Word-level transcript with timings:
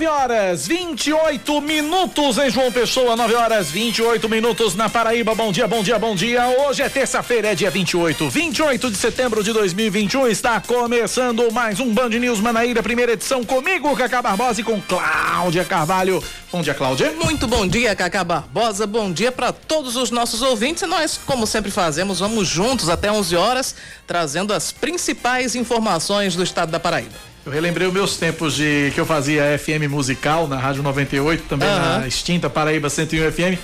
9 0.00 0.06
horas 0.06 0.66
28 0.66 1.60
minutos 1.60 2.38
em 2.38 2.48
João 2.48 2.72
Pessoa, 2.72 3.14
9 3.14 3.34
horas 3.34 3.70
28 3.70 4.30
minutos 4.30 4.74
na 4.74 4.88
Paraíba. 4.88 5.34
Bom 5.34 5.52
dia, 5.52 5.68
bom 5.68 5.82
dia, 5.82 5.98
bom 5.98 6.14
dia. 6.14 6.48
Hoje 6.48 6.80
é 6.80 6.88
terça-feira, 6.88 7.48
é 7.48 7.54
dia 7.54 7.70
28, 7.70 8.30
28 8.30 8.90
de 8.90 8.96
setembro 8.96 9.44
de 9.44 9.52
2021. 9.52 10.26
Está 10.28 10.58
começando 10.58 11.52
mais 11.52 11.80
um 11.80 11.92
Band 11.92 12.08
News 12.08 12.40
Manaíra, 12.40 12.82
primeira 12.82 13.12
edição 13.12 13.44
comigo, 13.44 13.94
Cacá 13.94 14.22
Barbosa 14.22 14.62
e 14.62 14.64
com 14.64 14.80
Cláudia 14.80 15.66
Carvalho. 15.66 16.24
Bom 16.50 16.62
dia, 16.62 16.72
Cláudia. 16.72 17.12
Muito 17.12 17.46
bom 17.46 17.66
dia, 17.66 17.94
Cacá 17.94 18.24
Barbosa. 18.24 18.86
Bom 18.86 19.12
dia 19.12 19.30
para 19.30 19.52
todos 19.52 19.96
os 19.96 20.10
nossos 20.10 20.40
ouvintes. 20.40 20.82
E 20.82 20.86
nós, 20.86 21.20
como 21.26 21.46
sempre 21.46 21.70
fazemos, 21.70 22.20
vamos 22.20 22.48
juntos 22.48 22.88
até 22.88 23.12
11 23.12 23.36
horas, 23.36 23.74
trazendo 24.06 24.54
as 24.54 24.72
principais 24.72 25.54
informações 25.54 26.34
do 26.34 26.42
estado 26.42 26.72
da 26.72 26.80
Paraíba. 26.80 27.29
Eu 27.44 27.52
relembrei 27.52 27.86
os 27.86 27.92
meus 27.92 28.16
tempos 28.16 28.54
de 28.54 28.92
que 28.94 29.00
eu 29.00 29.06
fazia 29.06 29.58
FM 29.58 29.88
musical 29.88 30.46
na 30.46 30.58
Rádio 30.58 30.82
98, 30.82 31.44
também 31.44 31.68
uhum. 31.68 31.98
na 32.00 32.06
extinta 32.06 32.50
Paraíba 32.50 32.90
101 32.90 33.32
FM, 33.32 33.58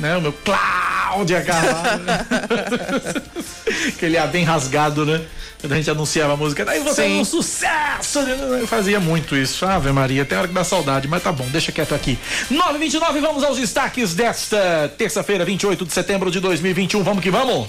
né? 0.00 0.16
O 0.16 0.22
meu 0.22 0.32
Cláudia 0.32 1.42
Carvalho. 1.42 2.04
Aquele 3.88 4.16
ar 4.16 4.28
bem 4.28 4.44
rasgado, 4.44 5.04
né? 5.04 5.20
Quando 5.60 5.72
a 5.72 5.76
gente 5.76 5.90
anunciava 5.90 6.34
a 6.34 6.36
música, 6.36 6.64
daí 6.64 6.80
você 6.80 7.02
é 7.02 7.08
um 7.08 7.24
sucesso! 7.24 8.20
Eu 8.20 8.66
fazia 8.66 9.00
muito 9.00 9.36
isso. 9.36 9.66
Ave 9.66 9.90
Maria, 9.90 10.24
tem 10.24 10.38
hora 10.38 10.46
que 10.46 10.54
dá 10.54 10.62
saudade, 10.62 11.08
mas 11.08 11.22
tá 11.22 11.32
bom, 11.32 11.46
deixa 11.48 11.72
quieto 11.72 11.94
aqui. 11.94 12.16
929, 12.48 13.20
vamos 13.20 13.42
aos 13.42 13.58
destaques 13.58 14.14
desta 14.14 14.90
terça-feira, 14.96 15.44
28 15.44 15.84
de 15.84 15.92
setembro 15.92 16.30
de 16.30 16.38
2021. 16.40 17.02
Vamos 17.02 17.22
que 17.22 17.30
vamos! 17.30 17.66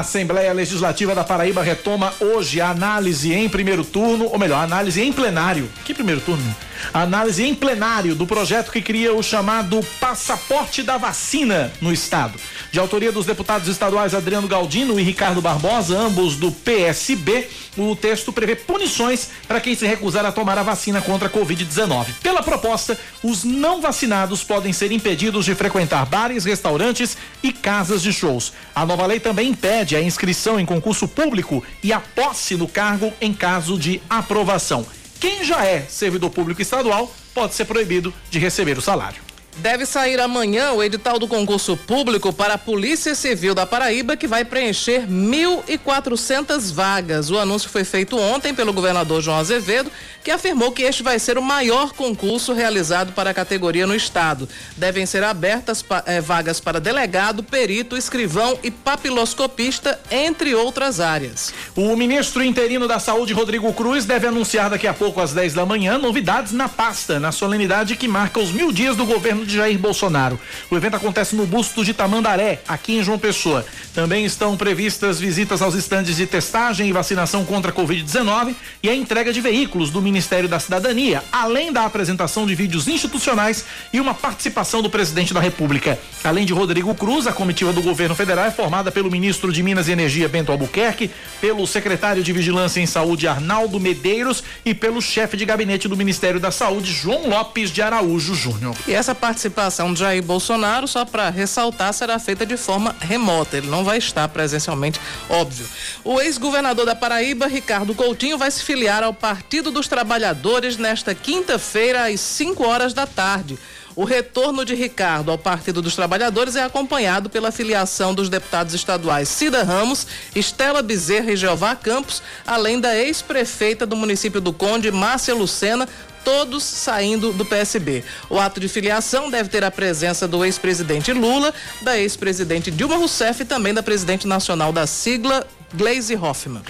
A 0.00 0.02
Assembleia 0.02 0.50
Legislativa 0.54 1.14
da 1.14 1.22
Paraíba 1.22 1.62
retoma 1.62 2.10
hoje 2.20 2.58
a 2.58 2.70
análise 2.70 3.34
em 3.34 3.50
primeiro 3.50 3.84
turno, 3.84 4.30
ou 4.32 4.38
melhor, 4.38 4.56
a 4.56 4.62
análise 4.62 5.02
em 5.02 5.12
plenário. 5.12 5.68
Que 5.84 5.92
primeiro 5.92 6.22
turno? 6.22 6.56
Análise 6.92 7.44
em 7.44 7.54
plenário 7.54 8.14
do 8.14 8.26
projeto 8.26 8.70
que 8.70 8.82
cria 8.82 9.14
o 9.14 9.22
chamado 9.22 9.80
passaporte 10.00 10.82
da 10.82 10.96
vacina 10.96 11.72
no 11.80 11.92
estado. 11.92 12.38
De 12.70 12.78
autoria 12.78 13.12
dos 13.12 13.26
deputados 13.26 13.68
estaduais 13.68 14.14
Adriano 14.14 14.48
Galdino 14.48 14.98
e 14.98 15.02
Ricardo 15.02 15.40
Barbosa, 15.40 15.98
ambos 15.98 16.36
do 16.36 16.50
PSB, 16.52 17.48
o 17.76 17.94
texto 17.94 18.32
prevê 18.32 18.56
punições 18.56 19.28
para 19.46 19.60
quem 19.60 19.74
se 19.74 19.86
recusar 19.86 20.24
a 20.24 20.32
tomar 20.32 20.58
a 20.58 20.62
vacina 20.62 21.00
contra 21.00 21.28
a 21.28 21.30
Covid-19. 21.30 22.06
Pela 22.22 22.42
proposta, 22.42 22.98
os 23.22 23.44
não 23.44 23.80
vacinados 23.80 24.42
podem 24.42 24.72
ser 24.72 24.92
impedidos 24.92 25.44
de 25.44 25.54
frequentar 25.54 26.04
bares, 26.06 26.44
restaurantes 26.44 27.16
e 27.42 27.52
casas 27.52 28.02
de 28.02 28.12
shows. 28.12 28.52
A 28.74 28.84
nova 28.84 29.06
lei 29.06 29.20
também 29.20 29.50
impede 29.50 29.96
a 29.96 30.02
inscrição 30.02 30.58
em 30.58 30.66
concurso 30.66 31.06
público 31.06 31.64
e 31.82 31.92
a 31.92 32.00
posse 32.00 32.56
no 32.56 32.68
cargo 32.68 33.12
em 33.20 33.32
caso 33.32 33.78
de 33.78 34.00
aprovação. 34.08 34.86
Quem 35.20 35.44
já 35.44 35.66
é 35.66 35.82
servidor 35.82 36.30
público 36.30 36.62
estadual 36.62 37.14
pode 37.34 37.54
ser 37.54 37.66
proibido 37.66 38.12
de 38.30 38.38
receber 38.38 38.78
o 38.78 38.80
salário. 38.80 39.29
Deve 39.56 39.84
sair 39.84 40.18
amanhã 40.20 40.72
o 40.72 40.82
edital 40.82 41.18
do 41.18 41.28
concurso 41.28 41.76
público 41.76 42.32
para 42.32 42.54
a 42.54 42.58
Polícia 42.58 43.14
Civil 43.14 43.54
da 43.54 43.66
Paraíba, 43.66 44.16
que 44.16 44.26
vai 44.26 44.44
preencher 44.44 45.06
1.400 45.06 46.72
vagas. 46.72 47.30
O 47.30 47.38
anúncio 47.38 47.68
foi 47.68 47.84
feito 47.84 48.16
ontem 48.16 48.54
pelo 48.54 48.72
governador 48.72 49.20
João 49.20 49.38
Azevedo, 49.38 49.90
que 50.22 50.30
afirmou 50.30 50.72
que 50.72 50.82
este 50.82 51.02
vai 51.02 51.18
ser 51.18 51.36
o 51.36 51.42
maior 51.42 51.92
concurso 51.92 52.52
realizado 52.52 53.12
para 53.12 53.30
a 53.30 53.34
categoria 53.34 53.86
no 53.86 53.94
estado. 53.94 54.48
Devem 54.76 55.04
ser 55.04 55.24
abertas 55.24 55.84
eh, 56.06 56.20
vagas 56.20 56.60
para 56.60 56.80
delegado, 56.80 57.42
perito, 57.42 57.96
escrivão 57.96 58.58
e 58.62 58.70
papiloscopista, 58.70 59.98
entre 60.10 60.54
outras 60.54 61.00
áreas. 61.00 61.52
O 61.74 61.94
ministro 61.96 62.42
interino 62.42 62.86
da 62.86 62.98
Saúde, 62.98 63.32
Rodrigo 63.32 63.72
Cruz, 63.72 64.04
deve 64.04 64.26
anunciar 64.26 64.70
daqui 64.70 64.86
a 64.86 64.94
pouco, 64.94 65.20
às 65.20 65.32
10 65.32 65.54
da 65.54 65.66
manhã, 65.66 65.98
novidades 65.98 66.52
na 66.52 66.68
pasta, 66.68 67.18
na 67.18 67.32
solenidade 67.32 67.96
que 67.96 68.08
marca 68.08 68.40
os 68.40 68.52
mil 68.52 68.72
dias 68.72 68.96
do 68.96 69.04
governo 69.04 69.39
governo 69.40 69.46
de 69.46 69.56
Jair 69.56 69.78
Bolsonaro. 69.78 70.38
O 70.70 70.76
evento 70.76 70.96
acontece 70.96 71.34
no 71.34 71.46
busto 71.46 71.84
de 71.84 71.92
Tamandaré, 71.94 72.60
aqui 72.66 72.96
em 72.96 73.02
João 73.02 73.18
Pessoa. 73.18 73.64
Também 73.94 74.24
estão 74.24 74.56
previstas 74.56 75.18
visitas 75.18 75.62
aos 75.62 75.74
estandes 75.74 76.16
de 76.16 76.26
testagem 76.26 76.88
e 76.88 76.92
vacinação 76.92 77.44
contra 77.44 77.70
a 77.70 77.74
Covid-19 77.74 78.54
e 78.82 78.88
a 78.88 78.94
entrega 78.94 79.32
de 79.32 79.40
veículos 79.40 79.90
do 79.90 80.02
Ministério 80.02 80.48
da 80.48 80.60
Cidadania, 80.60 81.22
além 81.32 81.72
da 81.72 81.84
apresentação 81.84 82.46
de 82.46 82.54
vídeos 82.54 82.88
institucionais 82.88 83.64
e 83.92 84.00
uma 84.00 84.14
participação 84.14 84.82
do 84.82 84.90
presidente 84.90 85.34
da 85.34 85.40
República. 85.40 85.98
Além 86.22 86.46
de 86.46 86.52
Rodrigo 86.52 86.94
Cruz, 86.94 87.26
a 87.26 87.32
comitiva 87.32 87.72
do 87.72 87.82
governo 87.82 88.14
federal 88.14 88.44
é 88.44 88.50
formada 88.50 88.90
pelo 88.90 89.10
ministro 89.10 89.52
de 89.52 89.62
Minas 89.62 89.88
e 89.88 89.92
Energia, 89.92 90.28
Bento 90.28 90.52
Albuquerque, 90.52 91.10
pelo 91.40 91.66
secretário 91.66 92.22
de 92.22 92.32
Vigilância 92.32 92.80
em 92.80 92.86
Saúde, 92.86 93.26
Arnaldo 93.26 93.80
Medeiros, 93.80 94.42
e 94.64 94.74
pelo 94.74 95.00
chefe 95.00 95.36
de 95.36 95.44
gabinete 95.44 95.88
do 95.88 95.96
Ministério 95.96 96.38
da 96.38 96.50
Saúde, 96.50 96.92
João 96.92 97.28
Lopes 97.28 97.70
de 97.70 97.82
Araújo 97.82 98.34
Júnior. 98.34 98.76
E 98.86 98.92
essa 98.92 99.14
participação 99.30 99.94
de 99.94 100.00
Jair 100.00 100.22
Bolsonaro, 100.22 100.88
só 100.88 101.04
para 101.04 101.30
ressaltar, 101.30 101.92
será 101.92 102.18
feita 102.18 102.44
de 102.44 102.56
forma 102.56 102.96
remota. 103.00 103.56
Ele 103.56 103.68
não 103.68 103.84
vai 103.84 103.98
estar 103.98 104.26
presencialmente, 104.28 105.00
óbvio. 105.28 105.68
O 106.02 106.20
ex-governador 106.20 106.84
da 106.84 106.96
Paraíba, 106.96 107.46
Ricardo 107.46 107.94
Coutinho, 107.94 108.36
vai 108.36 108.50
se 108.50 108.64
filiar 108.64 109.04
ao 109.04 109.14
Partido 109.14 109.70
dos 109.70 109.86
Trabalhadores 109.86 110.76
nesta 110.76 111.14
quinta-feira, 111.14 112.10
às 112.10 112.20
5 112.20 112.66
horas 112.66 112.92
da 112.92 113.06
tarde. 113.06 113.56
O 113.94 114.04
retorno 114.04 114.64
de 114.64 114.74
Ricardo 114.74 115.30
ao 115.30 115.38
Partido 115.38 115.82
dos 115.82 115.94
Trabalhadores 115.94 116.56
é 116.56 116.62
acompanhado 116.62 117.28
pela 117.28 117.52
filiação 117.52 118.14
dos 118.14 118.28
deputados 118.28 118.72
estaduais 118.72 119.28
Cida 119.28 119.62
Ramos, 119.62 120.06
Estela 120.34 120.80
Bezerra 120.80 121.32
e 121.32 121.36
Jeová 121.36 121.74
Campos, 121.74 122.22
além 122.46 122.80
da 122.80 122.96
ex-prefeita 122.96 123.84
do 123.86 123.96
município 123.96 124.40
do 124.40 124.52
Conde, 124.52 124.90
Márcia 124.90 125.34
Lucena, 125.34 125.88
todos 126.24 126.62
saindo 126.62 127.32
do 127.32 127.44
PSB. 127.44 128.04
O 128.28 128.38
ato 128.38 128.60
de 128.60 128.68
filiação 128.68 129.30
deve 129.30 129.48
ter 129.48 129.64
a 129.64 129.70
presença 129.70 130.26
do 130.26 130.44
ex-presidente 130.44 131.12
Lula, 131.12 131.52
da 131.82 131.98
ex-presidente 131.98 132.70
Dilma 132.70 132.96
Rousseff 132.96 133.42
e 133.42 133.44
também 133.44 133.74
da 133.74 133.82
presidente 133.82 134.26
nacional 134.26 134.72
da 134.72 134.86
sigla, 134.86 135.46
Gleisi 135.74 136.16
Hoffmann. 136.16 136.62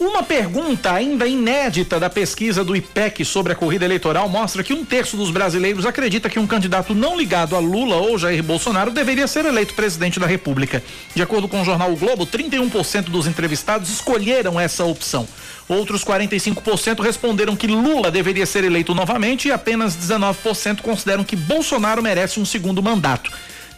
Uma 0.00 0.22
pergunta 0.22 0.92
ainda 0.92 1.26
inédita 1.26 1.98
da 1.98 2.08
pesquisa 2.08 2.62
do 2.62 2.76
IPEC 2.76 3.24
sobre 3.24 3.52
a 3.52 3.56
corrida 3.56 3.84
eleitoral 3.84 4.28
mostra 4.28 4.62
que 4.62 4.72
um 4.72 4.84
terço 4.84 5.16
dos 5.16 5.32
brasileiros 5.32 5.84
acredita 5.84 6.30
que 6.30 6.38
um 6.38 6.46
candidato 6.46 6.94
não 6.94 7.18
ligado 7.18 7.56
a 7.56 7.58
Lula 7.58 7.96
ou 7.96 8.16
Jair 8.16 8.40
Bolsonaro 8.40 8.92
deveria 8.92 9.26
ser 9.26 9.44
eleito 9.44 9.74
presidente 9.74 10.20
da 10.20 10.26
República. 10.26 10.84
De 11.16 11.20
acordo 11.20 11.48
com 11.48 11.60
o 11.60 11.64
jornal 11.64 11.92
o 11.92 11.96
Globo, 11.96 12.24
31% 12.24 13.06
dos 13.10 13.26
entrevistados 13.26 13.90
escolheram 13.90 14.60
essa 14.60 14.84
opção. 14.84 15.26
Outros 15.68 16.04
45% 16.04 17.00
responderam 17.00 17.56
que 17.56 17.66
Lula 17.66 18.08
deveria 18.08 18.46
ser 18.46 18.62
eleito 18.62 18.94
novamente 18.94 19.48
e 19.48 19.52
apenas 19.52 19.96
19% 19.96 20.80
consideram 20.80 21.24
que 21.24 21.34
Bolsonaro 21.34 22.00
merece 22.00 22.38
um 22.38 22.44
segundo 22.44 22.80
mandato. 22.80 23.32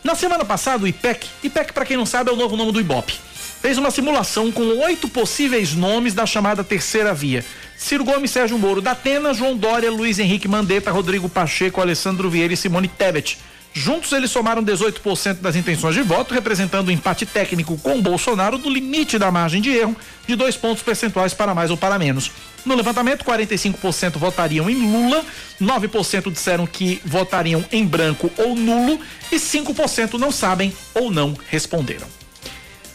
Na 0.05 0.15
semana 0.15 0.45
passada, 0.45 0.85
o 0.85 0.87
IPEC, 0.87 1.27
IPEC 1.43 1.73
para 1.73 1.87
quem 1.87 1.97
não 1.97 2.05
sabe 2.05 2.29
é 2.29 2.33
o 2.33 2.37
novo 2.37 2.59
nome 2.59 2.73
do 2.73 2.81
Ibope, 2.81 3.15
fez 3.61 3.77
uma 3.77 3.91
simulação 3.91 4.51
com 4.51 4.79
oito 4.81 5.09
possíveis 5.09 5.75
nomes 5.75 6.15
da 6.15 6.25
chamada 6.25 6.65
terceira 6.65 7.13
via. 7.13 7.45
Ciro 7.77 8.05
Gomes, 8.05 8.31
Sérgio 8.31 8.59
Moro, 8.59 8.81
Datena, 8.81 9.35
João 9.35 9.57
Dória, 9.57 9.91
Luiz 9.91 10.19
Henrique 10.19 10.49
Mandetta, 10.49 10.91
Rodrigo 10.91 11.29
Pacheco, 11.29 11.81
Alessandro 11.81 12.31
Vieira 12.31 12.55
e 12.55 12.57
Simone 12.57 12.89
Tebet. 12.89 13.39
Juntos 13.73 14.11
eles 14.13 14.31
somaram 14.31 14.65
18% 14.65 15.35
das 15.35 15.55
intenções 15.55 15.95
de 15.95 16.03
voto, 16.03 16.35
representando 16.35 16.89
o 16.89 16.91
um 16.91 16.93
empate 16.93 17.25
técnico 17.25 17.79
com 17.79 18.03
Bolsonaro 18.03 18.59
no 18.59 18.69
limite 18.69 19.17
da 19.17 19.31
margem 19.31 19.63
de 19.63 19.71
erro 19.71 19.97
de 20.27 20.35
dois 20.35 20.57
pontos 20.57 20.83
percentuais 20.83 21.35
para 21.35 21.55
mais 21.55 21.71
ou 21.71 21.77
para 21.77 21.99
menos. 21.99 22.33
No 22.65 22.75
levantamento, 22.75 23.25
45% 23.25 24.19
votariam 24.19 24.69
em 24.69 24.75
Lula, 24.75 25.25
9% 25.61 26.33
disseram 26.33 26.67
que 26.67 27.01
votariam 27.05 27.65
em 27.71 27.87
branco 27.87 28.31
ou 28.37 28.57
nulo 28.57 28.99
e 29.31 29.37
5% 29.37 30.15
não 30.15 30.33
sabem 30.33 30.73
ou 30.93 31.11
não 31.11 31.37
responderam. 31.49 32.20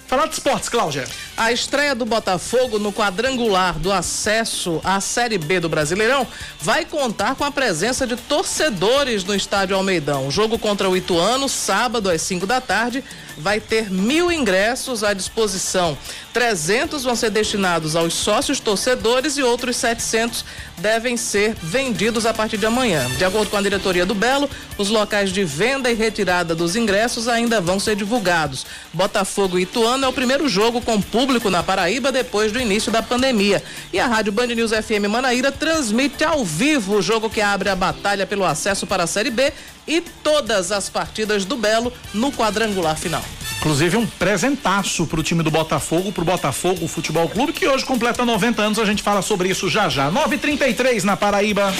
Falar 0.07 0.27
de 0.27 0.33
esportes, 0.33 0.69
Cláudia. 0.69 1.07
A 1.35 1.51
estreia 1.51 1.95
do 1.95 2.05
Botafogo 2.05 2.77
no 2.77 2.93
quadrangular 2.93 3.79
do 3.79 3.91
acesso 3.91 4.79
à 4.83 5.01
Série 5.01 5.39
B 5.39 5.59
do 5.59 5.67
Brasileirão 5.67 6.27
vai 6.61 6.85
contar 6.85 7.33
com 7.33 7.43
a 7.43 7.51
presença 7.51 8.05
de 8.05 8.15
torcedores 8.15 9.23
no 9.23 9.33
estádio 9.33 9.75
Almeidão. 9.75 10.27
O 10.27 10.31
jogo 10.31 10.59
contra 10.59 10.87
o 10.87 10.95
Ituano, 10.95 11.49
sábado 11.49 12.07
às 12.07 12.21
5 12.21 12.45
da 12.45 12.61
tarde, 12.61 13.03
vai 13.37 13.59
ter 13.59 13.91
mil 13.91 14.31
ingressos 14.31 15.03
à 15.03 15.13
disposição. 15.13 15.97
300 16.33 17.03
vão 17.03 17.15
ser 17.15 17.29
destinados 17.29 17.95
aos 17.95 18.13
sócios 18.13 18.59
torcedores 18.59 19.37
e 19.37 19.43
outros 19.43 19.75
700 19.77 20.45
devem 20.77 21.15
ser 21.15 21.55
vendidos 21.61 22.25
a 22.25 22.33
partir 22.33 22.57
de 22.57 22.65
amanhã. 22.65 23.09
De 23.17 23.23
acordo 23.23 23.49
com 23.49 23.57
a 23.57 23.61
diretoria 23.61 24.05
do 24.05 24.13
Belo, 24.13 24.49
os 24.77 24.89
locais 24.89 25.31
de 25.31 25.43
venda 25.43 25.89
e 25.89 25.93
retirada 25.93 26.53
dos 26.53 26.75
ingressos 26.75 27.27
ainda 27.27 27.61
vão 27.61 27.79
ser 27.79 27.95
divulgados. 27.95 28.65
Botafogo 28.93 29.57
e 29.57 29.63
Ituano 29.63 29.95
ano 29.95 30.05
é 30.05 30.07
o 30.07 30.13
primeiro 30.13 30.47
jogo 30.47 30.81
com 30.81 31.01
público 31.01 31.49
na 31.49 31.63
Paraíba 31.63 32.11
depois 32.11 32.51
do 32.51 32.59
início 32.59 32.91
da 32.91 33.01
pandemia. 33.01 33.63
E 33.91 33.99
a 33.99 34.07
Rádio 34.07 34.31
Band 34.31 34.47
News 34.47 34.71
FM 34.71 35.07
Manaíra 35.09 35.51
transmite 35.51 36.23
ao 36.23 36.45
vivo 36.45 36.95
o 36.95 37.01
jogo 37.01 37.29
que 37.29 37.41
abre 37.41 37.69
a 37.69 37.75
batalha 37.75 38.27
pelo 38.27 38.45
acesso 38.45 38.85
para 38.85 39.03
a 39.03 39.07
Série 39.07 39.31
B 39.31 39.51
e 39.87 40.01
todas 40.01 40.71
as 40.71 40.89
partidas 40.89 41.45
do 41.45 41.57
Belo 41.57 41.91
no 42.13 42.31
quadrangular 42.31 42.95
final. 42.95 43.24
Inclusive 43.65 43.97
um 43.97 44.05
presentaço 44.05 45.07
para 45.07 45.19
o 45.19 45.23
time 45.23 45.41
do 45.41 45.49
Botafogo, 45.49 46.11
para 46.11 46.21
o 46.21 46.25
Botafogo 46.25 46.87
Futebol 46.87 47.27
Clube, 47.27 47.51
que 47.51 47.67
hoje 47.67 47.83
completa 47.83 48.23
90 48.23 48.61
anos. 48.61 48.77
A 48.77 48.85
gente 48.85 49.01
fala 49.01 49.23
sobre 49.23 49.49
isso 49.49 49.67
já 49.67 49.89
já. 49.89 50.11
9:33 50.11 51.03
na 51.03 51.17
Paraíba. 51.17 51.73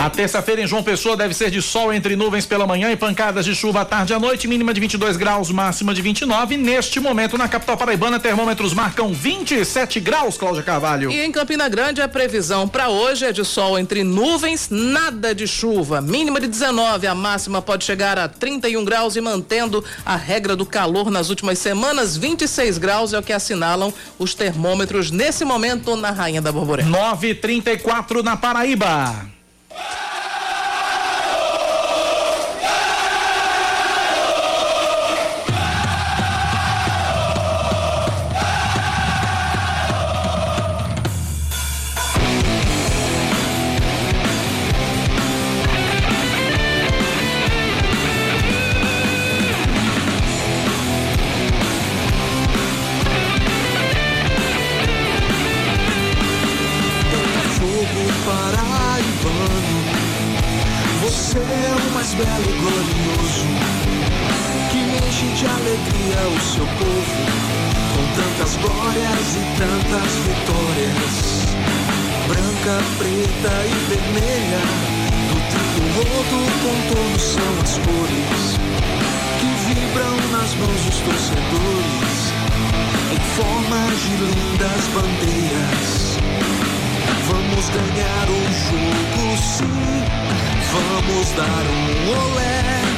A 0.00 0.08
terça-feira 0.08 0.62
em 0.62 0.66
João 0.66 0.82
Pessoa 0.82 1.14
deve 1.14 1.34
ser 1.34 1.50
de 1.50 1.60
sol 1.60 1.92
entre 1.92 2.16
nuvens 2.16 2.46
pela 2.46 2.66
manhã 2.66 2.90
e 2.90 2.96
pancadas 2.96 3.44
de 3.44 3.54
chuva 3.54 3.82
à 3.82 3.84
tarde 3.84 4.14
e 4.14 4.16
à 4.16 4.18
noite, 4.18 4.48
mínima 4.48 4.72
de 4.72 4.80
22 4.80 5.18
graus, 5.18 5.50
máxima 5.50 5.92
de 5.92 6.00
29. 6.00 6.56
Neste 6.56 6.98
momento, 6.98 7.36
na 7.36 7.46
capital 7.46 7.76
paraibana, 7.76 8.18
termômetros 8.18 8.72
marcam 8.72 9.12
27 9.12 10.00
graus, 10.00 10.38
Cláudia 10.38 10.62
Carvalho. 10.62 11.10
E 11.10 11.20
em 11.20 11.30
Campina 11.30 11.68
Grande, 11.68 12.00
a 12.00 12.08
previsão 12.08 12.66
para 12.66 12.88
hoje 12.88 13.26
é 13.26 13.32
de 13.32 13.44
sol 13.44 13.78
entre 13.78 14.02
nuvens, 14.02 14.70
nada 14.70 15.34
de 15.34 15.46
chuva. 15.46 16.00
Mínima 16.00 16.40
de 16.40 16.46
19, 16.46 17.06
a 17.06 17.14
máxima 17.14 17.60
pode 17.60 17.84
chegar 17.84 18.18
a 18.18 18.26
31 18.26 18.82
graus 18.82 19.16
e 19.16 19.20
mantendo 19.20 19.84
a 20.06 20.16
regra 20.16 20.56
do 20.56 20.64
calor 20.64 21.10
nas 21.10 21.28
últimas 21.28 21.58
semanas, 21.58 22.16
26 22.16 22.78
graus 22.78 23.12
é 23.12 23.18
o 23.18 23.22
que 23.22 23.34
assinalam 23.34 23.92
os 24.18 24.34
termômetros 24.34 25.10
nesse 25.10 25.44
momento 25.44 25.94
na 25.94 26.10
Rainha 26.10 26.40
da 26.40 26.50
Borborema. 26.50 26.88
9:34 26.88 28.22
na 28.22 28.34
Paraíba. 28.34 29.39
Yeah! 29.72 30.09
Tantas 69.60 70.12
vitórias. 70.24 71.44
Branca, 72.26 72.80
preta 72.96 73.54
e 73.66 73.74
vermelha, 73.90 74.62
do 75.28 75.36
tricolor 75.52 76.24
contorno 76.64 77.18
são 77.18 77.52
as 77.62 77.76
cores, 77.84 78.42
que 79.38 79.50
vibram 79.68 80.16
nas 80.32 80.54
mãos 80.54 80.80
dos 80.86 80.98
torcedores, 81.00 82.18
em 83.12 83.20
forma 83.36 83.80
de 84.00 84.12
lindas 84.16 84.82
bandeiras. 84.94 85.90
Vamos 87.28 87.68
ganhar 87.68 88.26
o 88.30 88.40
jogo 88.64 89.36
sim. 89.36 90.00
Vamos 90.72 91.28
dar 91.32 91.64
um 91.68 92.32
olé. 92.32 92.89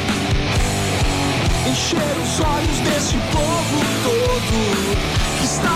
Encher 1.73 1.97
os 1.97 2.39
olhos 2.39 2.79
desse 2.81 3.17
povo 3.33 3.81
todo 4.05 5.39
que 5.39 5.45
está 5.47 5.71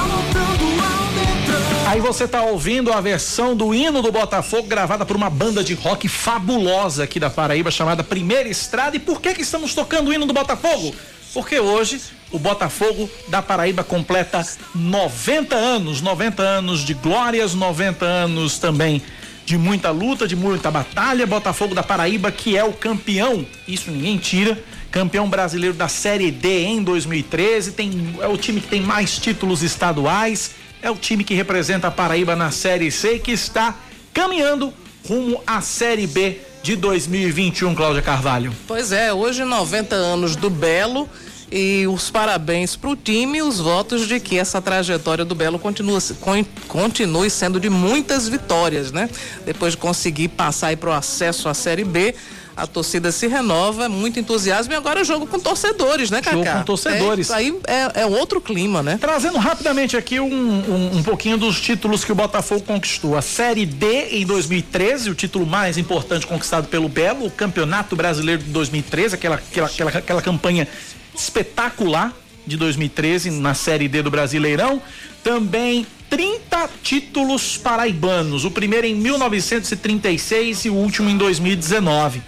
metrô. 1.15 1.89
Aí 1.89 2.01
você 2.01 2.29
tá 2.29 2.43
ouvindo 2.43 2.93
a 2.93 3.01
versão 3.01 3.57
do 3.57 3.73
hino 3.73 4.03
do 4.03 4.13
Botafogo 4.13 4.69
gravada 4.69 5.07
por 5.07 5.17
uma 5.17 5.31
banda 5.31 5.65
de 5.65 5.73
rock 5.73 6.07
fabulosa 6.07 7.05
aqui 7.05 7.19
da 7.19 7.31
Paraíba 7.31 7.71
chamada 7.71 8.05
Primeira 8.05 8.47
Estrada. 8.47 8.95
E 8.95 8.99
por 8.99 9.23
que 9.23 9.33
que 9.33 9.41
estamos 9.41 9.75
tocando 9.75 10.09
o 10.09 10.13
hino 10.13 10.27
do 10.27 10.35
Botafogo? 10.35 10.95
Porque 11.33 11.59
hoje 11.59 11.99
o 12.31 12.39
Botafogo 12.39 13.09
da 13.29 13.41
Paraíba 13.41 13.83
completa 13.83 14.47
90 14.75 15.57
anos, 15.57 16.03
90 16.03 16.43
anos 16.43 16.81
de 16.81 16.93
glórias, 16.93 17.55
90 17.55 18.05
anos 18.05 18.59
também 18.59 19.01
de 19.47 19.57
muita 19.57 19.91
luta, 19.93 20.29
de 20.29 20.37
muita 20.37 20.71
batalha. 20.71 21.27
Botafogo 21.27 21.75
da 21.75 21.83
Paraíba 21.83 22.31
que 22.31 22.55
é 22.55 22.65
o 22.65 22.75
campeão, 22.75 23.47
isso 23.67 23.91
ninguém 23.91 24.19
tira, 24.19 24.63
campeão 24.91 25.29
brasileiro 25.29 25.75
da 25.75 25.89
Série 25.89 26.31
D 26.31 26.65
em 26.65 26.83
2013, 26.83 27.73
tem 27.73 28.17
é 28.21 28.27
o 28.27 28.37
time 28.37 28.61
que 28.61 28.69
tem 28.69 28.81
mais 28.81 29.19
títulos 29.19 29.63
estaduais, 29.63 30.53
é 30.83 30.91
o 30.91 30.97
time 30.97 31.25
que 31.25 31.35
representa 31.35 31.89
a 31.89 31.91
Paraíba 31.91 32.35
na 32.37 32.51
Série 32.51 32.91
C 32.91 33.15
e 33.15 33.19
que 33.19 33.33
está 33.33 33.75
caminhando 34.13 34.73
rumo 35.07 35.41
à 35.47 35.61
Série 35.61 36.07
B 36.07 36.39
de 36.63 36.75
2021, 36.77 37.75
Cláudia 37.75 38.03
Carvalho. 38.03 38.53
Pois 38.67 38.91
é, 38.93 39.13
hoje 39.13 39.45
90 39.45 39.95
anos 39.95 40.35
do 40.35 40.51
Belo 40.51 41.09
e 41.53 41.87
os 41.87 42.11
parabéns 42.11 42.75
para 42.75 42.91
o 42.91 42.97
time 42.97 43.39
e 43.39 43.43
os 43.43 43.61
votos 43.61 44.09
de 44.09 44.19
que 44.19 44.37
essa 44.37 44.61
trajetória 44.61 45.25
do 45.25 45.33
Belo 45.35 45.61
continua, 45.61 46.01
con- 46.21 46.45
continue 46.67 47.31
sendo 47.31 47.61
de 47.61 47.71
muitas 47.71 48.29
vitórias, 48.29 48.91
né? 48.91 49.09
Depois 49.45 49.75
de 49.75 49.77
conseguir 49.77 50.27
passar 50.29 50.77
para 50.77 50.91
o 50.91 50.93
acesso 50.93 51.49
à 51.49 51.55
Série 51.55 51.85
B, 51.85 52.17
a 52.57 52.67
torcida 52.67 53.13
se 53.13 53.27
renova, 53.27 53.87
muito 53.87 54.19
entusiasmo 54.19 54.73
e 54.73 54.77
agora 54.77 55.01
é 55.01 55.05
jogo 55.05 55.27
com 55.27 55.39
torcedores, 55.39 56.11
né, 56.11 56.23
Cacá? 56.23 56.37
Jogo 56.37 56.51
com 56.51 56.63
torcedores. 56.65 57.29
É, 57.29 57.35
aí 57.35 57.59
é, 57.67 58.01
é 58.01 58.07
outro 58.07 58.41
clima, 58.41 58.83
né? 58.83 58.97
Trazendo 58.99 59.37
rapidamente 59.37 59.95
aqui 59.95 60.19
um, 60.19 60.27
um, 60.27 60.97
um 60.97 61.03
pouquinho 61.03 61.37
dos 61.37 61.61
títulos 61.61 62.03
que 62.03 62.11
o 62.11 62.15
Botafogo 62.15 62.63
conquistou. 62.63 63.15
A 63.15 63.21
Série 63.21 63.67
D 63.67 64.09
em 64.13 64.25
2013, 64.25 65.11
o 65.11 65.15
título 65.15 65.45
mais 65.45 65.77
importante 65.77 66.27
conquistado 66.27 66.67
pelo 66.69 66.89
Belo, 66.89 67.27
o 67.27 67.31
Campeonato 67.31 67.95
Brasileiro 67.95 68.43
de 68.43 68.51
2013, 68.51 69.15
aquela, 69.15 69.37
aquela, 69.37 69.67
aquela, 69.67 69.91
aquela 69.91 70.23
campanha 70.23 70.67
espetacular 71.15 72.15
de 72.47 72.57
2013 72.57 73.33
na 73.33 73.53
Série 73.53 73.87
D 73.87 74.03
do 74.03 74.11
Brasileirão. 74.11 74.81
Também 75.23 75.87
30 76.09 76.71
títulos 76.83 77.59
paraibanos, 77.59 78.47
o 78.47 78.51
primeiro 78.51 78.87
em 78.87 78.95
1936 78.95 80.65
e 80.65 80.71
o 80.71 80.75
último 80.75 81.11
em 81.11 81.19
2019. 81.19 82.23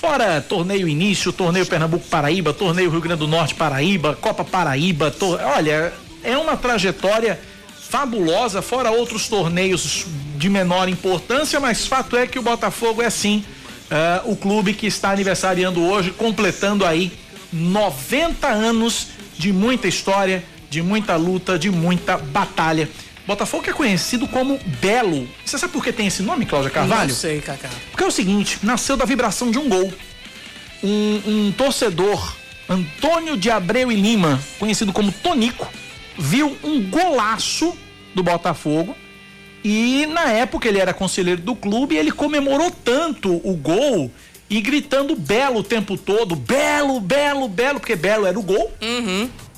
Fora 0.00 0.40
torneio 0.40 0.88
início, 0.88 1.30
torneio 1.30 1.66
Pernambuco 1.66 2.06
Paraíba, 2.08 2.54
torneio 2.54 2.88
Rio 2.88 3.02
Grande 3.02 3.18
do 3.18 3.28
Norte 3.28 3.54
Paraíba, 3.54 4.16
Copa 4.18 4.42
Paraíba, 4.42 5.10
tor... 5.10 5.38
olha, 5.42 5.92
é 6.24 6.38
uma 6.38 6.56
trajetória 6.56 7.38
fabulosa, 7.78 8.62
fora 8.62 8.90
outros 8.90 9.28
torneios 9.28 10.06
de 10.36 10.48
menor 10.48 10.88
importância, 10.88 11.60
mas 11.60 11.86
fato 11.86 12.16
é 12.16 12.26
que 12.26 12.38
o 12.38 12.42
Botafogo 12.42 13.02
é 13.02 13.10
sim 13.10 13.44
eh, 13.90 14.22
o 14.24 14.34
clube 14.34 14.72
que 14.72 14.86
está 14.86 15.10
aniversariando 15.10 15.84
hoje, 15.84 16.12
completando 16.12 16.86
aí 16.86 17.12
90 17.52 18.48
anos 18.48 19.08
de 19.36 19.52
muita 19.52 19.86
história, 19.86 20.42
de 20.70 20.80
muita 20.80 21.14
luta, 21.16 21.58
de 21.58 21.70
muita 21.70 22.16
batalha. 22.16 22.88
Botafogo 23.30 23.70
é 23.70 23.72
conhecido 23.72 24.26
como 24.26 24.58
Belo. 24.80 25.28
Você 25.44 25.56
sabe 25.56 25.72
por 25.72 25.84
que 25.84 25.92
tem 25.92 26.08
esse 26.08 26.20
nome, 26.20 26.44
Cláudia 26.44 26.68
Carvalho? 26.68 27.10
Não 27.10 27.14
sei, 27.14 27.40
Cacá. 27.40 27.70
Porque 27.92 28.02
é 28.02 28.06
o 28.08 28.10
seguinte, 28.10 28.58
nasceu 28.60 28.96
da 28.96 29.04
vibração 29.04 29.52
de 29.52 29.58
um 29.58 29.68
gol. 29.68 29.92
Um, 30.82 31.22
um 31.24 31.52
torcedor, 31.52 32.34
Antônio 32.68 33.36
de 33.36 33.48
Abreu 33.48 33.92
e 33.92 33.94
Lima, 33.94 34.42
conhecido 34.58 34.92
como 34.92 35.12
Tonico, 35.12 35.70
viu 36.18 36.58
um 36.64 36.82
golaço 36.90 37.78
do 38.16 38.22
Botafogo 38.24 38.96
e 39.62 40.06
na 40.06 40.32
época 40.32 40.66
ele 40.66 40.80
era 40.80 40.92
conselheiro 40.92 41.40
do 41.40 41.54
clube 41.54 41.94
e 41.94 41.98
ele 41.98 42.10
comemorou 42.10 42.72
tanto 42.72 43.40
o 43.48 43.54
gol 43.54 44.10
e 44.48 44.60
gritando 44.60 45.14
belo 45.14 45.60
o 45.60 45.62
tempo 45.62 45.96
todo, 45.96 46.34
belo, 46.34 46.98
belo, 47.00 47.46
belo, 47.48 47.78
porque 47.78 47.94
belo 47.94 48.26
era 48.26 48.36
o 48.36 48.42
gol. 48.42 48.72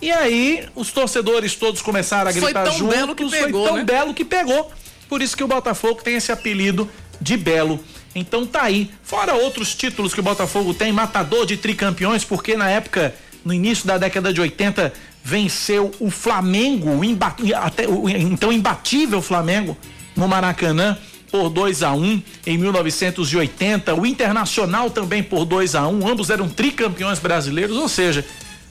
E 0.03 0.11
aí 0.11 0.65
os 0.75 0.91
torcedores 0.91 1.55
todos 1.55 1.81
começaram 1.81 2.29
a 2.29 2.33
Foi 2.33 2.43
gritar 2.43 2.65
tão 2.65 2.73
juntos, 2.77 2.97
belo 2.97 3.15
que 3.15 3.29
foi 3.29 3.39
pegou, 3.45 3.67
tão 3.69 3.77
né? 3.77 3.85
belo 3.85 4.13
que 4.13 4.25
pegou. 4.25 4.71
Por 5.09 5.23
isso 5.23 5.37
que 5.37 5.45
o 5.45 5.49
Botafogo 5.49 6.03
tem 6.03 6.17
esse 6.17 6.33
apelido 6.33 6.91
de 7.21 7.37
Belo. 7.37 7.79
Então 8.15 8.45
tá 8.45 8.63
aí. 8.63 8.91
Fora 9.05 9.35
outros 9.35 9.75
títulos 9.77 10.13
que 10.13 10.19
o 10.21 10.23
Botafogo 10.23 10.75
tem, 10.75 10.93
matador 10.93 11.47
de 11.47 11.57
tricampeões, 11.57 12.25
porque 12.25 12.57
na 12.57 12.69
época, 12.69 13.15
no 13.45 13.55
início 13.55 13.87
da 13.87 13.97
década 13.97 14.33
de 14.33 14.41
80, 14.41 14.93
venceu 15.23 15.93
o 16.01 16.11
Flamengo, 16.11 16.91
o 16.99 17.05
imba- 17.05 17.37
até, 17.57 17.87
o 17.89 18.09
então 18.09 18.53
imbatível 18.53 19.23
Flamengo, 19.23 19.77
no 20.17 20.27
Maracanã, 20.27 20.99
por 21.31 21.49
2 21.49 21.83
a 21.83 21.93
1 21.93 22.23
em 22.47 22.59
1980. 22.59 23.95
O 23.95 24.05
Internacional 24.05 24.91
também 24.91 25.23
por 25.23 25.45
2 25.45 25.75
a 25.75 25.87
1 25.87 26.09
Ambos 26.09 26.29
eram 26.29 26.49
tricampeões 26.49 27.19
brasileiros, 27.19 27.77
ou 27.77 27.89
seja, 27.89 28.25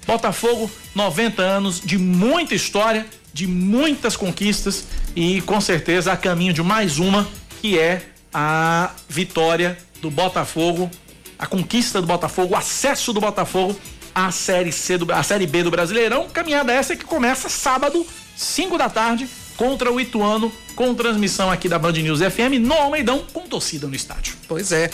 Botafogo, 0.05 0.70
90 0.93 1.41
anos 1.41 1.79
de 1.79 1.98
muita 1.98 2.55
história, 2.55 3.05
de 3.34 3.48
muitas 3.48 4.15
conquistas 4.15 4.86
e 5.15 5.41
com 5.41 5.62
certeza 5.62 6.12
a 6.12 6.17
caminho 6.17 6.53
de 6.53 6.62
mais 6.62 7.00
uma, 7.00 7.27
que 7.62 7.77
é 7.77 8.03
a 8.34 8.91
vitória 9.08 9.77
do 10.01 10.10
Botafogo 10.10 10.89
a 11.41 11.48
conquista 11.48 12.00
do 12.00 12.05
Botafogo, 12.05 12.53
o 12.53 12.55
acesso 12.55 13.12
do 13.12 13.20
Botafogo 13.20 13.75
à 14.13 14.31
Série 14.31 14.72
C 14.72 14.96
do, 14.96 15.12
à 15.12 15.24
Série 15.24 15.48
B 15.48 15.63
do 15.63 15.72
Brasileirão. 15.72 16.29
Caminhada 16.29 16.72
essa 16.72 16.96
que 16.96 17.03
começa 17.03 17.50
sábado, 17.50 18.05
5 18.38 18.77
da 18.77 18.88
tarde, 18.88 19.27
contra 19.58 19.91
o 19.91 20.00
Ituano, 20.00 20.51
com 20.75 20.94
transmissão 20.94 21.51
aqui 21.51 21.68
da 21.70 21.78
Band 21.78 21.94
News 21.94 22.20
FM 22.20 22.60
no 22.60 22.74
Almeidão, 22.74 23.24
com 23.34 23.48
torcida 23.48 23.88
no 23.88 23.96
estádio. 23.96 24.36
Pois 24.48 24.72
é. 24.72 24.90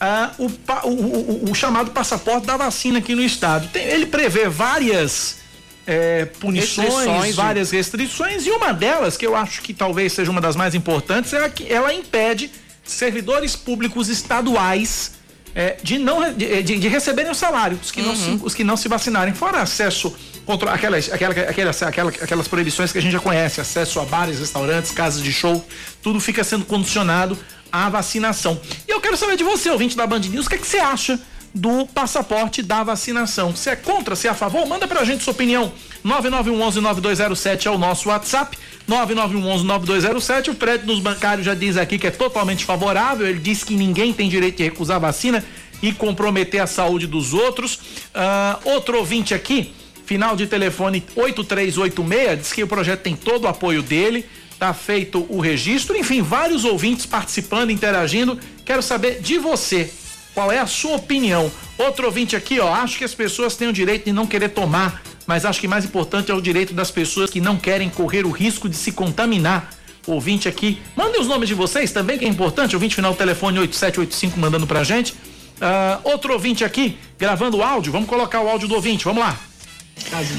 ah, 0.00 0.32
o, 0.38 0.46
o, 0.46 0.88
o, 0.88 1.50
o, 1.50 1.54
chamado 1.54 1.90
passaporte 1.90 2.46
da 2.46 2.56
vacina 2.56 2.98
aqui 2.98 3.14
no 3.14 3.22
estado. 3.22 3.68
Tem, 3.68 3.84
ele 3.84 4.06
prevê 4.06 4.48
várias 4.48 5.38
é, 5.86 6.24
punições, 6.24 6.88
restrições, 6.88 7.34
várias 7.34 7.70
restrições, 7.70 8.46
e 8.46 8.50
uma 8.50 8.72
delas, 8.72 9.16
que 9.16 9.26
eu 9.26 9.34
acho 9.34 9.62
que 9.62 9.74
talvez 9.74 10.12
seja 10.12 10.30
uma 10.30 10.40
das 10.40 10.56
mais 10.56 10.74
importantes, 10.74 11.32
é 11.32 11.48
que 11.48 11.72
ela 11.72 11.92
impede 11.92 12.50
servidores 12.84 13.56
públicos 13.56 14.08
estaduais 14.08 15.12
é, 15.54 15.76
de 15.82 15.98
não 15.98 16.32
de, 16.32 16.62
de, 16.62 16.78
de, 16.78 16.88
receberem 16.88 17.30
o 17.30 17.34
salário, 17.34 17.78
os 17.82 17.90
que, 17.90 18.00
uhum. 18.00 18.08
não 18.08 18.16
se, 18.16 18.40
os 18.44 18.54
que 18.54 18.64
não 18.64 18.76
se 18.76 18.88
vacinarem, 18.88 19.34
fora 19.34 19.60
acesso 19.60 20.14
contra 20.46 20.72
aquelas, 20.72 21.12
aquelas, 21.12 21.38
aquelas, 21.38 21.82
aquelas, 21.82 22.22
aquelas 22.22 22.48
proibições 22.48 22.92
que 22.92 22.98
a 22.98 23.02
gente 23.02 23.12
já 23.12 23.20
conhece, 23.20 23.60
acesso 23.60 24.00
a 24.00 24.04
bares, 24.04 24.38
restaurantes, 24.38 24.92
casas 24.92 25.22
de 25.22 25.32
show, 25.32 25.64
tudo 26.02 26.20
fica 26.20 26.44
sendo 26.44 26.64
condicionado 26.64 27.36
à 27.70 27.88
vacinação. 27.88 28.60
E 28.86 28.90
eu 28.90 29.00
quero 29.00 29.16
saber 29.16 29.36
de 29.36 29.44
você, 29.44 29.70
ouvinte 29.70 29.96
da 29.96 30.06
Band 30.06 30.20
News, 30.20 30.46
o 30.46 30.48
que, 30.48 30.54
é 30.54 30.58
que 30.58 30.66
você 30.66 30.78
acha 30.78 31.18
do 31.54 31.86
passaporte 31.86 32.62
da 32.62 32.82
vacinação. 32.82 33.54
Se 33.54 33.70
é 33.70 33.76
contra, 33.76 34.14
se 34.14 34.28
é 34.28 34.30
a 34.30 34.34
favor, 34.34 34.66
manda 34.66 34.86
pra 34.86 35.04
gente 35.04 35.24
sua 35.24 35.32
opinião. 35.32 35.72
9911-9207 36.04 37.66
é 37.66 37.70
o 37.70 37.78
nosso 37.78 38.08
WhatsApp. 38.08 38.56
9911-9207. 38.88 40.48
O 40.48 40.54
Fred 40.54 40.86
nos 40.86 41.00
bancários 41.00 41.44
já 41.44 41.54
diz 41.54 41.76
aqui 41.76 41.98
que 41.98 42.06
é 42.06 42.10
totalmente 42.10 42.64
favorável. 42.64 43.26
Ele 43.26 43.38
diz 43.38 43.64
que 43.64 43.74
ninguém 43.74 44.12
tem 44.12 44.28
direito 44.28 44.58
de 44.58 44.64
recusar 44.64 45.00
vacina 45.00 45.44
e 45.82 45.92
comprometer 45.92 46.60
a 46.60 46.66
saúde 46.66 47.06
dos 47.06 47.34
outros. 47.34 47.74
Uh, 47.74 48.70
outro 48.70 48.98
ouvinte 48.98 49.34
aqui, 49.34 49.72
final 50.04 50.36
de 50.36 50.46
telefone 50.46 51.02
8386, 51.16 52.38
diz 52.38 52.52
que 52.52 52.62
o 52.62 52.68
projeto 52.68 53.00
tem 53.00 53.16
todo 53.16 53.44
o 53.44 53.48
apoio 53.48 53.82
dele. 53.82 54.24
Tá 54.58 54.74
feito 54.74 55.26
o 55.30 55.40
registro, 55.40 55.96
enfim, 55.96 56.20
vários 56.20 56.64
ouvintes 56.66 57.06
participando, 57.06 57.70
interagindo. 57.70 58.38
Quero 58.64 58.82
saber 58.82 59.20
de 59.22 59.38
você 59.38 59.90
qual 60.34 60.50
é 60.50 60.58
a 60.58 60.66
sua 60.66 60.96
opinião? 60.96 61.50
Outro 61.78 62.06
ouvinte 62.06 62.36
aqui, 62.36 62.60
ó, 62.60 62.72
acho 62.72 62.98
que 62.98 63.04
as 63.04 63.14
pessoas 63.14 63.56
têm 63.56 63.68
o 63.68 63.72
direito 63.72 64.04
de 64.04 64.12
não 64.12 64.26
querer 64.26 64.50
tomar, 64.50 65.02
mas 65.26 65.44
acho 65.44 65.60
que 65.60 65.68
mais 65.68 65.84
importante 65.84 66.30
é 66.30 66.34
o 66.34 66.40
direito 66.40 66.74
das 66.74 66.90
pessoas 66.90 67.30
que 67.30 67.40
não 67.40 67.56
querem 67.56 67.88
correr 67.88 68.24
o 68.24 68.30
risco 68.30 68.68
de 68.68 68.76
se 68.76 68.92
contaminar. 68.92 69.70
Ouvinte 70.06 70.48
aqui, 70.48 70.80
mandem 70.96 71.20
os 71.20 71.26
nomes 71.26 71.48
de 71.48 71.54
vocês 71.54 71.92
também, 71.92 72.18
que 72.18 72.24
é 72.24 72.28
importante. 72.28 72.74
Ouvinte 72.74 72.94
final 72.94 73.14
telefone 73.14 73.58
8785 73.58 74.40
mandando 74.40 74.66
pra 74.66 74.82
gente. 74.82 75.12
Uh, 75.12 76.00
outro 76.04 76.32
ouvinte 76.32 76.64
aqui, 76.64 76.96
gravando 77.18 77.62
áudio. 77.62 77.92
Vamos 77.92 78.08
colocar 78.08 78.40
o 78.40 78.48
áudio 78.48 78.66
do 78.66 78.74
ouvinte, 78.74 79.04
vamos 79.04 79.22
lá. 79.22 79.38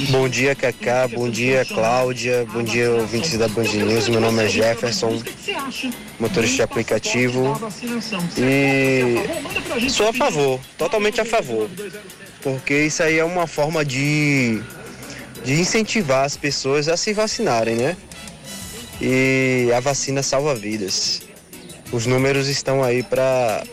Bom 0.09 0.27
dia, 0.27 0.55
Cacá. 0.55 1.07
Bom 1.07 1.29
dia, 1.29 1.63
Cláudia. 1.65 2.45
Bom 2.51 2.63
dia, 2.63 2.91
ouvintes 2.91 3.37
da 3.37 3.47
Band 3.47 3.63
News. 3.63 4.09
Meu 4.09 4.19
nome 4.19 4.43
é 4.43 4.47
Jefferson, 4.49 5.21
motorista 6.19 6.55
de 6.57 6.61
aplicativo. 6.63 7.57
E 8.37 9.89
sou 9.89 10.07
a 10.09 10.13
favor, 10.13 10.59
totalmente 10.77 11.21
a 11.21 11.25
favor. 11.25 11.69
Porque 12.41 12.85
isso 12.85 13.03
aí 13.03 13.19
é 13.19 13.23
uma 13.23 13.47
forma 13.47 13.85
de, 13.85 14.61
de 15.43 15.53
incentivar 15.53 16.25
as 16.25 16.35
pessoas 16.35 16.87
a 16.87 16.97
se 16.97 17.13
vacinarem, 17.13 17.75
né? 17.75 17.95
E 18.99 19.69
a 19.75 19.79
vacina 19.79 20.21
salva 20.23 20.55
vidas. 20.55 21.21
Os 21.91 22.05
números 22.05 22.47
estão 22.47 22.83
aí 22.83 23.03
para 23.03 23.63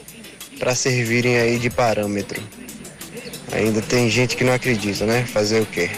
servirem 0.74 1.38
aí 1.38 1.58
de 1.58 1.70
parâmetro. 1.70 2.42
Ainda 3.52 3.80
tem 3.80 4.08
gente 4.10 4.36
que 4.36 4.44
não 4.44 4.52
acredita, 4.52 5.06
né? 5.06 5.24
Fazer 5.24 5.60
o 5.60 5.66
quê? 5.66 5.90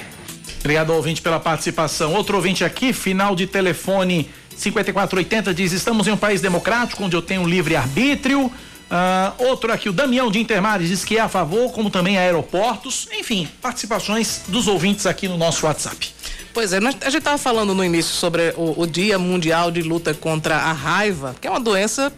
Obrigado, 0.60 0.90
ouvinte, 0.90 1.22
pela 1.22 1.40
participação. 1.40 2.14
Outro 2.14 2.36
ouvinte 2.36 2.64
aqui, 2.64 2.92
final 2.92 3.34
de 3.34 3.46
telefone 3.46 4.30
5480, 4.56 5.54
diz: 5.54 5.72
Estamos 5.72 6.06
em 6.06 6.12
um 6.12 6.16
país 6.16 6.40
democrático 6.40 7.02
onde 7.02 7.16
eu 7.16 7.22
tenho 7.22 7.46
livre 7.46 7.76
arbítrio. 7.76 8.46
Uh, 8.46 9.44
outro 9.46 9.72
aqui, 9.72 9.88
o 9.88 9.92
Damião 9.92 10.30
de 10.30 10.40
Intermares, 10.40 10.88
diz 10.88 11.04
que 11.04 11.16
é 11.16 11.20
a 11.20 11.28
favor, 11.28 11.72
como 11.72 11.90
também 11.90 12.18
aeroportos. 12.18 13.08
Enfim, 13.12 13.48
participações 13.62 14.42
dos 14.48 14.66
ouvintes 14.66 15.06
aqui 15.06 15.28
no 15.28 15.38
nosso 15.38 15.64
WhatsApp. 15.64 16.12
Pois 16.52 16.72
é, 16.72 16.78
a 16.78 16.80
gente 16.80 17.18
estava 17.18 17.38
falando 17.38 17.74
no 17.74 17.84
início 17.84 18.12
sobre 18.12 18.52
o, 18.56 18.82
o, 18.82 18.86
Dia 18.86 19.18
Mundial 19.18 19.70
de 19.70 19.82
Luta 19.82 20.12
contra 20.14 20.56
a 20.56 20.72
Raiva, 20.72 21.34
que 21.40 21.46
é 21.46 21.50
uma 21.50 21.60
doença 21.60 22.12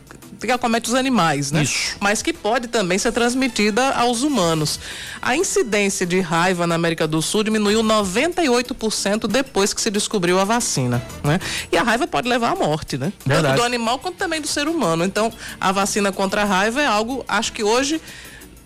que 0.46 0.50
acomete 0.50 0.88
os 0.88 0.94
animais, 0.94 1.52
né? 1.52 1.62
Isso. 1.62 1.96
Mas 2.00 2.22
que 2.22 2.32
pode 2.32 2.68
também 2.68 2.98
ser 2.98 3.12
transmitida 3.12 3.90
aos 3.90 4.22
humanos. 4.22 4.80
A 5.20 5.36
incidência 5.36 6.04
de 6.04 6.20
raiva 6.20 6.66
na 6.66 6.74
América 6.74 7.06
do 7.06 7.22
Sul 7.22 7.44
diminuiu 7.44 7.82
98% 7.82 9.28
depois 9.28 9.72
que 9.72 9.80
se 9.80 9.90
descobriu 9.90 10.38
a 10.38 10.44
vacina, 10.44 11.02
né? 11.22 11.38
E 11.70 11.76
a 11.76 11.82
raiva 11.82 12.06
pode 12.06 12.28
levar 12.28 12.52
à 12.52 12.56
morte, 12.56 12.98
né? 12.98 13.12
Verdade. 13.24 13.54
Tanto 13.54 13.60
do 13.60 13.64
animal 13.64 13.98
quanto 13.98 14.16
também 14.16 14.40
do 14.40 14.48
ser 14.48 14.66
humano. 14.66 15.04
Então, 15.04 15.32
a 15.60 15.70
vacina 15.70 16.10
contra 16.10 16.42
a 16.42 16.44
raiva 16.44 16.82
é 16.82 16.86
algo, 16.86 17.24
acho 17.28 17.52
que 17.52 17.62
hoje 17.62 18.00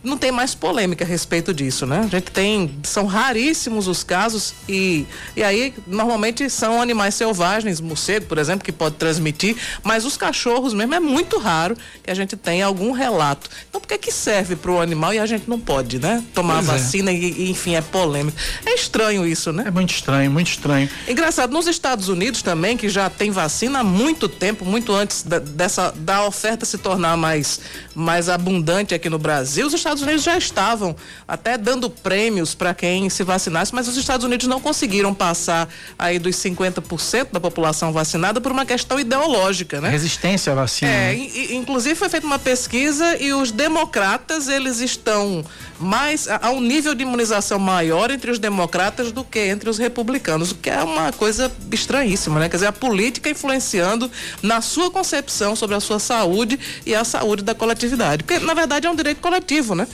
não 0.07 0.17
tem 0.17 0.31
mais 0.31 0.55
polêmica 0.55 1.05
a 1.05 1.07
respeito 1.07 1.53
disso, 1.53 1.85
né? 1.85 2.01
A 2.05 2.07
gente 2.07 2.31
tem, 2.31 2.79
são 2.85 3.07
raríssimos 3.07 3.89
os 3.89 4.05
casos 4.05 4.55
e, 4.69 5.05
e 5.35 5.43
aí 5.43 5.75
normalmente 5.87 6.49
são 6.49 6.81
animais 6.81 7.15
selvagens, 7.15 7.81
morcego, 7.81 8.27
por 8.27 8.39
exemplo, 8.39 8.65
que 8.65 8.73
pode 8.73 8.95
transmitir, 8.95 9.57
mas 9.83 10.05
os 10.05 10.17
cachorros 10.17 10.73
mesmo 10.73 10.95
é 10.95 11.01
muito 11.01 11.39
raro 11.39 11.77
que 12.03 12.11
a 12.11 12.15
gente 12.15 12.37
tenha 12.37 12.67
algum 12.67 12.93
relato. 12.93 13.51
Então 13.69 13.81
por 13.81 13.89
que 13.89 13.99
que 13.99 14.13
serve 14.13 14.55
para 14.55 14.71
o 14.71 14.81
animal 14.81 15.13
e 15.13 15.19
a 15.19 15.27
gente 15.27 15.49
não 15.49 15.59
pode, 15.59 15.99
né? 15.99 16.23
Tomar 16.33 16.57
pois 16.57 16.69
a 16.69 16.73
é. 16.75 16.79
vacina 16.79 17.11
é. 17.11 17.15
e, 17.15 17.51
enfim, 17.51 17.75
é 17.75 17.81
polêmico. 17.81 18.39
É 18.65 18.75
estranho 18.75 19.27
isso, 19.27 19.53
né? 19.53 19.65
É 19.67 19.71
muito 19.71 19.93
estranho, 19.93 20.31
muito 20.31 20.51
estranho. 20.51 20.89
Engraçado, 21.09 21.53
nos 21.53 21.67
Estados 21.67 22.09
Unidos 22.09 22.43
também, 22.43 22.77
que 22.77 22.89
já 22.89 23.11
tem 23.11 23.31
vacina 23.31 23.81
há 23.81 23.85
muito 23.85 24.29
tempo, 24.29 24.65
muito 24.65 24.93
antes 24.93 25.23
da, 25.23 25.41
dessa, 25.41 25.93
da 25.97 26.25
oferta 26.25 26.65
se 26.65 26.79
tornar 26.79 27.17
mais, 27.17 27.61
mais 27.95 28.29
abundante 28.29 28.95
aqui 28.95 29.11
no 29.11 29.19
Brasil, 29.19 29.67
os 29.67 29.75
Estados 29.75 29.96
Estados 29.97 30.03
Unidos 30.03 30.23
já 30.23 30.37
estavam 30.37 30.97
até 31.27 31.57
dando 31.57 31.89
prêmios 31.89 32.55
para 32.55 32.75
quem 32.75 33.09
se 33.09 33.23
vacinasse, 33.25 33.75
mas 33.75 33.89
os 33.89 33.97
Estados 33.97 34.25
Unidos 34.25 34.47
não 34.47 34.61
conseguiram 34.61 35.15
passar 35.15 35.69
aí 35.99 36.19
dos 36.19 36.37
50% 36.37 37.29
da 37.33 37.41
população 37.41 37.93
vacinada 37.93 38.41
por 38.41 38.53
uma 38.53 38.67
questão 38.67 38.99
ideológica, 39.01 39.81
né? 39.81 39.89
Resistência 39.89 40.53
à 40.53 40.57
vacina. 40.57 40.91
É, 40.91 41.15
né? 41.15 41.29
inclusive 41.51 41.95
foi 41.95 42.09
feita 42.09 42.27
uma 42.27 42.39
pesquisa 42.39 43.17
e 43.19 43.33
os 43.33 43.51
democratas, 43.51 44.49
eles 44.49 44.81
estão 44.81 45.45
mais 45.79 46.29
a, 46.29 46.47
a 46.49 46.51
um 46.51 46.61
nível 46.61 46.95
de 46.95 47.03
imunização 47.03 47.59
maior 47.59 48.11
entre 48.11 48.31
os 48.31 48.39
democratas 48.39 49.13
do 49.13 49.25
que 49.25 49.41
entre 49.41 49.69
os 49.69 49.79
republicanos, 49.79 50.51
o 50.51 50.55
que 50.55 50.71
é 50.71 50.83
uma 50.83 51.13
coisa 51.13 51.53
estranhíssima, 51.73 52.41
né? 52.41 52.49
Quer 52.49 52.57
dizer, 52.57 52.67
a 52.67 52.73
política 52.73 53.29
influenciando 53.29 54.11
na 54.43 54.61
sua 54.61 54.91
concepção 54.91 55.55
sobre 55.57 55.77
a 55.77 55.81
sua 55.81 55.99
saúde 55.99 56.59
e 56.85 56.95
a 56.95 57.05
saúde 57.05 57.43
da 57.43 57.55
coletividade. 57.55 58.23
Porque, 58.23 58.39
na 58.39 58.55
verdade, 58.55 58.87
é 58.87 58.91
um 58.91 58.97
direito 58.97 59.21
coletivo, 59.21 59.75
né? 59.75 59.86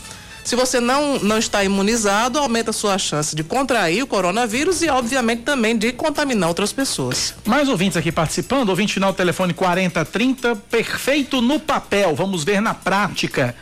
Se 0.44 0.56
você 0.56 0.80
não, 0.80 1.20
não 1.20 1.38
está 1.38 1.62
imunizado, 1.62 2.38
aumenta 2.38 2.70
a 2.70 2.72
sua 2.72 2.98
chance 2.98 3.34
de 3.34 3.44
contrair 3.44 4.02
o 4.02 4.06
coronavírus 4.06 4.82
e, 4.82 4.88
obviamente, 4.88 5.42
também 5.42 5.76
de 5.76 5.92
contaminar 5.92 6.48
outras 6.48 6.72
pessoas. 6.72 7.34
Mais 7.46 7.68
ouvintes 7.68 7.96
aqui 7.96 8.10
participando, 8.10 8.70
ouvinte 8.70 8.94
final 8.94 9.14
telefone 9.14 9.54
4030, 9.54 10.56
perfeito 10.68 11.40
no 11.40 11.60
papel, 11.60 12.14
vamos 12.16 12.42
ver 12.42 12.60
na 12.60 12.74
prática. 12.74 13.54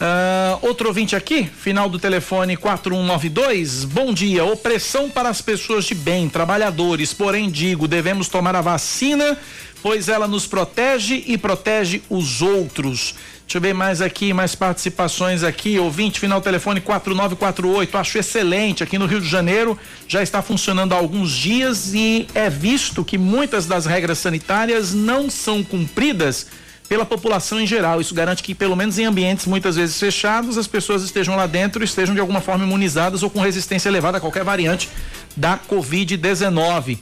Uh, 0.00 0.66
outro 0.66 0.88
ouvinte 0.88 1.14
aqui, 1.14 1.44
final 1.44 1.86
do 1.86 1.98
telefone 1.98 2.56
4192. 2.56 3.84
Bom 3.84 4.14
dia. 4.14 4.42
Opressão 4.44 5.10
para 5.10 5.28
as 5.28 5.42
pessoas 5.42 5.84
de 5.84 5.94
bem, 5.94 6.26
trabalhadores. 6.26 7.12
Porém, 7.12 7.50
digo, 7.50 7.86
devemos 7.86 8.26
tomar 8.26 8.56
a 8.56 8.62
vacina, 8.62 9.36
pois 9.82 10.08
ela 10.08 10.26
nos 10.26 10.46
protege 10.46 11.22
e 11.26 11.36
protege 11.36 12.02
os 12.08 12.40
outros. 12.40 13.14
Deixa 13.50 13.58
eu 13.58 13.62
ver 13.62 13.74
mais 13.74 14.00
aqui, 14.00 14.32
mais 14.32 14.54
participações 14.54 15.42
aqui. 15.42 15.76
Ouvinte, 15.76 16.20
final 16.20 16.40
telefone 16.40 16.80
4948. 16.80 17.98
Acho 17.98 18.18
excelente. 18.18 18.84
Aqui 18.84 18.96
no 18.96 19.06
Rio 19.06 19.20
de 19.20 19.28
Janeiro 19.28 19.76
já 20.06 20.22
está 20.22 20.40
funcionando 20.40 20.92
há 20.92 20.96
alguns 20.96 21.32
dias 21.32 21.92
e 21.92 22.28
é 22.32 22.48
visto 22.48 23.04
que 23.04 23.18
muitas 23.18 23.66
das 23.66 23.86
regras 23.86 24.18
sanitárias 24.18 24.94
não 24.94 25.28
são 25.28 25.64
cumpridas 25.64 26.46
pela 26.88 27.04
população 27.04 27.60
em 27.60 27.66
geral. 27.66 28.00
Isso 28.00 28.14
garante 28.14 28.40
que, 28.40 28.54
pelo 28.54 28.76
menos 28.76 29.00
em 29.00 29.04
ambientes 29.04 29.46
muitas 29.46 29.74
vezes 29.74 29.98
fechados, 29.98 30.56
as 30.56 30.68
pessoas 30.68 31.02
estejam 31.02 31.34
lá 31.34 31.48
dentro 31.48 31.82
e 31.82 31.86
estejam 31.86 32.14
de 32.14 32.20
alguma 32.20 32.40
forma 32.40 32.62
imunizadas 32.62 33.24
ou 33.24 33.30
com 33.30 33.40
resistência 33.40 33.88
elevada 33.88 34.18
a 34.18 34.20
qualquer 34.20 34.44
variante 34.44 34.88
da 35.36 35.58
Covid-19. 35.58 36.98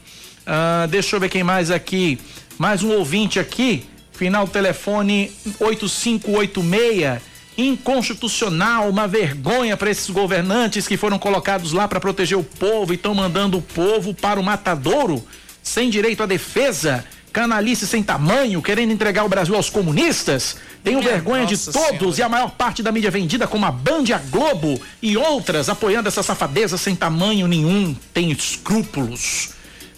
Ah, 0.47 0.87
deixa 0.88 1.14
eu 1.14 1.21
ver 1.21 1.28
quem 1.28 1.45
mais 1.45 1.71
aqui. 1.71 2.19
Mais 2.57 2.83
um 2.83 2.93
ouvinte 2.93 3.38
aqui, 3.38 3.85
final 4.18 4.48
telefone 4.48 5.30
8586 5.60 7.22
inconstitucional, 7.56 8.88
uma 8.88 9.08
vergonha 9.08 9.76
para 9.76 9.90
esses 9.90 10.10
governantes 10.10 10.87
que 10.87 10.96
foram 10.96 11.18
colocados 11.18 11.72
lá 11.72 11.88
para 11.88 11.98
proteger 11.98 12.38
o 12.38 12.44
povo 12.44 12.92
e 12.92 12.96
estão 12.96 13.14
mandando 13.14 13.58
o 13.58 13.62
povo 13.62 14.14
para 14.14 14.38
o 14.38 14.42
matadouro 14.44 15.25
sem 15.62 15.90
direito 15.90 16.22
à 16.22 16.26
defesa 16.26 17.04
canalice 17.32 17.87
sem 17.87 18.02
tamanho, 18.02 18.60
querendo 18.62 18.92
entregar 18.92 19.25
o 19.25 19.28
Brasil 19.28 19.54
aos 19.54 19.70
comunistas. 19.70 20.56
Tenho 20.82 20.98
Minha 20.98 21.12
vergonha 21.12 21.46
de 21.46 21.56
todos 21.56 22.16
senhora. 22.16 22.16
e 22.18 22.22
a 22.22 22.28
maior 22.28 22.50
parte 22.50 22.82
da 22.82 22.90
mídia 22.90 23.10
vendida, 23.10 23.46
como 23.46 23.64
a 23.66 23.70
Band 23.70 24.04
e 24.08 24.12
a 24.12 24.18
Globo 24.18 24.80
e 25.00 25.16
outras, 25.16 25.68
apoiando 25.68 26.08
essa 26.08 26.22
safadeza 26.22 26.76
sem 26.76 26.96
tamanho 26.96 27.46
nenhum, 27.46 27.94
tem 28.12 28.30
escrúpulos. 28.30 29.50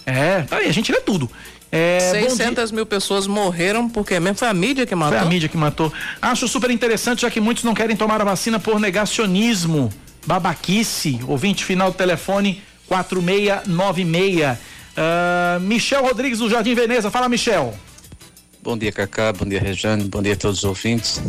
É, 0.04 0.44
aí 0.50 0.66
a 0.66 0.72
gente 0.72 0.90
lê 0.90 1.00
tudo. 1.00 1.30
É, 1.72 2.00
600 2.00 2.72
mil 2.72 2.84
pessoas 2.84 3.28
morreram 3.28 3.88
porque 3.88 4.18
mesmo 4.18 4.36
foi 4.36 4.48
a 4.48 4.54
mídia 4.54 4.84
que 4.84 4.94
matou. 4.94 5.18
Foi 5.18 5.26
a 5.26 5.30
mídia 5.30 5.48
que 5.48 5.56
matou. 5.56 5.92
Acho 6.20 6.48
super 6.48 6.70
interessante, 6.70 7.22
já 7.22 7.30
que 7.30 7.40
muitos 7.40 7.62
não 7.62 7.74
querem 7.74 7.96
tomar 7.96 8.20
a 8.20 8.24
vacina 8.24 8.58
por 8.58 8.80
negacionismo, 8.80 9.92
babaquice. 10.26 11.20
Ouvinte 11.28 11.64
final 11.64 11.92
do 11.92 11.96
telefone 11.96 12.62
4696. 12.88 14.58
Uh, 14.90 15.60
Michel 15.60 16.02
Rodrigues 16.02 16.40
do 16.40 16.50
Jardim 16.50 16.74
Veneza. 16.74 17.10
Fala, 17.10 17.28
Michel. 17.28 17.72
Bom 18.62 18.76
dia, 18.76 18.90
Cacá. 18.90 19.32
Bom 19.32 19.46
dia, 19.46 19.60
Rejane. 19.60 20.04
Bom 20.04 20.20
dia 20.20 20.32
a 20.32 20.36
todos 20.36 20.58
os 20.58 20.64
ouvintes. 20.64 21.22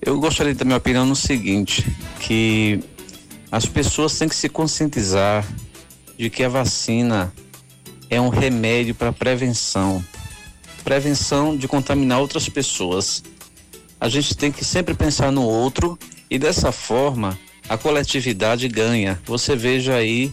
Eu 0.00 0.20
gostaria 0.20 0.52
de 0.52 0.58
dar 0.58 0.64
minha 0.64 0.76
opinião 0.76 1.04
no 1.04 1.16
seguinte, 1.16 1.84
que 2.20 2.80
as 3.50 3.66
pessoas 3.66 4.16
têm 4.16 4.28
que 4.28 4.36
se 4.36 4.48
conscientizar 4.48 5.44
de 6.16 6.30
que 6.30 6.44
a 6.44 6.48
vacina 6.48 7.32
é 8.10 8.20
um 8.20 8.28
remédio 8.28 8.94
para 8.94 9.12
prevenção. 9.12 10.04
Prevenção 10.84 11.56
de 11.56 11.68
contaminar 11.68 12.20
outras 12.20 12.48
pessoas. 12.48 13.22
A 14.00 14.08
gente 14.08 14.36
tem 14.36 14.50
que 14.50 14.64
sempre 14.64 14.94
pensar 14.94 15.30
no 15.30 15.42
outro 15.42 15.98
e 16.30 16.38
dessa 16.38 16.72
forma 16.72 17.38
a 17.68 17.76
coletividade 17.76 18.68
ganha. 18.68 19.20
Você 19.26 19.54
veja 19.54 19.94
aí 19.94 20.32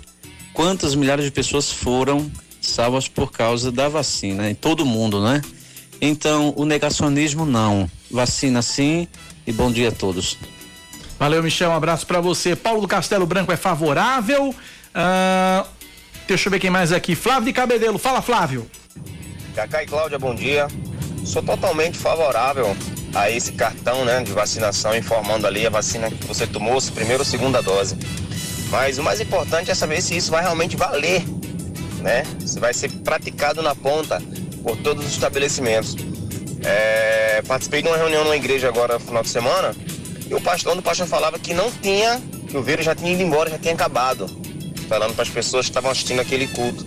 quantas 0.53 0.95
milhares 0.95 1.25
de 1.25 1.31
pessoas 1.31 1.71
foram 1.71 2.31
salvas 2.61 3.07
por 3.07 3.31
causa 3.31 3.71
da 3.71 3.89
vacina, 3.89 4.49
em 4.49 4.55
todo 4.55 4.85
mundo, 4.85 5.21
né? 5.21 5.41
Então, 6.01 6.53
o 6.55 6.65
negacionismo 6.65 7.45
não. 7.45 7.89
Vacina 8.09 8.61
sim 8.61 9.07
e 9.45 9.51
bom 9.51 9.71
dia 9.71 9.89
a 9.89 9.91
todos. 9.91 10.37
Valeu, 11.17 11.41
Michel. 11.41 11.69
Um 11.69 11.75
abraço 11.75 12.05
para 12.05 12.19
você. 12.19 12.55
Paulo 12.55 12.81
do 12.81 12.87
Castelo 12.87 13.25
Branco 13.25 13.51
é 13.51 13.57
favorável. 13.57 14.49
Uh, 14.49 15.67
deixa 16.27 16.47
eu 16.47 16.51
ver 16.51 16.59
quem 16.59 16.69
mais 16.69 16.91
aqui. 16.91 17.15
Flávio 17.15 17.45
de 17.45 17.53
Cabedelo. 17.53 17.97
Fala, 17.97 18.21
Flávio. 18.21 18.69
Cacá 19.55 19.83
e 19.83 19.85
Cláudia, 19.85 20.19
bom 20.19 20.35
dia. 20.35 20.67
Sou 21.23 21.41
totalmente 21.41 21.97
favorável 21.97 22.75
a 23.13 23.31
esse 23.31 23.53
cartão 23.53 24.03
né, 24.03 24.21
de 24.21 24.31
vacinação, 24.31 24.95
informando 24.95 25.47
ali 25.47 25.65
a 25.65 25.69
vacina 25.69 26.11
que 26.11 26.25
você 26.25 26.45
tomou, 26.45 26.81
primeira 26.93 27.21
ou 27.21 27.25
segunda 27.25 27.61
dose. 27.61 27.97
Mas 28.69 28.97
o 28.97 29.03
mais 29.03 29.21
importante 29.21 29.71
é 29.71 29.75
saber 29.75 30.01
se 30.01 30.17
isso 30.17 30.31
vai 30.31 30.41
realmente 30.41 30.75
valer, 30.75 31.23
né? 32.01 32.23
Se 32.45 32.59
vai 32.59 32.73
ser 32.73 32.89
praticado 32.89 33.61
na 33.61 33.73
ponta 33.73 34.21
por 34.61 34.75
todos 34.77 35.05
os 35.05 35.11
estabelecimentos. 35.11 35.95
É, 36.63 37.41
participei 37.47 37.81
de 37.81 37.87
uma 37.87 37.97
reunião 37.97 38.23
numa 38.23 38.35
igreja 38.35 38.67
agora 38.67 38.95
no 38.95 38.99
final 38.99 39.23
de 39.23 39.29
semana 39.29 39.73
e 40.27 40.33
o 40.33 40.41
pastor, 40.41 40.71
onde 40.71 40.79
o 40.79 40.83
pastor 40.83 41.07
falava 41.07 41.37
que 41.37 41.53
não 41.53 41.71
tinha, 41.71 42.21
que 42.49 42.57
o 42.57 42.63
vírus 42.63 42.83
já 42.83 42.95
tinha 42.95 43.13
ido 43.13 43.21
embora, 43.21 43.49
já 43.49 43.57
tinha 43.57 43.73
acabado. 43.73 44.25
Falando 44.87 45.13
para 45.13 45.23
as 45.23 45.29
pessoas 45.29 45.65
que 45.65 45.71
estavam 45.71 45.91
assistindo 45.91 46.19
aquele 46.19 46.47
culto. 46.47 46.85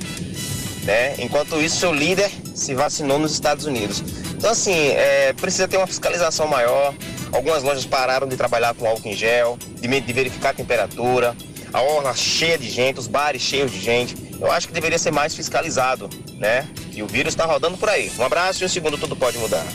Né? 0.84 1.16
Enquanto 1.18 1.60
isso, 1.60 1.76
seu 1.76 1.92
líder 1.92 2.30
se 2.54 2.74
vacinou 2.74 3.18
nos 3.18 3.32
Estados 3.32 3.66
Unidos. 3.66 4.02
Então, 4.36 4.50
assim, 4.50 4.88
é, 4.88 5.32
precisa 5.34 5.68
ter 5.68 5.76
uma 5.76 5.86
fiscalização 5.86 6.46
maior. 6.46 6.94
Algumas 7.32 7.62
lojas 7.62 7.84
pararam 7.84 8.26
de 8.26 8.36
trabalhar 8.36 8.74
com 8.74 8.86
álcool 8.86 9.08
em 9.08 9.14
gel, 9.14 9.58
de, 9.80 10.00
de 10.00 10.12
verificar 10.12 10.50
a 10.50 10.54
temperatura, 10.54 11.36
a 11.72 11.82
orla 11.82 12.14
cheia 12.14 12.56
de 12.56 12.70
gente, 12.70 12.98
os 12.98 13.06
bares 13.06 13.42
cheios 13.42 13.70
de 13.70 13.80
gente. 13.80 14.16
Eu 14.40 14.50
acho 14.50 14.68
que 14.68 14.72
deveria 14.72 14.98
ser 14.98 15.10
mais 15.10 15.34
fiscalizado, 15.34 16.08
né? 16.34 16.66
Que 16.92 17.02
o 17.02 17.06
vírus 17.06 17.32
está 17.32 17.44
rodando 17.44 17.76
por 17.76 17.88
aí. 17.88 18.10
Um 18.18 18.24
abraço 18.24 18.62
e 18.62 18.66
um 18.66 18.68
segundo 18.68 18.96
tudo 18.96 19.16
pode 19.16 19.36
mudar. 19.38 19.66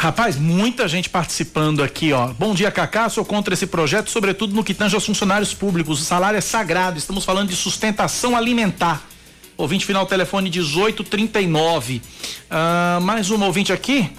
Rapaz, 0.00 0.36
muita 0.36 0.88
gente 0.88 1.10
participando 1.10 1.82
aqui, 1.82 2.10
ó. 2.10 2.28
Bom 2.28 2.54
dia, 2.54 2.70
Cacá. 2.70 3.06
Sou 3.10 3.22
contra 3.22 3.52
esse 3.52 3.66
projeto, 3.66 4.08
sobretudo 4.08 4.54
no 4.54 4.64
que 4.64 4.72
tange 4.72 4.94
aos 4.94 5.04
funcionários 5.04 5.52
públicos. 5.52 6.00
O 6.00 6.02
salário 6.02 6.38
é 6.38 6.40
sagrado. 6.40 6.96
Estamos 6.96 7.22
falando 7.22 7.50
de 7.50 7.54
sustentação 7.54 8.34
alimentar. 8.34 9.06
Ouvinte 9.58 9.84
final 9.84 10.06
telefone 10.06 10.48
1839. 10.48 11.96
Uh, 11.96 12.00
ah, 12.48 12.98
mais 13.02 13.28
uma 13.28 13.44
ouvinte 13.44 13.74
aqui. 13.74 14.10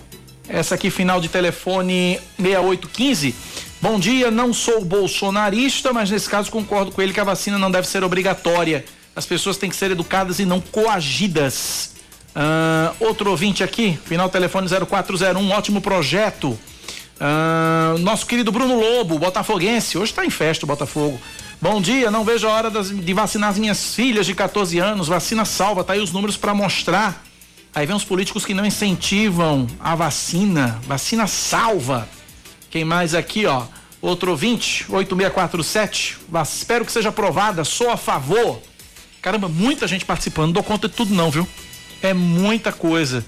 Essa 0.47 0.75
aqui, 0.75 0.91
final 0.91 1.19
de 1.19 1.29
telefone 1.29 2.19
6815. 2.37 3.33
Bom 3.81 3.99
dia, 3.99 4.29
não 4.29 4.53
sou 4.53 4.85
bolsonarista, 4.85 5.91
mas 5.91 6.11
nesse 6.11 6.29
caso 6.29 6.51
concordo 6.51 6.91
com 6.91 7.01
ele 7.01 7.11
que 7.11 7.19
a 7.19 7.23
vacina 7.23 7.57
não 7.57 7.71
deve 7.71 7.87
ser 7.87 8.03
obrigatória. 8.03 8.85
As 9.15 9.25
pessoas 9.25 9.57
têm 9.57 9.71
que 9.71 9.75
ser 9.75 9.89
educadas 9.89 10.37
e 10.37 10.45
não 10.45 10.61
coagidas. 10.61 11.90
Uh, 12.35 12.95
outro 13.05 13.29
ouvinte 13.29 13.63
aqui, 13.63 13.99
final 14.05 14.29
telefone 14.29 14.67
0401, 14.67 15.51
ótimo 15.51 15.81
projeto. 15.81 16.57
Uh, 17.19 17.99
nosso 17.99 18.25
querido 18.25 18.51
Bruno 18.51 18.79
Lobo, 18.79 19.19
botafoguense, 19.19 19.97
hoje 19.97 20.11
está 20.11 20.25
em 20.25 20.29
festa 20.29 20.65
o 20.65 20.67
Botafogo. 20.67 21.19
Bom 21.61 21.79
dia, 21.79 22.09
não 22.09 22.23
vejo 22.23 22.47
a 22.47 22.51
hora 22.51 22.69
das, 22.71 22.89
de 22.89 23.13
vacinar 23.13 23.49
as 23.49 23.59
minhas 23.59 23.93
filhas 23.93 24.25
de 24.25 24.33
14 24.33 24.79
anos. 24.79 25.07
Vacina 25.07 25.45
salva, 25.45 25.83
tá 25.83 25.93
aí 25.93 25.99
os 25.99 26.11
números 26.11 26.35
para 26.35 26.53
mostrar. 26.53 27.23
Aí 27.75 27.85
vem 27.85 27.95
os 27.95 28.03
políticos 28.03 28.43
que 28.43 28.53
não 28.53 28.65
incentivam 28.65 29.67
a 29.79 29.93
vacina. 29.93 30.79
Vacina 30.87 31.27
salva. 31.27 32.09
Quem 32.71 32.83
mais 32.83 33.13
aqui, 33.13 33.45
ó? 33.45 33.65
Outro 34.01 34.31
ouvinte, 34.31 34.85
8647. 34.89 36.17
Espero 36.43 36.83
que 36.83 36.91
seja 36.91 37.09
aprovada. 37.09 37.63
Sou 37.63 37.91
a 37.91 37.97
favor. 37.97 38.59
Caramba, 39.21 39.47
muita 39.47 39.87
gente 39.87 40.03
participando. 40.03 40.47
Não 40.47 40.53
dou 40.53 40.63
conta 40.63 40.89
de 40.89 40.95
tudo, 40.95 41.13
não, 41.13 41.29
viu? 41.29 41.47
É 42.01 42.13
muita 42.13 42.71
coisa. 42.71 43.23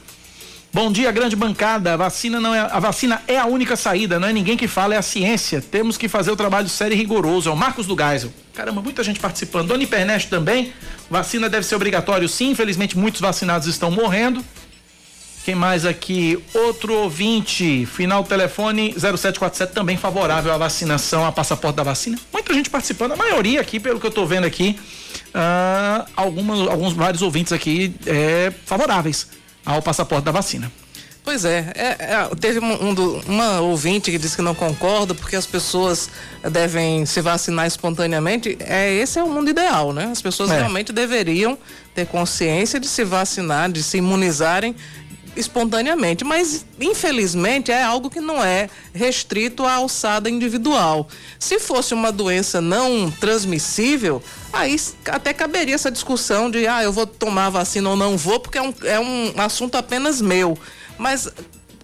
Bom 0.74 0.92
dia, 0.92 1.12
grande 1.12 1.36
bancada. 1.36 1.94
A 1.94 1.98
vacina 1.98 2.42
não 2.42 2.56
é 2.56 2.60
a 2.60 2.80
vacina 2.80 3.22
é 3.28 3.38
a 3.38 3.46
única 3.46 3.76
saída, 3.76 4.20
não 4.20 4.28
é 4.28 4.34
ninguém 4.34 4.58
que 4.58 4.68
fala, 4.68 4.96
é 4.96 4.98
a 4.98 5.04
ciência. 5.04 5.62
Temos 5.62 5.98
que 5.98 6.08
fazer 6.08 6.32
o 6.32 6.36
trabalho 6.36 6.68
sério 6.68 6.96
e 6.96 6.98
rigoroso. 6.98 7.48
É 7.48 7.52
o 7.52 7.56
Marcos 7.56 7.86
do 7.86 7.96
Geisel. 7.96 8.34
Caramba, 8.56 8.82
muita 8.82 9.04
gente 9.04 9.20
participando. 9.20 9.68
Dona 9.68 9.84
Ipernest 9.84 10.30
também. 10.30 10.74
Vacina 11.12 11.48
deve 11.48 11.68
ser 11.68 11.76
obrigatório, 11.76 12.28
sim. 12.28 12.50
Infelizmente, 12.50 12.98
muitos 12.98 13.22
vacinados 13.22 13.68
estão 13.68 13.92
morrendo. 13.92 14.44
Quem 15.46 15.54
mais 15.54 15.86
aqui? 15.86 16.42
Outro 16.54 16.94
ouvinte, 16.94 17.86
final 17.86 18.24
telefone 18.24 18.94
0747, 18.94 19.74
também 19.74 19.98
favorável 19.98 20.54
à 20.54 20.58
vacinação, 20.58 21.26
a 21.26 21.32
passaporte 21.32 21.76
da 21.76 21.84
vacina. 21.84 22.18
Muita 22.32 22.54
gente 22.54 22.70
participando, 22.70 23.12
a 23.12 23.18
maioria 23.18 23.60
aqui, 23.60 23.78
pelo 23.78 24.00
que 24.00 24.06
eu 24.06 24.10
estou 24.10 24.26
vendo 24.26 24.46
aqui, 24.46 24.80
uh, 25.34 26.06
algumas, 26.16 26.60
alguns 26.68 26.94
vários 26.94 27.22
ouvintes 27.22 27.52
aqui 27.54 27.96
é, 28.06 28.52
favoráveis 28.66 29.28
ao 29.66 29.82
passaporte 29.82 30.26
da 30.26 30.32
vacina. 30.32 30.72
Pois 31.24 31.46
é, 31.46 31.72
é, 31.74 31.86
é 31.86 32.30
teve 32.38 32.60
um, 32.60 32.90
um 32.90 33.22
uma 33.26 33.62
ouvinte 33.62 34.12
que 34.12 34.18
disse 34.18 34.36
que 34.36 34.42
não 34.42 34.54
concorda 34.54 35.16
porque 35.16 35.38
as 35.38 35.46
pessoas 35.46 36.10
devem 36.52 37.06
se 37.06 37.22
vacinar 37.22 37.66
espontaneamente. 37.66 38.58
É 38.60 38.94
esse 38.94 39.18
é 39.18 39.24
o 39.24 39.30
mundo 39.30 39.50
ideal, 39.50 39.94
né? 39.94 40.10
As 40.12 40.22
pessoas 40.22 40.52
é. 40.52 40.58
realmente 40.58 40.92
deveriam 40.92 41.58
ter 41.96 42.06
consciência 42.08 42.78
de 42.78 42.88
se 42.88 43.06
vacinar, 43.06 43.72
de 43.72 43.82
se 43.82 44.00
imunizarem 44.00 44.76
espontaneamente, 45.36 46.24
mas 46.24 46.66
infelizmente 46.80 47.72
é 47.72 47.82
algo 47.82 48.10
que 48.10 48.20
não 48.20 48.44
é 48.44 48.70
restrito 48.94 49.66
à 49.66 49.76
alçada 49.76 50.30
individual. 50.30 51.08
Se 51.40 51.60
fosse 51.60 51.94
uma 51.94 52.12
doença 52.12 52.62
não 52.62 53.10
transmissível, 53.12 54.22
aí 54.52 54.76
até 55.08 55.34
caberia 55.34 55.76
essa 55.76 55.92
discussão 55.92 56.50
de 56.50 56.68
ah, 56.68 56.84
eu 56.84 56.92
vou 56.92 57.08
tomar 57.08 57.50
vacina 57.50 57.90
ou 57.90 57.96
não 57.96 58.18
vou, 58.18 58.40
porque 58.40 58.58
é 58.58 58.62
um, 58.62 58.74
é 58.84 59.00
um 59.00 59.34
assunto 59.42 59.76
apenas 59.76 60.22
meu. 60.22 60.58
Mas 60.98 61.32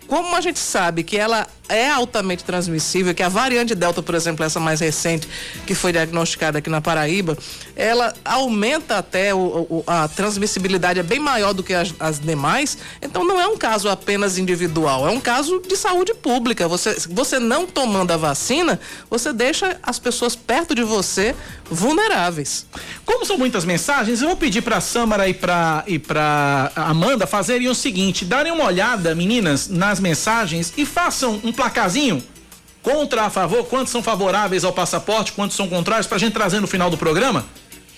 como 0.07 0.35
a 0.35 0.41
gente 0.41 0.59
sabe 0.59 1.03
que 1.03 1.17
ela 1.17 1.47
é 1.69 1.89
altamente 1.89 2.43
transmissível, 2.43 3.13
que 3.13 3.23
a 3.23 3.29
variante 3.29 3.75
Delta, 3.75 4.01
por 4.01 4.15
exemplo, 4.15 4.43
essa 4.43 4.60
mais 4.60 4.79
recente, 4.79 5.29
que 5.65 5.75
foi 5.75 5.91
diagnosticada 5.91 6.58
aqui 6.58 6.69
na 6.69 6.82
Paraíba, 6.82 7.38
ela 7.75 8.13
aumenta 8.25 8.97
até 8.97 9.34
o, 9.34 9.38
o, 9.69 9.84
a 9.86 10.08
transmissibilidade, 10.08 10.99
é 10.99 11.03
bem 11.03 11.19
maior 11.19 11.53
do 11.53 11.63
que 11.63 11.73
as, 11.73 11.93
as, 11.99 12.19
demais. 12.19 12.77
Então 13.01 13.23
não 13.23 13.39
é 13.39 13.47
um 13.47 13.55
caso 13.55 13.88
apenas 13.88 14.38
individual, 14.38 15.08
é 15.08 15.12
um 15.12 15.19
caso 15.19 15.62
de 15.62 15.77
saúde 15.77 16.13
pública. 16.13 16.67
Você, 16.67 16.97
você 17.10 17.39
não 17.39 17.65
tomando 17.67 18.12
a 18.12 18.17
vacina, 18.17 18.79
você 19.10 19.32
deixa 19.32 19.77
as 19.84 19.99
pessoas 19.99 20.36
perto 20.36 20.73
de 20.73 20.84
você 20.84 21.36
vulneráveis. 21.69 22.65
Como 23.05 23.25
são 23.25 23.38
muitas 23.38 23.63
mensagens, 23.63 24.21
eu 24.21 24.27
vou 24.27 24.38
pedir 24.38 24.62
para 24.62 24.82
Samara 24.82 25.29
e 25.29 25.34
para 25.34 25.84
e 25.86 25.99
para 25.99 26.71
Amanda 26.75 27.27
fazerem 27.27 27.67
o 27.67 27.75
seguinte, 27.75 28.25
darem 28.25 28.51
uma 28.51 28.65
olhada, 28.65 29.13
meninas, 29.13 29.67
nas 29.67 29.99
mensagens 29.99 30.73
e 30.75 30.86
façam 30.86 31.39
um 31.43 31.51
placazinho 31.59 32.23
contra 32.81 33.23
a 33.23 33.29
favor, 33.29 33.65
quantos 33.65 33.91
são 33.91 34.01
favoráveis 34.01 34.63
ao 34.63 34.71
passaporte, 34.71 35.33
quantos 35.33 35.57
são 35.57 35.67
contrários, 35.67 36.07
para 36.07 36.15
a 36.15 36.19
gente 36.19 36.31
trazer 36.31 36.61
no 36.61 36.67
final 36.67 36.89
do 36.89 36.97
programa. 36.97 37.45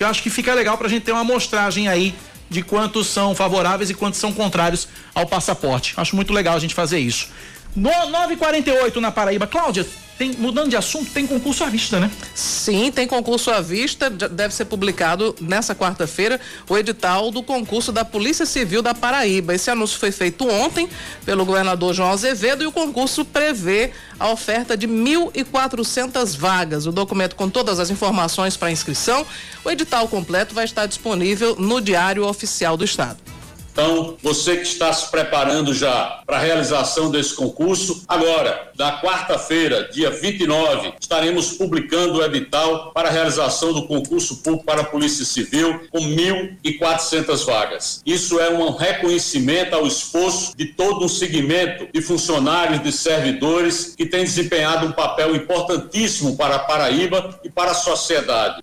Eu 0.00 0.08
acho 0.08 0.20
que 0.20 0.28
fica 0.28 0.52
legal 0.52 0.76
para 0.76 0.88
a 0.88 0.90
gente 0.90 1.04
ter 1.04 1.12
uma 1.12 1.20
amostragem 1.20 1.86
aí 1.86 2.12
de 2.50 2.60
quantos 2.60 3.06
são 3.06 3.36
favoráveis 3.36 3.88
e 3.88 3.94
quantos 3.94 4.18
são 4.18 4.32
contrários 4.32 4.88
ao 5.14 5.26
passaporte. 5.26 5.94
Acho 5.96 6.16
muito 6.16 6.32
legal 6.32 6.56
a 6.56 6.58
gente 6.58 6.74
fazer 6.74 6.98
isso. 6.98 7.28
No 7.74 7.90
948 7.90 9.00
na 9.00 9.10
Paraíba. 9.10 9.46
Cláudia, 9.46 9.86
tem, 10.18 10.32
mudando 10.38 10.68
de 10.68 10.76
assunto, 10.76 11.10
tem 11.10 11.26
concurso 11.26 11.64
à 11.64 11.68
vista, 11.68 11.98
né? 11.98 12.10
Sim, 12.34 12.92
tem 12.92 13.08
concurso 13.08 13.50
à 13.50 13.60
vista. 13.60 14.10
Deve 14.10 14.54
ser 14.54 14.66
publicado 14.66 15.34
nessa 15.40 15.74
quarta-feira 15.74 16.38
o 16.68 16.76
edital 16.76 17.30
do 17.30 17.42
concurso 17.42 17.90
da 17.90 18.04
Polícia 18.04 18.44
Civil 18.44 18.82
da 18.82 18.94
Paraíba. 18.94 19.54
Esse 19.54 19.70
anúncio 19.70 19.98
foi 19.98 20.12
feito 20.12 20.46
ontem 20.48 20.88
pelo 21.24 21.44
governador 21.44 21.94
João 21.94 22.10
Azevedo 22.10 22.62
e 22.62 22.66
o 22.66 22.72
concurso 22.72 23.24
prevê 23.24 23.90
a 24.20 24.30
oferta 24.30 24.76
de 24.76 24.86
1.400 24.86 26.36
vagas. 26.36 26.86
O 26.86 26.92
documento 26.92 27.34
com 27.34 27.48
todas 27.48 27.80
as 27.80 27.90
informações 27.90 28.56
para 28.56 28.70
inscrição, 28.70 29.26
o 29.64 29.70
edital 29.70 30.06
completo 30.08 30.54
vai 30.54 30.64
estar 30.64 30.86
disponível 30.86 31.56
no 31.58 31.80
Diário 31.80 32.26
Oficial 32.26 32.76
do 32.76 32.84
Estado. 32.84 33.31
Então, 33.72 34.18
você 34.22 34.56
que 34.58 34.64
está 34.64 34.92
se 34.92 35.10
preparando 35.10 35.72
já 35.72 36.20
para 36.26 36.36
a 36.36 36.40
realização 36.40 37.10
desse 37.10 37.34
concurso, 37.34 38.04
agora, 38.06 38.70
na 38.78 39.00
quarta-feira, 39.00 39.88
dia 39.90 40.10
29, 40.10 40.92
estaremos 41.00 41.52
publicando 41.52 42.18
o 42.18 42.22
edital 42.22 42.92
para 42.92 43.08
a 43.08 43.10
realização 43.10 43.72
do 43.72 43.86
concurso 43.86 44.42
público 44.42 44.66
para 44.66 44.82
a 44.82 44.84
Polícia 44.84 45.24
Civil 45.24 45.88
com 45.90 46.00
1.400 46.00 47.46
vagas. 47.46 48.02
Isso 48.04 48.38
é 48.38 48.50
um 48.50 48.70
reconhecimento 48.76 49.74
ao 49.74 49.86
esforço 49.86 50.54
de 50.54 50.66
todo 50.66 51.06
um 51.06 51.08
segmento 51.08 51.88
de 51.90 52.02
funcionários, 52.02 52.82
de 52.82 52.92
servidores 52.92 53.94
que 53.96 54.04
tem 54.04 54.22
desempenhado 54.22 54.86
um 54.86 54.92
papel 54.92 55.34
importantíssimo 55.34 56.36
para 56.36 56.56
a 56.56 56.58
Paraíba 56.58 57.40
e 57.42 57.48
para 57.48 57.70
a 57.70 57.74
sociedade. 57.74 58.62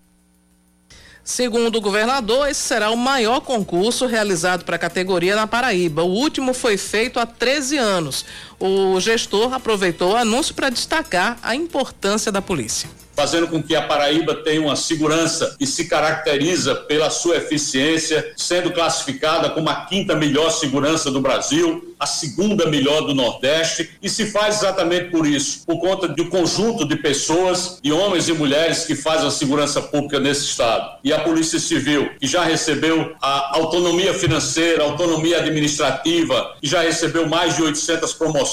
Segundo 1.30 1.76
o 1.76 1.82
governador, 1.82 2.50
esse 2.50 2.60
será 2.60 2.90
o 2.90 2.98
maior 2.98 3.40
concurso 3.42 4.08
realizado 4.08 4.66
para 4.66 4.78
a 4.78 4.80
categoria 4.80 5.36
na 5.36 5.46
Paraíba. 5.46 6.02
O 6.02 6.10
último 6.10 6.56
foi 6.56 6.76
feito 6.76 7.20
há 7.20 7.26
13 7.28 7.78
anos. 7.78 8.26
O 8.60 9.00
gestor 9.00 9.54
aproveitou 9.54 10.12
o 10.12 10.18
anúncio 10.18 10.54
para 10.54 10.70
destacar 10.70 11.40
a 11.42 11.56
importância 11.56 12.32
da 12.32 12.42
polícia 12.42 12.90
fazendo 13.20 13.50
com 13.50 13.62
que 13.62 13.76
a 13.76 13.82
Paraíba 13.82 14.34
tenha 14.34 14.62
uma 14.62 14.78
segurança 14.78 15.54
que 15.60 15.68
se 15.68 15.90
caracteriza 15.90 16.74
pela 16.74 17.10
sua 17.10 17.36
eficiência, 17.36 18.32
sendo 18.38 18.72
classificada 18.72 19.50
como 19.50 19.70
a 19.70 19.86
quinta 19.88 20.16
melhor 20.16 20.50
segurança 20.52 21.12
do 21.12 21.20
Brasil, 21.20 21.94
a 22.00 22.06
segunda 22.06 22.66
melhor 22.68 23.02
do 23.02 23.14
Nordeste, 23.14 23.90
e 24.02 24.08
se 24.08 24.28
faz 24.28 24.60
exatamente 24.60 25.12
por 25.12 25.28
isso, 25.28 25.66
por 25.66 25.82
conta 25.82 26.08
do 26.08 26.30
conjunto 26.30 26.88
de 26.88 26.96
pessoas, 26.96 27.78
de 27.84 27.92
homens 27.92 28.30
e 28.30 28.34
mulheres 28.34 28.86
que 28.86 28.96
fazem 28.96 29.28
a 29.28 29.32
segurança 29.32 29.82
pública 29.82 30.18
nesse 30.18 30.46
estado. 30.46 30.98
E 31.04 31.12
a 31.12 31.20
Polícia 31.20 31.60
Civil, 31.60 32.12
que 32.18 32.26
já 32.26 32.46
recebeu 32.46 33.14
a 33.22 33.58
autonomia 33.58 34.14
financeira, 34.14 34.84
autonomia 34.84 35.40
administrativa, 35.40 36.56
que 36.62 36.70
já 36.70 36.84
recebeu 36.84 37.28
mais 37.28 37.58
de 37.58 37.64
800 37.64 38.14
promoções, 38.14 38.49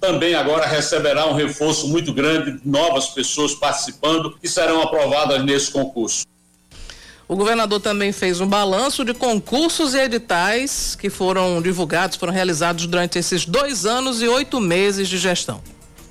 também 0.00 0.34
agora 0.34 0.66
receberá 0.66 1.26
um 1.26 1.34
reforço 1.34 1.88
muito 1.88 2.12
grande 2.12 2.52
de 2.52 2.68
novas 2.68 3.08
pessoas 3.08 3.54
participando 3.54 3.80
participando 3.80 4.38
e 4.42 4.48
serão 4.48 4.82
aprovadas 4.82 5.44
nesse 5.44 5.70
concurso. 5.70 6.26
O 7.28 7.36
governador 7.36 7.80
também 7.80 8.10
fez 8.10 8.40
um 8.40 8.46
balanço 8.46 9.04
de 9.04 9.14
concursos 9.14 9.94
e 9.94 10.00
editais 10.00 10.96
que 10.96 11.08
foram 11.08 11.62
divulgados, 11.62 12.16
foram 12.16 12.32
realizados 12.32 12.86
durante 12.86 13.18
esses 13.18 13.46
dois 13.46 13.86
anos 13.86 14.20
e 14.20 14.26
oito 14.26 14.60
meses 14.60 15.08
de 15.08 15.16
gestão. 15.16 15.62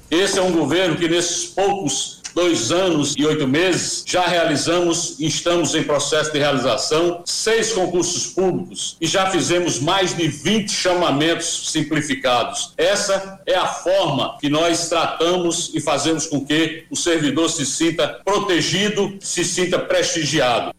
Esse 0.09 0.39
é 0.39 0.41
um 0.41 0.51
governo 0.51 0.95
que, 0.95 1.09
nesses 1.09 1.45
poucos 1.45 2.18
dois 2.33 2.71
anos 2.71 3.15
e 3.17 3.25
oito 3.25 3.47
meses, 3.47 4.03
já 4.05 4.25
realizamos 4.25 5.15
e 5.19 5.27
estamos 5.27 5.75
em 5.75 5.83
processo 5.83 6.31
de 6.31 6.39
realização 6.39 7.23
seis 7.25 7.71
concursos 7.71 8.27
públicos 8.27 8.97
e 8.99 9.07
já 9.07 9.29
fizemos 9.29 9.79
mais 9.79 10.15
de 10.15 10.27
20 10.27 10.71
chamamentos 10.71 11.71
simplificados. 11.71 12.73
Essa 12.77 13.39
é 13.45 13.55
a 13.55 13.67
forma 13.67 14.37
que 14.39 14.49
nós 14.49 14.89
tratamos 14.89 15.71
e 15.73 15.81
fazemos 15.81 16.25
com 16.25 16.45
que 16.45 16.85
o 16.89 16.95
servidor 16.95 17.49
se 17.49 17.65
sinta 17.65 18.19
protegido, 18.23 19.17
se 19.19 19.43
sinta 19.43 19.79
prestigiado. 19.79 20.73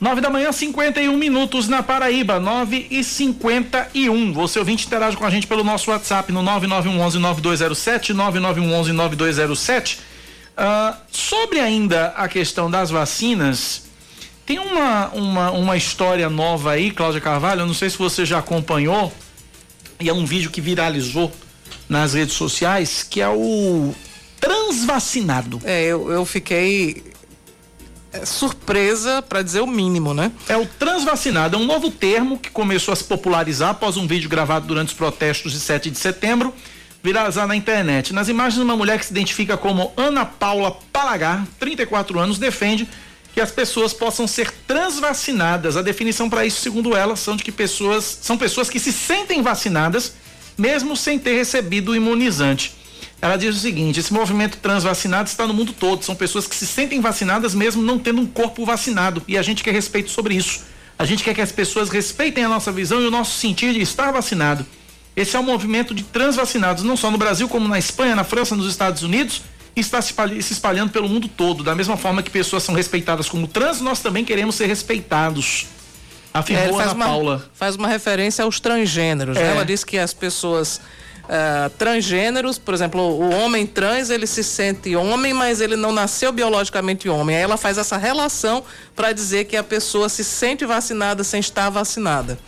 9 0.02 0.20
da 0.20 0.28
manhã, 0.28 0.50
51 0.50 1.16
minutos 1.16 1.68
na 1.68 1.80
Paraíba, 1.80 2.40
9 2.40 2.88
e 2.90 3.04
51. 3.04 4.32
Você 4.32 4.58
ouvinte 4.58 4.84
interage 4.84 5.16
com 5.16 5.24
a 5.24 5.30
gente 5.30 5.46
pelo 5.46 5.62
nosso 5.62 5.92
WhatsApp 5.92 6.32
no 6.32 6.42
9911 6.42 7.20
9207, 7.20 8.12
9911 8.12 8.92
9207. 8.92 10.00
Uh, 10.00 10.96
sobre 11.08 11.60
ainda 11.60 12.08
a 12.16 12.26
questão 12.26 12.68
das 12.68 12.90
vacinas, 12.90 13.84
tem 14.44 14.58
uma, 14.58 15.06
uma, 15.10 15.50
uma 15.52 15.76
história 15.76 16.28
nova 16.28 16.72
aí, 16.72 16.90
Cláudia 16.90 17.20
Carvalho, 17.20 17.60
eu 17.60 17.66
não 17.66 17.72
sei 17.72 17.88
se 17.88 17.96
você 17.96 18.26
já 18.26 18.38
acompanhou, 18.38 19.12
e 20.00 20.08
é 20.08 20.12
um 20.12 20.26
vídeo 20.26 20.50
que 20.50 20.60
viralizou 20.60 21.30
nas 21.88 22.14
redes 22.14 22.34
sociais, 22.34 23.06
que 23.08 23.20
é 23.20 23.28
o 23.28 23.94
transvacinado. 24.40 25.60
É, 25.62 25.84
eu, 25.84 26.10
eu 26.10 26.24
fiquei 26.24 27.11
é, 28.12 28.24
surpresa 28.26 29.22
para 29.22 29.42
dizer 29.42 29.60
o 29.60 29.66
mínimo, 29.66 30.12
né? 30.12 30.30
É 30.48 30.56
o 30.56 30.66
transvacinado, 30.66 31.56
é 31.56 31.58
um 31.58 31.64
novo 31.64 31.90
termo 31.90 32.38
que 32.38 32.50
começou 32.50 32.92
a 32.92 32.96
se 32.96 33.04
popularizar 33.04 33.70
após 33.70 33.96
um 33.96 34.06
vídeo 34.06 34.28
gravado 34.28 34.66
durante 34.66 34.88
os 34.88 34.94
protestos 34.94 35.52
de 35.52 35.60
7 35.60 35.90
de 35.90 35.98
setembro, 35.98 36.54
viralizar 37.02 37.46
na 37.46 37.56
internet. 37.56 38.12
Nas 38.12 38.28
imagens, 38.28 38.62
uma 38.62 38.76
mulher 38.76 38.98
que 38.98 39.06
se 39.06 39.12
identifica 39.12 39.56
como 39.56 39.92
Ana 39.96 40.24
Paula 40.24 40.76
Palagar, 40.92 41.46
34 41.58 42.18
anos, 42.18 42.38
defende 42.38 42.88
que 43.34 43.40
as 43.40 43.50
pessoas 43.50 43.92
possam 43.92 44.26
ser 44.26 44.50
transvacinadas. 44.66 45.76
A 45.76 45.82
definição 45.82 46.28
para 46.28 46.44
isso, 46.44 46.60
segundo 46.60 46.94
ela, 46.94 47.16
são 47.16 47.34
de 47.34 47.42
que 47.42 47.50
pessoas 47.50 48.18
são 48.20 48.36
pessoas 48.36 48.68
que 48.68 48.78
se 48.78 48.92
sentem 48.92 49.42
vacinadas 49.42 50.12
mesmo 50.56 50.96
sem 50.96 51.18
ter 51.18 51.34
recebido 51.34 51.92
o 51.92 51.96
imunizante. 51.96 52.74
Ela 53.22 53.36
diz 53.36 53.56
o 53.56 53.58
seguinte: 53.60 54.00
esse 54.00 54.12
movimento 54.12 54.58
transvacinado 54.58 55.28
está 55.28 55.46
no 55.46 55.54
mundo 55.54 55.72
todo. 55.72 56.04
São 56.04 56.16
pessoas 56.16 56.48
que 56.48 56.56
se 56.56 56.66
sentem 56.66 57.00
vacinadas 57.00 57.54
mesmo 57.54 57.80
não 57.80 57.96
tendo 57.96 58.20
um 58.20 58.26
corpo 58.26 58.66
vacinado. 58.66 59.22
E 59.28 59.38
a 59.38 59.42
gente 59.42 59.62
quer 59.62 59.72
respeito 59.72 60.10
sobre 60.10 60.34
isso. 60.34 60.64
A 60.98 61.04
gente 61.04 61.22
quer 61.22 61.32
que 61.32 61.40
as 61.40 61.52
pessoas 61.52 61.88
respeitem 61.88 62.44
a 62.44 62.48
nossa 62.48 62.72
visão 62.72 63.00
e 63.00 63.06
o 63.06 63.10
nosso 63.10 63.38
sentir 63.38 63.72
de 63.72 63.80
estar 63.80 64.10
vacinado. 64.10 64.66
Esse 65.14 65.36
é 65.36 65.38
o 65.38 65.42
movimento 65.42 65.94
de 65.94 66.02
transvacinados, 66.02 66.82
não 66.82 66.96
só 66.96 67.10
no 67.10 67.18
Brasil, 67.18 67.48
como 67.48 67.68
na 67.68 67.78
Espanha, 67.78 68.16
na 68.16 68.24
França, 68.24 68.56
nos 68.56 68.68
Estados 68.68 69.02
Unidos 69.02 69.42
está 69.74 70.02
se 70.02 70.14
espalhando 70.50 70.90
pelo 70.90 71.08
mundo 71.08 71.28
todo. 71.28 71.64
Da 71.64 71.74
mesma 71.74 71.96
forma 71.96 72.22
que 72.22 72.30
pessoas 72.30 72.62
são 72.62 72.74
respeitadas 72.74 73.28
como 73.28 73.46
trans, 73.46 73.80
nós 73.80 74.00
também 74.00 74.24
queremos 74.24 74.54
ser 74.54 74.66
respeitados. 74.66 75.66
Afirmou 76.34 76.80
é, 76.80 76.84
Ana 76.84 76.92
uma, 76.92 77.06
Paula. 77.06 77.50
Faz 77.54 77.76
uma 77.76 77.88
referência 77.88 78.44
aos 78.44 78.60
transgêneros. 78.60 79.36
Né? 79.36 79.42
É. 79.42 79.44
Né? 79.46 79.50
Ela 79.52 79.64
diz 79.64 79.84
que 79.84 79.98
as 79.98 80.12
pessoas 80.12 80.80
uh, 81.24 81.70
transgêneros, 81.78 82.58
por 82.58 82.74
exemplo, 82.74 83.00
o 83.00 83.30
homem 83.30 83.66
trans, 83.66 84.10
ele 84.10 84.26
se 84.26 84.42
sente 84.42 84.94
homem, 84.96 85.32
mas 85.32 85.60
ele 85.60 85.76
não 85.76 85.92
nasceu 85.92 86.32
biologicamente 86.32 87.08
homem. 87.08 87.36
Aí 87.36 87.42
ela 87.42 87.56
faz 87.56 87.78
essa 87.78 87.96
relação 87.96 88.64
para 88.94 89.12
dizer 89.12 89.44
que 89.44 89.56
a 89.56 89.62
pessoa 89.62 90.08
se 90.08 90.24
sente 90.24 90.64
vacinada 90.64 91.24
sem 91.24 91.40
estar 91.40 91.70
vacinada. 91.70 92.38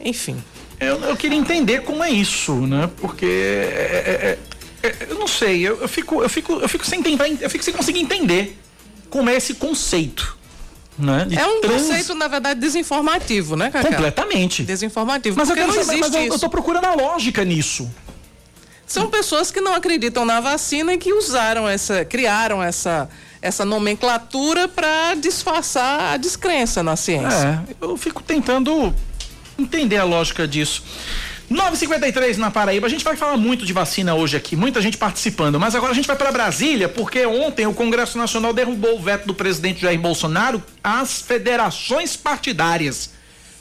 Enfim. 0.00 0.42
Eu, 0.80 1.00
eu 1.00 1.16
queria 1.16 1.36
entender 1.36 1.82
como 1.82 2.04
é 2.04 2.10
isso, 2.10 2.54
né? 2.54 2.88
Porque 3.00 3.26
é, 3.26 4.38
é, 4.82 4.88
é, 4.88 5.06
eu 5.10 5.18
não 5.18 5.26
sei, 5.26 5.66
eu, 5.66 5.80
eu, 5.80 5.88
fico, 5.88 6.22
eu 6.22 6.28
fico, 6.28 6.52
eu 6.54 6.68
fico 6.68 6.86
sem 6.86 7.02
tentar, 7.02 7.28
eu 7.28 7.50
fico 7.50 7.64
sem 7.64 7.74
conseguir 7.74 7.98
entender 7.98 8.56
como 9.10 9.28
é 9.28 9.36
esse 9.36 9.54
conceito. 9.54 10.37
Né? 10.98 11.28
É 11.36 11.46
um 11.46 11.60
trans... 11.60 11.82
conceito, 11.82 12.14
na 12.14 12.26
verdade, 12.26 12.58
desinformativo, 12.58 13.56
né, 13.56 13.70
Cacá? 13.70 13.88
Completamente. 13.88 14.64
Desinformativo. 14.64 15.36
Mas, 15.38 15.48
eu, 15.48 15.54
quero 15.54 15.72
não 15.72 15.84
saber, 15.84 16.00
mas 16.00 16.14
eu, 16.14 16.22
eu 16.22 16.38
tô 16.38 16.48
procurando 16.48 16.86
a 16.86 16.94
lógica 16.94 17.44
nisso. 17.44 17.88
São 18.88 19.08
pessoas 19.08 19.50
que 19.50 19.60
não 19.60 19.74
acreditam 19.74 20.24
na 20.24 20.40
vacina 20.40 20.94
e 20.94 20.98
que 20.98 21.12
usaram 21.12 21.68
essa, 21.68 22.06
criaram 22.06 22.62
essa, 22.62 23.08
essa 23.42 23.64
nomenclatura 23.64 24.66
para 24.66 25.14
disfarçar 25.14 26.14
a 26.14 26.16
descrença 26.16 26.82
na 26.82 26.96
ciência. 26.96 27.64
É, 27.68 27.84
eu 27.84 27.98
fico 27.98 28.22
tentando 28.22 28.94
entender 29.58 29.98
a 29.98 30.04
lógica 30.04 30.48
disso. 30.48 30.82
953 31.50 32.36
na 32.36 32.50
Paraíba. 32.50 32.86
A 32.86 32.90
gente 32.90 33.04
vai 33.04 33.16
falar 33.16 33.36
muito 33.36 33.64
de 33.64 33.72
vacina 33.72 34.14
hoje 34.14 34.36
aqui, 34.36 34.54
muita 34.54 34.82
gente 34.82 34.98
participando, 34.98 35.58
mas 35.58 35.74
agora 35.74 35.92
a 35.92 35.94
gente 35.94 36.06
vai 36.06 36.16
para 36.16 36.30
Brasília, 36.30 36.88
porque 36.88 37.24
ontem 37.24 37.66
o 37.66 37.72
Congresso 37.72 38.18
Nacional 38.18 38.52
derrubou 38.52 38.96
o 38.96 39.00
veto 39.00 39.26
do 39.26 39.34
presidente 39.34 39.80
Jair 39.80 39.98
Bolsonaro 39.98 40.62
às 40.84 41.22
federações 41.22 42.16
partidárias. 42.16 43.10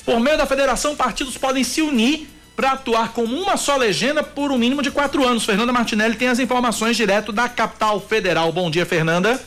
Por 0.05 0.19
meio 0.19 0.37
da 0.37 0.45
federação, 0.45 0.95
partidos 0.95 1.37
podem 1.37 1.63
se 1.63 1.81
unir 1.81 2.29
para 2.55 2.71
atuar 2.71 3.13
como 3.13 3.35
uma 3.35 3.55
só 3.55 3.77
legenda 3.77 4.23
por 4.23 4.51
um 4.51 4.57
mínimo 4.57 4.81
de 4.81 4.89
quatro 4.89 5.25
anos. 5.25 5.45
Fernanda 5.45 5.71
Martinelli 5.71 6.15
tem 6.15 6.27
as 6.27 6.39
informações 6.39 6.97
direto 6.97 7.31
da 7.31 7.47
capital 7.47 8.01
federal. 8.01 8.51
Bom 8.51 8.69
dia, 8.69 8.85
Fernanda. 8.85 9.39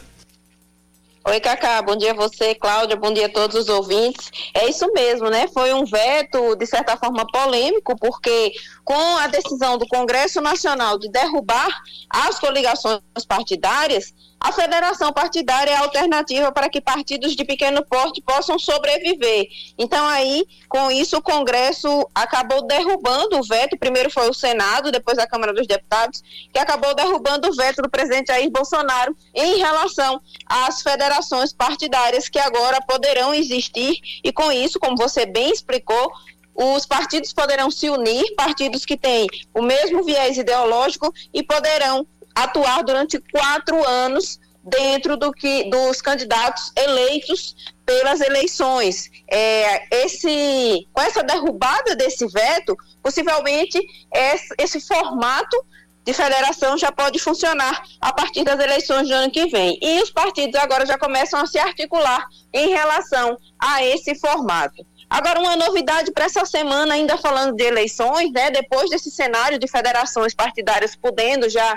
Oi, 1.30 1.38
Cacá, 1.38 1.80
bom 1.80 1.94
dia 1.94 2.10
a 2.10 2.14
você, 2.14 2.56
Cláudia, 2.56 2.96
bom 2.96 3.12
dia 3.12 3.26
a 3.26 3.32
todos 3.32 3.54
os 3.54 3.68
ouvintes. 3.68 4.32
É 4.52 4.68
isso 4.68 4.84
mesmo, 4.92 5.30
né? 5.30 5.46
Foi 5.54 5.72
um 5.72 5.84
veto, 5.84 6.56
de 6.56 6.66
certa 6.66 6.96
forma, 6.96 7.24
polêmico, 7.24 7.94
porque 8.00 8.50
com 8.84 9.16
a 9.16 9.28
decisão 9.28 9.78
do 9.78 9.86
Congresso 9.86 10.40
Nacional 10.40 10.98
de 10.98 11.08
derrubar 11.08 11.68
as 12.10 12.40
coligações 12.40 13.00
partidárias, 13.28 14.12
a 14.40 14.52
federação 14.52 15.12
partidária 15.12 15.70
é 15.70 15.76
a 15.76 15.80
alternativa 15.80 16.50
para 16.50 16.70
que 16.70 16.80
partidos 16.80 17.36
de 17.36 17.44
pequeno 17.44 17.84
porte 17.84 18.22
possam 18.22 18.58
sobreviver. 18.58 19.48
Então, 19.78 20.06
aí, 20.06 20.46
com 20.66 20.90
isso, 20.90 21.18
o 21.18 21.22
Congresso 21.22 22.08
acabou 22.14 22.66
derrubando 22.66 23.38
o 23.38 23.42
veto. 23.42 23.78
Primeiro 23.78 24.10
foi 24.10 24.30
o 24.30 24.34
Senado, 24.34 24.90
depois 24.90 25.18
a 25.18 25.26
Câmara 25.26 25.52
dos 25.52 25.66
Deputados, 25.66 26.22
que 26.50 26.58
acabou 26.58 26.94
derrubando 26.94 27.48
o 27.48 27.54
veto 27.54 27.82
do 27.82 27.90
presidente 27.90 28.28
Jair 28.28 28.50
Bolsonaro 28.50 29.14
em 29.34 29.58
relação 29.58 30.20
às 30.46 30.80
federações 30.80 31.52
partidárias 31.52 32.28
que 32.28 32.38
agora 32.38 32.80
poderão 32.80 33.34
existir. 33.34 33.94
E 34.24 34.32
com 34.32 34.50
isso, 34.50 34.80
como 34.80 34.96
você 34.96 35.26
bem 35.26 35.50
explicou, 35.50 36.10
os 36.54 36.86
partidos 36.86 37.32
poderão 37.32 37.70
se 37.70 37.90
unir, 37.90 38.34
partidos 38.36 38.86
que 38.86 38.96
têm 38.96 39.26
o 39.54 39.62
mesmo 39.62 40.02
viés 40.02 40.38
ideológico 40.38 41.12
e 41.32 41.42
poderão 41.42 42.06
atuar 42.34 42.82
durante 42.82 43.18
quatro 43.32 43.86
anos 43.86 44.38
dentro 44.62 45.16
do 45.16 45.32
que 45.32 45.68
dos 45.70 46.02
candidatos 46.02 46.72
eleitos 46.76 47.56
pelas 47.84 48.20
eleições. 48.20 49.10
É, 49.28 50.04
esse, 50.04 50.86
com 50.92 51.00
essa 51.00 51.22
derrubada 51.22 51.96
desse 51.96 52.26
veto, 52.26 52.76
possivelmente 53.02 53.80
esse, 54.12 54.54
esse 54.58 54.80
formato 54.80 55.56
de 56.04 56.12
federação 56.12 56.78
já 56.78 56.90
pode 56.90 57.18
funcionar 57.18 57.82
a 58.00 58.12
partir 58.12 58.42
das 58.44 58.58
eleições 58.58 59.08
do 59.08 59.14
ano 59.14 59.30
que 59.30 59.46
vem. 59.46 59.78
E 59.82 60.02
os 60.02 60.10
partidos 60.10 60.58
agora 60.60 60.86
já 60.86 60.98
começam 60.98 61.40
a 61.40 61.46
se 61.46 61.58
articular 61.58 62.26
em 62.52 62.68
relação 62.68 63.38
a 63.58 63.84
esse 63.84 64.14
formato. 64.14 64.86
Agora, 65.08 65.40
uma 65.40 65.56
novidade 65.56 66.12
para 66.12 66.26
essa 66.26 66.44
semana, 66.44 66.94
ainda 66.94 67.18
falando 67.18 67.56
de 67.56 67.64
eleições, 67.64 68.30
né, 68.30 68.48
depois 68.50 68.88
desse 68.90 69.10
cenário 69.10 69.58
de 69.58 69.66
federações 69.66 70.32
partidárias 70.32 70.94
podendo 70.94 71.48
já 71.48 71.76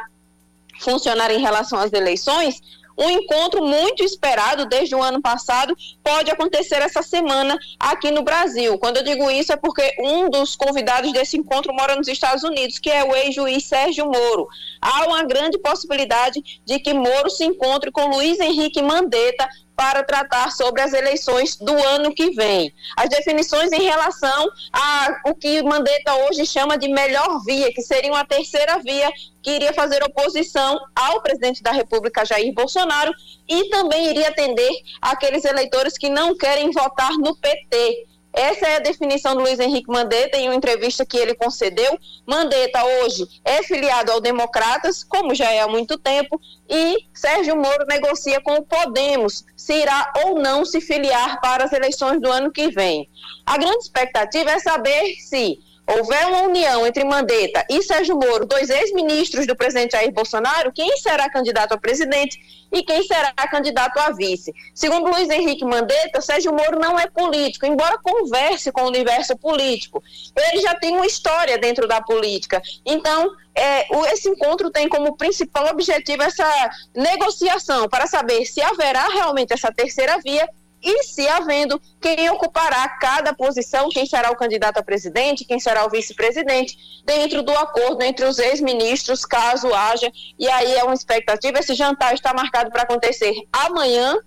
funcionar 0.80 1.32
em 1.32 1.40
relação 1.40 1.80
às 1.80 1.94
eleições, 1.94 2.62
um 2.98 3.10
encontro 3.10 3.66
muito 3.66 4.04
esperado 4.04 4.66
desde 4.68 4.96
o 4.96 5.02
ano 5.02 5.22
passado 5.22 5.76
pode 6.04 6.30
acontecer 6.30 6.76
essa 6.76 7.02
semana 7.02 7.58
aqui 7.80 8.12
no 8.12 8.22
Brasil. 8.22 8.78
Quando 8.78 8.98
eu 8.98 9.04
digo 9.04 9.30
isso 9.32 9.52
é 9.52 9.56
porque 9.56 9.96
um 10.00 10.30
dos 10.30 10.56
convidados 10.56 11.12
desse 11.12 11.38
encontro 11.38 11.74
mora 11.74 11.96
nos 11.96 12.08
Estados 12.08 12.44
Unidos, 12.44 12.78
que 12.80 12.92
é 12.92 13.04
o 13.04 13.16
ex-juiz 13.16 13.66
Sérgio 13.66 14.06
Moro. 14.06 14.48
Há 14.80 15.08
uma 15.08 15.24
grande 15.24 15.58
possibilidade 15.58 16.62
de 16.66 16.80
que 16.80 16.94
Moro 16.94 17.30
se 17.30 17.44
encontre 17.44 17.92
com 17.92 18.08
Luiz 18.08 18.40
Henrique 18.40 18.82
Mandetta 18.82 19.48
para 19.76 20.04
tratar 20.04 20.52
sobre 20.52 20.82
as 20.82 20.94
eleições 20.94 21.56
do 21.56 21.74
ano 21.74 22.14
que 22.14 22.30
vem. 22.32 22.72
As 22.96 23.10
definições 23.10 23.72
em 23.72 23.82
relação 23.82 24.48
a 24.72 25.22
o 25.26 25.34
que 25.34 25.64
Mandetta 25.64 26.14
hoje 26.26 26.46
chama 26.46 26.78
de 26.78 26.88
melhor 26.88 27.44
via, 27.44 27.74
que 27.74 27.82
seria 27.82 28.12
uma 28.12 28.24
terceira 28.24 28.78
via 28.80 29.12
que 29.44 29.52
iria 29.52 29.74
fazer 29.74 30.02
oposição 30.04 30.80
ao 30.96 31.22
presidente 31.22 31.62
da 31.62 31.72
República 31.72 32.26
Jair 32.26 32.54
Bolsonaro 32.54 33.14
e 33.48 33.70
também 33.70 34.10
iria 34.10 34.30
atender 34.30 34.72
aqueles 35.02 35.44
eleitores 35.44 35.98
que 35.98 36.10
não 36.10 36.36
querem 36.36 36.72
votar 36.72 37.12
no 37.18 37.36
PT. 37.36 38.08
Essa 38.34 38.68
é 38.68 38.76
a 38.78 38.80
definição 38.80 39.36
do 39.36 39.42
Luiz 39.42 39.60
Henrique 39.60 39.92
Mandetta 39.92 40.38
em 40.38 40.48
uma 40.48 40.56
entrevista 40.56 41.06
que 41.06 41.18
ele 41.18 41.36
concedeu. 41.36 42.00
Mandetta 42.26 42.84
hoje 42.84 43.28
é 43.46 43.62
filiado 43.62 44.12
ao 44.12 44.20
Democratas, 44.20 45.04
como 45.04 45.36
já 45.36 45.52
é 45.52 45.62
há 45.62 45.68
muito 45.68 46.00
tempo, 46.00 46.42
e 46.68 46.98
Sérgio 47.14 47.56
Moro 47.56 47.86
negocia 47.88 48.42
com 48.42 48.56
o 48.56 48.66
Podemos 48.66 49.46
se 49.56 49.74
irá 49.74 50.12
ou 50.26 50.40
não 50.40 50.66
se 50.66 50.82
filiar 50.82 51.40
para 51.42 51.66
as 51.66 51.74
eleições 51.74 52.20
do 52.20 52.32
ano 52.32 52.52
que 52.52 52.70
vem. 52.72 53.08
A 53.46 53.56
grande 53.56 53.84
expectativa 53.84 54.50
é 54.50 54.60
saber 54.60 55.14
se 55.18 55.60
houver 55.86 56.28
uma 56.28 56.44
união 56.44 56.86
entre 56.88 57.04
Mandetta 57.04 57.66
e 57.70 57.82
Sérgio 57.84 58.16
Moro, 58.16 58.46
dois 58.46 58.70
ex-ministros 58.70 59.46
do 59.46 59.56
presidente 59.56 59.92
Jair 59.92 60.12
Bolsonaro, 60.12 60.72
quem 60.72 60.98
será 60.98 61.30
candidato 61.30 61.74
a 61.74 61.78
presidente 61.78 62.40
e 62.72 62.82
quem 62.84 63.04
será 63.04 63.34
candidato 63.52 63.98
a 64.00 64.12
vice. 64.12 64.54
Segundo 64.74 65.10
Luiz 65.10 65.30
Henrique 65.30 65.64
Mandetta, 65.64 66.22
Sérgio 66.22 66.52
Moro 66.52 66.80
não 66.80 67.00
é 67.00 67.08
político, 67.08 67.66
embora 67.66 68.00
converse 68.00 68.72
com 68.72 68.82
o 68.82 68.88
universo 68.88 69.38
político. 69.38 70.02
Ele 70.36 70.62
já 70.62 70.74
tem 70.76 70.96
uma 70.96 71.06
história 71.06 71.58
dentro 71.58 71.88
da 71.88 72.02
política. 72.02 72.62
Então, 72.86 73.32
é, 73.56 73.86
esse 74.12 74.28
encontro 74.28 74.72
tem 74.72 74.90
como 74.90 75.16
principal 75.16 75.68
objetivo 75.68 76.24
essa 76.24 76.48
negociação 76.96 77.88
para 77.88 78.08
saber 78.08 78.46
se 78.46 78.62
haverá 78.62 79.08
realmente 79.10 79.54
essa 79.54 79.72
terceira 79.72 80.18
via 80.18 80.50
e 80.84 81.04
se 81.04 81.26
havendo, 81.28 81.82
quem 82.02 82.30
ocupará 82.30 82.88
cada 82.90 83.34
posição, 83.34 83.88
quem 83.90 84.06
será 84.06 84.32
o 84.32 84.36
candidato 84.36 84.80
a 84.80 84.84
presidente, 84.84 85.46
quem 85.46 85.60
será 85.60 85.86
o 85.86 85.90
vice-presidente, 85.90 86.78
dentro 87.06 87.42
do 87.42 87.52
acordo 87.54 88.04
entre 88.04 88.26
os 88.26 88.38
ex-ministros, 88.38 89.24
caso 89.24 89.74
haja. 89.74 90.12
E 90.38 90.50
aí 90.50 90.74
é 90.76 90.84
uma 90.84 90.94
expectativa. 90.94 91.60
Esse 91.60 91.74
jantar 91.74 92.14
está 92.14 92.34
marcado 92.34 92.70
para 92.70 92.84
acontecer 92.84 93.34
amanhã. 93.52 94.18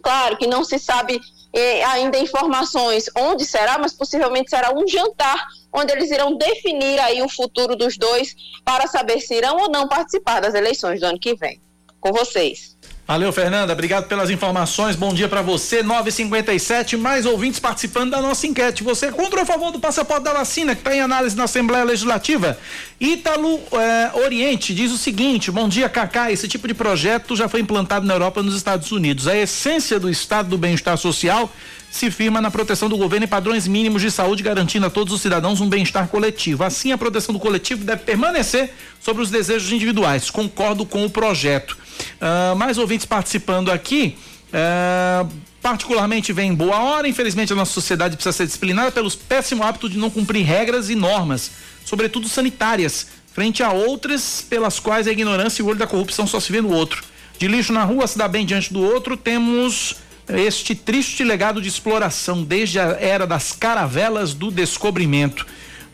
Claro 0.00 0.36
que 0.36 0.46
não 0.46 0.62
se 0.62 0.78
sabe 0.78 1.20
eh, 1.52 1.84
ainda 1.84 2.18
informações 2.18 3.10
onde 3.16 3.44
será, 3.44 3.76
mas 3.76 3.92
possivelmente 3.92 4.48
será 4.48 4.72
um 4.72 4.86
jantar 4.86 5.44
onde 5.72 5.92
eles 5.92 6.10
irão 6.10 6.36
definir 6.36 7.00
aí 7.00 7.20
o 7.20 7.28
futuro 7.28 7.74
dos 7.74 7.98
dois 7.98 8.34
para 8.64 8.86
saber 8.86 9.20
se 9.20 9.34
irão 9.34 9.56
ou 9.56 9.70
não 9.70 9.88
participar 9.88 10.40
das 10.40 10.54
eleições 10.54 11.00
do 11.00 11.06
ano 11.06 11.18
que 11.18 11.34
vem. 11.34 11.60
Com 12.00 12.12
vocês. 12.12 12.69
Valeu, 13.10 13.32
Fernanda. 13.32 13.72
Obrigado 13.72 14.06
pelas 14.06 14.30
informações. 14.30 14.94
Bom 14.94 15.12
dia 15.12 15.28
para 15.28 15.42
você. 15.42 15.82
957, 15.82 16.96
mais 16.96 17.26
ouvintes 17.26 17.58
participando 17.58 18.12
da 18.12 18.22
nossa 18.22 18.46
enquete. 18.46 18.84
Você 18.84 19.06
é 19.06 19.10
contra 19.10 19.40
ou 19.40 19.42
a 19.42 19.44
favor 19.44 19.72
do 19.72 19.80
passaporte 19.80 20.22
da 20.22 20.32
vacina 20.32 20.76
que 20.76 20.80
está 20.80 20.94
em 20.94 21.00
análise 21.00 21.36
na 21.36 21.42
Assembleia 21.42 21.82
Legislativa? 21.82 22.56
Ítalo 23.00 23.58
eh, 23.72 24.12
Oriente 24.14 24.72
diz 24.72 24.92
o 24.92 24.96
seguinte: 24.96 25.50
Bom 25.50 25.68
dia, 25.68 25.88
Cacá. 25.88 26.30
Esse 26.30 26.46
tipo 26.46 26.68
de 26.68 26.72
projeto 26.72 27.34
já 27.34 27.48
foi 27.48 27.58
implantado 27.58 28.06
na 28.06 28.14
Europa 28.14 28.38
e 28.38 28.42
nos 28.44 28.54
Estados 28.54 28.92
Unidos. 28.92 29.26
A 29.26 29.36
essência 29.36 29.98
do 29.98 30.08
Estado 30.08 30.50
do 30.50 30.56
bem-estar 30.56 30.96
social 30.96 31.52
se 31.90 32.12
firma 32.12 32.40
na 32.40 32.48
proteção 32.48 32.88
do 32.88 32.96
governo 32.96 33.24
e 33.24 33.28
padrões 33.28 33.66
mínimos 33.66 34.02
de 34.02 34.12
saúde, 34.12 34.40
garantindo 34.40 34.86
a 34.86 34.90
todos 34.90 35.12
os 35.12 35.20
cidadãos 35.20 35.60
um 35.60 35.68
bem-estar 35.68 36.06
coletivo. 36.06 36.62
Assim, 36.62 36.92
a 36.92 36.98
proteção 36.98 37.32
do 37.32 37.40
coletivo 37.40 37.84
deve 37.84 38.04
permanecer 38.04 38.72
sobre 39.00 39.20
os 39.20 39.30
desejos 39.30 39.72
individuais. 39.72 40.30
Concordo 40.30 40.86
com 40.86 41.04
o 41.04 41.10
projeto. 41.10 41.76
Uh, 42.20 42.56
mais 42.56 42.78
ouvintes 42.78 43.06
participando 43.06 43.70
aqui. 43.70 44.16
Uh, 44.48 45.28
particularmente 45.62 46.32
vem 46.32 46.50
em 46.50 46.54
boa 46.54 46.78
hora. 46.78 47.08
Infelizmente, 47.08 47.52
a 47.52 47.56
nossa 47.56 47.72
sociedade 47.72 48.16
precisa 48.16 48.32
ser 48.32 48.46
disciplinada 48.46 48.90
pelos 48.90 49.14
péssimo 49.14 49.62
hábito 49.62 49.88
de 49.88 49.98
não 49.98 50.10
cumprir 50.10 50.44
regras 50.44 50.90
e 50.90 50.94
normas, 50.94 51.50
sobretudo 51.84 52.28
sanitárias, 52.28 53.06
frente 53.32 53.62
a 53.62 53.72
outras 53.72 54.44
pelas 54.48 54.80
quais 54.80 55.06
a 55.06 55.12
ignorância 55.12 55.62
e 55.62 55.64
o 55.64 55.68
olho 55.68 55.78
da 55.78 55.86
corrupção 55.86 56.26
só 56.26 56.40
se 56.40 56.50
vê 56.50 56.60
no 56.60 56.70
outro. 56.70 57.02
De 57.38 57.46
lixo 57.48 57.72
na 57.72 57.84
rua 57.84 58.06
se 58.06 58.18
dá 58.18 58.28
bem 58.28 58.44
diante 58.44 58.72
do 58.72 58.82
outro, 58.82 59.16
temos 59.16 59.96
este 60.28 60.74
triste 60.74 61.24
legado 61.24 61.60
de 61.60 61.68
exploração 61.68 62.42
desde 62.42 62.78
a 62.78 62.96
era 63.00 63.26
das 63.26 63.52
caravelas 63.52 64.34
do 64.34 64.50
descobrimento. 64.50 65.46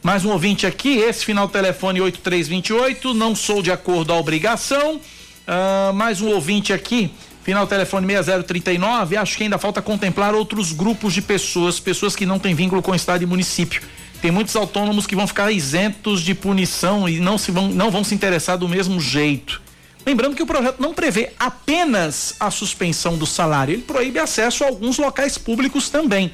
Mais 0.03 0.25
um 0.25 0.31
ouvinte 0.31 0.67
aqui, 0.67 0.99
esse 0.99 1.25
final 1.25 1.49
telefone 1.49 2.01
8328, 2.01 3.15
não 3.15 3.35
sou 3.35 3.63
de 3.63 3.73
acordo 3.73 4.13
à 4.13 4.17
obrigação. 4.17 5.01
Uh, 5.47 5.93
mais 5.95 6.21
um 6.21 6.27
ouvinte 6.29 6.73
aqui, 6.73 7.13
final 7.45 7.69
telefone 7.69 8.05
6039, 8.05 9.17
acho 9.17 9.37
que 9.37 9.45
ainda 9.45 9.59
falta 9.59 9.81
contemplar 9.81 10.35
outros 10.35 10.73
grupos 10.73 11.15
de 11.15 11.23
pessoas, 11.23 11.79
pessoas 11.79 12.17
que 12.17 12.27
não 12.27 12.41
têm 12.41 12.53
vínculo 12.53 12.83
com 12.83 12.91
o 12.91 12.95
estado 12.97 13.23
e 13.23 13.27
município. 13.27 13.81
Tem 14.21 14.33
muitos 14.33 14.57
autônomos 14.57 15.07
que 15.07 15.15
vão 15.15 15.25
ficar 15.25 15.53
isentos 15.53 16.23
de 16.23 16.35
punição 16.35 17.09
e 17.09 17.21
não, 17.21 17.39
se 17.39 17.53
vão, 17.53 17.69
não 17.69 17.93
vão 17.93 18.03
se 18.03 18.13
interessar 18.13 18.59
do 18.59 18.69
mesmo 18.69 19.01
jeito. 19.01 19.63
Lembrando 20.05 20.35
que 20.35 20.43
o 20.43 20.47
projeto 20.47 20.81
não 20.81 20.93
prevê 20.93 21.31
apenas 21.39 22.35
a 22.41 22.51
suspensão 22.51 23.17
do 23.17 23.27
salário, 23.27 23.75
ele 23.75 23.83
proíbe 23.83 24.19
acesso 24.19 24.65
a 24.65 24.67
alguns 24.67 24.99
locais 24.99 25.39
públicos 25.39 25.89
também. 25.89 26.33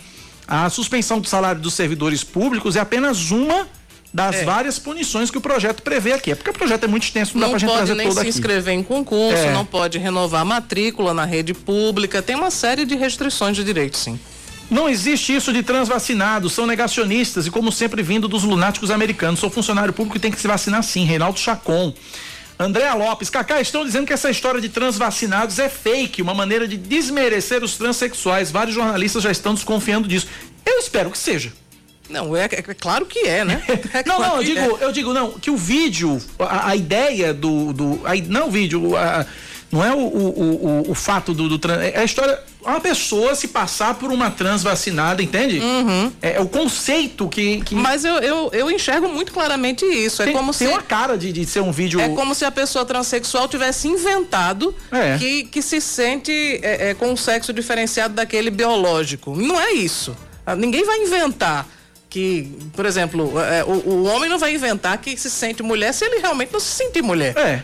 A 0.48 0.70
suspensão 0.70 1.20
do 1.20 1.28
salário 1.28 1.60
dos 1.60 1.74
servidores 1.74 2.24
públicos 2.24 2.76
é 2.76 2.80
apenas 2.80 3.30
uma 3.30 3.68
das 4.12 4.36
é. 4.36 4.44
várias 4.44 4.78
punições 4.78 5.30
que 5.30 5.38
o 5.38 5.40
projeto 5.40 5.82
prevê 5.82 6.12
aqui. 6.12 6.32
É 6.32 6.34
porque 6.34 6.50
o 6.50 6.52
projeto 6.52 6.84
é 6.84 6.86
muito 6.86 7.04
extenso, 7.04 7.36
não, 7.36 7.40
não 7.40 7.48
dá 7.48 7.50
pra 7.50 7.58
gente 7.58 7.70
trazer 7.70 7.92
todo 7.92 7.98
aqui. 7.98 8.06
Não 8.06 8.14
pode 8.14 8.24
nem 8.24 8.32
se 8.32 8.38
inscrever 8.38 8.74
em 8.74 8.82
concurso, 8.82 9.42
é. 9.42 9.52
não 9.52 9.64
pode 9.64 9.98
renovar 9.98 10.44
matrícula 10.44 11.14
na 11.14 11.24
rede 11.24 11.54
pública, 11.54 12.20
tem 12.20 12.36
uma 12.36 12.50
série 12.50 12.84
de 12.84 12.94
restrições 12.94 13.56
de 13.56 13.64
direitos, 13.64 14.00
sim. 14.00 14.20
Não 14.70 14.88
existe 14.88 15.34
isso 15.34 15.52
de 15.52 15.62
transvacinados, 15.62 16.52
são 16.52 16.66
negacionistas 16.66 17.46
e 17.46 17.50
como 17.50 17.70
sempre 17.70 18.02
vindo 18.02 18.26
dos 18.26 18.42
lunáticos 18.42 18.90
americanos. 18.90 19.38
Sou 19.38 19.50
funcionário 19.50 19.92
público 19.92 20.16
e 20.16 20.20
tem 20.20 20.30
que 20.30 20.40
se 20.40 20.48
vacinar 20.48 20.82
sim, 20.82 21.04
Reinaldo 21.04 21.38
Chacon. 21.38 21.92
Andréa 22.58 22.94
Lopes, 22.94 23.28
Cacá, 23.28 23.60
estão 23.60 23.84
dizendo 23.84 24.06
que 24.06 24.12
essa 24.12 24.30
história 24.30 24.60
de 24.60 24.68
transvacinados 24.68 25.58
é 25.58 25.68
fake, 25.68 26.22
uma 26.22 26.32
maneira 26.32 26.66
de 26.66 26.76
desmerecer 26.76 27.62
os 27.62 27.76
transexuais. 27.76 28.50
Vários 28.50 28.74
jornalistas 28.74 29.22
já 29.22 29.30
estão 29.30 29.52
desconfiando 29.52 30.06
disso. 30.08 30.28
Eu 30.64 30.78
espero 30.78 31.10
que 31.10 31.18
seja. 31.18 31.52
Não, 32.12 32.36
é, 32.36 32.44
é, 32.44 32.58
é 32.58 32.74
claro 32.74 33.06
que 33.06 33.20
é, 33.20 33.44
né? 33.44 33.62
É 33.92 34.04
não, 34.06 34.20
não, 34.20 34.36
eu 34.36 34.44
digo, 34.44 34.60
é. 34.60 34.84
eu 34.84 34.92
digo, 34.92 35.12
não, 35.12 35.32
que 35.32 35.50
o 35.50 35.56
vídeo, 35.56 36.20
a, 36.38 36.70
a 36.70 36.76
ideia 36.76 37.32
do. 37.34 37.72
do 37.72 38.00
a, 38.04 38.14
não 38.28 38.48
o 38.48 38.50
vídeo, 38.50 38.96
a, 38.96 39.26
não 39.72 39.82
é 39.82 39.92
o, 39.92 39.98
o, 39.98 40.84
o, 40.86 40.90
o 40.90 40.94
fato 40.94 41.32
do, 41.32 41.56
do 41.56 41.72
é 41.72 41.98
a 41.98 42.04
história 42.04 42.38
uma 42.64 42.80
pessoa 42.80 43.34
se 43.34 43.48
passar 43.48 43.94
por 43.94 44.12
uma 44.12 44.30
trans 44.30 44.62
vacinada, 44.62 45.22
entende? 45.22 45.58
Uhum. 45.58 46.12
É, 46.20 46.34
é, 46.34 46.40
o 46.40 46.46
conceito 46.46 47.28
que, 47.28 47.60
que... 47.62 47.74
Mas 47.74 48.04
eu, 48.04 48.14
eu, 48.18 48.50
eu, 48.52 48.70
enxergo 48.70 49.08
muito 49.08 49.32
claramente 49.32 49.84
isso. 49.84 50.22
É 50.22 50.26
tem, 50.26 50.34
como 50.34 50.52
tem 50.52 50.68
se. 50.68 50.72
uma 50.72 50.82
cara 50.82 51.18
de, 51.18 51.32
de 51.32 51.44
ser 51.44 51.60
um 51.60 51.72
vídeo. 51.72 52.00
É 52.00 52.10
como 52.10 52.34
se 52.34 52.44
a 52.44 52.50
pessoa 52.50 52.84
transexual 52.84 53.48
tivesse 53.48 53.88
inventado 53.88 54.74
é. 54.92 55.18
que, 55.18 55.44
que 55.44 55.60
se 55.60 55.80
sente 55.80 56.60
é, 56.62 56.90
é, 56.90 56.94
com 56.94 57.10
um 57.10 57.16
sexo 57.16 57.52
diferenciado 57.52 58.14
daquele 58.14 58.50
biológico. 58.50 59.34
Não 59.34 59.60
é 59.60 59.72
isso. 59.72 60.16
Ah, 60.46 60.54
ninguém 60.54 60.84
vai 60.84 60.98
inventar 60.98 61.66
que, 62.12 62.46
por 62.74 62.84
exemplo, 62.84 63.40
é, 63.40 63.64
o, 63.64 63.70
o 63.70 64.04
homem 64.04 64.28
não 64.28 64.38
vai 64.38 64.54
inventar 64.54 64.98
que 64.98 65.16
se 65.16 65.30
sente 65.30 65.62
mulher 65.62 65.94
se 65.94 66.04
ele 66.04 66.18
realmente 66.18 66.52
não 66.52 66.60
se 66.60 66.66
sentir 66.66 67.00
mulher. 67.00 67.34
É. 67.38 67.62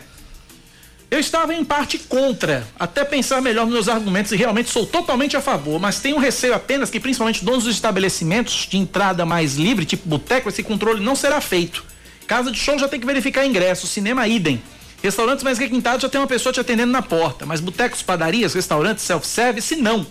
Eu 1.11 1.19
estava 1.19 1.53
em 1.53 1.63
parte 1.63 1.99
contra, 1.99 2.67
até 2.79 3.05
pensar 3.05 3.43
melhor 3.43 3.65
nos 3.65 3.73
meus 3.73 3.87
argumentos 3.87 4.31
e 4.31 4.35
realmente 4.35 4.71
sou 4.71 4.87
totalmente 4.87 5.37
a 5.37 5.41
favor, 5.41 5.79
mas 5.79 5.99
tenho 5.99 6.17
receio 6.17 6.55
apenas 6.55 6.89
que 6.89 6.99
principalmente 6.99 7.45
donos 7.45 7.65
dos 7.65 7.75
estabelecimentos 7.75 8.67
de 8.67 8.77
entrada 8.77 9.23
mais 9.23 9.55
livre, 9.55 9.85
tipo 9.85 10.09
boteco, 10.09 10.49
esse 10.49 10.63
controle 10.63 10.99
não 10.99 11.15
será 11.15 11.39
feito. 11.39 11.85
Casa 12.25 12.51
de 12.51 12.57
show 12.57 12.77
já 12.79 12.87
tem 12.87 12.99
que 12.99 13.05
verificar 13.05 13.45
ingresso, 13.45 13.85
cinema 13.85 14.27
idem. 14.27 14.59
Restaurantes 15.03 15.43
mais 15.43 15.59
requintados 15.59 16.01
já 16.01 16.09
tem 16.09 16.19
uma 16.19 16.27
pessoa 16.27 16.51
te 16.51 16.59
atendendo 16.59 16.91
na 16.91 17.03
porta, 17.03 17.45
mas 17.45 17.59
botecos, 17.59 18.01
padarias, 18.01 18.55
restaurantes, 18.55 19.03
self-service, 19.03 19.75
não. 19.75 20.07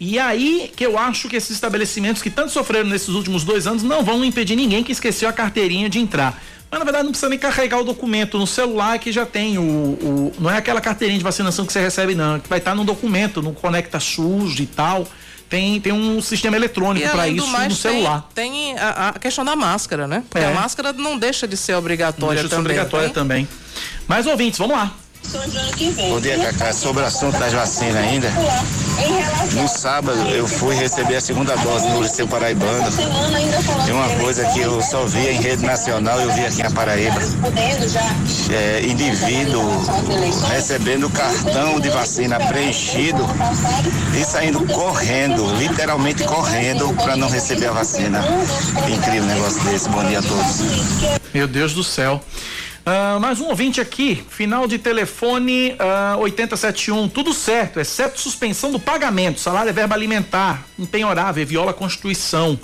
E 0.00 0.18
aí 0.18 0.72
que 0.74 0.84
eu 0.84 0.98
acho 0.98 1.28
que 1.28 1.36
esses 1.36 1.50
estabelecimentos 1.50 2.22
que 2.22 2.30
tanto 2.30 2.50
sofreram 2.50 2.88
nesses 2.88 3.10
últimos 3.10 3.44
dois 3.44 3.66
anos 3.66 3.82
não 3.82 4.02
vão 4.02 4.24
impedir 4.24 4.56
ninguém 4.56 4.82
que 4.82 4.92
esqueceu 4.92 5.28
a 5.28 5.32
carteirinha 5.32 5.90
de 5.90 5.98
entrar. 5.98 6.42
Mas 6.70 6.78
na 6.78 6.84
verdade 6.84 7.04
não 7.04 7.10
precisa 7.10 7.28
nem 7.28 7.38
carregar 7.38 7.80
o 7.80 7.84
documento 7.84 8.38
no 8.38 8.46
celular 8.46 8.98
que 8.98 9.12
já 9.12 9.26
tem 9.26 9.58
o, 9.58 9.62
o 9.62 10.32
não 10.38 10.50
é 10.50 10.56
aquela 10.56 10.80
carteirinha 10.80 11.18
de 11.18 11.24
vacinação 11.24 11.66
que 11.66 11.72
você 11.72 11.80
recebe 11.80 12.14
não, 12.14 12.40
que 12.40 12.48
vai 12.48 12.58
estar 12.58 12.74
no 12.74 12.82
documento, 12.82 13.42
no 13.42 13.52
Conecta 13.52 14.00
SUS 14.00 14.58
e 14.58 14.66
tal. 14.66 15.06
Tem, 15.50 15.80
tem 15.80 15.92
um 15.92 16.22
sistema 16.22 16.56
eletrônico 16.56 17.08
para 17.08 17.26
isso 17.26 17.48
mais, 17.48 17.68
no 17.68 17.74
celular. 17.74 18.28
Tem, 18.32 18.52
tem 18.52 18.78
a, 18.78 19.08
a, 19.08 19.12
questão 19.18 19.44
da 19.44 19.56
máscara, 19.56 20.06
né? 20.06 20.22
Porque 20.30 20.44
é. 20.44 20.48
a 20.48 20.54
máscara 20.54 20.92
não 20.92 21.18
deixa 21.18 21.46
de 21.46 21.56
ser 21.56 21.74
obrigatória 21.74 22.40
não 22.40 22.48
deixa 22.48 22.48
também. 22.48 22.72
De 22.72 22.78
ser 22.78 22.80
obrigatória 22.80 23.08
tem? 23.08 23.14
também. 23.14 23.48
Mais 24.06 24.26
ouvintes, 24.28 24.58
vamos 24.60 24.76
lá. 24.76 24.94
Bom 26.08 26.20
dia, 26.20 26.38
Cacá. 26.38 26.72
Sobre 26.72 27.02
o 27.02 27.06
assunto 27.06 27.38
das 27.38 27.52
vacinas 27.52 27.96
ainda. 27.96 28.28
No 29.52 29.68
sábado 29.68 30.18
eu 30.28 30.46
fui 30.46 30.74
receber 30.74 31.16
a 31.16 31.20
segunda 31.20 31.54
dose 31.56 31.88
no 31.88 32.02
Liceu 32.02 32.26
Paraibano. 32.26 32.88
E 33.86 33.92
uma 33.92 34.08
coisa 34.20 34.44
que 34.46 34.60
eu 34.60 34.82
só 34.82 35.04
via 35.04 35.32
em 35.32 35.40
rede 35.40 35.64
nacional, 35.64 36.20
eu 36.20 36.32
vi 36.32 36.44
aqui 36.44 36.62
na 36.62 36.70
Paraíba. 36.70 37.20
É, 38.50 38.82
indivíduo 38.82 39.62
recebendo 40.50 41.08
cartão 41.10 41.78
de 41.78 41.88
vacina 41.90 42.38
preenchido 42.40 43.24
e 44.18 44.24
saindo 44.24 44.66
correndo, 44.66 45.54
literalmente 45.56 46.24
correndo, 46.24 46.92
para 46.94 47.16
não 47.16 47.28
receber 47.28 47.66
a 47.68 47.72
vacina. 47.72 48.20
Incrível 48.88 49.24
negócio 49.24 49.62
desse. 49.64 49.88
Bom 49.88 50.04
dia 50.04 50.18
a 50.18 50.22
todos. 50.22 51.20
Meu 51.32 51.46
Deus 51.46 51.72
do 51.72 51.84
céu. 51.84 52.20
Uh, 52.80 53.20
mais 53.20 53.38
um 53.38 53.48
ouvinte 53.48 53.78
aqui, 53.78 54.24
final 54.30 54.66
de 54.66 54.78
telefone 54.78 55.72
uh, 55.72 56.14
ah, 56.14 56.16
8071, 56.18 57.10
tudo 57.10 57.34
certo, 57.34 57.78
exceto 57.78 58.18
suspensão 58.18 58.72
do 58.72 58.80
pagamento, 58.80 59.38
salário 59.38 59.68
é 59.68 59.72
verba 59.72 59.94
alimentar, 59.94 60.64
impenhorável, 60.78 61.46
viola 61.46 61.72
a 61.72 61.74
Constituição. 61.74 62.58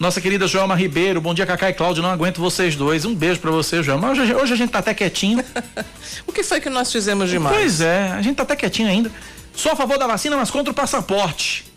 Nossa 0.00 0.20
querida 0.20 0.48
Joelma 0.48 0.74
Ribeiro, 0.74 1.20
bom 1.20 1.32
dia 1.32 1.46
Cacá 1.46 1.70
e 1.70 1.72
Cláudio, 1.72 2.02
não 2.02 2.10
aguento 2.10 2.40
vocês 2.40 2.74
dois, 2.74 3.04
um 3.04 3.14
beijo 3.14 3.38
para 3.38 3.52
você 3.52 3.84
Joelma, 3.84 4.10
hoje, 4.10 4.34
hoje, 4.34 4.52
a 4.52 4.56
gente 4.56 4.70
tá 4.70 4.80
até 4.80 4.92
quietinho. 4.92 5.44
o 6.26 6.32
que 6.32 6.42
foi 6.42 6.60
que 6.60 6.68
nós 6.68 6.90
fizemos 6.90 7.30
demais? 7.30 7.56
Pois 7.56 7.80
é, 7.80 8.10
a 8.10 8.22
gente 8.22 8.34
tá 8.34 8.42
até 8.42 8.56
quietinho 8.56 8.88
ainda. 8.88 9.12
Sou 9.54 9.70
a 9.70 9.76
favor 9.76 9.96
da 9.96 10.08
vacina, 10.08 10.36
mas 10.36 10.50
contra 10.50 10.72
o 10.72 10.74
passaporte. 10.74 11.69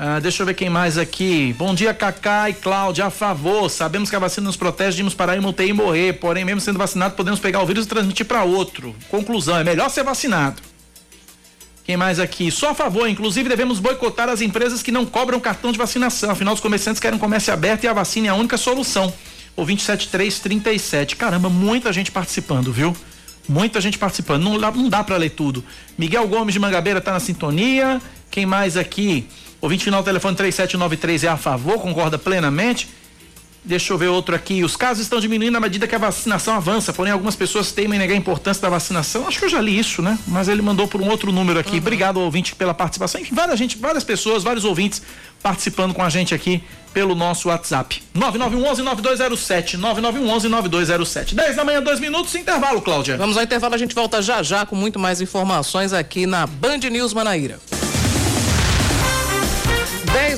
Ah, 0.00 0.20
deixa 0.20 0.42
eu 0.42 0.46
ver 0.46 0.54
quem 0.54 0.70
mais 0.70 0.96
aqui. 0.96 1.52
Bom 1.58 1.74
dia, 1.74 1.92
Cacá 1.92 2.48
e 2.48 2.54
Cláudia. 2.54 3.06
A 3.06 3.10
favor, 3.10 3.68
sabemos 3.68 4.08
que 4.08 4.14
a 4.14 4.18
vacina 4.20 4.46
nos 4.46 4.56
protege 4.56 4.92
de 4.92 5.00
irmos 5.00 5.12
parar 5.12 5.36
em 5.36 5.44
UTI 5.44 5.70
e 5.70 5.72
morrer. 5.72 6.12
Porém, 6.12 6.44
mesmo 6.44 6.60
sendo 6.60 6.78
vacinado, 6.78 7.16
podemos 7.16 7.40
pegar 7.40 7.60
o 7.60 7.66
vírus 7.66 7.84
e 7.84 7.88
transmitir 7.88 8.24
para 8.24 8.44
outro. 8.44 8.94
Conclusão: 9.10 9.58
é 9.58 9.64
melhor 9.64 9.90
ser 9.90 10.04
vacinado. 10.04 10.62
Quem 11.82 11.96
mais 11.96 12.20
aqui? 12.20 12.48
Só 12.48 12.70
a 12.70 12.74
favor, 12.74 13.08
inclusive 13.08 13.48
devemos 13.48 13.80
boicotar 13.80 14.28
as 14.28 14.40
empresas 14.40 14.84
que 14.84 14.92
não 14.92 15.04
cobram 15.04 15.40
cartão 15.40 15.72
de 15.72 15.78
vacinação. 15.78 16.30
Afinal, 16.30 16.54
os 16.54 16.60
comerciantes 16.60 17.00
querem 17.00 17.18
comércio 17.18 17.52
aberto 17.52 17.82
e 17.82 17.88
a 17.88 17.92
vacina 17.92 18.28
é 18.28 18.30
a 18.30 18.34
única 18.36 18.56
solução. 18.56 19.12
O 19.56 19.64
27337. 19.64 21.16
Caramba, 21.16 21.48
muita 21.48 21.92
gente 21.92 22.12
participando, 22.12 22.72
viu? 22.72 22.96
Muita 23.48 23.80
gente 23.80 23.98
participando. 23.98 24.44
Não, 24.44 24.58
não 24.58 24.88
dá 24.88 25.02
para 25.02 25.16
ler 25.16 25.30
tudo. 25.30 25.64
Miguel 25.96 26.28
Gomes 26.28 26.52
de 26.52 26.60
Mangabeira 26.60 27.00
tá 27.00 27.10
na 27.10 27.18
sintonia. 27.18 28.00
Quem 28.30 28.46
mais 28.46 28.76
aqui? 28.76 29.26
Ouvinte 29.60 29.84
final 29.84 30.02
telefone 30.02 30.36
3793 30.36 31.24
é 31.24 31.28
a 31.28 31.36
favor, 31.36 31.80
concorda 31.80 32.18
plenamente. 32.18 32.88
Deixa 33.64 33.92
eu 33.92 33.98
ver 33.98 34.06
outro 34.06 34.34
aqui. 34.34 34.64
Os 34.64 34.76
casos 34.76 35.02
estão 35.02 35.20
diminuindo 35.20 35.56
à 35.56 35.60
medida 35.60 35.86
que 35.86 35.94
a 35.94 35.98
vacinação 35.98 36.54
avança, 36.54 36.92
porém 36.92 37.12
algumas 37.12 37.36
pessoas 37.36 37.70
temem 37.72 37.98
negar 37.98 38.14
a 38.14 38.16
importância 38.16 38.62
da 38.62 38.68
vacinação. 38.68 39.26
Acho 39.26 39.38
que 39.38 39.44
eu 39.44 39.48
já 39.48 39.60
li 39.60 39.78
isso, 39.78 40.00
né? 40.00 40.18
Mas 40.26 40.48
ele 40.48 40.62
mandou 40.62 40.86
por 40.88 41.02
um 41.02 41.08
outro 41.08 41.32
número 41.32 41.58
aqui. 41.58 41.72
Uhum. 41.72 41.78
Obrigado, 41.78 42.18
ouvinte, 42.18 42.54
pela 42.54 42.72
participação. 42.72 43.20
Enfim, 43.20 43.34
várias, 43.34 43.58
gente, 43.58 43.76
várias 43.76 44.04
pessoas, 44.04 44.42
vários 44.42 44.64
ouvintes 44.64 45.02
participando 45.42 45.92
com 45.92 46.02
a 46.02 46.08
gente 46.08 46.34
aqui 46.34 46.62
pelo 46.94 47.14
nosso 47.14 47.48
WhatsApp. 47.48 48.02
9911-9207. 48.16 49.78
9911-9207. 49.78 51.34
10 51.34 51.56
da 51.56 51.64
manhã, 51.64 51.82
dois 51.82 52.00
minutos, 52.00 52.34
intervalo, 52.36 52.80
Cláudia. 52.80 53.16
Vamos 53.16 53.36
ao 53.36 53.42
intervalo, 53.42 53.74
a 53.74 53.78
gente 53.78 53.94
volta 53.94 54.22
já 54.22 54.42
já 54.42 54.64
com 54.64 54.76
muito 54.76 54.98
mais 54.98 55.20
informações 55.20 55.92
aqui 55.92 56.26
na 56.26 56.46
Band 56.46 56.78
News 56.90 57.12
Manaíra. 57.12 57.58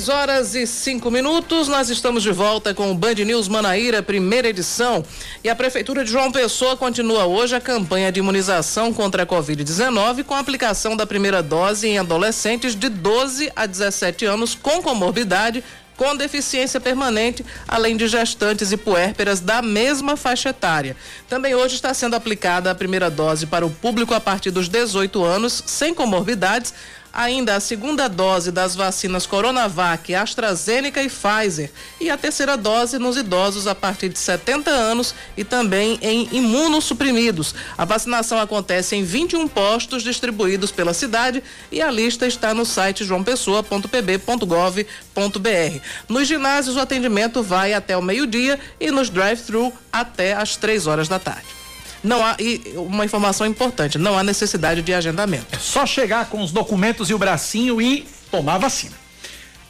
10 0.01 0.09
horas 0.09 0.55
e 0.55 0.65
5 0.65 1.11
minutos, 1.11 1.67
nós 1.67 1.87
estamos 1.91 2.23
de 2.23 2.31
volta 2.31 2.73
com 2.73 2.89
o 2.89 2.95
Band 2.95 3.13
News 3.13 3.47
Manaíra, 3.47 4.01
primeira 4.01 4.49
edição. 4.49 5.05
E 5.43 5.49
a 5.49 5.55
Prefeitura 5.55 6.03
de 6.03 6.09
João 6.09 6.31
Pessoa 6.31 6.75
continua 6.75 7.25
hoje 7.25 7.55
a 7.55 7.61
campanha 7.61 8.11
de 8.11 8.19
imunização 8.19 8.91
contra 8.91 9.21
a 9.21 9.27
Covid-19 9.27 10.23
com 10.23 10.33
a 10.33 10.39
aplicação 10.39 10.97
da 10.97 11.05
primeira 11.05 11.43
dose 11.43 11.87
em 11.87 11.99
adolescentes 11.99 12.73
de 12.73 12.89
12 12.89 13.51
a 13.55 13.67
17 13.67 14.25
anos 14.25 14.55
com 14.55 14.81
comorbidade 14.81 15.63
com 15.95 16.15
deficiência 16.15 16.79
permanente, 16.79 17.45
além 17.67 17.95
de 17.95 18.07
gestantes 18.07 18.71
e 18.71 18.77
puérperas 18.77 19.39
da 19.39 19.61
mesma 19.61 20.17
faixa 20.17 20.49
etária. 20.49 20.97
Também 21.29 21.53
hoje 21.53 21.75
está 21.75 21.93
sendo 21.93 22.15
aplicada 22.15 22.71
a 22.71 22.75
primeira 22.75 23.07
dose 23.07 23.45
para 23.45 23.63
o 23.63 23.69
público 23.69 24.15
a 24.15 24.19
partir 24.19 24.49
dos 24.49 24.67
18 24.67 25.23
anos, 25.23 25.63
sem 25.67 25.93
comorbidades, 25.93 26.73
Ainda 27.13 27.55
a 27.55 27.59
segunda 27.59 28.07
dose 28.07 28.51
das 28.51 28.73
vacinas 28.73 29.25
Coronavac, 29.25 30.15
AstraZeneca 30.15 31.03
e 31.03 31.09
Pfizer. 31.09 31.69
E 31.99 32.09
a 32.09 32.17
terceira 32.17 32.55
dose 32.55 32.97
nos 32.97 33.17
idosos 33.17 33.67
a 33.67 33.75
partir 33.75 34.07
de 34.09 34.17
70 34.17 34.71
anos 34.71 35.13
e 35.35 35.43
também 35.43 35.99
em 36.01 36.29
imunossuprimidos. 36.31 37.53
A 37.77 37.83
vacinação 37.83 38.39
acontece 38.39 38.95
em 38.95 39.03
21 39.03 39.49
postos 39.49 40.03
distribuídos 40.03 40.71
pela 40.71 40.93
cidade 40.93 41.43
e 41.69 41.81
a 41.81 41.91
lista 41.91 42.25
está 42.25 42.53
no 42.53 42.65
site 42.65 43.03
joaopessoa.pb.gov.br. 43.03 45.79
Nos 46.07 46.27
ginásios, 46.27 46.77
o 46.77 46.79
atendimento 46.79 47.43
vai 47.43 47.73
até 47.73 47.97
o 47.97 48.01
meio-dia 48.01 48.57
e 48.79 48.89
nos 48.89 49.09
drive-thru 49.09 49.73
até 49.91 50.33
as 50.33 50.55
três 50.55 50.87
horas 50.87 51.09
da 51.09 51.19
tarde. 51.19 51.60
Não 52.03 52.25
há, 52.25 52.35
e 52.39 52.73
uma 52.75 53.05
informação 53.05 53.45
importante, 53.45 53.97
não 53.97 54.17
há 54.17 54.23
necessidade 54.23 54.81
de 54.81 54.93
agendamento. 54.93 55.47
É 55.51 55.57
só 55.57 55.85
chegar 55.85 56.27
com 56.29 56.41
os 56.41 56.51
documentos 56.51 57.09
e 57.09 57.13
o 57.13 57.17
bracinho 57.17 57.81
e 57.81 58.07
tomar 58.31 58.57
vacina. 58.57 58.99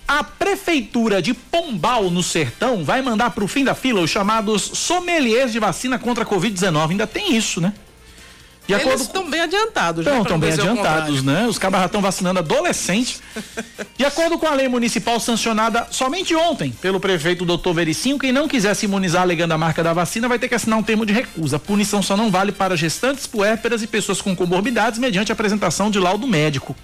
A 0.07 0.23
prefeitura 0.23 1.21
de 1.21 1.34
Pombal, 1.34 2.09
no 2.09 2.21
Sertão, 2.21 2.84
vai 2.84 3.01
mandar 3.01 3.32
para 3.32 3.43
o 3.43 3.47
fim 3.47 3.63
da 3.63 3.73
fila 3.73 4.01
os 4.01 4.09
chamados 4.09 4.61
sommeliers 4.61 5.51
de 5.51 5.59
vacina 5.59 5.97
contra 5.97 6.23
a 6.23 6.27
Covid-19. 6.27 6.91
Ainda 6.91 7.07
tem 7.07 7.36
isso, 7.36 7.61
né? 7.61 7.73
De 8.68 8.74
Eles 8.74 9.01
estão 9.01 9.30
bem 9.30 9.41
adiantados, 9.41 10.05
né? 10.05 10.22
Estão 10.22 10.39
bem 10.39 10.53
adiantados, 10.53 11.24
né? 11.24 11.47
Os 11.47 11.57
cabas 11.57 11.84
estão 11.84 12.01
vacinando 12.01 12.39
adolescentes. 12.39 13.22
de 13.97 14.05
acordo 14.05 14.38
com 14.38 14.47
a 14.47 14.53
lei 14.53 14.68
municipal 14.68 15.20
sancionada 15.20 15.88
somente 15.89 16.36
ontem 16.36 16.72
pelo 16.82 16.99
prefeito 16.99 17.43
doutor 17.43 17.74
Vericinho, 17.74 18.20
quem 18.20 18.32
não 18.32 18.47
quiser 18.47 18.74
se 18.76 18.86
imunizar 18.86 19.24
alegando 19.24 19.53
a 19.53 19.57
marca 19.57 19.84
da 19.84 19.93
vacina 19.93 20.28
vai 20.28 20.38
ter 20.39 20.47
que 20.47 20.55
assinar 20.55 20.78
um 20.78 20.84
termo 20.84 21.05
de 21.05 21.14
recusa. 21.14 21.57
A 21.57 21.59
punição 21.59 22.01
só 22.01 22.16
não 22.16 22.30
vale 22.30 22.51
para 22.51 22.78
gestantes, 22.78 23.26
puérperas 23.28 23.82
e 23.82 23.88
pessoas 23.88 24.22
com 24.22 24.36
comorbidades 24.36 24.99
mediante 24.99 25.32
apresentação 25.32 25.89
de 25.89 25.99
laudo 25.99 26.28
médico. 26.28 26.76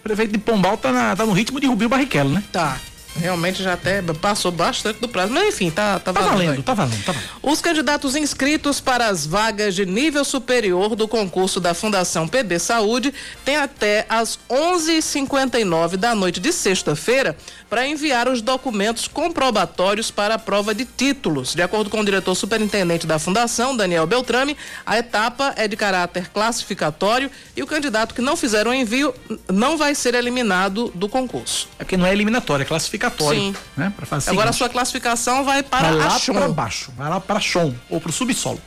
O 0.00 0.02
prefeito 0.02 0.32
de 0.32 0.38
Pombal 0.38 0.76
tá, 0.76 0.90
na, 0.90 1.14
tá 1.14 1.26
no 1.26 1.32
ritmo 1.32 1.60
de 1.60 1.66
Rubinho 1.66 1.90
Barrichello, 1.90 2.30
né? 2.30 2.42
Tá 2.50 2.78
realmente 3.18 3.62
já 3.62 3.74
até 3.74 4.00
passou 4.02 4.50
bastante 4.50 5.00
do 5.00 5.08
prazo, 5.08 5.32
mas 5.32 5.48
enfim, 5.48 5.70
tá, 5.70 5.98
tá, 5.98 6.12
tá 6.12 6.20
valendo. 6.20 6.36
valendo 6.36 6.62
tá 6.62 6.74
valendo, 6.74 7.04
tá 7.04 7.12
valendo. 7.12 7.30
Os 7.42 7.60
candidatos 7.60 8.16
inscritos 8.16 8.80
para 8.80 9.06
as 9.08 9.26
vagas 9.26 9.74
de 9.74 9.84
nível 9.84 10.24
superior 10.24 10.94
do 10.94 11.06
concurso 11.08 11.60
da 11.60 11.74
Fundação 11.74 12.26
PB 12.28 12.58
Saúde 12.58 13.12
têm 13.44 13.56
até 13.56 14.06
às 14.08 14.38
11:59 14.48 15.96
da 15.96 16.14
noite 16.14 16.40
de 16.40 16.52
sexta-feira 16.52 17.36
para 17.68 17.86
enviar 17.86 18.28
os 18.28 18.40
documentos 18.40 19.06
comprobatórios 19.06 20.10
para 20.10 20.34
a 20.34 20.38
prova 20.38 20.74
de 20.74 20.84
títulos. 20.84 21.54
De 21.54 21.62
acordo 21.62 21.90
com 21.90 22.00
o 22.00 22.04
diretor 22.04 22.34
superintendente 22.34 23.06
da 23.06 23.18
Fundação, 23.18 23.76
Daniel 23.76 24.06
Beltrame, 24.06 24.56
a 24.84 24.98
etapa 24.98 25.52
é 25.56 25.68
de 25.68 25.76
caráter 25.76 26.28
classificatório 26.28 27.30
e 27.56 27.62
o 27.62 27.66
candidato 27.66 28.14
que 28.14 28.22
não 28.22 28.36
fizer 28.36 28.66
o 28.66 28.72
envio 28.72 29.14
não 29.52 29.76
vai 29.76 29.94
ser 29.94 30.14
eliminado 30.14 30.90
do 30.94 31.08
concurso. 31.08 31.68
É 31.78 31.84
que 31.84 31.96
não 31.96 32.06
é 32.06 32.12
eliminatório, 32.12 32.62
é 32.62 32.66
classificatório. 32.66 33.40
Sim. 33.40 33.54
Né? 33.76 33.92
Agora 34.26 34.50
a 34.50 34.52
sua 34.52 34.68
classificação 34.68 35.44
vai 35.44 35.62
para 35.62 35.92
vai 35.92 35.96
lá 35.96 36.20
para 36.20 36.48
baixo, 36.48 36.92
vai 36.96 37.10
lá 37.10 37.20
para 37.20 37.40
chão 37.40 37.74
ou 37.88 38.00
para 38.00 38.10
o 38.10 38.12
subsolo. 38.12 38.60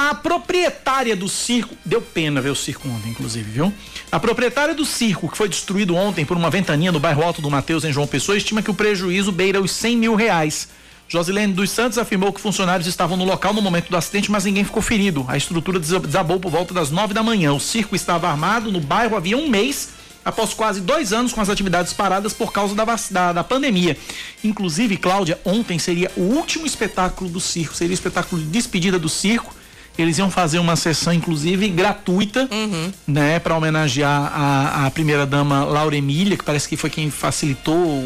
A 0.00 0.14
proprietária 0.14 1.16
do 1.16 1.28
circo, 1.28 1.74
deu 1.84 2.00
pena 2.00 2.40
ver 2.40 2.50
o 2.50 2.54
circo 2.54 2.88
ontem, 2.88 3.10
inclusive, 3.10 3.50
viu? 3.50 3.74
A 4.12 4.20
proprietária 4.20 4.72
do 4.72 4.84
circo, 4.84 5.28
que 5.28 5.36
foi 5.36 5.48
destruído 5.48 5.96
ontem 5.96 6.24
por 6.24 6.36
uma 6.36 6.48
ventania 6.48 6.92
no 6.92 7.00
bairro 7.00 7.24
Alto 7.24 7.42
do 7.42 7.50
Mateus, 7.50 7.82
em 7.82 7.92
João 7.92 8.06
Pessoa, 8.06 8.38
estima 8.38 8.62
que 8.62 8.70
o 8.70 8.74
prejuízo 8.74 9.32
beira 9.32 9.60
os 9.60 9.72
100 9.72 9.96
mil 9.96 10.14
reais. 10.14 10.68
Josilene 11.08 11.52
dos 11.52 11.72
Santos 11.72 11.98
afirmou 11.98 12.32
que 12.32 12.40
funcionários 12.40 12.86
estavam 12.86 13.16
no 13.16 13.24
local 13.24 13.52
no 13.52 13.60
momento 13.60 13.90
do 13.90 13.96
acidente, 13.96 14.30
mas 14.30 14.44
ninguém 14.44 14.62
ficou 14.62 14.80
ferido. 14.80 15.24
A 15.26 15.36
estrutura 15.36 15.80
desabou 15.80 16.38
por 16.38 16.52
volta 16.52 16.72
das 16.72 16.92
nove 16.92 17.12
da 17.12 17.24
manhã. 17.24 17.52
O 17.52 17.58
circo 17.58 17.96
estava 17.96 18.28
armado 18.28 18.70
no 18.70 18.78
bairro 18.78 19.16
havia 19.16 19.36
um 19.36 19.48
mês, 19.48 19.94
após 20.24 20.54
quase 20.54 20.80
dois 20.80 21.12
anos 21.12 21.32
com 21.32 21.40
as 21.40 21.48
atividades 21.48 21.92
paradas 21.92 22.32
por 22.32 22.52
causa 22.52 22.72
da, 22.72 22.84
da, 22.84 23.32
da 23.32 23.42
pandemia. 23.42 23.98
Inclusive, 24.44 24.96
Cláudia, 24.96 25.40
ontem 25.44 25.76
seria 25.76 26.08
o 26.16 26.20
último 26.20 26.68
espetáculo 26.68 27.28
do 27.28 27.40
circo, 27.40 27.74
seria 27.74 27.90
o 27.90 27.94
espetáculo 27.94 28.40
de 28.40 28.46
despedida 28.46 28.96
do 28.96 29.08
circo 29.08 29.57
eles 29.98 30.18
iam 30.18 30.30
fazer 30.30 30.58
uma 30.58 30.76
sessão, 30.76 31.12
inclusive, 31.12 31.68
gratuita, 31.68 32.48
uhum. 32.50 32.92
né, 33.06 33.38
para 33.38 33.56
homenagear 33.56 34.32
a, 34.32 34.86
a 34.86 34.90
primeira 34.90 35.26
dama 35.26 35.64
Laura 35.64 35.96
Emília, 35.96 36.36
que 36.36 36.44
parece 36.44 36.68
que 36.68 36.76
foi 36.76 36.88
quem 36.88 37.10
facilitou, 37.10 38.04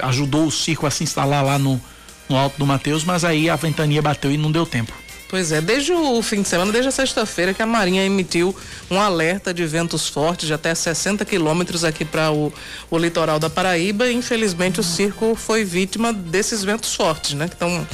ajudou 0.00 0.46
o 0.46 0.50
circo 0.50 0.86
a 0.86 0.90
se 0.90 1.04
instalar 1.04 1.44
lá 1.44 1.58
no, 1.58 1.80
no 2.28 2.36
Alto 2.36 2.58
do 2.58 2.66
Mateus, 2.66 3.04
mas 3.04 3.24
aí 3.24 3.50
a 3.50 3.56
ventania 3.56 4.00
bateu 4.00 4.32
e 4.32 4.36
não 4.38 4.50
deu 4.50 4.64
tempo. 4.64 5.03
Pois 5.34 5.50
é, 5.50 5.60
desde 5.60 5.92
o 5.92 6.22
fim 6.22 6.42
de 6.42 6.48
semana, 6.48 6.70
desde 6.70 6.90
a 6.90 6.92
sexta-feira, 6.92 7.52
que 7.52 7.60
a 7.60 7.66
Marinha 7.66 8.04
emitiu 8.04 8.54
um 8.88 9.00
alerta 9.00 9.52
de 9.52 9.66
ventos 9.66 10.08
fortes 10.08 10.46
de 10.46 10.54
até 10.54 10.72
60 10.72 11.24
quilômetros 11.24 11.82
aqui 11.82 12.04
para 12.04 12.30
o, 12.30 12.52
o, 12.88 12.96
litoral 12.96 13.40
da 13.40 13.50
Paraíba. 13.50 14.06
E, 14.06 14.14
infelizmente, 14.14 14.78
o 14.78 14.82
circo 14.84 15.34
foi 15.34 15.64
vítima 15.64 16.12
desses 16.12 16.62
ventos 16.62 16.94
fortes, 16.94 17.34
né? 17.34 17.50
Então, 17.52 17.84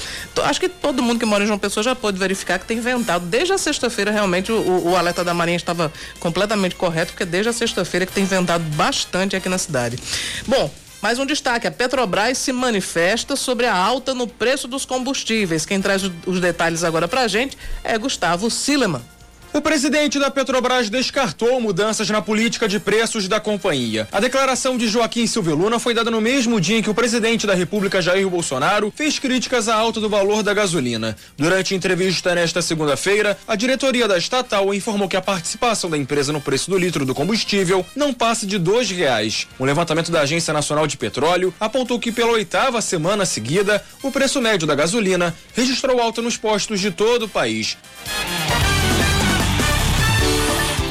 acho 0.45 0.61
que 0.61 0.69
todo 0.69 1.03
mundo 1.03 1.19
que 1.19 1.25
mora 1.25 1.43
em 1.43 1.47
João 1.47 1.59
Pessoa 1.59 1.83
já 1.83 1.95
pôde 1.97 2.19
verificar 2.19 2.59
que 2.59 2.67
tem 2.67 2.79
ventado. 2.79 3.25
Desde 3.25 3.55
a 3.55 3.57
sexta-feira, 3.57 4.11
realmente, 4.11 4.53
o, 4.53 4.91
o 4.91 4.95
alerta 4.95 5.25
da 5.25 5.33
Marinha 5.33 5.57
estava 5.57 5.91
completamente 6.19 6.75
correto, 6.75 7.13
porque 7.13 7.25
desde 7.25 7.49
a 7.49 7.55
sexta-feira 7.55 8.05
que 8.05 8.13
tem 8.13 8.27
ventado 8.27 8.65
bastante 8.77 9.35
aqui 9.35 9.49
na 9.49 9.57
cidade. 9.57 9.97
Bom, 10.47 10.71
mais 11.03 11.19
um 11.19 11.27
destaque: 11.27 11.67
a 11.67 11.71
Petrobras 11.71 12.39
se 12.39 12.53
manifesta 12.53 13.37
sobre 13.37 13.67
a 13.67 13.75
alta 13.75 14.15
no 14.15 14.27
preço 14.27 14.69
dos 14.69 14.85
combustíveis. 14.85 15.67
Quem 15.67 15.81
traz 15.81 16.03
os 16.27 16.41
detalhes 16.41 16.85
agora 16.85 17.09
para 17.09 17.23
a 17.23 17.29
gente 17.29 17.57
é 17.83 17.97
Gustavo 17.99 18.51
Sileman. 18.51 19.03
O 19.53 19.61
presidente 19.61 20.17
da 20.17 20.31
Petrobras 20.31 20.89
descartou 20.89 21.61
mudanças 21.61 22.09
na 22.09 22.23
política 22.23 22.69
de 22.69 22.79
preços 22.79 23.27
da 23.27 23.41
companhia. 23.41 24.07
A 24.13 24.21
declaração 24.21 24.79
de 24.79 24.87
Joaquim 24.87 25.27
Silvio 25.27 25.57
Luna 25.57 25.81
foi 25.81 25.93
dada 25.93 26.09
no 26.09 26.21
mesmo 26.21 26.61
dia 26.61 26.79
em 26.79 26.83
que 26.83 26.89
o 26.89 26.95
presidente 26.95 27.49
da 27.49 27.55
República, 27.55 28.01
Jair 28.01 28.29
Bolsonaro, 28.29 28.93
fez 28.95 29.19
críticas 29.19 29.69
à 29.69 29.75
alta 29.75 30.01
do 30.01 30.09
valor 30.09 30.45
da 30.45 30.55
gasolina. 30.55 31.17
Durante 31.37 31.75
entrevista 31.75 32.33
nesta 32.33 32.63
segunda-feira, 32.63 33.37
a 33.47 33.57
diretoria 33.57 34.07
da 34.07 34.17
estatal 34.17 34.73
informou 34.73 35.09
que 35.09 35.17
a 35.17 35.23
participação 35.23 35.91
da 35.91 35.99
empresa 35.99 36.33
no 36.33 36.41
preço 36.41 36.71
do 36.71 36.79
litro 36.79 37.05
do 37.05 37.15
combustível 37.15 37.85
não 37.97 38.15
passa 38.15 38.47
de 38.47 38.57
dois 38.57 38.89
reais. 38.89 39.49
Um 39.59 39.65
levantamento 39.65 40.13
da 40.13 40.21
Agência 40.21 40.55
Nacional 40.55 40.87
de 40.87 40.97
Petróleo 40.97 41.53
apontou 41.59 41.99
que 41.99 42.13
pela 42.13 42.31
oitava 42.31 42.81
semana 42.81 43.27
seguida, 43.27 43.85
o 44.01 44.13
preço 44.13 44.41
médio 44.41 44.67
da 44.67 44.77
gasolina 44.77 45.35
registrou 45.55 46.01
alta 46.01 46.23
nos 46.23 46.37
postos 46.37 46.79
de 46.79 46.93
todo 46.93 47.25
o 47.25 47.29
país. 47.29 47.77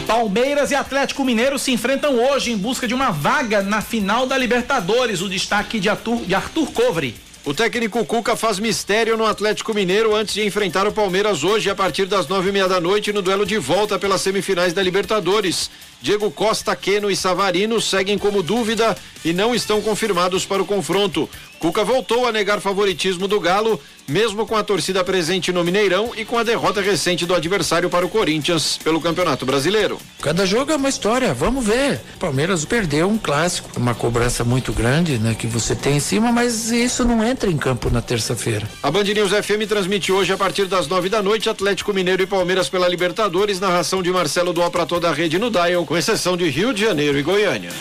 Palmeiras 0.09 0.71
e 0.71 0.75
Atlético 0.75 1.23
Mineiro 1.23 1.59
se 1.59 1.71
enfrentam 1.71 2.15
hoje 2.15 2.51
em 2.51 2.57
busca 2.57 2.87
de 2.87 2.95
uma 2.95 3.11
vaga 3.11 3.61
na 3.61 3.79
final 3.79 4.25
da 4.25 4.35
Libertadores. 4.35 5.21
O 5.21 5.29
destaque 5.29 5.79
de 5.79 5.87
Arthur, 5.87 6.25
de 6.25 6.33
Arthur 6.33 6.71
Covre. 6.71 7.15
O 7.45 7.53
técnico 7.53 8.03
Cuca 8.03 8.35
faz 8.35 8.57
mistério 8.57 9.15
no 9.15 9.23
Atlético 9.23 9.71
Mineiro 9.71 10.15
antes 10.15 10.33
de 10.33 10.43
enfrentar 10.43 10.87
o 10.87 10.91
Palmeiras 10.91 11.43
hoje 11.43 11.69
a 11.69 11.75
partir 11.75 12.07
das 12.07 12.27
nove 12.27 12.49
e 12.49 12.51
meia 12.51 12.67
da 12.67 12.81
noite 12.81 13.13
no 13.13 13.21
duelo 13.21 13.45
de 13.45 13.59
volta 13.59 13.99
pelas 13.99 14.21
semifinais 14.21 14.73
da 14.73 14.81
Libertadores. 14.81 15.69
Diego 16.01 16.31
Costa, 16.31 16.75
Queno 16.75 17.11
e 17.11 17.15
Savarino 17.15 17.81
seguem 17.81 18.17
como 18.17 18.41
dúvida 18.41 18.95
e 19.23 19.33
não 19.33 19.53
estão 19.53 19.81
confirmados 19.81 20.45
para 20.45 20.61
o 20.61 20.65
confronto. 20.65 21.29
Cuca 21.59 21.83
voltou 21.83 22.25
a 22.25 22.31
negar 22.31 22.61
favoritismo 22.61 23.27
do 23.27 23.37
Galo, 23.37 23.81
mesmo 24.07 24.47
com 24.47 24.55
a 24.55 24.63
torcida 24.63 25.03
presente 25.03 25.51
no 25.51 25.61
Mineirão 25.61 26.13
e 26.15 26.23
com 26.23 26.37
a 26.37 26.43
derrota 26.43 26.79
recente 26.79 27.25
do 27.25 27.35
adversário 27.35 27.89
para 27.89 28.05
o 28.05 28.09
Corinthians 28.09 28.79
pelo 28.81 29.01
Campeonato 29.01 29.45
Brasileiro. 29.45 29.99
Cada 30.21 30.45
jogo 30.45 30.71
é 30.71 30.77
uma 30.77 30.87
história, 30.87 31.33
vamos 31.33 31.65
ver. 31.65 31.99
Palmeiras 32.17 32.63
perdeu 32.63 33.09
um 33.09 33.17
clássico, 33.17 33.69
uma 33.77 33.93
cobrança 33.93 34.45
muito 34.45 34.71
grande, 34.71 35.17
né, 35.17 35.35
que 35.37 35.47
você 35.47 35.75
tem 35.75 35.97
em 35.97 35.99
cima, 35.99 36.31
mas 36.31 36.71
isso 36.71 37.03
não 37.03 37.23
entra 37.23 37.51
em 37.51 37.57
campo 37.57 37.89
na 37.89 38.01
terça-feira. 38.01 38.65
A 38.81 38.89
Band 38.89 39.03
News 39.03 39.31
FM 39.31 39.67
transmite 39.67 40.13
hoje 40.13 40.31
a 40.31 40.37
partir 40.37 40.65
das 40.65 40.87
nove 40.87 41.09
da 41.09 41.21
noite 41.21 41.49
Atlético 41.49 41.93
Mineiro 41.93 42.23
e 42.23 42.25
Palmeiras 42.25 42.69
pela 42.69 42.87
Libertadores, 42.87 43.59
narração 43.59 44.01
de 44.01 44.11
Marcelo 44.11 44.53
do 44.53 44.69
para 44.69 44.85
toda 44.85 45.09
a 45.09 45.13
rede 45.13 45.37
no 45.37 45.49
Dial, 45.49 45.85
com 45.89 45.97
exceção 45.97 46.37
de 46.37 46.47
Rio 46.47 46.71
de 46.71 46.81
Janeiro 46.83 47.17
e 47.17 47.23
Goiânia. 47.23 47.71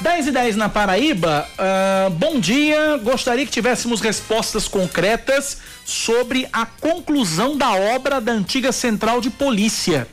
10 0.00 0.28
e 0.28 0.32
10 0.32 0.56
na 0.56 0.70
Paraíba. 0.70 1.46
Uh, 1.52 2.10
bom 2.12 2.40
dia. 2.40 2.96
Gostaria 3.02 3.44
que 3.44 3.52
tivéssemos 3.52 4.00
respostas 4.00 4.66
concretas 4.66 5.58
sobre 5.84 6.48
a 6.50 6.64
conclusão 6.64 7.58
da 7.58 7.74
obra 7.74 8.22
da 8.22 8.32
antiga 8.32 8.72
central 8.72 9.20
de 9.20 9.28
polícia. 9.28 10.08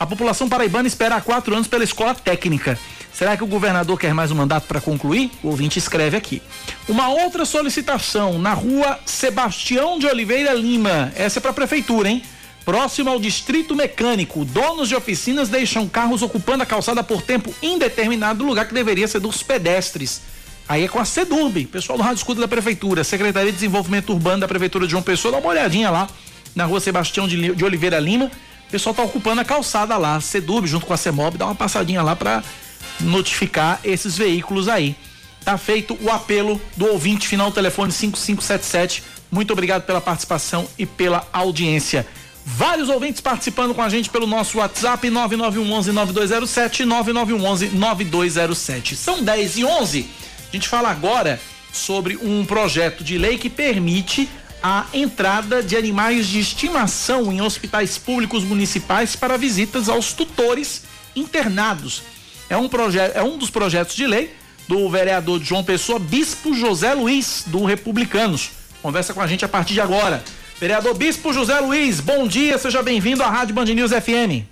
A 0.00 0.04
população 0.04 0.48
paraibana 0.48 0.88
espera 0.88 1.14
há 1.14 1.20
quatro 1.20 1.54
anos 1.54 1.68
pela 1.68 1.84
escola 1.84 2.12
técnica. 2.12 2.76
Será 3.12 3.36
que 3.36 3.44
o 3.44 3.46
governador 3.46 3.96
quer 3.96 4.12
mais 4.12 4.32
um 4.32 4.34
mandato 4.34 4.66
para 4.66 4.80
concluir? 4.80 5.30
O 5.44 5.50
ouvinte 5.50 5.78
escreve 5.78 6.16
aqui. 6.16 6.42
Uma 6.88 7.08
outra 7.10 7.44
solicitação 7.44 8.36
na 8.36 8.52
rua 8.52 8.98
Sebastião 9.06 9.96
de 9.96 10.06
Oliveira 10.08 10.52
Lima. 10.54 11.12
Essa 11.14 11.38
é 11.38 11.40
para 11.40 11.52
a 11.52 11.54
prefeitura, 11.54 12.08
hein? 12.08 12.24
Próximo 12.64 13.10
ao 13.10 13.20
distrito 13.20 13.76
mecânico, 13.76 14.42
donos 14.44 14.88
de 14.88 14.96
oficinas 14.96 15.50
deixam 15.50 15.86
carros 15.86 16.22
ocupando 16.22 16.62
a 16.62 16.66
calçada 16.66 17.04
por 17.04 17.20
tempo 17.20 17.54
indeterminado, 17.62 18.42
lugar 18.42 18.66
que 18.66 18.72
deveria 18.72 19.06
ser 19.06 19.20
dos 19.20 19.42
pedestres. 19.42 20.22
Aí 20.66 20.84
é 20.84 20.88
com 20.88 20.98
a 20.98 21.04
SEDURB, 21.04 21.66
pessoal 21.66 21.98
do 21.98 22.02
Rádio 22.02 22.18
Escudo 22.18 22.40
da 22.40 22.48
Prefeitura, 22.48 23.04
Secretaria 23.04 23.52
de 23.52 23.58
Desenvolvimento 23.58 24.14
Urbano 24.14 24.40
da 24.40 24.48
Prefeitura 24.48 24.86
de 24.86 24.92
João 24.92 25.02
Pessoa, 25.02 25.32
dá 25.32 25.38
uma 25.38 25.50
olhadinha 25.50 25.90
lá 25.90 26.08
na 26.54 26.64
rua 26.64 26.80
Sebastião 26.80 27.28
de 27.28 27.64
Oliveira 27.64 27.98
Lima. 27.98 28.30
O 28.66 28.70
pessoal 28.70 28.94
tá 28.94 29.02
ocupando 29.02 29.42
a 29.42 29.44
calçada 29.44 29.94
lá, 29.98 30.18
Sedub 30.22 30.66
junto 30.66 30.86
com 30.86 30.94
a 30.94 30.96
Semob, 30.96 31.36
dá 31.36 31.44
uma 31.44 31.54
passadinha 31.54 32.02
lá 32.02 32.16
para 32.16 32.42
notificar 32.98 33.78
esses 33.84 34.16
veículos 34.16 34.68
aí. 34.68 34.96
Tá 35.44 35.58
feito 35.58 35.98
o 36.00 36.10
apelo 36.10 36.58
do 36.78 36.86
ouvinte 36.86 37.28
final 37.28 37.52
telefone 37.52 37.92
5577. 37.92 39.02
Muito 39.30 39.52
obrigado 39.52 39.82
pela 39.82 40.00
participação 40.00 40.66
e 40.78 40.86
pela 40.86 41.28
audiência. 41.30 42.06
Vários 42.46 42.90
ouvintes 42.90 43.22
participando 43.22 43.74
com 43.74 43.80
a 43.80 43.88
gente 43.88 44.10
pelo 44.10 44.26
nosso 44.26 44.58
WhatsApp 44.58 45.08
9911 45.08 45.92
9207 45.92 46.84
9911 46.84 47.68
9207. 47.68 48.96
São 48.96 49.22
10 49.22 49.58
e 49.58 49.64
11. 49.64 50.06
A 50.48 50.52
gente 50.52 50.68
fala 50.68 50.90
agora 50.90 51.40
sobre 51.72 52.16
um 52.16 52.44
projeto 52.44 53.02
de 53.02 53.16
lei 53.16 53.38
que 53.38 53.48
permite 53.48 54.28
a 54.62 54.86
entrada 54.92 55.62
de 55.62 55.76
animais 55.76 56.26
de 56.26 56.38
estimação 56.38 57.32
em 57.32 57.40
hospitais 57.40 57.96
públicos 57.96 58.44
municipais 58.44 59.16
para 59.16 59.38
visitas 59.38 59.88
aos 59.88 60.12
tutores 60.12 60.82
internados. 61.16 62.02
É 62.48 62.56
um 62.56 62.68
projeto, 62.68 63.16
é 63.16 63.22
um 63.22 63.38
dos 63.38 63.50
projetos 63.50 63.96
de 63.96 64.06
lei 64.06 64.34
do 64.68 64.88
vereador 64.88 65.42
João 65.42 65.64
Pessoa, 65.64 65.98
Bispo 65.98 66.54
José 66.54 66.92
Luiz, 66.94 67.44
do 67.46 67.64
Republicanos. 67.64 68.50
Conversa 68.82 69.14
com 69.14 69.20
a 69.20 69.26
gente 69.26 69.44
a 69.44 69.48
partir 69.48 69.74
de 69.74 69.80
agora. 69.80 70.22
Vereador 70.58 70.94
Bispo 70.94 71.32
José 71.32 71.58
Luiz, 71.58 72.00
bom 72.00 72.28
dia, 72.28 72.56
seja 72.58 72.80
bem-vindo 72.80 73.24
à 73.24 73.28
Rádio 73.28 73.54
Band 73.54 73.64
News 73.64 73.90
FM. 73.90 74.44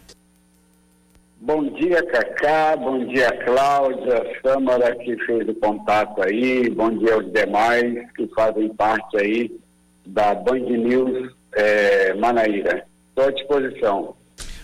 Bom 1.40 1.64
dia, 1.74 2.03
Cacá, 2.03 2.76
bom 2.76 3.07
dia, 3.07 3.30
Cláudia, 3.44 4.40
Câmara 4.42 4.96
que 4.96 5.16
fez 5.24 5.48
o 5.48 5.55
contato 5.55 6.20
aí, 6.22 6.68
bom 6.70 6.90
dia 6.90 7.14
aos 7.14 7.32
demais 7.32 8.11
que 8.16 8.26
fazem 8.34 8.68
parte 8.70 9.16
aí 9.16 9.57
da 10.05 10.34
Band 10.34 10.59
News 10.59 11.32
é, 11.55 12.14
Manaíra. 12.14 12.84
Estou 13.11 13.26
à 13.26 13.30
disposição. 13.30 14.16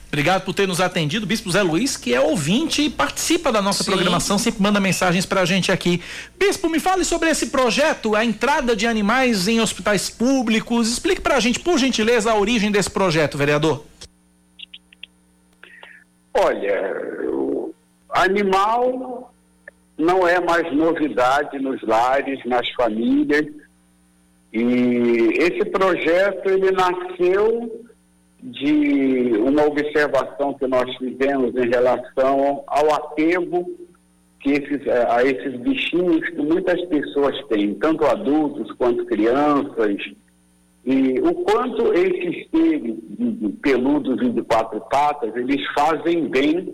Obrigado 0.09 0.43
por 0.43 0.55
ter 0.55 0.67
nos 0.67 0.81
atendido, 0.81 1.27
Bispo 1.27 1.51
Zé 1.51 1.63
Luiz, 1.63 1.97
que 1.97 2.15
é 2.15 2.21
ouvinte 2.21 2.83
e 2.83 2.89
participa 2.89 3.53
da 3.53 3.61
nossa 3.61 3.85
Sim. 3.85 3.93
programação, 3.93 4.39
sempre 4.39 4.63
manda 4.63 4.81
mensagens 4.81 5.27
pra 5.27 5.45
gente 5.45 5.71
aqui. 5.71 6.03
Bispo, 6.39 6.71
me 6.71 6.81
fale 6.81 7.05
sobre 7.05 7.29
esse 7.29 7.49
projeto, 7.49 8.17
a 8.17 8.25
entrada 8.25 8.75
de 8.75 8.87
animais 8.87 9.47
em 9.47 9.61
hospitais 9.61 10.09
públicos. 10.09 10.91
Explique 10.91 11.21
pra 11.21 11.39
gente, 11.41 11.61
por 11.61 11.79
gentileza, 11.79 12.33
a 12.33 12.39
origem 12.39 12.73
desse 12.73 12.91
projeto, 12.91 13.37
vereador. 13.37 13.85
Olha, 16.33 16.95
o 17.31 17.75
animal 18.09 19.31
não 19.99 20.27
é 20.27 20.41
mais 20.41 20.73
novidade 20.75 21.59
nos 21.59 21.83
lares, 21.83 22.43
nas 22.47 22.67
famílias. 22.71 23.45
E 24.55 25.35
esse 25.37 25.67
projeto 25.67 26.49
ele 26.49 26.71
nasceu 26.71 27.88
de 28.43 29.37
uma 29.39 29.67
observação 29.67 30.55
que 30.55 30.67
nós 30.67 30.95
fizemos 30.97 31.55
em 31.57 31.69
relação 31.69 32.63
ao 32.67 32.95
apego 32.95 33.67
que 34.41 34.53
esses, 34.53 34.87
eh, 34.87 35.07
a 35.09 35.23
esses 35.25 35.59
bichinhos 35.61 36.29
que 36.29 36.41
muitas 36.41 36.81
pessoas 36.87 37.37
têm, 37.49 37.75
tanto 37.75 38.05
adultos 38.07 38.71
quanto 38.73 39.05
crianças, 39.07 39.97
e 40.85 41.21
o 41.21 41.35
quanto 41.35 41.93
esses 41.93 42.49
seres 42.51 42.97
peludos 43.61 44.23
e 44.23 44.31
de 44.31 44.43
quatro 44.43 44.81
patas, 44.89 45.35
eles 45.37 45.61
fazem 45.75 46.29
bem 46.29 46.73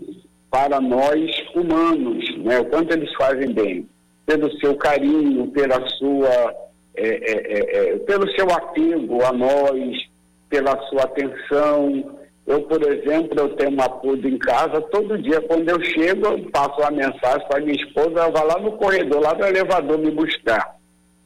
para 0.49 0.79
nós 0.79 1.29
humanos, 1.53 2.37
né? 2.37 2.59
o 2.59 2.65
quanto 2.65 2.93
eles 2.93 3.13
fazem 3.15 3.51
bem, 3.51 3.89
pelo 4.25 4.49
seu 4.59 4.75
carinho, 4.75 5.47
pela 5.47 5.85
sua, 5.97 6.55
é, 6.95 7.07
é, 7.07 7.93
é, 7.93 7.97
pelo 7.97 8.29
seu 8.31 8.45
apego 8.51 9.21
a 9.23 9.33
nós, 9.33 10.07
pela 10.49 10.77
sua 10.87 11.03
atenção. 11.03 12.17
Eu, 12.45 12.61
por 12.63 12.81
exemplo, 12.83 13.39
eu 13.39 13.49
tenho 13.55 13.71
uma 13.71 13.89
puda 13.89 14.27
em 14.27 14.37
casa, 14.37 14.79
todo 14.81 15.17
dia 15.17 15.41
quando 15.41 15.67
eu 15.67 15.83
chego, 15.83 16.27
eu 16.27 16.51
passo 16.51 16.79
uma 16.79 16.91
mensagem 16.91 17.47
para 17.47 17.61
minha 17.61 17.75
esposa, 17.75 18.19
ela 18.19 18.29
vai 18.29 18.45
lá 18.45 18.59
no 18.59 18.73
corredor, 18.73 19.19
lá 19.19 19.33
no 19.33 19.45
elevador 19.45 19.97
me 19.97 20.11
buscar. 20.11 20.75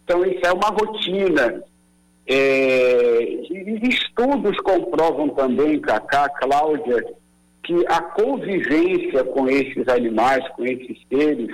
Então 0.04 0.26
isso 0.26 0.46
é 0.46 0.52
uma 0.54 0.70
rotina. 0.70 1.64
É, 2.26 3.24
estudos 3.84 4.58
comprovam 4.60 5.30
também, 5.30 5.80
Cacá, 5.80 6.30
Cláudia, 6.30 7.04
que 7.64 7.86
a 7.88 8.02
convivência 8.02 9.24
com 9.24 9.48
esses 9.48 9.88
animais, 9.88 10.48
com 10.50 10.66
esses 10.66 10.98
seres, 11.10 11.54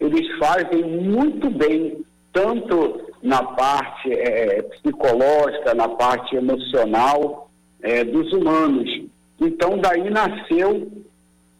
eles 0.00 0.38
fazem 0.38 0.82
muito 0.82 1.50
bem, 1.50 2.04
tanto 2.34 3.00
na 3.22 3.42
parte 3.42 4.12
é, 4.12 4.60
psicológica, 4.62 5.72
na 5.72 5.88
parte 5.88 6.36
emocional 6.36 7.48
é, 7.80 8.04
dos 8.04 8.30
humanos. 8.32 8.90
Então, 9.40 9.78
daí 9.78 10.10
nasceu 10.10 10.86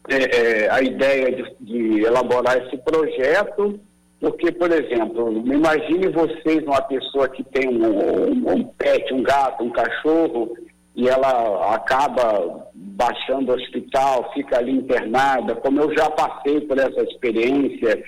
é, 0.08 0.64
é, 0.64 0.70
a 0.70 0.82
ideia 0.82 1.32
de, 1.32 1.54
de, 1.60 2.04
elaborar 2.04 2.58
esse 2.58 2.76
projeto, 2.78 3.80
porque, 4.20 4.52
por 4.52 4.70
exemplo, 4.70 5.30
imagine 5.46 6.08
vocês 6.08 6.62
uma 6.64 6.82
pessoa 6.82 7.28
que 7.28 7.42
tem 7.44 7.68
um, 7.68 7.86
um, 7.86 8.52
um 8.52 8.64
pet, 8.64 9.14
um 9.14 9.22
gato, 9.22 9.64
um 9.64 9.70
cachorro, 9.70 10.54
e 10.94 11.08
ela 11.08 11.74
acaba 11.74 12.68
baixando 12.74 13.52
o 13.52 13.56
hospital, 13.56 14.30
fica 14.32 14.58
ali 14.58 14.72
internada, 14.72 15.54
como 15.56 15.80
eu 15.80 15.96
já 15.96 16.08
passei 16.10 16.60
por 16.60 16.78
essa 16.78 17.00
experiência, 17.02 18.02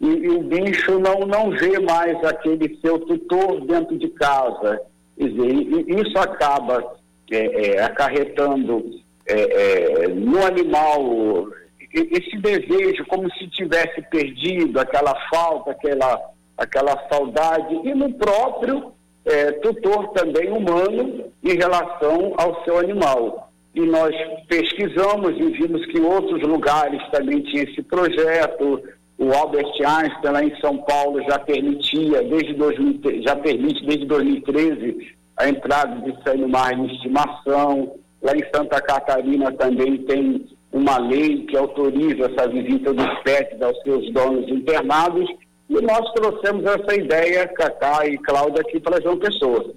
e, 0.00 0.06
e, 0.06 0.28
o 0.28 0.42
bicho 0.42 0.98
não, 0.98 1.20
não 1.20 1.50
vê 1.50 1.78
mais 1.78 2.22
aquele 2.24 2.78
seu 2.80 2.98
tutor 2.98 3.60
dentro 3.64 3.96
de 3.96 4.08
casa. 4.08 4.80
Quer 5.16 5.28
dizer, 5.28 6.00
isso 6.00 6.18
acaba 6.18 6.96
é, 7.30 7.76
é, 7.76 7.82
acarretando 7.82 8.84
é, 9.26 10.04
é 10.04 10.08
no 10.08 10.44
animal 10.44 11.48
esse 11.94 12.36
desejo, 12.38 13.06
como 13.06 13.30
se 13.34 13.46
tivesse 13.48 14.02
perdido 14.10 14.80
aquela 14.80 15.14
falta, 15.30 15.70
aquela, 15.70 16.20
aquela 16.58 17.08
saudade, 17.08 17.80
e 17.84 17.94
no 17.94 18.12
próprio 18.14 18.92
é, 19.24 19.52
tutor 19.52 20.08
também 20.08 20.50
humano 20.50 21.24
em 21.42 21.56
relação 21.56 22.34
ao 22.36 22.64
seu 22.64 22.78
animal. 22.78 23.52
E 23.74 23.80
nós 23.80 24.14
pesquisamos 24.48 25.36
e 25.38 25.50
vimos 25.50 25.84
que 25.86 26.00
outros 26.00 26.42
lugares 26.42 27.00
também 27.10 27.40
tinham 27.42 27.64
esse 27.64 27.82
projeto, 27.82 28.82
o 29.24 29.32
Albert 29.34 29.72
Einstein 29.80 30.32
lá 30.32 30.44
em 30.44 30.54
São 30.60 30.76
Paulo 30.78 31.22
já 31.22 31.38
permitia, 31.38 32.22
desde 32.22 32.54
2000, 32.54 33.22
já 33.22 33.34
permite 33.36 33.84
desde 33.86 34.04
2013 34.06 35.14
a 35.36 35.48
entrada 35.48 36.00
de 36.00 36.30
animais 36.30 36.76
de 36.76 36.94
estimação. 36.94 37.94
Lá 38.22 38.32
em 38.36 38.44
Santa 38.54 38.80
Catarina 38.80 39.50
também 39.52 39.98
tem 39.98 40.46
uma 40.72 40.98
lei 40.98 41.44
que 41.46 41.56
autoriza 41.56 42.30
essa 42.30 42.48
visita 42.48 42.92
dos 42.92 43.18
pets 43.22 43.60
aos 43.62 43.80
seus 43.82 44.12
donos 44.12 44.48
internados. 44.48 45.28
E 45.70 45.80
nós 45.80 46.12
trouxemos 46.12 46.64
essa 46.64 46.94
ideia, 46.94 47.48
Cacá 47.48 48.06
e 48.06 48.18
Cláudia, 48.18 48.60
aqui 48.60 48.78
para 48.78 49.00
João 49.00 49.18
Pessoa. 49.18 49.72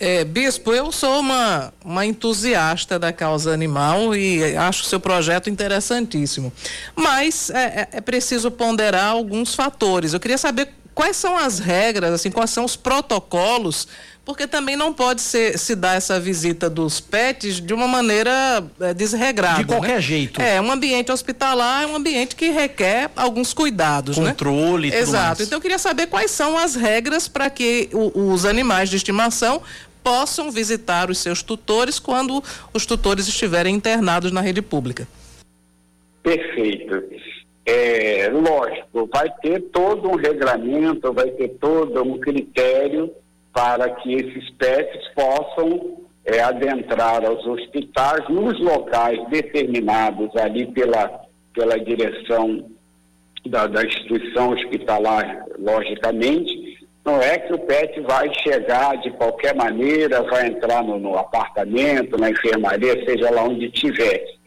É, 0.00 0.24
Bispo, 0.24 0.72
eu 0.72 0.90
sou 0.90 1.20
uma, 1.20 1.74
uma 1.84 2.06
entusiasta 2.06 2.98
da 2.98 3.12
causa 3.12 3.52
animal 3.52 4.16
e 4.16 4.56
acho 4.56 4.82
o 4.82 4.86
seu 4.86 4.98
projeto 4.98 5.50
interessantíssimo. 5.50 6.50
Mas 6.96 7.50
é, 7.50 7.62
é, 7.62 7.88
é 7.92 8.00
preciso 8.00 8.50
ponderar 8.50 9.10
alguns 9.10 9.54
fatores. 9.54 10.14
Eu 10.14 10.20
queria 10.20 10.38
saber 10.38 10.70
quais 10.94 11.18
são 11.18 11.36
as 11.36 11.58
regras, 11.58 12.12
assim, 12.14 12.30
quais 12.30 12.48
são 12.48 12.64
os 12.64 12.76
protocolos 12.76 13.86
porque 14.24 14.46
também 14.46 14.76
não 14.76 14.92
pode 14.92 15.22
ser, 15.22 15.58
se 15.58 15.74
dar 15.74 15.96
essa 15.96 16.20
visita 16.20 16.70
dos 16.70 17.00
pets 17.00 17.60
de 17.60 17.74
uma 17.74 17.88
maneira 17.88 18.62
é, 18.80 18.94
desregrada. 18.94 19.58
De 19.58 19.64
qualquer 19.64 19.96
né? 19.96 20.00
jeito. 20.00 20.40
É, 20.40 20.60
um 20.60 20.70
ambiente 20.70 21.10
hospitalar 21.10 21.82
é 21.82 21.86
um 21.86 21.96
ambiente 21.96 22.36
que 22.36 22.50
requer 22.50 23.10
alguns 23.16 23.52
cuidados, 23.52 24.18
né? 24.18 24.30
Controle, 24.30 24.90
né? 24.90 24.98
Exato. 24.98 25.26
Mais. 25.26 25.40
Então 25.40 25.56
eu 25.56 25.60
queria 25.60 25.78
saber 25.78 26.06
quais 26.06 26.30
são 26.30 26.56
as 26.56 26.76
regras 26.76 27.26
para 27.26 27.50
que 27.50 27.88
o, 27.92 28.30
os 28.32 28.44
animais 28.44 28.88
de 28.88 28.96
estimação 28.96 29.62
possam 30.02 30.50
visitar 30.50 31.10
os 31.10 31.18
seus 31.18 31.42
tutores 31.42 31.98
quando 31.98 32.42
os 32.74 32.86
tutores 32.86 33.28
estiverem 33.28 33.74
internados 33.74 34.32
na 34.32 34.40
rede 34.40 34.62
pública. 34.62 35.06
Perfeito. 36.22 37.02
É, 37.64 38.28
lógico, 38.28 39.08
vai 39.12 39.30
ter 39.42 39.60
todo 39.70 40.08
um 40.08 40.16
regramento, 40.16 41.12
vai 41.12 41.30
ter 41.30 41.48
todo 41.60 42.02
um 42.02 42.18
critério 42.18 43.12
para 43.52 43.90
que 43.90 44.14
esses 44.14 44.50
pets 44.50 45.08
possam 45.14 45.98
é, 46.24 46.40
adentrar 46.40 47.24
aos 47.24 47.44
hospitais 47.46 48.28
nos 48.28 48.58
locais 48.60 49.18
determinados 49.28 50.34
ali 50.36 50.66
pela, 50.66 51.20
pela 51.54 51.78
direção 51.78 52.70
da, 53.46 53.66
da 53.66 53.84
instituição 53.84 54.50
hospitalar, 54.50 55.46
logicamente, 55.58 56.69
não 57.04 57.20
é 57.20 57.38
que 57.38 57.52
o 57.52 57.58
PET 57.58 58.00
vai 58.02 58.30
chegar 58.42 58.96
de 58.98 59.10
qualquer 59.12 59.54
maneira, 59.54 60.22
vai 60.22 60.46
entrar 60.46 60.82
no, 60.82 60.98
no 60.98 61.16
apartamento, 61.16 62.18
na 62.18 62.30
enfermaria, 62.30 63.04
seja 63.04 63.30
lá 63.30 63.44
onde 63.44 63.66
estiver. 63.66 64.39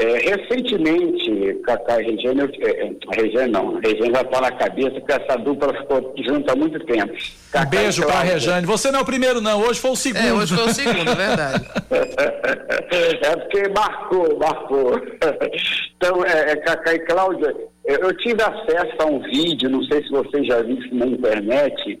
É, 0.00 0.30
recentemente, 0.30 1.54
Cacá 1.64 2.00
e 2.00 2.04
Regina, 2.12 2.44
eu- 2.44 2.68
é, 2.68 2.86
é, 2.86 3.20
Regina 3.20 3.48
não, 3.48 3.80
Regina 3.80 4.14
já 4.14 4.20
está 4.22 4.40
na 4.40 4.52
cabeça, 4.52 4.90
porque 4.92 5.10
essa 5.12 5.36
dupla 5.38 5.74
ficou 5.74 6.14
junto 6.24 6.48
há 6.48 6.54
muito 6.54 6.78
tempo. 6.86 7.12
Um 7.12 7.50
Cacá 7.50 7.66
e 7.66 7.70
beijo 7.82 8.02
Cláudia. 8.04 8.32
Rejane. 8.34 8.64
Você 8.66 8.92
não 8.92 9.00
é 9.00 9.02
o 9.02 9.04
primeiro, 9.04 9.40
não. 9.40 9.60
Hoje 9.60 9.80
foi 9.80 9.90
o 9.90 9.96
segundo. 9.96 10.24
É, 10.24 10.32
hoje 10.32 10.54
foi 10.54 10.64
o 10.66 10.68
segundo, 10.72 11.10
é 11.10 11.14
verdade. 11.14 11.64
É 13.20 13.36
porque 13.36 13.68
marcou, 13.68 14.38
marcou. 14.38 15.00
Então, 15.96 16.24
é, 16.24 16.52
é, 16.52 16.56
Cacá 16.56 16.94
e 16.94 16.98
Cláudia, 17.00 17.54
eu 17.84 18.16
tive 18.18 18.40
acesso 18.42 18.94
a 19.00 19.06
um 19.06 19.18
vídeo, 19.20 19.68
não 19.68 19.82
sei 19.84 20.02
se 20.02 20.10
vocês 20.10 20.46
já 20.46 20.62
viram 20.62 20.80
isso 20.80 20.94
na 20.94 21.06
internet, 21.06 22.00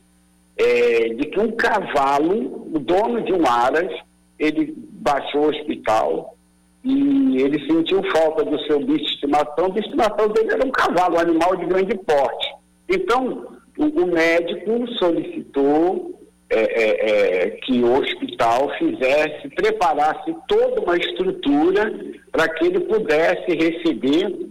é, 0.56 1.08
de 1.08 1.26
que 1.26 1.40
um 1.40 1.50
cavalo, 1.52 2.68
o 2.74 2.78
dono 2.78 3.22
de 3.22 3.32
um 3.32 3.46
aras, 3.46 3.92
ele 4.38 4.72
baixou 4.76 5.46
o 5.46 5.48
hospital 5.50 6.36
e 6.84 7.42
ele 7.42 7.66
sentiu 7.66 8.02
falta 8.12 8.44
do 8.44 8.58
seu 8.66 8.78
bicho 8.80 9.04
de 9.04 9.12
estimação. 9.14 9.66
O 9.66 9.72
bicho 9.72 9.88
de 9.88 9.94
estimação 9.96 10.28
dele 10.28 10.52
era 10.52 10.66
um 10.66 10.70
cavalo, 10.70 11.16
um 11.16 11.20
animal 11.20 11.56
de 11.56 11.66
grande 11.66 11.96
porte. 11.98 12.54
Então, 12.88 13.46
o, 13.76 13.84
o 13.84 14.06
médico 14.06 14.86
solicitou 14.98 16.18
é, 16.50 16.60
é, 16.60 17.10
é, 17.10 17.50
que 17.50 17.82
o 17.82 17.98
hospital 17.98 18.70
fizesse, 18.78 19.48
preparasse 19.50 20.34
toda 20.48 20.80
uma 20.80 20.96
estrutura 20.96 21.92
para 22.32 22.48
que 22.48 22.66
ele 22.66 22.80
pudesse 22.80 23.54
receber 23.54 24.48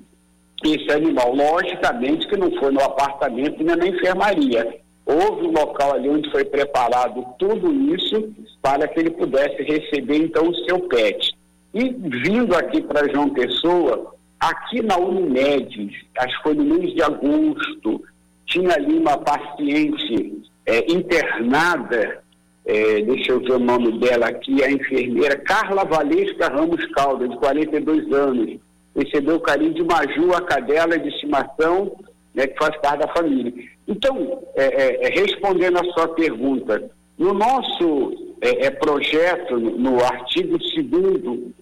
esse 0.64 0.92
animal. 0.92 1.34
Logicamente 1.34 2.28
que 2.28 2.38
não 2.38 2.52
foi 2.60 2.72
no 2.72 2.82
apartamento 2.82 3.64
nem 3.64 3.76
na 3.76 3.88
enfermaria. 3.88 4.78
Houve 5.06 5.48
um 5.48 5.52
local 5.52 5.94
ali 5.94 6.10
onde 6.10 6.30
foi 6.30 6.44
preparado 6.44 7.26
tudo 7.40 7.74
isso 7.96 8.34
para 8.62 8.88
que 8.88 9.00
ele 9.00 9.12
pudesse 9.12 9.64
receber 9.64 10.18
então 10.18 10.50
o 10.50 10.56
seu 10.66 10.80
pet. 10.82 11.37
E 11.74 11.90
vindo 11.90 12.56
aqui 12.56 12.82
para 12.82 13.12
João 13.12 13.30
Pessoa, 13.30 14.16
aqui 14.40 14.82
na 14.82 14.98
Unimed, 14.98 16.08
acho 16.18 16.38
que 16.38 16.44
foi 16.44 16.54
no 16.54 16.64
mês 16.64 16.94
de 16.94 17.02
agosto, 17.02 18.04
tinha 18.46 18.74
ali 18.74 18.98
uma 18.98 19.18
paciente 19.18 20.42
eh, 20.66 20.86
internada, 20.92 22.24
eh, 22.66 23.02
deixa 23.02 23.32
eu 23.32 23.40
ver 23.40 23.54
o 23.54 23.60
nome 23.60 24.00
dela 24.00 24.28
aqui, 24.28 24.64
a 24.64 24.72
enfermeira 24.72 25.38
Carla 25.38 25.84
Valesca 25.84 26.48
Ramos 26.48 26.86
Caldas, 26.94 27.30
de 27.30 27.38
42 27.38 28.12
anos. 28.12 28.60
Recebeu 28.96 29.36
o 29.36 29.42
carinho 29.42 29.74
de 29.74 29.84
Maju, 29.84 30.34
a 30.34 30.42
cadela 30.42 30.98
de 30.98 31.10
estimação, 31.10 31.96
né, 32.34 32.48
que 32.48 32.58
faz 32.58 32.76
parte 32.82 33.00
da 33.00 33.14
família. 33.14 33.54
Então, 33.88 34.44
eh, 34.56 35.00
eh, 35.02 35.10
respondendo 35.20 35.78
a 35.78 35.94
sua 35.94 36.08
pergunta, 36.10 36.90
no 37.18 37.34
nosso 37.34 38.27
eh, 38.42 38.66
eh, 38.66 38.72
projeto, 38.72 39.58
no, 39.58 40.04
artigo 40.04 40.58
2 40.58 41.54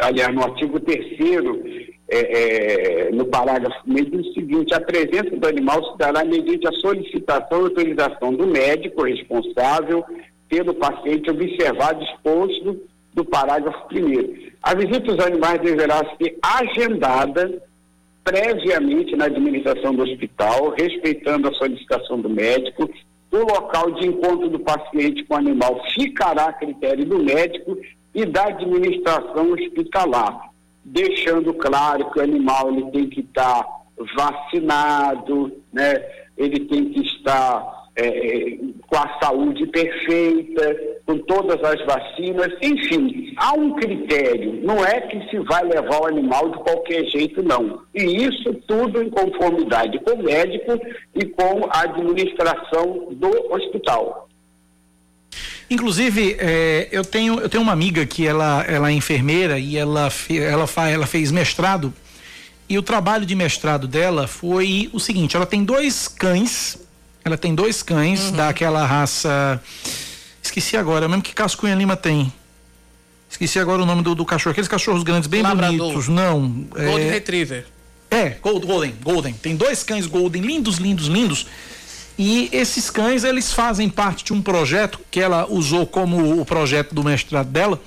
aliás, 0.00 0.34
no 0.34 0.42
artigo 0.42 0.80
3 0.80 1.92
no 3.14 3.24
parágrafo 3.26 3.78
meio 3.86 4.24
seguinte, 4.34 4.74
a 4.74 4.80
presença 4.80 5.34
do 5.34 5.46
animal 5.46 5.92
se 5.92 5.98
dará 5.98 6.24
mediante 6.24 6.68
a 6.68 6.72
solicitação 6.72 7.60
e 7.60 7.64
autorização 7.64 8.34
do 8.34 8.46
médico 8.46 9.04
responsável 9.04 10.04
pelo 10.48 10.74
paciente 10.74 11.30
observado 11.30 12.04
exposto 12.04 12.82
do 13.14 13.24
parágrafo 13.24 13.86
1 13.90 14.52
A 14.62 14.74
visita 14.74 15.10
aos 15.10 15.24
animais 15.24 15.60
deverá 15.62 15.98
ser 16.18 16.36
agendada 16.42 17.62
previamente 18.24 19.16
na 19.16 19.26
administração 19.26 19.94
do 19.94 20.02
hospital, 20.02 20.74
respeitando 20.78 21.48
a 21.48 21.54
solicitação 21.54 22.20
do 22.20 22.28
médico. 22.28 22.88
O 23.32 23.38
local 23.38 23.90
de 23.92 24.06
encontro 24.06 24.48
do 24.48 24.60
paciente 24.60 25.24
com 25.24 25.34
o 25.34 25.38
animal 25.38 25.82
ficará 25.94 26.46
a 26.46 26.52
critério 26.52 27.04
do 27.06 27.18
médico 27.18 27.78
e 28.14 28.26
da 28.26 28.44
administração 28.44 29.52
hospitalar, 29.52 30.50
deixando 30.84 31.54
claro 31.54 32.10
que 32.10 32.18
o 32.18 32.22
animal 32.22 32.68
ele 32.68 32.90
tem 32.90 33.08
que 33.08 33.20
estar 33.20 33.66
vacinado, 34.14 35.50
né? 35.72 35.94
ele 36.36 36.60
tem 36.66 36.90
que 36.90 37.00
estar 37.00 37.81
é, 37.94 38.06
é, 38.06 38.58
com 38.86 38.96
a 38.96 39.18
saúde 39.20 39.66
perfeita, 39.66 40.76
com 41.04 41.18
todas 41.18 41.62
as 41.62 41.84
vacinas, 41.84 42.52
enfim, 42.62 43.34
há 43.36 43.52
um 43.52 43.74
critério, 43.74 44.60
não 44.62 44.84
é 44.84 45.00
que 45.02 45.28
se 45.28 45.38
vai 45.40 45.62
levar 45.64 46.00
o 46.00 46.06
animal 46.06 46.50
de 46.50 46.58
qualquer 46.58 47.04
jeito, 47.06 47.42
não. 47.42 47.82
E 47.94 48.02
isso 48.24 48.54
tudo 48.66 49.02
em 49.02 49.10
conformidade 49.10 49.98
com 50.00 50.12
o 50.12 50.22
médico 50.22 50.80
e 51.14 51.26
com 51.26 51.68
a 51.70 51.82
administração 51.82 53.08
do 53.12 53.28
hospital. 53.52 54.28
Inclusive, 55.68 56.36
é, 56.38 56.88
eu, 56.92 57.04
tenho, 57.04 57.40
eu 57.40 57.48
tenho 57.48 57.62
uma 57.62 57.72
amiga 57.72 58.04
que 58.04 58.26
ela, 58.26 58.62
ela 58.68 58.90
é 58.90 58.92
enfermeira 58.92 59.58
e 59.58 59.76
ela, 59.76 60.10
ela, 60.30 60.66
fa, 60.66 60.88
ela 60.88 61.06
fez 61.06 61.30
mestrado. 61.30 61.92
E 62.68 62.78
o 62.78 62.82
trabalho 62.82 63.24
de 63.24 63.34
mestrado 63.34 63.86
dela 63.86 64.26
foi 64.26 64.90
o 64.92 65.00
seguinte: 65.00 65.36
ela 65.36 65.46
tem 65.46 65.64
dois 65.64 66.08
cães. 66.08 66.78
Ela 67.24 67.36
tem 67.36 67.54
dois 67.54 67.82
cães 67.82 68.20
Uhum. 68.26 68.32
daquela 68.32 68.84
raça. 68.84 69.60
Esqueci 70.42 70.76
agora, 70.76 71.08
mesmo 71.08 71.22
que 71.22 71.32
Cascunha 71.32 71.74
Lima 71.74 71.96
tem. 71.96 72.32
Esqueci 73.30 73.58
agora 73.58 73.82
o 73.82 73.86
nome 73.86 74.02
do, 74.02 74.14
do 74.14 74.24
cachorro. 74.24 74.50
Aqueles 74.52 74.68
cachorros 74.68 75.02
grandes, 75.02 75.28
bem 75.28 75.40
Labrador. 75.42 75.78
bonitos. 75.78 76.08
Não. 76.08 76.48
Golden 76.70 77.08
é, 77.08 77.10
Retriever. 77.10 77.66
é, 78.10 78.30
Gold- 78.42 78.66
Golden, 78.66 78.94
Golden. 79.02 79.32
Tem 79.34 79.56
dois 79.56 79.82
cães 79.82 80.06
Golden, 80.06 80.42
lindos, 80.42 80.76
lindos, 80.76 81.06
lindos. 81.06 81.46
E 82.18 82.50
esses 82.52 82.90
cães, 82.90 83.24
eles 83.24 83.52
fazem 83.52 83.88
parte 83.88 84.24
de 84.24 84.32
um 84.34 84.42
projeto 84.42 85.00
que 85.10 85.18
ela 85.18 85.46
usou 85.48 85.86
como 85.86 86.40
o 86.40 86.44
projeto 86.44 86.94
do 86.94 87.02
mestrado 87.02 87.48
dela, 87.48 87.80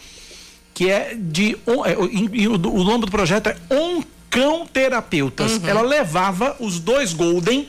que 0.73 0.89
é 0.89 1.13
de. 1.15 1.55
é, 1.85 1.95
o- 1.95 2.51
o, 2.53 2.79
o 2.81 2.83
nome 2.83 3.05
do 3.05 3.11
projeto 3.11 3.47
é 3.47 3.55
Oncão 3.69 4.65
Terapeutas. 4.65 5.63
Ela 5.63 5.81
levava 5.81 6.55
os 6.59 6.79
dois 6.79 7.13
Golden 7.13 7.67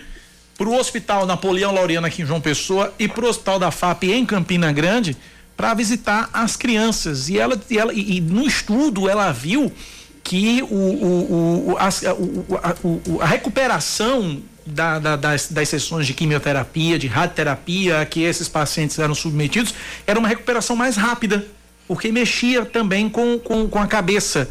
para 0.56 0.68
o 0.68 0.74
Hospital 0.78 1.26
Napoleão 1.26 1.72
Laureano 1.72 2.06
aqui 2.06 2.22
em 2.22 2.26
João 2.26 2.40
Pessoa 2.40 2.92
e 2.98 3.06
para 3.06 3.24
o 3.24 3.28
Hospital 3.28 3.58
da 3.58 3.70
FAP 3.70 4.04
em 4.04 4.24
Campina 4.24 4.72
Grande 4.72 5.16
para 5.56 5.74
visitar 5.74 6.28
as 6.32 6.56
crianças. 6.56 7.28
E 7.28 7.38
ela, 7.38 7.60
e, 7.70 7.78
ela 7.78 7.92
e, 7.92 8.20
no 8.20 8.46
estudo 8.46 9.08
ela 9.08 9.30
viu 9.32 9.70
que 10.24 10.62
o, 10.62 10.74
o, 10.74 11.70
o, 11.72 11.76
as- 11.78 12.02
o- 12.02 12.46
a, 13.20 13.24
a 13.24 13.26
recuperação 13.26 14.40
da- 14.64 14.98
da- 14.98 15.16
das, 15.16 15.48
das 15.48 15.68
sessões 15.68 16.06
de 16.06 16.14
quimioterapia, 16.14 16.98
de 16.98 17.06
radioterapia 17.06 18.00
a 18.00 18.06
que 18.06 18.22
esses 18.22 18.48
pacientes 18.48 18.98
eram 18.98 19.14
submetidos 19.14 19.74
era 20.06 20.18
uma 20.18 20.26
recuperação 20.28 20.74
mais 20.74 20.96
rápida, 20.96 21.46
porque 21.86 22.10
mexia 22.10 22.64
também 22.64 23.08
com, 23.08 23.38
com, 23.38 23.68
com 23.68 23.78
a 23.78 23.86
cabeça 23.86 24.48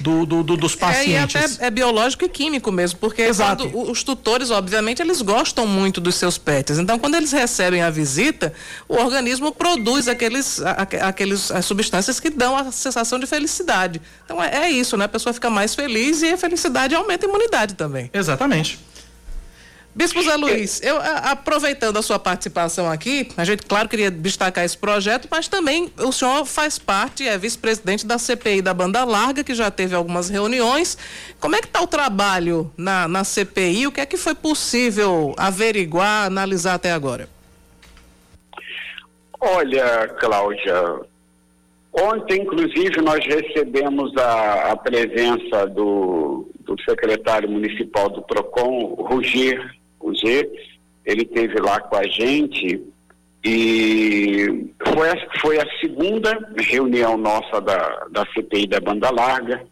do, 0.00 0.24
do- 0.26 0.42
do- 0.42 0.56
dos 0.56 0.72
É, 0.72 0.76
e 0.76 0.78
pacientes. 0.78 1.56
até 1.56 1.66
é 1.66 1.70
biológico 1.70 2.24
e 2.24 2.28
químico 2.28 2.70
mesmo, 2.70 2.98
porque 2.98 3.22
Exato. 3.22 3.68
os 3.90 4.02
tutores, 4.02 4.50
obviamente, 4.50 5.02
eles 5.02 5.20
gostam 5.22 5.66
muito 5.66 6.00
dos 6.00 6.14
seus 6.14 6.38
pets. 6.38 6.78
Então, 6.78 6.98
quando 6.98 7.14
eles 7.16 7.32
recebem 7.32 7.82
a 7.82 7.90
visita, 7.90 8.52
o 8.88 8.94
organismo 8.94 9.52
produz 9.52 10.08
aqueles, 10.08 10.60
aqueles 10.62 11.50
as 11.50 11.64
substâncias 11.64 12.20
que 12.20 12.30
dão 12.30 12.56
a 12.56 12.70
sensação 12.70 13.18
de 13.18 13.26
felicidade. 13.26 14.00
Então, 14.24 14.42
é, 14.42 14.64
é 14.66 14.70
isso, 14.70 14.96
né? 14.96 15.04
A 15.06 15.08
pessoa 15.08 15.32
fica 15.32 15.50
mais 15.50 15.74
feliz 15.74 16.22
e 16.22 16.28
a 16.32 16.36
felicidade 16.38 16.94
aumenta 16.94 17.26
a 17.26 17.28
imunidade 17.28 17.74
também. 17.74 18.10
Exatamente. 18.12 18.78
Bispo 19.94 20.22
Zé 20.22 20.36
Luiz, 20.36 20.80
eu, 20.80 20.96
aproveitando 21.24 21.96
a 21.96 22.02
sua 22.02 22.20
participação 22.20 22.88
aqui, 22.88 23.28
a 23.36 23.44
gente, 23.44 23.66
claro, 23.66 23.88
queria 23.88 24.10
destacar 24.10 24.64
esse 24.64 24.78
projeto, 24.78 25.26
mas 25.28 25.48
também 25.48 25.90
o 25.98 26.12
senhor 26.12 26.44
faz 26.44 26.78
parte, 26.78 27.26
é 27.26 27.36
vice-presidente 27.36 28.06
da 28.06 28.16
CPI 28.16 28.62
da 28.62 28.72
Banda 28.72 29.02
Larga, 29.04 29.42
que 29.42 29.54
já 29.54 29.72
teve 29.72 29.96
algumas 29.96 30.28
reuniões. 30.28 30.96
Como 31.40 31.56
é 31.56 31.60
que 31.60 31.66
está 31.66 31.82
o 31.82 31.86
trabalho 31.86 32.70
na, 32.76 33.08
na 33.08 33.24
CPI? 33.24 33.88
O 33.88 33.92
que 33.92 34.00
é 34.00 34.06
que 34.06 34.16
foi 34.16 34.36
possível 34.36 35.34
averiguar, 35.36 36.26
analisar 36.26 36.74
até 36.74 36.92
agora? 36.92 37.28
Olha, 39.40 40.08
Cláudia, 40.20 41.00
ontem, 41.92 42.42
inclusive, 42.42 43.00
nós 43.00 43.24
recebemos 43.24 44.16
a, 44.16 44.72
a 44.72 44.76
presença 44.76 45.66
do, 45.66 46.48
do 46.60 46.80
secretário 46.82 47.50
municipal 47.50 48.08
do 48.08 48.22
PROCON, 48.22 48.94
Rugir 48.94 49.77
ele 50.14 51.22
esteve 51.22 51.60
lá 51.60 51.80
com 51.80 51.96
a 51.96 52.06
gente 52.06 52.82
e 53.44 54.72
foi 54.94 55.08
a, 55.10 55.40
foi 55.40 55.58
a 55.58 55.66
segunda 55.80 56.38
reunião 56.58 57.16
nossa 57.16 57.60
da, 57.60 58.06
da 58.10 58.26
CPI 58.34 58.66
da 58.66 58.80
Banda 58.80 59.10
Larga, 59.10 59.64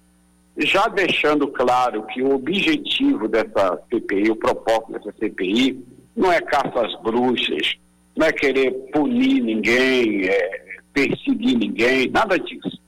já 0.58 0.88
deixando 0.88 1.48
claro 1.48 2.02
que 2.06 2.22
o 2.22 2.34
objetivo 2.34 3.28
dessa 3.28 3.78
CPI, 3.90 4.30
o 4.30 4.36
propósito 4.36 4.92
dessa 4.92 5.12
CPI, 5.18 5.84
não 6.16 6.32
é 6.32 6.40
caça 6.40 6.86
às 6.86 7.02
bruxas, 7.02 7.74
não 8.16 8.26
é 8.26 8.32
querer 8.32 8.70
punir 8.92 9.42
ninguém, 9.42 10.26
é 10.26 10.62
perseguir 10.94 11.58
ninguém, 11.58 12.08
nada 12.08 12.38
disso. 12.38 12.80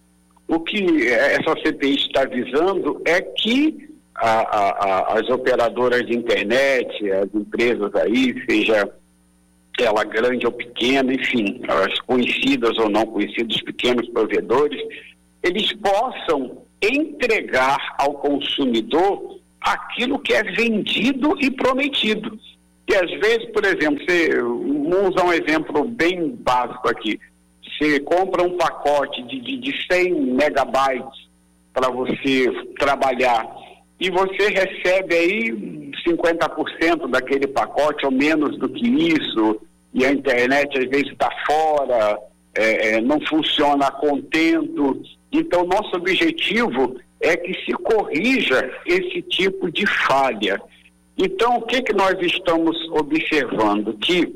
O 0.46 0.60
que 0.60 1.08
essa 1.08 1.54
CPI 1.62 1.96
está 1.96 2.24
visando 2.24 3.02
é 3.04 3.20
que 3.20 3.87
a- 4.20 4.40
a- 4.40 4.70
a- 4.70 5.18
as 5.18 5.28
operadoras 5.30 6.04
de 6.06 6.16
internet, 6.16 7.10
as 7.10 7.34
empresas 7.34 7.94
aí, 7.94 8.34
seja 8.48 8.90
ela 9.80 10.02
grande 10.04 10.44
ou 10.44 10.50
pequena, 10.50 11.12
enfim, 11.14 11.60
as 11.68 12.00
conhecidas 12.00 12.76
ou 12.78 12.88
não 12.88 13.06
conhecidas, 13.06 13.62
pequenos 13.62 14.08
provedores, 14.08 14.80
eles 15.42 15.72
possam 15.74 16.62
entregar 16.82 17.94
ao 17.96 18.14
consumidor 18.14 19.38
aquilo 19.60 20.18
que 20.18 20.34
é 20.34 20.42
vendido 20.42 21.36
e 21.40 21.50
prometido. 21.50 22.38
E 22.88 22.94
às 22.94 23.10
vezes, 23.20 23.44
por 23.52 23.64
exemplo, 23.64 24.04
você, 24.04 24.30
vamos 24.40 25.14
usar 25.14 25.24
um 25.26 25.32
exemplo 25.32 25.84
bem 25.84 26.30
básico 26.30 26.88
aqui. 26.88 27.20
Você 27.62 28.00
compra 28.00 28.42
um 28.42 28.56
pacote 28.56 29.22
de, 29.24 29.40
de, 29.40 29.58
de 29.58 29.86
100 29.86 30.12
megabytes 30.12 31.28
para 31.72 31.88
você 31.90 32.50
trabalhar 32.78 33.46
e 34.00 34.10
você 34.10 34.48
recebe 34.48 35.14
aí 35.14 35.90
50% 36.06 37.10
daquele 37.10 37.46
pacote 37.48 38.06
ou 38.06 38.12
menos 38.12 38.56
do 38.58 38.68
que 38.68 38.86
isso, 38.86 39.60
e 39.92 40.04
a 40.04 40.12
internet 40.12 40.78
às 40.78 40.88
vezes 40.88 41.10
está 41.12 41.30
fora, 41.46 42.18
é, 42.54 42.94
é, 42.94 43.00
não 43.00 43.20
funciona 43.26 43.90
contento. 43.90 45.02
Então, 45.32 45.66
nosso 45.66 45.96
objetivo 45.96 46.96
é 47.20 47.36
que 47.36 47.52
se 47.64 47.72
corrija 47.72 48.70
esse 48.86 49.22
tipo 49.22 49.70
de 49.70 49.84
falha. 49.86 50.60
Então, 51.16 51.56
o 51.56 51.62
que, 51.62 51.82
que 51.82 51.92
nós 51.92 52.16
estamos 52.20 52.76
observando? 52.90 53.92
Que 53.94 54.32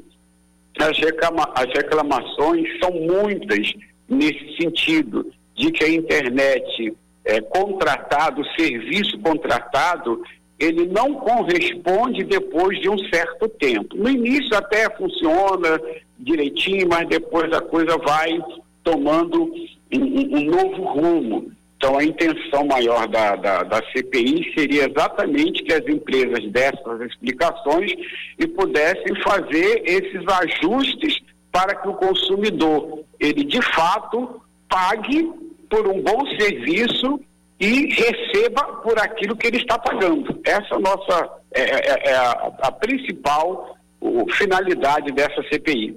as, 0.80 0.98
reclama 0.98 1.48
as 1.54 1.72
reclamações 1.72 2.66
são 2.80 2.90
muitas 2.90 3.72
nesse 4.08 4.56
sentido, 4.56 5.32
de 5.54 5.70
que 5.70 5.84
a 5.84 5.88
internet 5.88 6.92
é, 7.24 7.40
contratado, 7.40 8.42
serviço 8.56 9.18
contratado, 9.18 10.22
ele 10.58 10.86
não 10.86 11.14
corresponde 11.14 12.24
depois 12.24 12.80
de 12.80 12.88
um 12.88 12.98
certo 13.08 13.48
tempo. 13.48 13.96
No 13.96 14.08
início 14.08 14.56
até 14.56 14.88
funciona 14.96 15.80
direitinho, 16.18 16.88
mas 16.88 17.08
depois 17.08 17.52
a 17.52 17.60
coisa 17.60 17.96
vai 17.98 18.38
tomando 18.84 19.52
um, 19.92 20.36
um 20.36 20.44
novo 20.44 20.82
rumo. 20.84 21.52
Então, 21.76 21.98
a 21.98 22.04
intenção 22.04 22.64
maior 22.64 23.08
da, 23.08 23.34
da, 23.34 23.64
da, 23.64 23.82
CPI 23.90 24.52
seria 24.54 24.88
exatamente 24.88 25.64
que 25.64 25.72
as 25.72 25.84
empresas 25.88 26.48
dessem 26.52 26.80
as 26.86 27.00
explicações 27.00 27.92
e 28.38 28.46
pudessem 28.46 29.16
fazer 29.24 29.82
esses 29.84 30.22
ajustes 30.28 31.18
para 31.50 31.74
que 31.74 31.88
o 31.88 31.94
consumidor, 31.94 33.00
ele 33.18 33.42
de 33.42 33.60
fato, 33.74 34.40
pague 34.68 35.28
por 35.72 35.88
um 35.88 36.02
bom 36.02 36.26
serviço 36.38 37.18
e 37.58 37.86
receba 37.94 38.62
por 38.82 38.98
aquilo 38.98 39.34
que 39.34 39.46
ele 39.46 39.56
está 39.56 39.78
pagando. 39.78 40.38
Essa 40.44 40.74
é 40.74 40.76
a 40.76 40.78
nossa 40.78 41.30
é, 41.54 41.62
é, 41.62 42.10
é 42.10 42.14
a, 42.14 42.52
a, 42.60 42.72
principal 42.72 43.78
o, 43.98 44.30
finalidade 44.32 45.10
dessa 45.12 45.42
CPI. 45.44 45.96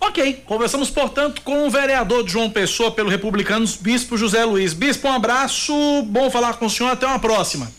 Ok, 0.00 0.42
conversamos, 0.46 0.90
portanto, 0.90 1.42
com 1.42 1.66
o 1.66 1.70
vereador 1.70 2.26
João 2.28 2.50
Pessoa 2.50 2.90
pelo 2.90 3.08
Republicanos, 3.08 3.76
Bispo 3.76 4.16
José 4.16 4.44
Luiz. 4.44 4.72
Bispo, 4.72 5.06
um 5.06 5.12
abraço, 5.12 5.72
bom 6.06 6.28
falar 6.28 6.58
com 6.58 6.66
o 6.66 6.70
senhor, 6.70 6.90
até 6.90 7.06
uma 7.06 7.20
próxima. 7.20 7.70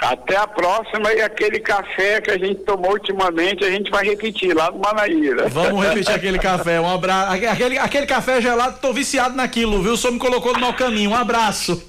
Até 0.00 0.36
a 0.36 0.46
próxima 0.46 1.12
e 1.12 1.20
aquele 1.20 1.58
café 1.58 2.20
que 2.20 2.30
a 2.30 2.38
gente 2.38 2.60
tomou 2.60 2.92
ultimamente, 2.92 3.64
a 3.64 3.70
gente 3.70 3.90
vai 3.90 4.04
repetir 4.04 4.54
lá 4.54 4.70
no 4.70 4.78
Manaíra. 4.78 5.48
Vamos 5.48 5.84
repetir 5.84 6.14
aquele 6.14 6.38
café. 6.38 6.80
Um 6.80 6.88
abraço. 6.88 7.32
Aquele, 7.32 7.78
aquele 7.78 8.06
café 8.06 8.40
gelado, 8.40 8.78
tô 8.80 8.92
viciado 8.92 9.34
naquilo, 9.34 9.82
viu? 9.82 9.94
O 9.94 9.96
senhor 9.96 10.12
me 10.12 10.20
colocou 10.20 10.52
no 10.52 10.60
mau 10.60 10.72
caminho. 10.72 11.10
Um 11.10 11.16
abraço. 11.16 11.82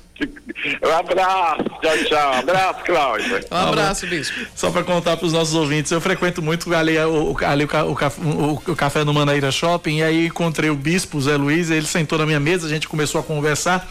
Um 0.84 0.92
abraço, 0.92 1.64
tchau, 1.82 1.98
tchau. 2.10 2.34
Um 2.34 2.40
abraço, 2.40 2.84
Cláudio. 2.84 3.40
Um 3.50 3.56
abraço, 3.56 4.08
bispo. 4.08 4.40
Só 4.56 4.72
para 4.72 4.84
contar 4.84 5.16
para 5.16 5.26
os 5.26 5.32
nossos 5.32 5.54
ouvintes, 5.54 5.92
eu 5.92 6.02
frequento 6.02 6.42
muito 6.42 6.74
ali, 6.74 6.98
o, 6.98 7.38
ali 7.46 7.64
o, 7.64 7.68
o, 7.68 8.54
o, 8.72 8.76
café 8.76 9.04
no 9.06 9.14
Manaíra 9.14 9.52
Shopping, 9.52 9.98
e 9.98 10.04
aí 10.04 10.26
encontrei 10.26 10.70
o 10.70 10.76
bispo, 10.76 11.22
Zé 11.22 11.38
Luiz, 11.38 11.70
ele 11.70 11.86
sentou 11.86 12.18
na 12.18 12.26
minha 12.26 12.40
mesa, 12.40 12.68
a 12.68 12.70
gente 12.70 12.88
começou 12.88 13.22
a 13.22 13.24
conversar, 13.24 13.88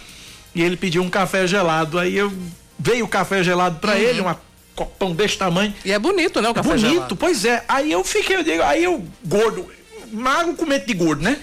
e 0.54 0.62
ele 0.62 0.76
pediu 0.76 1.02
um 1.02 1.08
café 1.08 1.46
gelado. 1.46 1.98
Aí 1.98 2.16
eu 2.16 2.30
veio 2.78 3.04
o 3.04 3.08
café 3.08 3.42
gelado 3.42 3.78
para 3.80 3.92
uhum. 3.92 3.98
ele, 3.98 4.20
um 4.20 4.34
copão 4.74 5.12
desse 5.12 5.36
tamanho. 5.36 5.74
E 5.84 5.92
é 5.92 5.98
bonito, 5.98 6.40
né, 6.40 6.48
o 6.48 6.54
café 6.54 6.68
bonito, 6.68 6.90
gelado. 6.90 7.16
pois 7.16 7.44
é. 7.44 7.64
Aí 7.68 7.90
eu 7.90 8.04
fiquei, 8.04 8.36
eu 8.36 8.42
digo, 8.42 8.62
aí 8.62 8.84
eu, 8.84 9.04
gordo, 9.24 9.68
magro 10.12 10.54
com 10.54 10.66
medo 10.66 10.86
de 10.86 10.94
gordo, 10.94 11.22
né? 11.22 11.38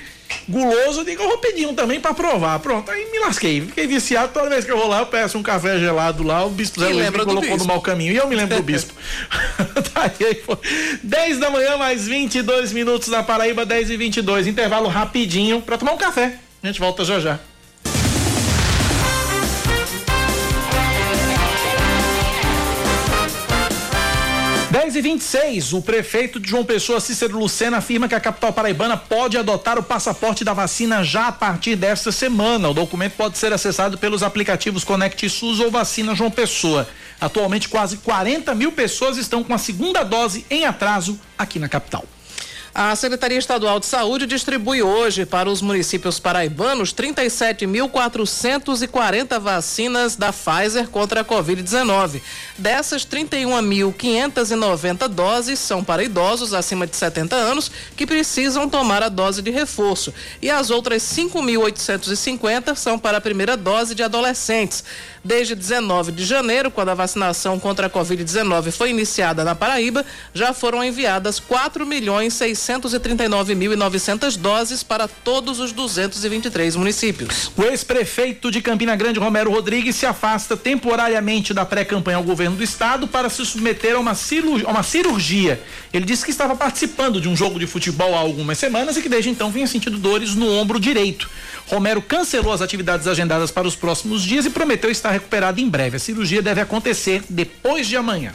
Guloso, 0.47 1.01
eu 1.01 1.05
digo, 1.05 1.23
eu 1.23 1.27
vou 1.27 1.38
pedir 1.38 1.65
um 1.65 1.73
também 1.73 1.99
pra 1.99 2.13
provar. 2.13 2.59
Pronto, 2.59 2.89
aí 2.91 3.11
me 3.11 3.19
lasquei. 3.19 3.61
Fiquei 3.61 3.88
viciado. 3.88 4.33
Toda 4.33 4.49
vez 4.49 4.65
que 4.65 4.71
eu 4.71 4.77
vou 4.77 4.88
lá, 4.88 4.99
eu 4.99 5.05
peço 5.05 5.38
um 5.38 5.43
café 5.43 5.79
gelado 5.79 6.23
lá. 6.23 6.45
O 6.45 6.49
bispo 6.49 6.79
Zé 6.79 6.89
Luiz 6.89 7.09
me 7.09 7.25
colocou 7.25 7.57
no 7.57 7.65
mau 7.65 7.81
caminho. 7.81 8.11
E 8.11 8.17
eu 8.17 8.27
me 8.27 8.36
lembro 8.36 8.55
do 8.57 8.63
bispo. 8.63 8.93
tá 9.93 10.11
aí, 10.19 10.41
10 11.01 11.39
da 11.39 11.49
manhã, 11.49 11.77
mais 11.77 12.07
22 12.07 12.73
minutos 12.73 13.07
na 13.07 13.23
Paraíba, 13.23 13.65
10 13.65 13.89
e 13.89 13.97
22 13.97 14.47
Intervalo 14.47 14.88
rapidinho 14.88 15.61
pra 15.61 15.77
tomar 15.77 15.93
um 15.93 15.97
café. 15.97 16.38
A 16.61 16.67
gente 16.67 16.79
volta 16.79 17.03
já 17.03 17.19
já. 17.19 17.39
10 24.76 24.97
e 24.97 25.01
26 25.01 25.71
o 25.71 25.82
prefeito 25.82 26.38
de 26.38 26.49
João 26.49 26.65
Pessoa, 26.65 26.99
Cícero 26.99 27.39
Lucena, 27.39 27.78
afirma 27.78 28.09
que 28.09 28.13
a 28.13 28.19
capital 28.19 28.51
paraibana 28.51 28.97
pode 28.97 29.38
adotar 29.38 29.80
o 29.80 29.84
passaporte 29.84 30.43
da 30.43 30.51
vacina 30.51 31.01
já 31.01 31.28
a 31.28 31.32
partir 31.32 31.78
desta 31.78 32.11
semana. 32.11 32.67
O 32.67 32.73
documento 32.73 33.13
pode 33.13 33.38
ser 33.38 33.53
acessado 33.53 33.97
pelos 33.97 34.21
aplicativos 34.21 34.84
Conect 34.84 35.30
SUS 35.30 35.61
ou 35.61 35.71
Vacina 35.71 36.13
João 36.13 36.30
Pessoa. 36.30 36.89
Atualmente, 37.21 37.69
quase 37.69 37.95
40 37.95 38.53
mil 38.53 38.73
pessoas 38.73 39.15
estão 39.15 39.45
com 39.45 39.53
a 39.53 39.57
segunda 39.57 40.03
dose 40.03 40.45
em 40.49 40.65
atraso 40.65 41.17
aqui 41.38 41.57
na 41.57 41.69
capital. 41.69 42.03
A 42.78 42.93
Secretaria 42.93 43.38
Estadual 43.38 43.80
de 43.80 43.86
Saúde 43.86 44.28
distribui 44.28 44.82
hoje 44.82 45.26
para 45.26 45.49
os 45.49 45.61
municípios 45.61 46.19
paraibanos 46.19 46.93
37.440 46.93 49.39
vacinas 49.39 50.17
da 50.17 50.34
Pfizer 50.34 50.89
contra 50.89 51.21
a 51.21 51.23
Covid-19. 51.23 52.21
Dessas, 52.57 53.05
31.590 53.05 55.07
doses 55.07 55.57
são 55.57 55.86
para 55.86 56.03
idosos 56.03 56.53
acima 56.53 56.86
de 56.86 56.97
70 56.97 57.34
anos 57.34 57.71
que 57.95 58.05
precisam 58.05 58.67
tomar 58.67 59.01
a 59.03 59.07
dose 59.07 59.41
de 59.41 59.51
reforço. 59.51 60.13
E 60.41 60.49
as 60.49 60.69
outras 60.69 61.01
5.850 61.01 62.76
são 62.76 62.99
para 62.99 63.19
a 63.19 63.21
primeira 63.21 63.55
dose 63.55 63.95
de 63.95 64.03
adolescentes. 64.03 64.84
Desde 65.26 65.55
19 65.55 66.11
de 66.11 66.23
janeiro, 66.23 66.69
quando 66.69 66.89
a 66.89 66.93
vacinação 66.93 67.59
contra 67.59 67.88
a 67.88 67.89
Covid-19 67.89 68.71
foi 68.71 68.91
iniciada 68.91 69.43
na 69.43 69.55
Paraíba, 69.55 70.05
já 70.36 70.53
foram 70.53 70.84
enviadas 70.84 71.39
4 71.39 71.84
milhões 71.84 72.36
639.900 72.36 74.38
doses 74.38 74.84
para 74.84 75.07
todos 75.07 75.59
os 75.59 75.71
223 75.71 76.76
municípios. 76.76 77.51
O 77.57 77.63
ex-prefeito 77.63 78.51
de 78.51 78.61
Campina 78.61 78.95
Grande, 78.95 79.19
Romero 79.19 79.49
Rodrigues, 79.49 79.95
se 79.95 80.05
afasta 80.05 80.55
temporariamente 80.55 81.55
da 81.55 81.65
pré-campanha 81.65 82.17
ao 82.17 82.23
governo 82.23 82.57
do 82.57 82.63
estado 82.63 83.07
para 83.07 83.28
se 83.28 83.43
submeter 83.47 83.95
a 83.95 83.99
uma, 83.99 84.13
cirurgia, 84.13 84.67
a 84.67 84.71
uma 84.71 84.84
cirurgia. 84.84 85.59
Ele 85.91 86.05
disse 86.05 86.23
que 86.23 86.30
estava 86.30 86.55
participando 86.55 87.19
de 87.19 87.28
um 87.28 87.36
jogo 87.36 87.57
de 87.57 87.65
futebol 87.65 88.13
há 88.13 88.19
algumas 88.19 88.59
semanas 88.59 88.95
e 88.95 89.01
que 89.01 89.09
desde 89.09 89.32
então 89.32 89.49
vinha 89.49 89.65
sentindo 89.65 89.97
dores 89.97 90.36
no 90.36 90.51
ombro 90.51 90.80
direito. 90.80 91.28
Romero 91.68 92.01
cancelou 92.01 92.53
as 92.53 92.61
atividades 92.61 93.07
agendadas 93.07 93.51
para 93.51 93.68
os 93.68 93.76
próximos 93.76 94.22
dias 94.24 94.45
e 94.45 94.49
prometeu 94.49 94.89
estar 94.91 95.11
recuperado 95.11 95.59
em 95.59 95.68
breve. 95.68 95.97
A 95.97 95.99
cirurgia 95.99 96.41
deve 96.41 96.61
acontecer 96.61 97.24
depois 97.30 97.88
de 97.88 97.97
amanhã. 97.97 98.34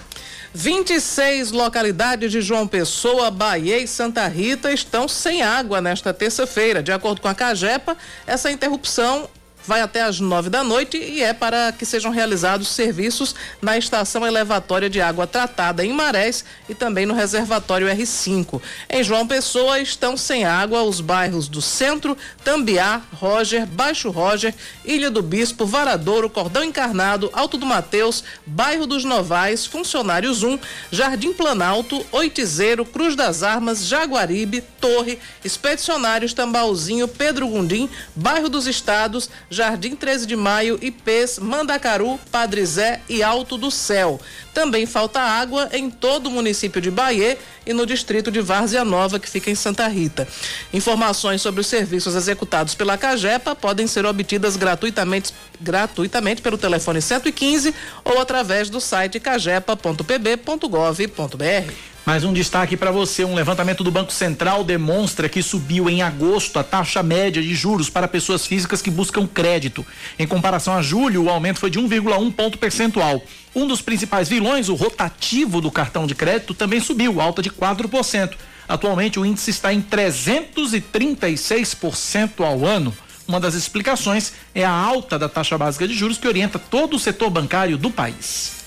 26 0.52 1.52
localidades 1.52 2.32
de 2.32 2.40
João 2.40 2.66
Pessoa, 2.66 3.30
Bahia 3.30 3.78
e 3.78 3.86
Santa 3.86 4.26
Rita 4.26 4.72
estão 4.72 5.06
sem 5.06 5.42
água 5.42 5.80
nesta 5.80 6.12
terça-feira. 6.12 6.82
De 6.82 6.90
acordo 6.90 7.20
com 7.20 7.28
a 7.28 7.34
Cagepa, 7.34 7.96
essa 8.26 8.50
interrupção 8.50 9.28
vai 9.66 9.80
até 9.80 10.02
às 10.02 10.20
nove 10.20 10.48
da 10.48 10.64
noite 10.64 10.96
e 10.96 11.22
é 11.22 11.32
para 11.32 11.72
que 11.72 11.84
sejam 11.84 12.10
realizados 12.10 12.68
serviços 12.68 13.34
na 13.60 13.76
estação 13.76 14.26
elevatória 14.26 14.88
de 14.88 15.00
água 15.00 15.26
tratada 15.26 15.84
em 15.84 15.92
Marés 15.92 16.44
e 16.68 16.74
também 16.74 17.06
no 17.06 17.14
reservatório 17.14 17.86
R5. 17.86 18.60
Em 18.88 19.02
João 19.02 19.26
Pessoa 19.26 19.80
estão 19.80 20.16
sem 20.16 20.44
água 20.44 20.82
os 20.82 21.00
bairros 21.00 21.48
do 21.48 21.60
Centro, 21.60 22.16
Tambiá, 22.44 23.02
Roger, 23.14 23.66
Baixo 23.66 24.10
Roger, 24.10 24.54
Ilha 24.84 25.10
do 25.10 25.22
Bispo, 25.22 25.66
Varadouro, 25.66 26.30
Cordão 26.30 26.64
Encarnado, 26.64 27.30
Alto 27.32 27.56
do 27.56 27.66
Mateus, 27.66 28.24
Bairro 28.46 28.86
dos 28.86 29.04
Novais, 29.04 29.66
Funcionários 29.66 30.42
1, 30.42 30.58
Jardim 30.90 31.32
Planalto, 31.32 32.04
Oitizeiro, 32.12 32.84
Cruz 32.84 33.14
das 33.14 33.42
Armas, 33.42 33.86
Jaguaribe, 33.86 34.62
Torre, 34.80 35.18
Expedicionários 35.44 36.32
Tambauzinho, 36.32 37.06
Pedro 37.06 37.48
Gundim, 37.48 37.88
Bairro 38.14 38.48
dos 38.48 38.66
Estados, 38.66 39.28
Jardim 39.52 39.96
13 39.96 40.26
de 40.26 40.36
Maio, 40.36 40.78
Ipês, 40.80 41.40
Mandacaru, 41.40 42.20
Padre 42.30 42.64
Zé 42.64 43.00
e 43.08 43.20
Alto 43.20 43.58
do 43.58 43.68
Céu. 43.68 44.20
Também 44.54 44.86
falta 44.86 45.20
água 45.20 45.68
em 45.72 45.90
todo 45.90 46.28
o 46.28 46.30
município 46.30 46.80
de 46.80 46.88
Bahia 46.88 47.36
e 47.66 47.72
no 47.72 47.84
distrito 47.84 48.30
de 48.30 48.40
Várzea 48.40 48.84
Nova, 48.84 49.18
que 49.18 49.28
fica 49.28 49.50
em 49.50 49.56
Santa 49.56 49.88
Rita. 49.88 50.28
Informações 50.72 51.42
sobre 51.42 51.62
os 51.62 51.66
serviços 51.66 52.14
executados 52.14 52.76
pela 52.76 52.96
Cagepa 52.96 53.56
podem 53.56 53.88
ser 53.88 54.06
obtidas 54.06 54.56
gratuitamente, 54.56 55.34
gratuitamente 55.60 56.40
pelo 56.40 56.56
telefone 56.56 57.02
115 57.02 57.74
ou 58.04 58.20
através 58.20 58.70
do 58.70 58.80
site 58.80 59.18
cagepa.pb.gov.br. 59.18 61.72
Mais 62.10 62.24
um 62.24 62.32
destaque 62.32 62.76
para 62.76 62.90
você: 62.90 63.24
um 63.24 63.36
levantamento 63.36 63.84
do 63.84 63.90
Banco 63.92 64.12
Central 64.12 64.64
demonstra 64.64 65.28
que 65.28 65.40
subiu 65.40 65.88
em 65.88 66.02
agosto 66.02 66.58
a 66.58 66.64
taxa 66.64 67.04
média 67.04 67.40
de 67.40 67.54
juros 67.54 67.88
para 67.88 68.08
pessoas 68.08 68.44
físicas 68.44 68.82
que 68.82 68.90
buscam 68.90 69.28
crédito. 69.28 69.86
Em 70.18 70.26
comparação 70.26 70.74
a 70.74 70.82
julho, 70.82 71.22
o 71.22 71.30
aumento 71.30 71.60
foi 71.60 71.70
de 71.70 71.78
1,1 71.78 72.32
ponto 72.32 72.58
percentual. 72.58 73.22
Um 73.54 73.64
dos 73.64 73.80
principais 73.80 74.28
vilões, 74.28 74.68
o 74.68 74.74
rotativo 74.74 75.60
do 75.60 75.70
cartão 75.70 76.04
de 76.04 76.16
crédito, 76.16 76.52
também 76.52 76.80
subiu, 76.80 77.20
alta 77.20 77.40
de 77.40 77.48
4%. 77.48 78.32
Atualmente, 78.68 79.20
o 79.20 79.24
índice 79.24 79.52
está 79.52 79.72
em 79.72 79.80
336% 79.80 82.44
ao 82.44 82.66
ano. 82.66 82.92
Uma 83.28 83.38
das 83.38 83.54
explicações 83.54 84.32
é 84.52 84.64
a 84.64 84.72
alta 84.72 85.16
da 85.16 85.28
taxa 85.28 85.56
básica 85.56 85.86
de 85.86 85.94
juros 85.94 86.18
que 86.18 86.26
orienta 86.26 86.58
todo 86.58 86.96
o 86.96 86.98
setor 86.98 87.30
bancário 87.30 87.78
do 87.78 87.88
país. 87.88 88.59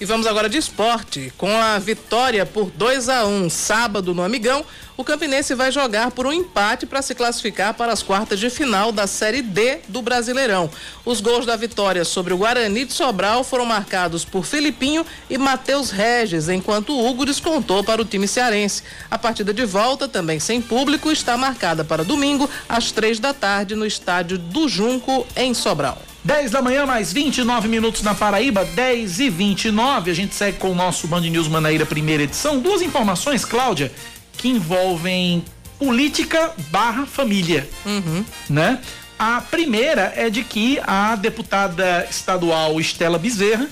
E 0.00 0.06
vamos 0.06 0.26
agora 0.26 0.48
de 0.48 0.56
esporte. 0.56 1.30
Com 1.36 1.54
a 1.54 1.78
vitória 1.78 2.46
por 2.46 2.70
2 2.70 3.10
a 3.10 3.26
1 3.26 3.44
um, 3.44 3.50
sábado 3.50 4.14
no 4.14 4.22
Amigão, 4.22 4.64
o 4.96 5.04
Campinense 5.04 5.54
vai 5.54 5.70
jogar 5.70 6.10
por 6.10 6.26
um 6.26 6.32
empate 6.32 6.86
para 6.86 7.02
se 7.02 7.14
classificar 7.14 7.74
para 7.74 7.92
as 7.92 8.02
quartas 8.02 8.40
de 8.40 8.48
final 8.48 8.92
da 8.92 9.06
Série 9.06 9.42
D 9.42 9.80
do 9.88 10.00
Brasileirão. 10.00 10.70
Os 11.04 11.20
gols 11.20 11.44
da 11.44 11.54
vitória 11.54 12.02
sobre 12.02 12.32
o 12.32 12.38
Guarani 12.38 12.86
de 12.86 12.94
Sobral 12.94 13.44
foram 13.44 13.66
marcados 13.66 14.24
por 14.24 14.46
Filipinho 14.46 15.04
e 15.28 15.36
Matheus 15.36 15.90
Regis, 15.90 16.48
enquanto 16.48 16.98
Hugo 16.98 17.26
descontou 17.26 17.84
para 17.84 18.00
o 18.00 18.04
time 18.06 18.26
cearense. 18.26 18.82
A 19.10 19.18
partida 19.18 19.52
de 19.52 19.66
volta, 19.66 20.08
também 20.08 20.40
sem 20.40 20.62
público, 20.62 21.12
está 21.12 21.36
marcada 21.36 21.84
para 21.84 22.02
domingo, 22.02 22.48
às 22.66 22.90
três 22.90 23.20
da 23.20 23.34
tarde, 23.34 23.74
no 23.74 23.84
estádio 23.84 24.38
do 24.38 24.66
Junco, 24.66 25.26
em 25.36 25.52
Sobral. 25.52 26.09
10 26.22 26.50
da 26.50 26.60
manhã, 26.60 26.84
mais 26.84 27.12
29 27.12 27.66
minutos 27.66 28.02
na 28.02 28.14
Paraíba, 28.14 28.64
10 28.64 29.20
e 29.20 29.30
29. 29.30 30.10
A 30.10 30.14
gente 30.14 30.34
segue 30.34 30.58
com 30.58 30.70
o 30.70 30.74
nosso 30.74 31.06
Band 31.06 31.22
News 31.22 31.48
Manaíra, 31.48 31.86
primeira 31.86 32.22
edição. 32.24 32.60
Duas 32.60 32.82
informações, 32.82 33.44
Cláudia, 33.44 33.90
que 34.36 34.48
envolvem 34.48 35.42
política 35.78 36.52
barra 36.70 37.06
família. 37.06 37.66
Uhum. 37.86 38.24
Né? 38.50 38.78
A 39.18 39.40
primeira 39.40 40.12
é 40.14 40.28
de 40.28 40.44
que 40.44 40.78
a 40.86 41.16
deputada 41.16 42.06
estadual 42.10 42.78
Estela 42.78 43.18
Bezerra 43.18 43.66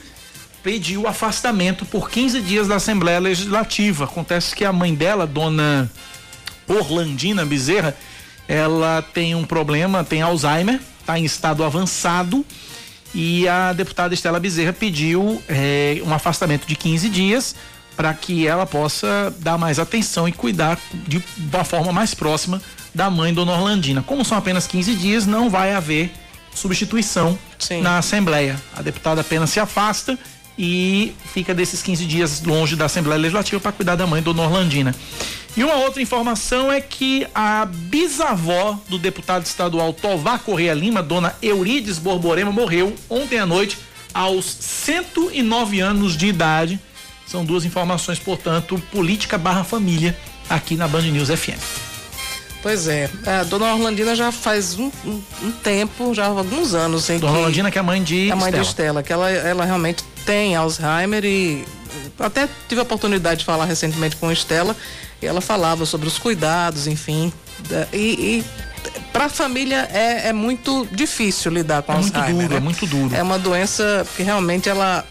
pediu 0.63 1.07
afastamento 1.07 1.85
por 1.85 2.11
15 2.11 2.41
dias 2.41 2.67
da 2.67 2.77
Assembleia 2.77 3.19
Legislativa. 3.19 4.05
Acontece 4.05 4.57
que 4.57 4.65
a 4.65 4.73
mãe 4.73 4.95
dela, 4.95 5.27
dona 5.27 5.91
Orlandina 6.67 7.45
Bezerra, 7.45 7.95
ela 8.47 9.03
tem 9.03 9.35
um 9.35 9.45
problema, 9.45 10.03
tem 10.03 10.23
Alzheimer 10.23 10.81
está 11.09 11.19
em 11.19 11.25
estado 11.25 11.65
avançado 11.65 12.45
e 13.15 13.49
a 13.49 13.73
deputada 13.73 14.13
Estela 14.13 14.39
Bezerra 14.39 14.75
pediu 14.75 15.43
é, 15.49 16.03
um 16.05 16.13
afastamento 16.13 16.67
de 16.67 16.77
15 16.77 17.09
dias 17.09 17.55
para 17.97 18.13
que 18.13 18.47
ela 18.47 18.67
possa 18.67 19.35
dar 19.39 19.57
mais 19.57 19.79
atenção 19.79 20.29
e 20.29 20.33
cuidar 20.33 20.79
de 20.93 21.23
uma 21.53 21.65
forma 21.65 21.93
mais 21.93 22.15
próxima 22.15 22.61
da 22.95 23.09
mãe 23.09 23.33
Dona 23.33 23.53
Orlandina. 23.53 24.03
Como 24.03 24.23
são 24.23 24.37
apenas 24.37 24.67
15 24.67 24.95
dias, 24.97 25.27
não 25.27 25.49
vai 25.49 25.73
haver 25.73 26.13
substituição 26.55 27.39
Sim. 27.59 27.81
na 27.81 27.99
Assembleia. 27.99 28.61
A 28.77 28.83
deputada 28.83 29.23
apenas 29.23 29.49
se 29.49 29.59
afasta 29.59 30.19
e 30.59 31.15
fica 31.33 31.55
desses 31.55 31.83
15 31.83 32.05
dias 32.05 32.43
longe 32.43 32.77
da 32.77 32.85
Assembleia 32.85 33.19
Legislativa 33.19 33.61
para 33.61 33.73
cuidar 33.73 33.97
da 33.97 34.07
mãe 34.07 34.21
Dona 34.21 34.43
Orlandina. 34.43 34.95
E 35.59 35.65
uma 35.65 35.75
outra 35.75 36.01
informação 36.01 36.71
é 36.71 36.81
que 36.81 37.27
a 37.35 37.65
bisavó 37.65 38.79
do 38.89 38.97
deputado 38.97 39.45
estadual 39.45 39.93
Tovar 39.93 40.39
Correia 40.39 40.73
Lima, 40.73 41.03
dona 41.03 41.35
Eurides 41.43 41.99
Borborema, 41.99 42.53
morreu 42.53 42.95
ontem 43.11 43.41
à 43.41 43.45
noite 43.45 43.77
aos 44.15 44.45
109 44.45 45.81
anos 45.81 46.17
de 46.17 46.29
idade. 46.29 46.79
São 47.27 47.45
duas 47.45 47.65
informações, 47.65 48.21
portanto, 48.21 48.81
política 48.93 49.37
barra 49.37 49.65
família 49.65 50.17
aqui 50.49 50.77
na 50.77 50.87
Band 50.87 51.03
News 51.03 51.29
FM. 51.29 51.59
Pois 52.63 52.87
é, 52.87 53.11
a 53.27 53.43
dona 53.43 53.75
Orlandina 53.75 54.15
já 54.15 54.31
faz 54.31 54.79
um, 54.79 54.93
um, 55.05 55.21
um 55.43 55.51
tempo, 55.51 56.15
já 56.15 56.27
há 56.27 56.29
alguns 56.29 56.73
anos. 56.73 57.11
Em 57.11 57.19
dona 57.19 57.33
que, 57.33 57.39
Orlandina, 57.39 57.71
que 57.73 57.79
é 57.79 57.81
a 57.81 57.85
mãe 57.85 58.01
de 58.01 58.31
a 58.31 58.37
mãe 58.37 58.51
Estela. 58.51 58.63
de 58.63 58.69
Estela, 58.69 59.03
que 59.03 59.13
ela, 59.13 59.29
ela 59.29 59.65
realmente 59.65 60.05
tem 60.25 60.55
Alzheimer 60.55 61.25
e 61.25 61.67
até 62.17 62.49
tive 62.69 62.81
a 62.81 62.85
oportunidade 62.85 63.41
de 63.41 63.45
falar 63.45 63.65
recentemente 63.65 64.15
com 64.15 64.31
Estela 64.31 64.77
ela 65.27 65.41
falava 65.41 65.85
sobre 65.85 66.07
os 66.07 66.19
cuidados, 66.19 66.87
enfim. 66.87 67.33
E, 67.93 67.97
e 67.97 68.45
para 69.13 69.27
a 69.27 69.29
família 69.29 69.89
é, 69.93 70.29
é, 70.29 70.33
muito 70.33 70.87
difícil 70.93 71.51
lidar 71.51 71.83
com 71.83 71.93
é 71.93 71.97
Alzheimer. 71.97 72.33
Muito 72.35 72.41
duro, 72.41 72.49
né? 72.49 72.57
É 72.57 72.61
muito 72.61 72.87
duro. 72.87 73.17
É 73.17 73.23
uma 73.23 73.39
doença 73.39 74.07
que 74.17 74.23
realmente 74.23 74.69
ela, 74.69 75.05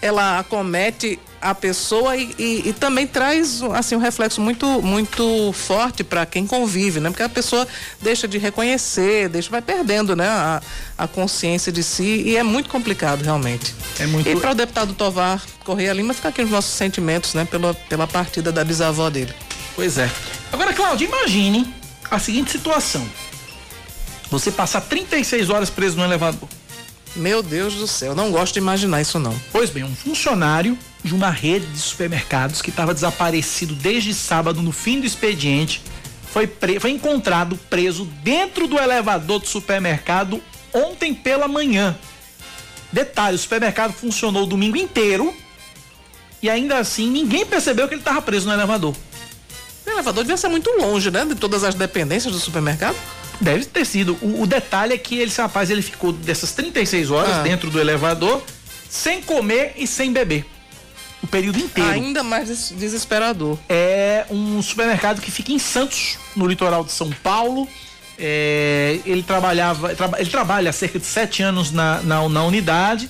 ela 0.00 0.38
acomete 0.38 1.18
a 1.44 1.54
pessoa 1.54 2.16
e, 2.16 2.34
e, 2.38 2.68
e, 2.70 2.72
também 2.72 3.06
traz 3.06 3.62
assim 3.74 3.94
um 3.94 3.98
reflexo 3.98 4.40
muito 4.40 4.80
muito 4.80 5.52
forte 5.52 6.02
para 6.02 6.24
quem 6.24 6.46
convive, 6.46 7.00
né? 7.00 7.10
Porque 7.10 7.22
a 7.22 7.28
pessoa 7.28 7.68
deixa 8.00 8.26
de 8.26 8.38
reconhecer, 8.38 9.28
deixa 9.28 9.50
vai 9.50 9.60
perdendo, 9.60 10.16
né, 10.16 10.26
a, 10.26 10.62
a 10.96 11.06
consciência 11.06 11.70
de 11.70 11.82
si 11.82 12.22
e 12.24 12.36
é 12.36 12.42
muito 12.42 12.70
complicado 12.70 13.22
realmente. 13.22 13.74
É 13.98 14.06
muito... 14.06 14.26
E 14.26 14.34
para 14.36 14.52
o 14.52 14.54
deputado 14.54 14.94
Tovar 14.94 15.42
Correia 15.64 15.92
Lima 15.92 16.14
fica 16.14 16.30
aqui 16.30 16.40
os 16.40 16.50
nossos 16.50 16.72
sentimentos, 16.72 17.34
né, 17.34 17.44
pela 17.44 17.74
pela 17.74 18.06
partida 18.06 18.50
da 18.50 18.64
bisavó 18.64 19.10
dele. 19.10 19.34
Pois 19.76 19.98
é. 19.98 20.10
Agora, 20.50 20.72
Cláudio, 20.72 21.06
imagine 21.06 21.74
a 22.10 22.18
seguinte 22.18 22.52
situação: 22.52 23.06
você 24.30 24.50
passar 24.50 24.80
36 24.80 25.50
horas 25.50 25.68
preso 25.68 25.98
no 25.98 26.04
elevador. 26.04 26.48
Meu 27.14 27.42
Deus 27.42 27.74
do 27.74 27.86
céu, 27.86 28.14
não 28.14 28.30
gosto 28.32 28.54
de 28.54 28.60
imaginar 28.60 29.02
isso 29.02 29.18
não. 29.18 29.38
Pois 29.52 29.68
bem, 29.68 29.84
um 29.84 29.94
funcionário 29.94 30.76
de 31.04 31.14
uma 31.14 31.30
rede 31.30 31.66
de 31.66 31.78
supermercados 31.78 32.62
que 32.62 32.70
estava 32.70 32.94
desaparecido 32.94 33.74
desde 33.74 34.14
sábado 34.14 34.62
no 34.62 34.72
fim 34.72 35.00
do 35.00 35.06
expediente 35.06 35.82
foi, 36.32 36.46
pre... 36.46 36.80
foi 36.80 36.90
encontrado 36.90 37.56
preso 37.68 38.06
dentro 38.24 38.66
do 38.66 38.78
elevador 38.78 39.38
do 39.38 39.46
supermercado 39.46 40.42
ontem 40.72 41.14
pela 41.14 41.46
manhã. 41.46 41.96
Detalhe, 42.90 43.36
o 43.36 43.38
supermercado 43.38 43.92
funcionou 43.92 44.44
o 44.44 44.46
domingo 44.46 44.76
inteiro 44.76 45.32
e 46.42 46.48
ainda 46.48 46.78
assim 46.78 47.08
ninguém 47.10 47.44
percebeu 47.44 47.86
que 47.86 47.94
ele 47.94 48.00
estava 48.00 48.22
preso 48.22 48.46
no 48.46 48.52
elevador. 48.52 48.96
O 49.86 49.90
elevador 49.90 50.24
devia 50.24 50.36
ser 50.36 50.48
muito 50.48 50.70
longe, 50.70 51.10
né? 51.10 51.24
De 51.24 51.34
todas 51.34 51.62
as 51.62 51.74
dependências 51.74 52.32
do 52.32 52.40
supermercado. 52.40 52.96
Deve 53.40 53.66
ter 53.66 53.84
sido. 53.84 54.16
O, 54.22 54.42
o, 54.42 54.46
detalhe 54.46 54.94
é 54.94 54.98
que 54.98 55.20
esse 55.20 55.40
rapaz 55.40 55.70
ele 55.70 55.82
ficou 55.82 56.12
dessas 56.12 56.52
36 56.52 57.10
horas 57.10 57.34
ah. 57.34 57.42
dentro 57.42 57.70
do 57.70 57.78
elevador, 57.78 58.42
sem 58.88 59.20
comer 59.20 59.74
e 59.76 59.86
sem 59.86 60.12
beber. 60.12 60.46
O 61.24 61.26
período 61.26 61.58
inteiro. 61.58 61.90
Ainda 61.90 62.22
mais 62.22 62.70
desesperador. 62.76 63.58
É 63.66 64.26
um 64.30 64.60
supermercado 64.60 65.22
que 65.22 65.30
fica 65.30 65.52
em 65.52 65.58
Santos, 65.58 66.18
no 66.36 66.46
litoral 66.46 66.84
de 66.84 66.92
São 66.92 67.10
Paulo. 67.10 67.66
É, 68.18 69.00
ele 69.06 69.22
trabalhava, 69.22 69.90
ele 70.18 70.28
trabalha 70.28 70.68
há 70.68 70.72
cerca 70.72 70.98
de 70.98 71.06
sete 71.06 71.42
anos 71.42 71.72
na, 71.72 72.02
na, 72.02 72.28
na 72.28 72.44
unidade. 72.44 73.08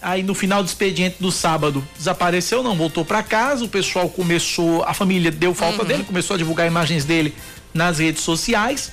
Aí 0.00 0.22
no 0.22 0.34
final 0.34 0.62
do 0.62 0.66
expediente 0.66 1.16
do 1.20 1.30
sábado 1.30 1.86
desapareceu, 1.94 2.62
não 2.62 2.74
voltou 2.74 3.04
para 3.04 3.22
casa. 3.22 3.66
O 3.66 3.68
pessoal 3.68 4.08
começou, 4.08 4.82
a 4.84 4.94
família 4.94 5.30
deu 5.30 5.54
falta 5.54 5.82
uhum. 5.82 5.88
dele, 5.88 6.04
começou 6.04 6.34
a 6.34 6.38
divulgar 6.38 6.66
imagens 6.66 7.04
dele 7.04 7.34
nas 7.74 7.98
redes 7.98 8.22
sociais. 8.22 8.92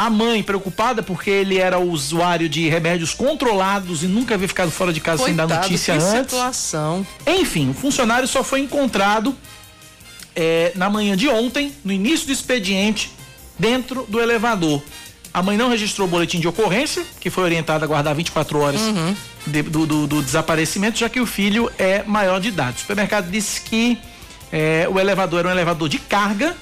A 0.00 0.08
mãe 0.08 0.42
preocupada 0.42 1.02
porque 1.02 1.28
ele 1.28 1.58
era 1.58 1.78
usuário 1.78 2.48
de 2.48 2.66
remédios 2.70 3.12
controlados 3.12 4.02
e 4.02 4.06
nunca 4.06 4.34
havia 4.34 4.48
ficado 4.48 4.70
fora 4.70 4.94
de 4.94 4.98
casa 4.98 5.22
Coitado, 5.22 5.46
sem 5.46 5.56
dar 5.58 5.62
notícia 5.62 5.92
que 5.94 6.02
antes. 6.02 6.32
situação. 6.32 7.06
Enfim, 7.26 7.68
o 7.68 7.74
funcionário 7.74 8.26
só 8.26 8.42
foi 8.42 8.60
encontrado 8.60 9.36
é, 10.34 10.72
na 10.74 10.88
manhã 10.88 11.14
de 11.14 11.28
ontem, 11.28 11.70
no 11.84 11.92
início 11.92 12.26
do 12.26 12.32
expediente, 12.32 13.12
dentro 13.58 14.06
do 14.08 14.18
elevador. 14.18 14.82
A 15.34 15.42
mãe 15.42 15.58
não 15.58 15.68
registrou 15.68 16.08
o 16.08 16.10
boletim 16.10 16.40
de 16.40 16.48
ocorrência, 16.48 17.04
que 17.20 17.28
foi 17.28 17.44
orientada 17.44 17.84
a 17.84 17.86
guardar 17.86 18.14
24 18.14 18.58
horas 18.58 18.80
uhum. 18.80 19.14
de, 19.46 19.62
do, 19.64 19.84
do, 19.84 20.06
do, 20.06 20.22
desaparecimento, 20.22 20.98
já 20.98 21.10
que 21.10 21.20
o 21.20 21.26
filho 21.26 21.70
é 21.78 22.02
maior 22.04 22.40
de 22.40 22.48
idade. 22.48 22.78
O 22.78 22.80
supermercado 22.80 23.30
disse 23.30 23.60
que 23.60 23.98
é, 24.50 24.88
o 24.90 24.98
elevador 24.98 25.40
era 25.40 25.48
um 25.48 25.52
elevador 25.52 25.90
de 25.90 25.98
carga 25.98 26.56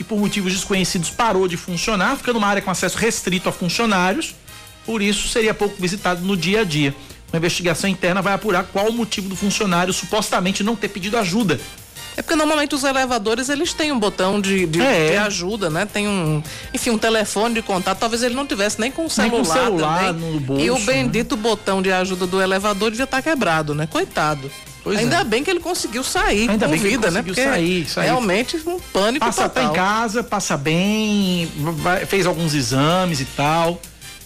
que 0.00 0.04
por 0.04 0.18
motivos 0.18 0.54
desconhecidos 0.54 1.10
parou 1.10 1.46
de 1.46 1.58
funcionar, 1.58 2.16
fica 2.16 2.32
numa 2.32 2.46
área 2.46 2.62
com 2.62 2.70
acesso 2.70 2.96
restrito 2.96 3.50
a 3.50 3.52
funcionários, 3.52 4.34
por 4.86 5.02
isso 5.02 5.28
seria 5.28 5.52
pouco 5.52 5.76
visitado 5.78 6.22
no 6.24 6.38
dia 6.38 6.62
a 6.62 6.64
dia. 6.64 6.94
Uma 7.30 7.36
investigação 7.36 7.90
interna 7.90 8.22
vai 8.22 8.32
apurar 8.32 8.64
qual 8.64 8.88
o 8.88 8.92
motivo 8.94 9.28
do 9.28 9.36
funcionário 9.36 9.92
supostamente 9.92 10.64
não 10.64 10.74
ter 10.74 10.88
pedido 10.88 11.18
ajuda. 11.18 11.60
É 12.20 12.22
porque 12.22 12.36
normalmente 12.36 12.74
os 12.74 12.84
elevadores 12.84 13.48
eles 13.48 13.72
têm 13.72 13.90
um 13.92 13.98
botão 13.98 14.42
de, 14.42 14.66
de, 14.66 14.78
é. 14.78 15.12
de 15.12 15.16
ajuda, 15.16 15.70
né? 15.70 15.88
Tem 15.90 16.06
um, 16.06 16.42
enfim, 16.74 16.90
um 16.90 16.98
telefone 16.98 17.54
de 17.54 17.62
contato. 17.62 17.98
Talvez 17.98 18.22
ele 18.22 18.34
não 18.34 18.46
tivesse 18.46 18.78
nem 18.78 18.92
com 18.92 19.06
o 19.06 19.10
celular, 19.10 19.30
nem 19.32 19.42
com 19.42 19.48
o 19.48 19.50
celular 19.50 20.04
também. 20.04 20.32
no 20.34 20.40
bolso. 20.40 20.62
E 20.62 20.70
o 20.70 20.78
bendito 20.80 21.34
né? 21.34 21.42
botão 21.42 21.80
de 21.80 21.90
ajuda 21.90 22.26
do 22.26 22.38
elevador 22.42 22.90
devia 22.90 23.04
estar 23.04 23.22
quebrado, 23.22 23.74
né? 23.74 23.86
Coitado. 23.86 24.50
Pois 24.84 24.98
Ainda 24.98 25.16
é. 25.16 25.24
bem 25.24 25.42
que 25.42 25.48
ele 25.48 25.60
conseguiu 25.60 26.04
sair 26.04 26.50
Ainda 26.50 26.66
com 26.66 26.72
bem 26.72 26.80
vida, 26.80 26.98
que 26.98 27.06
ele 27.06 27.14
né? 27.14 27.22
conseguiu 27.22 27.34
Porque 27.34 27.56
sair, 27.56 27.88
sair. 27.88 28.04
realmente 28.04 28.56
um 28.66 28.78
pânico 28.78 29.24
passa 29.24 29.48
total. 29.48 29.64
tá 29.64 29.70
em 29.70 29.74
casa, 29.74 30.22
passa 30.22 30.58
bem, 30.58 31.50
vai, 31.56 32.04
fez 32.04 32.26
alguns 32.26 32.52
exames 32.52 33.22
e 33.22 33.24
tal. 33.24 33.80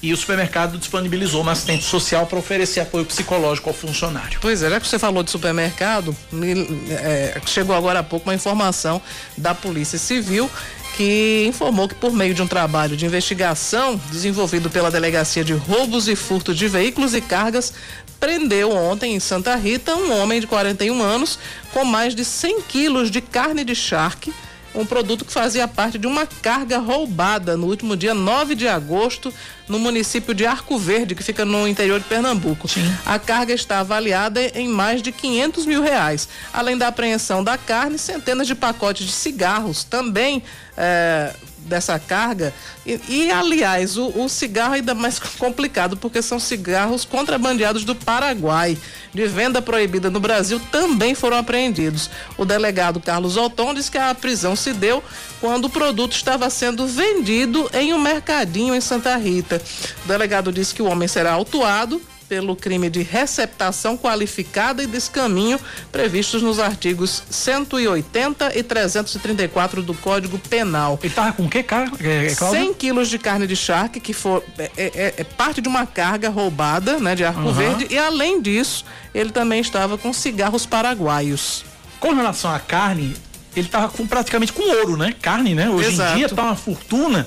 E 0.05 0.13
o 0.13 0.17
supermercado 0.19 0.77
disponibilizou 0.77 1.41
uma 1.41 1.53
assistente 1.53 1.83
social 1.83 2.27
para 2.27 2.39
oferecer 2.39 2.81
apoio 2.81 3.07
psicológico 3.07 3.71
ao 3.71 3.75
funcionário. 3.75 4.39
Pois 4.39 4.63
é, 4.63 4.69
já 4.69 4.79
que 4.79 4.87
você 4.87 4.99
falou 4.99 5.23
de 5.23 5.31
supermercado, 5.31 6.15
me, 6.31 6.53
é, 6.91 7.41
chegou 7.47 7.75
agora 7.75 8.01
há 8.01 8.03
pouco 8.03 8.29
uma 8.29 8.35
informação 8.35 9.01
da 9.39 9.55
Polícia 9.55 9.99
Civil 9.99 10.51
que 10.95 11.47
informou 11.49 11.89
que 11.89 11.95
por 11.95 12.13
meio 12.13 12.35
de 12.35 12.43
um 12.43 12.47
trabalho 12.47 12.99
de 12.99 13.07
investigação 13.07 13.99
desenvolvido 14.13 14.69
pela 14.69 14.91
Delegacia 14.91 15.43
de 15.43 15.55
Roubos 15.55 16.07
e 16.07 16.15
Furto 16.15 16.55
de 16.55 16.69
Veículos 16.69 17.15
e 17.15 17.23
Cargas, 17.23 17.73
prendeu 18.21 18.71
ontem 18.71 19.15
em 19.15 19.21
Santa 19.21 19.57
Rita 19.57 19.97
um 19.97 20.13
homem 20.21 20.39
de 20.39 20.47
41 20.47 21.03
anos 21.03 21.39
com 21.73 21.83
mais 21.83 22.15
de 22.15 22.27
100 22.27 22.61
quilos 22.63 23.11
de 23.11 23.23
carne 23.23 23.65
de 23.65 23.75
charque 23.75 24.33
um 24.75 24.85
produto 24.85 25.25
que 25.25 25.33
fazia 25.33 25.69
parte 25.69 25.99
de 25.99 26.07
uma 26.07 26.27
carga 26.27 26.79
roubada 26.79 27.57
no 27.57 27.67
último 27.67 27.97
dia 27.97 28.15
9 28.15 28.55
de 28.55 28.67
agosto 28.67 29.33
no 29.69 29.79
município 29.79 30.35
de 30.35 30.45
Arco 30.45 30.79
Verde, 30.79 31.15
que 31.15 31.23
fica 31.23 31.45
no 31.45 31.67
interior 31.67 32.01
de 32.01 32.07
Pernambuco. 32.07 32.69
Sim. 32.69 32.85
A 33.07 33.19
carga 33.19 33.55
está 33.55 33.81
avaliada 33.81 34.43
em 34.59 34.69
mais 34.69 35.01
de 35.01 35.13
500 35.13 35.67
mil 35.67 35.83
reais. 35.83 36.29
Além 36.53 36.77
da 36.77 36.89
apreensão 36.89 37.43
da 37.43 37.57
carne, 37.57 37.99
centenas 37.99 38.47
de 38.47 38.55
pacotes 38.55 39.07
de 39.07 39.13
cigarros 39.13 39.85
também. 39.85 40.43
É, 40.77 41.35
dessa 41.65 41.99
carga. 41.99 42.53
E, 42.87 43.01
e 43.09 43.31
aliás, 43.31 43.97
o, 43.97 44.09
o, 44.09 44.29
cigarro 44.29 44.75
é 44.75 44.77
ainda 44.77 44.95
mais 44.95 45.19
complicado, 45.39 45.97
porque 45.97 46.23
são 46.23 46.39
cigarros 46.39 47.05
contrabandeados 47.05 47.85
do 47.85 47.95
Paraguai, 47.95 48.79
de 49.13 49.27
venda 49.27 49.61
proibida 49.61 50.11
no 50.11 50.21
Brasil, 50.21 50.61
também 50.71 51.15
foram 51.15 51.37
apreendidos. 51.37 52.11
O 52.37 52.45
delegado 52.45 53.01
Carlos 53.01 53.37
Alton 53.37 53.75
diz 53.75 53.89
que 53.89 53.99
a 53.99 54.15
prisão 54.15 54.55
se 54.55 54.73
deu 54.73 55.03
quando 55.41 55.67
o 55.67 55.71
produto 55.71 56.13
estava 56.13 56.49
sendo 56.51 56.87
vendido 56.87 57.69
em 57.73 57.93
um 57.93 57.99
mercadinho 57.99 58.75
em 58.75 58.81
Santa 58.81 59.17
Rita. 59.17 59.61
O 60.05 60.09
delegado 60.09 60.53
disse 60.53 60.75
que 60.75 60.83
o 60.83 60.87
homem 60.87 61.09
será 61.09 61.33
autuado 61.33 62.01
pelo 62.29 62.57
crime 62.57 62.91
de 62.91 63.03
receptação 63.03 63.97
qualificada 63.97 64.83
e 64.83 64.87
descaminho 64.87 65.59
previstos 65.93 66.43
nos 66.43 66.59
artigos 66.59 67.23
180 67.31 68.59
e 68.59 68.63
334 68.63 69.83
do 69.83 69.95
Código 69.95 70.39
Penal. 70.39 70.99
Ele 71.03 71.13
estava 71.13 71.33
com 71.33 71.45
o 71.45 71.49
que, 71.49 71.63
cara? 71.63 71.91
É, 72.01 72.27
é 72.27 72.35
100 72.35 72.75
quilos 72.75 73.09
de 73.09 73.19
carne 73.19 73.47
de 73.47 73.57
charque, 73.57 74.01
que 74.01 74.13
for, 74.13 74.43
é, 74.59 74.71
é, 74.77 75.15
é, 75.19 75.25
parte 75.25 75.61
de 75.61 75.69
uma 75.69 75.87
carga 75.87 76.29
roubada 76.29 76.99
né, 76.99 77.15
de 77.15 77.25
Arco 77.25 77.41
uhum. 77.41 77.53
Verde, 77.53 77.87
e 77.91 77.99
além 77.99 78.41
disso, 78.41 78.85
ele 79.15 79.31
também 79.31 79.61
estava 79.61 79.97
com 79.99 80.13
cigarros 80.13 80.67
paraguaios. 80.67 81.65
Com 82.01 82.13
relação 82.13 82.53
à 82.53 82.59
carne, 82.59 83.15
ele 83.57 83.67
estava 83.67 83.89
praticamente 84.07 84.53
com 84.53 84.63
ouro, 84.63 84.97
né? 84.97 85.15
Carne, 85.23 85.55
né? 85.55 85.71
Hoje 85.71 85.91
Exato. 85.91 86.13
em 86.13 86.17
dia 86.17 86.29
tá 86.29 86.43
uma 86.43 86.57
fortuna 86.57 87.27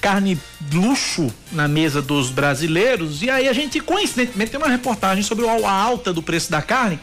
carne 0.00 0.38
luxo 0.72 1.32
na 1.52 1.68
mesa 1.68 2.00
dos 2.00 2.30
brasileiros. 2.30 3.22
E 3.22 3.30
aí 3.30 3.48
a 3.48 3.52
gente, 3.52 3.80
coincidentemente, 3.80 4.50
tem 4.50 4.58
uma 4.58 4.68
reportagem 4.68 5.22
sobre 5.22 5.46
a 5.46 5.70
alta 5.70 6.12
do 6.12 6.22
preço 6.22 6.50
da 6.50 6.62
carne 6.62 6.98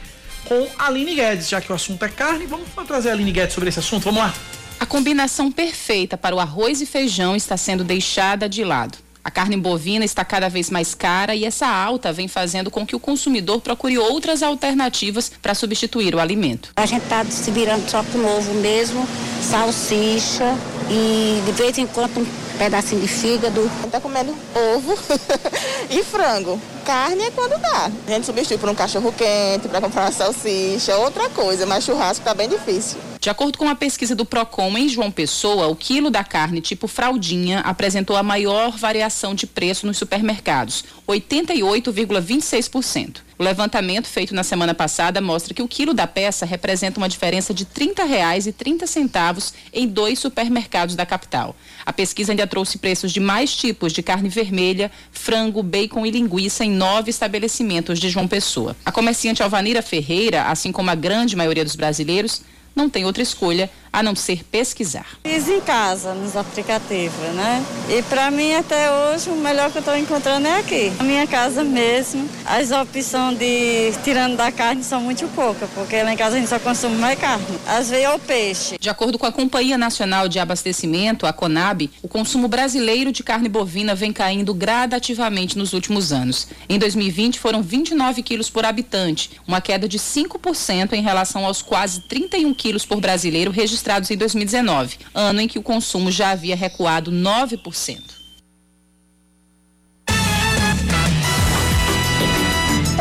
com 0.45 0.68
a 0.78 0.88
Aline 0.88 1.16
Guedes. 1.16 1.50
Já 1.50 1.62
que 1.62 1.72
o 1.72 1.76
assunto 1.76 2.04
é 2.04 2.10
carne, 2.10 2.45
vamos 2.45 2.68
trazer 2.88 3.10
a 3.10 3.14
Aline 3.14 3.32
Guedes 3.32 3.54
sobre 3.54 3.70
esse 3.70 3.80
assunto. 3.80 4.04
Vamos 4.04 4.22
lá. 4.22 4.34
A 4.80 4.86
combinação 4.86 5.52
perfeita 5.52 6.18
para 6.18 6.36
o 6.36 6.39
arroz 6.39 6.82
e 6.82 6.86
feijão 6.86 7.36
está 7.36 7.58
sendo 7.58 7.84
deixada 7.84 8.48
de 8.48 8.64
lado. 8.64 8.98
A 9.28 9.30
carne 9.30 9.57
bovina 9.57 10.05
está 10.05 10.23
cada 10.23 10.47
vez 10.47 10.69
mais 10.69 10.95
cara 10.95 11.36
e 11.36 11.43
essa 11.43 11.67
alta 11.67 12.13
vem 12.13 12.30
fazendo 12.30 12.71
com 12.71 12.88
que 12.88 12.95
o 12.95 12.99
consumidor 12.99 13.59
procure 13.59 13.97
outras 13.97 14.41
alternativas 14.41 15.30
para 15.41 15.53
substituir 15.53 16.15
o 16.15 16.19
alimento. 16.21 16.71
A 16.78 16.86
gente 16.86 17.03
está 17.03 17.25
se 17.25 17.51
virando 17.51 17.89
só 17.89 18.01
com 18.05 18.19
ovo 18.19 18.53
mesmo, 18.53 19.05
salsicha 19.41 20.55
e 20.89 21.41
de 21.45 21.51
vez 21.51 21.78
em 21.78 21.86
quando 21.86 22.21
um 22.21 22.25
pedacinho 22.57 23.01
de 23.01 23.07
fígado. 23.09 23.69
Está 23.84 23.99
comendo 23.99 24.34
ovo 24.55 24.97
e 25.91 26.03
frango. 26.03 26.59
Carne 26.86 27.23
é 27.23 27.32
quando 27.32 27.59
dá. 27.59 27.91
A 28.07 28.11
gente 28.11 28.25
substitui 28.25 28.57
por 28.57 28.69
um 28.69 28.75
cachorro 28.75 29.11
quente 29.11 29.67
para 29.67 29.82
comprar 29.82 30.03
uma 30.03 30.11
salsicha, 30.11 30.95
outra 30.95 31.30
coisa, 31.30 31.65
mas 31.65 31.84
churrasco 31.84 32.21
está 32.21 32.34
bem 32.34 32.47
difícil. 32.47 32.97
De 33.19 33.30
acordo 33.30 33.57
com 33.57 33.67
a 33.67 33.75
pesquisa 33.75 34.15
do 34.15 34.23
Procon 34.23 34.78
em 34.78 34.88
João 34.88 35.11
Pessoa, 35.11 35.67
o 35.67 35.75
quilo 35.75 36.09
da 36.09 36.23
carne 36.23 36.61
tipo 36.61 36.88
fraldinha 36.88 37.59
apresentou 37.59 38.15
a 38.15 38.23
maior 38.23 38.78
variação 38.78 39.16
de 39.36 39.47
preço 39.47 39.88
nos 39.88 39.97
supermercados, 39.97 40.84
88,26%. 41.07 43.28
O 43.39 43.43
levantamento 43.43 44.07
feito 44.07 44.34
na 44.34 44.43
semana 44.43 44.74
passada 44.74 45.22
mostra 45.22 45.53
que 45.53 45.61
o 45.61 45.68
quilo 45.68 45.93
da 45.93 46.07
peça 46.07 46.45
representa 46.45 46.99
uma 46.99 47.07
diferença 47.07 47.53
de 47.53 47.63
R$ 47.63 47.93
30,30 47.93 49.53
em 49.72 49.88
dois 49.88 50.18
supermercados 50.18 50.95
da 50.95 51.05
capital. 51.05 51.55
A 51.86 51.93
pesquisa 51.93 52.32
ainda 52.32 52.47
trouxe 52.47 52.80
preços 52.80 53.11
de 53.11 53.20
mais 53.20 53.55
tipos 53.55 53.93
de 53.93 54.01
carne 54.01 54.30
vermelha, 54.30 54.91
frango, 55.11 55.61
bacon 55.61 56.05
e 56.05 56.11
linguiça 56.11 56.65
em 56.65 56.72
nove 56.72 57.11
estabelecimentos 57.11 57.99
de 57.99 58.09
João 58.09 58.28
Pessoa. 58.28 58.76
A 58.84 58.91
comerciante 58.91 59.43
Alvanira 59.43 59.82
Ferreira, 59.82 60.43
assim 60.43 60.72
como 60.72 60.89
a 60.89 60.95
grande 60.95 61.36
maioria 61.36 61.63
dos 61.63 61.76
brasileiros, 61.76 62.41
não 62.76 62.89
tem 62.89 63.05
outra 63.05 63.24
escolha 63.24 63.70
a 63.91 64.03
não 64.03 64.15
ser 64.15 64.43
pesquisar. 64.43 65.05
Fiz 65.23 65.47
em 65.47 65.61
casa, 65.61 66.13
nos 66.13 66.35
aplicativos, 66.35 67.17
né? 67.35 67.63
E 67.89 68.01
para 68.03 68.29
mim 68.29 68.53
até 68.53 68.91
hoje 68.91 69.29
o 69.29 69.35
melhor 69.35 69.71
que 69.71 69.77
eu 69.77 69.79
estou 69.79 69.97
encontrando 69.97 70.47
é 70.47 70.59
aqui. 70.59 70.91
Na 70.97 71.03
minha 71.03 71.27
casa 71.27 71.63
mesmo, 71.63 72.27
as 72.45 72.71
opções 72.71 73.38
de 73.38 73.93
tirando 74.03 74.35
da 74.35 74.51
carne 74.51 74.83
são 74.83 75.01
muito 75.01 75.27
poucas, 75.29 75.69
porque 75.73 76.01
lá 76.03 76.13
em 76.13 76.17
casa 76.17 76.35
a 76.35 76.39
gente 76.39 76.49
só 76.49 76.59
consome 76.59 76.97
mais 76.97 77.17
carne. 77.19 77.45
Às 77.65 77.89
vezes 77.89 78.05
é 78.05 78.13
o 78.13 78.19
peixe. 78.19 78.77
De 78.79 78.89
acordo 78.89 79.17
com 79.17 79.25
a 79.25 79.31
Companhia 79.31 79.77
Nacional 79.77 80.27
de 80.27 80.39
Abastecimento, 80.39 81.25
a 81.25 81.33
CONAB, 81.33 81.89
o 82.01 82.07
consumo 82.07 82.47
brasileiro 82.47 83.11
de 83.11 83.23
carne 83.23 83.49
bovina 83.49 83.95
vem 83.95 84.11
caindo 84.13 84.53
gradativamente 84.53 85.57
nos 85.57 85.73
últimos 85.73 86.11
anos. 86.11 86.47
Em 86.69 86.77
2020 86.77 87.39
foram 87.39 87.61
29 87.61 88.21
quilos 88.21 88.49
por 88.49 88.65
habitante, 88.65 89.31
uma 89.47 89.61
queda 89.61 89.88
de 89.88 89.97
5% 89.97 90.93
em 90.93 91.01
relação 91.01 91.45
aos 91.45 91.61
quase 91.61 92.01
31 92.01 92.53
quilos 92.53 92.85
por 92.85 92.99
brasileiro 92.99 93.51
registrados 93.51 93.76
registrados 93.78 94.09
em 94.09 94.17
2019, 94.17 94.97
ano 95.13 95.41
em 95.41 95.47
que 95.47 95.59
o 95.59 95.63
consumo 95.63 96.11
já 96.11 96.32
havia 96.32 96.55
recuado 96.55 97.11
9%. 97.11 97.99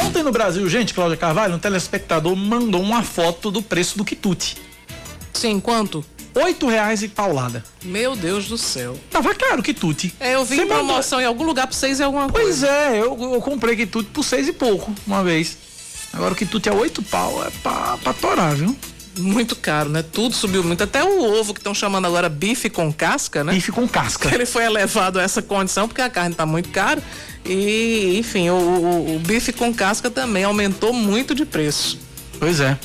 Ontem 0.05 0.22
no 0.22 0.31
Brasil, 0.31 0.68
gente, 0.68 0.93
Cláudia 0.93 1.16
Carvalho, 1.16 1.55
um 1.55 1.59
telespectador 1.59 2.37
mandou 2.37 2.83
uma 2.83 3.03
foto 3.03 3.51
do 3.51 3.62
preço 3.62 3.97
do 3.97 4.05
quitute. 4.05 4.57
Sim, 5.33 5.59
quanto? 5.61 6.05
Oito 6.35 6.66
reais 6.66 7.03
e 7.03 7.09
paulada. 7.09 7.64
Meu 7.83 8.14
Deus 8.14 8.47
do 8.47 8.59
céu. 8.59 8.99
Tava 9.11 9.35
caro 9.35 9.62
quitute. 9.62 10.14
É, 10.20 10.35
eu 10.35 10.45
vi 10.45 10.61
em 10.61 10.66
promoção 10.66 11.18
mandou... 11.18 11.20
em 11.20 11.24
algum 11.24 11.45
lugar 11.45 11.66
por 11.66 11.72
seis 11.72 11.99
e 11.99 12.03
alguma 12.03 12.29
coisa. 12.29 12.45
Pois 12.47 12.62
é, 12.62 13.01
eu, 13.01 13.33
eu 13.33 13.41
comprei 13.41 13.74
quitute 13.74 14.11
por 14.11 14.22
seis 14.22 14.47
e 14.47 14.53
pouco 14.53 14.95
uma 15.07 15.24
vez. 15.24 15.57
Agora 16.12 16.35
o 16.35 16.37
quitute 16.37 16.68
é 16.68 16.72
oito 16.72 17.03
pau, 17.03 17.43
é 17.43 17.51
pra, 17.62 17.97
pra 17.97 18.12
torar, 18.12 18.55
viu? 18.55 18.77
Muito 19.19 19.57
caro, 19.57 19.89
né? 19.89 20.03
Tudo 20.03 20.35
subiu 20.35 20.62
muito. 20.62 20.83
Até 20.83 21.03
o 21.03 21.23
ovo 21.23 21.53
que 21.55 21.61
estão 21.61 21.75
chamando 21.75 22.07
agora 22.07 22.29
bife 22.29 22.71
com 22.71 22.93
casca, 22.93 23.43
né? 23.43 23.53
Bife 23.53 23.73
com 23.73 23.89
casca. 23.89 24.33
Ele 24.35 24.47
foi 24.47 24.64
elevado 24.64 25.19
a 25.19 25.23
essa 25.23 25.43
condição 25.43 25.89
porque 25.89 26.01
a 26.01 26.11
carne 26.11 26.33
está 26.33 26.47
muito 26.47 26.69
cara. 26.71 27.03
E, 27.45 28.19
enfim, 28.19 28.51
o, 28.51 28.55
o, 28.55 29.17
o 29.17 29.19
bife 29.21 29.53
com 29.53 29.73
casca 29.73 30.11
também 30.11 30.45
aumentou 30.45 30.93
muito 30.93 31.35
de 31.35 31.45
preço. 31.45 31.99
Pois 32.39 32.61
é. 32.61 32.79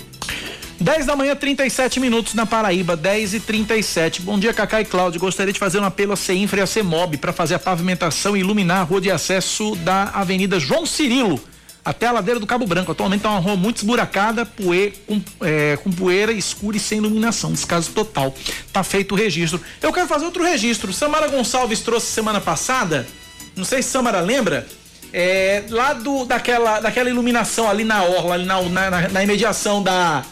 10 0.79 1.05
da 1.05 1.15
manhã, 1.15 1.35
37 1.35 1.99
minutos 1.99 2.33
na 2.33 2.45
Paraíba, 2.45 2.97
10 2.97 3.35
e 3.35 3.39
37. 3.39 4.23
Bom 4.23 4.39
dia, 4.39 4.51
Cacá 4.51 4.81
e 4.81 4.85
Cláudio. 4.85 5.19
Gostaria 5.19 5.53
de 5.53 5.59
fazer 5.59 5.79
um 5.79 5.85
apelo 5.85 6.13
a 6.13 6.15
CEINFRA 6.15 6.61
e 6.61 6.63
a 6.63 6.67
CEMOB 6.67 7.17
para 7.17 7.31
fazer 7.31 7.53
a 7.53 7.59
pavimentação 7.59 8.35
e 8.35 8.39
iluminar 8.39 8.79
a 8.79 8.83
rua 8.83 8.99
de 8.99 9.11
acesso 9.11 9.75
da 9.77 10.05
Avenida 10.05 10.59
João 10.59 10.85
Cirilo 10.85 11.39
até 11.83 12.07
a 12.07 12.11
ladeira 12.11 12.39
do 12.39 12.47
Cabo 12.47 12.65
Branco. 12.65 12.91
Atualmente 12.91 13.19
está 13.19 13.29
uma 13.29 13.39
rua 13.39 13.55
muito 13.55 13.77
esburacada, 13.77 14.45
poeira, 14.45 14.93
com, 15.07 15.21
é, 15.41 15.77
com, 15.77 15.91
poeira 15.91 16.31
escura 16.31 16.77
e 16.77 16.79
sem 16.79 16.99
iluminação. 16.99 17.51
Descaso 17.51 17.91
total. 17.91 18.33
Tá 18.71 18.83
feito 18.83 19.13
o 19.13 19.15
registro. 19.15 19.59
Eu 19.81 19.91
quero 19.91 20.07
fazer 20.07 20.25
outro 20.25 20.43
registro. 20.43 20.93
Samara 20.93 21.27
Gonçalves 21.27 21.81
trouxe 21.81 22.07
semana 22.07 22.39
passada. 22.39 23.07
Não 23.55 23.65
sei 23.65 23.81
se 23.81 23.89
Samara 23.89 24.21
lembra. 24.21 24.67
É, 25.13 25.63
lá 25.69 25.91
do, 25.91 26.23
daquela, 26.23 26.79
daquela 26.79 27.09
iluminação 27.09 27.69
ali 27.69 27.83
na 27.83 28.01
orla, 28.01 28.35
ali 28.35 28.45
na, 28.45 28.61
na, 28.61 29.09
na 29.09 29.23
imediação 29.23 29.83
da, 29.83 30.23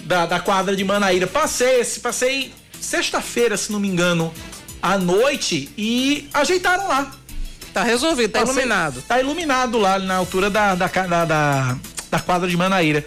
da, 0.00 0.26
da, 0.26 0.40
quadra 0.40 0.76
de 0.76 0.84
Manaíra. 0.84 1.26
Passei, 1.26 1.82
passei 2.02 2.52
sexta-feira, 2.78 3.56
se 3.56 3.72
não 3.72 3.80
me 3.80 3.88
engano, 3.88 4.30
à 4.82 4.98
noite 4.98 5.70
e 5.78 6.28
ajeitaram 6.34 6.86
lá. 6.86 7.10
Tá 7.76 7.82
resolvido, 7.82 8.30
tá, 8.30 8.38
tá 8.38 8.44
iluminado. 8.46 9.02
Tá 9.02 9.20
iluminado 9.20 9.78
lá 9.78 9.98
na 9.98 10.14
altura 10.14 10.48
da, 10.48 10.74
da, 10.74 10.86
da, 10.86 11.76
da, 12.10 12.20
quadra 12.20 12.48
de 12.48 12.56
Manaíra. 12.56 13.04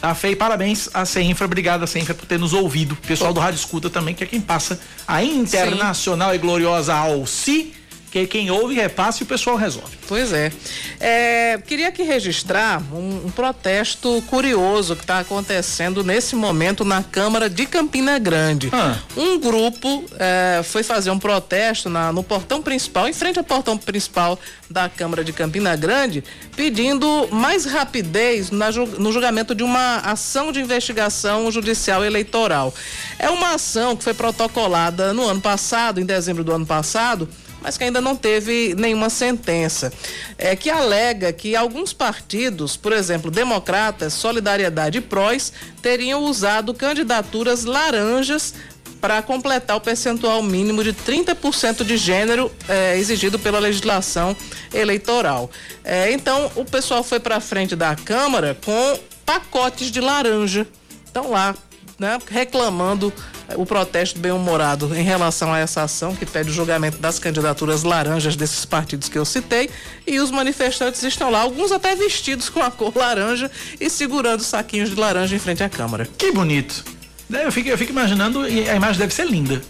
Tá 0.00 0.14
feio, 0.14 0.36
parabéns 0.36 0.88
a 0.94 1.04
CEINFRA, 1.04 1.44
obrigado 1.44 1.82
a 1.82 1.88
CEINFRA 1.88 2.14
por 2.14 2.24
ter 2.24 2.38
nos 2.38 2.52
ouvido. 2.52 2.94
Pessoal 3.04 3.32
do 3.32 3.40
Rádio 3.40 3.58
Escuta 3.58 3.90
também, 3.90 4.14
que 4.14 4.22
é 4.22 4.26
quem 4.28 4.40
passa 4.40 4.78
a 5.08 5.24
internacional 5.24 6.30
Sim. 6.30 6.36
e 6.36 6.38
gloriosa 6.38 6.94
Alci, 6.94 7.74
Que 8.16 8.26
quem 8.26 8.50
ouve 8.50 8.74
repasse 8.74 9.22
e 9.22 9.24
o 9.24 9.26
pessoal 9.26 9.56
resolve. 9.56 9.94
Pois 10.08 10.32
é. 10.32 10.50
é 10.98 11.58
queria 11.66 11.88
aqui 11.88 12.02
registrar 12.02 12.82
um, 12.90 13.26
um 13.26 13.30
protesto 13.30 14.22
curioso 14.26 14.96
que 14.96 15.02
está 15.02 15.18
acontecendo 15.18 16.02
nesse 16.02 16.34
momento 16.34 16.82
na 16.82 17.02
Câmara 17.02 17.50
de 17.50 17.66
Campina 17.66 18.18
Grande. 18.18 18.70
Ah. 18.72 18.96
Um 19.14 19.38
grupo 19.38 20.02
é, 20.18 20.62
foi 20.64 20.82
fazer 20.82 21.10
um 21.10 21.18
protesto 21.18 21.90
na, 21.90 22.10
no 22.10 22.22
portão 22.22 22.62
principal, 22.62 23.06
em 23.06 23.12
frente 23.12 23.38
ao 23.38 23.44
portão 23.44 23.76
principal 23.76 24.38
da 24.70 24.88
Câmara 24.88 25.22
de 25.22 25.34
Campina 25.34 25.76
Grande, 25.76 26.24
pedindo 26.56 27.28
mais 27.30 27.66
rapidez 27.66 28.50
na, 28.50 28.70
no 28.70 29.12
julgamento 29.12 29.54
de 29.54 29.62
uma 29.62 29.98
ação 29.98 30.52
de 30.52 30.58
investigação 30.58 31.52
judicial 31.52 32.02
eleitoral. 32.02 32.72
É 33.18 33.28
uma 33.28 33.56
ação 33.56 33.94
que 33.94 34.02
foi 34.02 34.14
protocolada 34.14 35.12
no 35.12 35.28
ano 35.28 35.42
passado, 35.42 36.00
em 36.00 36.06
dezembro 36.06 36.42
do 36.42 36.52
ano 36.52 36.64
passado 36.64 37.28
mas 37.66 37.76
que 37.76 37.82
ainda 37.82 38.00
não 38.00 38.14
teve 38.14 38.76
nenhuma 38.78 39.10
sentença, 39.10 39.92
é, 40.38 40.54
que 40.54 40.70
alega 40.70 41.32
que 41.32 41.56
alguns 41.56 41.92
partidos, 41.92 42.76
por 42.76 42.92
exemplo, 42.92 43.28
Democratas, 43.28 44.12
Solidariedade 44.12 44.98
e 44.98 45.00
PROS, 45.00 45.52
teriam 45.82 46.22
usado 46.22 46.72
candidaturas 46.72 47.64
laranjas 47.64 48.54
para 49.00 49.20
completar 49.20 49.76
o 49.76 49.80
percentual 49.80 50.44
mínimo 50.44 50.84
de 50.84 50.92
30% 50.92 51.82
de 51.82 51.96
gênero 51.96 52.52
é, 52.68 52.96
exigido 52.96 53.36
pela 53.36 53.58
legislação 53.58 54.36
eleitoral. 54.72 55.50
É, 55.82 56.12
então, 56.12 56.52
o 56.54 56.64
pessoal 56.64 57.02
foi 57.02 57.18
para 57.18 57.40
frente 57.40 57.74
da 57.74 57.96
Câmara 57.96 58.56
com 58.64 58.96
pacotes 59.24 59.90
de 59.90 60.00
laranja. 60.00 60.68
Estão 61.04 61.32
lá, 61.32 61.52
né, 61.98 62.16
reclamando 62.30 63.12
o 63.54 63.64
protesto 63.64 64.18
bem-humorado 64.18 64.94
em 64.94 65.02
relação 65.02 65.52
a 65.52 65.58
essa 65.58 65.82
ação 65.82 66.14
que 66.14 66.26
pede 66.26 66.50
o 66.50 66.52
julgamento 66.52 66.98
das 66.98 67.18
candidaturas 67.18 67.82
laranjas 67.84 68.34
desses 68.34 68.64
partidos 68.64 69.08
que 69.08 69.16
eu 69.16 69.24
citei 69.24 69.70
e 70.06 70.18
os 70.18 70.30
manifestantes 70.30 71.02
estão 71.02 71.30
lá, 71.30 71.40
alguns 71.40 71.70
até 71.70 71.94
vestidos 71.94 72.48
com 72.48 72.60
a 72.60 72.70
cor 72.70 72.92
laranja 72.96 73.50
e 73.80 73.88
segurando 73.88 74.42
saquinhos 74.42 74.90
de 74.90 74.96
laranja 74.96 75.36
em 75.36 75.38
frente 75.38 75.62
à 75.62 75.68
Câmara. 75.68 76.08
Que 76.18 76.32
bonito. 76.32 76.84
Eu 77.30 77.52
fico, 77.52 77.68
eu 77.68 77.78
fico 77.78 77.92
imaginando 77.92 78.48
e 78.48 78.68
a 78.68 78.74
imagem 78.74 78.98
deve 78.98 79.14
ser 79.14 79.26
linda. 79.26 79.62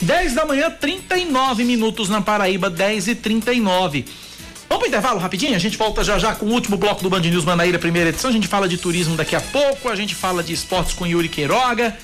10 0.00 0.34
da 0.34 0.44
manhã, 0.44 0.70
39 0.70 1.64
minutos 1.64 2.08
na 2.08 2.20
Paraíba, 2.20 2.68
10 2.68 3.08
e 3.08 3.14
39. 3.14 4.04
Vamos 4.68 4.82
pro 4.82 4.88
intervalo 4.88 5.18
rapidinho? 5.18 5.54
A 5.54 5.58
gente 5.58 5.76
volta 5.76 6.02
já 6.02 6.18
já 6.18 6.34
com 6.34 6.46
o 6.46 6.52
último 6.52 6.76
bloco 6.76 7.02
do 7.02 7.08
Band 7.08 7.20
News 7.20 7.44
Manaíra, 7.44 7.78
primeira 7.78 8.10
edição. 8.10 8.30
A 8.30 8.32
gente 8.32 8.48
fala 8.48 8.68
de 8.68 8.76
turismo 8.76 9.16
daqui 9.16 9.36
a 9.36 9.40
pouco, 9.40 9.88
a 9.88 9.94
gente 9.94 10.14
fala 10.14 10.42
de 10.42 10.52
esportes 10.52 10.92
com 10.94 11.06
Yuri 11.06 11.28
Queiroga. 11.28 11.96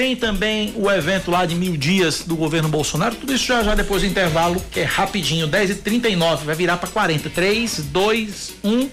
Tem 0.00 0.16
também 0.16 0.72
o 0.76 0.90
evento 0.90 1.30
lá 1.30 1.44
de 1.44 1.54
mil 1.54 1.76
dias 1.76 2.22
do 2.22 2.34
governo 2.34 2.70
Bolsonaro. 2.70 3.14
Tudo 3.14 3.34
isso 3.34 3.44
já 3.44 3.62
já 3.62 3.74
depois 3.74 4.00
do 4.00 4.08
intervalo, 4.08 4.58
que 4.72 4.80
é 4.80 4.84
rapidinho, 4.84 5.46
10 5.46 5.72
e 5.72 5.74
39 5.74 6.46
vai 6.46 6.54
virar 6.54 6.78
para 6.78 6.88
40. 6.88 7.28
3, 7.28 7.80
2, 7.92 8.52
1, 8.64 8.90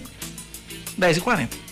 10 0.98 1.16
e 1.16 1.20
40. 1.22 1.67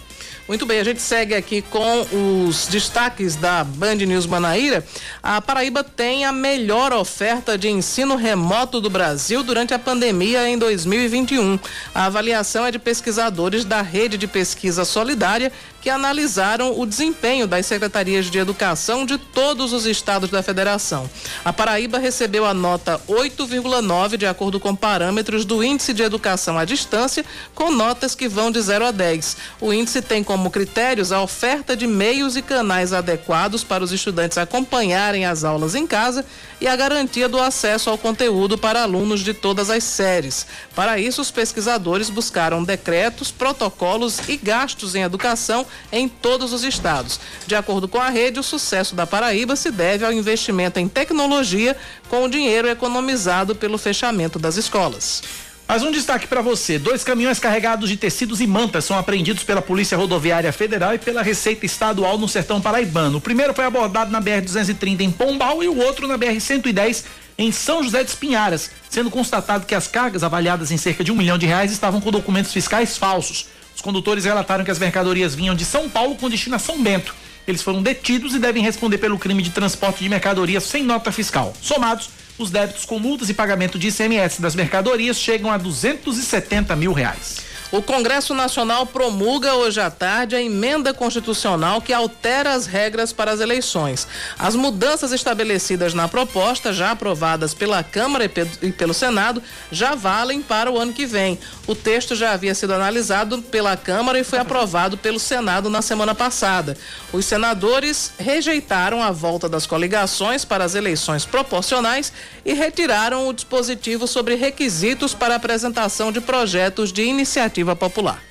Muito 0.47 0.63
bem, 0.63 0.79
a 0.79 0.83
gente 0.83 1.01
segue 1.01 1.33
aqui 1.33 1.63
com 1.63 2.05
os 2.47 2.67
destaques 2.67 3.35
da 3.35 3.63
Band 3.63 3.95
News 3.95 4.27
Manaíra. 4.27 4.85
A 5.23 5.41
Paraíba 5.41 5.83
tem 5.83 6.23
a 6.23 6.31
melhor 6.31 6.93
oferta 6.93 7.57
de 7.57 7.67
ensino 7.67 8.15
remoto 8.15 8.79
do 8.79 8.87
Brasil 8.87 9.41
durante 9.41 9.73
a 9.73 9.79
pandemia 9.79 10.47
em 10.47 10.55
2021. 10.55 11.57
A 11.95 12.05
avaliação 12.05 12.63
é 12.63 12.69
de 12.69 12.77
pesquisadores 12.77 13.65
da 13.65 13.81
Rede 13.81 14.19
de 14.19 14.27
Pesquisa 14.27 14.85
Solidária 14.85 15.51
que 15.85 15.89
analisaram 15.91 16.79
o 16.79 16.83
desempenho 16.83 17.45
das 17.45 17.67
secretarias 17.67 18.25
de 18.25 18.39
educação 18.39 19.05
de 19.05 19.19
todos 19.19 19.71
os 19.71 19.85
estados 19.85 20.31
da 20.31 20.41
federação. 20.41 21.07
A 21.43 21.53
Paraíba 21.53 21.99
recebeu 21.99 22.43
a 22.43 22.55
nota 22.55 22.99
8,9 23.07 24.17
de 24.17 24.25
acordo 24.25 24.59
com 24.59 24.75
parâmetros 24.75 25.45
do 25.45 25.63
Índice 25.63 25.93
de 25.93 26.01
Educação 26.01 26.57
à 26.57 26.65
Distância, 26.65 27.23
com 27.53 27.69
notas 27.69 28.15
que 28.15 28.27
vão 28.27 28.49
de 28.49 28.59
0 28.59 28.83
a 28.83 28.89
10. 28.89 29.37
O 29.61 29.71
índice 29.71 30.01
tem 30.01 30.23
como 30.23 30.49
critérios 30.49 31.11
a 31.11 31.21
oferta 31.21 31.77
de 31.77 31.85
meios 31.85 32.35
e 32.35 32.41
canais 32.41 32.91
adequados 32.91 33.63
para 33.63 33.83
os 33.83 33.91
estudantes 33.91 34.39
acompanharem 34.39 35.27
as 35.27 35.43
aulas 35.43 35.75
em 35.75 35.85
casa 35.85 36.25
e 36.59 36.67
a 36.67 36.75
garantia 36.75 37.29
do 37.29 37.39
acesso 37.39 37.91
ao 37.91 37.97
conteúdo 37.99 38.57
para 38.57 38.81
alunos 38.81 39.19
de 39.19 39.35
todas 39.35 39.69
as 39.69 39.83
séries. 39.83 40.47
Para 40.73 40.97
isso, 40.97 41.21
os 41.21 41.29
pesquisadores 41.29 42.09
buscaram 42.09 42.63
decretos, 42.63 43.29
protocolos 43.29 44.17
e 44.27 44.35
gastos 44.35 44.95
em 44.95 45.03
educação 45.03 45.63
em 45.91 46.07
todos 46.07 46.53
os 46.53 46.63
estados. 46.63 47.19
De 47.45 47.55
acordo 47.55 47.87
com 47.87 47.99
a 47.99 48.09
rede, 48.09 48.39
o 48.39 48.43
sucesso 48.43 48.95
da 48.95 49.05
Paraíba 49.07 49.55
se 49.55 49.71
deve 49.71 50.05
ao 50.05 50.13
investimento 50.13 50.79
em 50.79 50.87
tecnologia 50.87 51.75
com 52.09 52.23
o 52.23 52.29
dinheiro 52.29 52.67
economizado 52.67 53.55
pelo 53.55 53.77
fechamento 53.77 54.39
das 54.39 54.57
escolas. 54.57 55.23
Mais 55.67 55.81
um 55.81 55.91
destaque 55.91 56.27
para 56.27 56.41
você: 56.41 56.77
dois 56.77 57.03
caminhões 57.03 57.39
carregados 57.39 57.89
de 57.89 57.97
tecidos 57.97 58.39
e 58.39 58.45
mantas 58.45 58.85
são 58.85 58.97
apreendidos 58.97 59.43
pela 59.43 59.63
Polícia 59.63 59.97
Rodoviária 59.97 60.53
Federal 60.53 60.93
e 60.93 60.99
pela 60.99 61.23
Receita 61.23 61.65
Estadual 61.65 62.19
no 62.19 62.29
Sertão 62.29 62.61
Paraibano. 62.61 63.17
O 63.17 63.21
primeiro 63.21 63.53
foi 63.53 63.65
abordado 63.65 64.11
na 64.11 64.21
BR-230 64.21 65.01
em 65.01 65.11
Pombal 65.11 65.63
e 65.63 65.67
o 65.67 65.77
outro 65.77 66.07
na 66.07 66.19
BR-110 66.19 67.03
em 67.37 67.51
São 67.51 67.83
José 67.83 68.03
de 68.03 68.11
Espinharas, 68.11 68.69
sendo 68.89 69.09
constatado 69.09 69.65
que 69.65 69.73
as 69.73 69.87
cargas 69.87 70.23
avaliadas 70.23 70.71
em 70.71 70.77
cerca 70.77 71.03
de 71.03 71.11
um 71.11 71.15
milhão 71.15 71.37
de 71.37 71.47
reais 71.47 71.71
estavam 71.71 71.99
com 71.99 72.11
documentos 72.11 72.53
fiscais 72.53 72.95
falsos. 72.95 73.47
Condutores 73.85 74.25
relataram 74.25 74.65
que 74.65 74.71
as 74.71 74.79
mercadorias 74.79 75.35
vinham 75.35 75.53
de 75.53 75.63
São 75.63 75.87
Paulo 75.87 76.15
com 76.15 76.27
destino 76.27 76.55
a 76.55 76.59
São 76.59 76.81
Bento. 76.81 77.13
Eles 77.47 77.61
foram 77.61 77.83
detidos 77.83 78.33
e 78.33 78.39
devem 78.39 78.63
responder 78.63 78.97
pelo 78.97 79.19
crime 79.19 79.43
de 79.43 79.51
transporte 79.51 80.03
de 80.03 80.09
mercadorias 80.09 80.63
sem 80.63 80.83
nota 80.83 81.11
fiscal. 81.11 81.53
Somados, 81.61 82.09
os 82.35 82.49
débitos 82.49 82.83
com 82.83 82.97
multas 82.97 83.29
e 83.29 83.33
pagamento 83.35 83.77
de 83.77 83.89
ICMS 83.89 84.41
das 84.41 84.55
mercadorias 84.55 85.17
chegam 85.17 85.51
a 85.51 85.57
270 85.57 86.75
mil 86.75 86.93
reais. 86.93 87.41
O 87.75 87.81
Congresso 87.81 88.33
Nacional 88.33 88.85
promulga 88.85 89.53
hoje 89.55 89.81
à 89.81 89.91
tarde 89.91 90.33
a 90.33 90.41
emenda 90.41 90.93
constitucional 90.93 91.81
que 91.81 91.91
altera 91.91 92.53
as 92.53 92.65
regras 92.65 93.11
para 93.11 93.31
as 93.31 93.41
eleições. 93.41 94.07
As 94.39 94.55
mudanças 94.55 95.11
estabelecidas 95.11 95.93
na 95.93 96.07
proposta, 96.07 96.71
já 96.71 96.91
aprovadas 96.91 97.53
pela 97.53 97.83
Câmara 97.83 98.31
e 98.61 98.71
pelo 98.71 98.93
Senado, 98.93 99.43
já 99.69 99.93
valem 99.93 100.41
para 100.41 100.71
o 100.71 100.79
ano 100.79 100.93
que 100.93 101.05
vem. 101.05 101.37
O 101.67 101.75
texto 101.75 102.15
já 102.15 102.31
havia 102.31 102.55
sido 102.55 102.73
analisado 102.73 103.41
pela 103.41 103.75
Câmara 103.75 104.17
e 104.17 104.23
foi 104.23 104.39
aprovado 104.39 104.97
pelo 104.97 105.19
Senado 105.19 105.69
na 105.69 105.81
semana 105.81 106.15
passada. 106.15 106.77
Os 107.11 107.25
senadores 107.25 108.13
rejeitaram 108.17 109.03
a 109.03 109.11
volta 109.11 109.49
das 109.49 109.67
coligações 109.67 110.45
para 110.45 110.63
as 110.63 110.75
eleições 110.75 111.25
proporcionais 111.25 112.13
e 112.45 112.53
retiraram 112.53 113.27
o 113.27 113.33
dispositivo 113.33 114.07
sobre 114.07 114.35
requisitos 114.35 115.13
para 115.13 115.35
apresentação 115.35 116.09
de 116.09 116.21
projetos 116.21 116.93
de 116.93 117.03
iniciativa 117.03 117.64
Popular. 117.73 118.21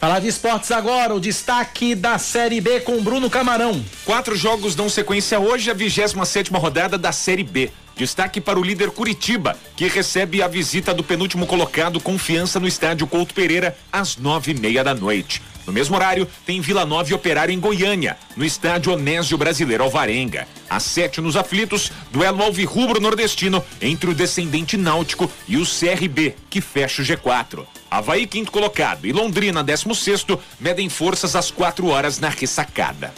Falar 0.00 0.20
de 0.20 0.28
esportes 0.28 0.70
agora, 0.70 1.14
o 1.14 1.20
destaque 1.20 1.94
da 1.94 2.18
Série 2.18 2.60
B 2.60 2.80
com 2.80 3.02
Bruno 3.02 3.30
Camarão. 3.30 3.84
Quatro 4.04 4.34
jogos 4.34 4.74
dão 4.74 4.88
sequência 4.88 5.38
hoje 5.38 5.70
à 5.70 5.74
27 5.74 6.26
sétima 6.26 6.58
rodada 6.58 6.96
da 6.96 7.12
Série 7.12 7.44
B. 7.44 7.70
Destaque 7.96 8.40
para 8.40 8.58
o 8.58 8.62
líder 8.62 8.90
Curitiba, 8.90 9.56
que 9.76 9.86
recebe 9.86 10.42
a 10.42 10.48
visita 10.48 10.92
do 10.92 11.04
penúltimo 11.04 11.46
colocado 11.46 12.00
Confiança 12.00 12.58
no 12.58 12.66
estádio 12.66 13.06
Couto 13.06 13.32
Pereira 13.32 13.76
às 13.92 14.16
nove 14.16 14.50
e 14.50 14.54
meia 14.54 14.82
da 14.82 14.94
noite. 14.94 15.40
No 15.66 15.72
mesmo 15.72 15.96
horário, 15.96 16.28
tem 16.44 16.60
Vila 16.60 16.84
Nova 16.84 17.10
e 17.10 17.14
Operário 17.14 17.52
em 17.52 17.60
Goiânia, 17.60 18.16
no 18.36 18.44
estádio 18.44 18.92
Onésio 18.92 19.38
Brasileiro 19.38 19.84
Alvarenga. 19.84 20.46
Às 20.68 20.82
sete 20.82 21.20
nos 21.20 21.36
aflitos, 21.36 21.90
duelo 22.10 22.42
alvirrubro 22.42 23.00
nordestino 23.00 23.64
entre 23.80 24.10
o 24.10 24.14
descendente 24.14 24.76
náutico 24.76 25.30
e 25.48 25.56
o 25.56 25.64
CRB, 25.64 26.34
que 26.50 26.60
fecha 26.60 27.02
o 27.02 27.04
G4. 27.04 27.64
Havaí, 27.90 28.26
quinto 28.26 28.50
colocado, 28.50 29.06
e 29.06 29.12
Londrina, 29.12 29.62
décimo 29.62 29.94
sexto, 29.94 30.38
medem 30.58 30.88
forças 30.88 31.36
às 31.36 31.50
quatro 31.50 31.86
horas 31.86 32.18
na 32.18 32.28
ressacada. 32.28 33.14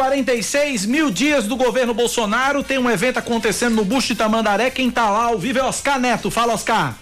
46 0.00 0.86
mil 0.86 1.10
dias 1.10 1.46
do 1.46 1.58
governo 1.58 1.92
Bolsonaro. 1.92 2.64
Tem 2.64 2.78
um 2.78 2.88
evento 2.88 3.18
acontecendo 3.18 3.76
no 3.76 3.84
Busto 3.84 4.16
Tamandaré. 4.16 4.70
Quem 4.70 4.90
tá 4.90 5.10
lá 5.10 5.24
ao 5.24 5.38
vivo 5.38 5.58
é 5.58 5.62
Oscar 5.62 6.00
Neto. 6.00 6.30
Fala, 6.30 6.54
Oscar. 6.54 6.98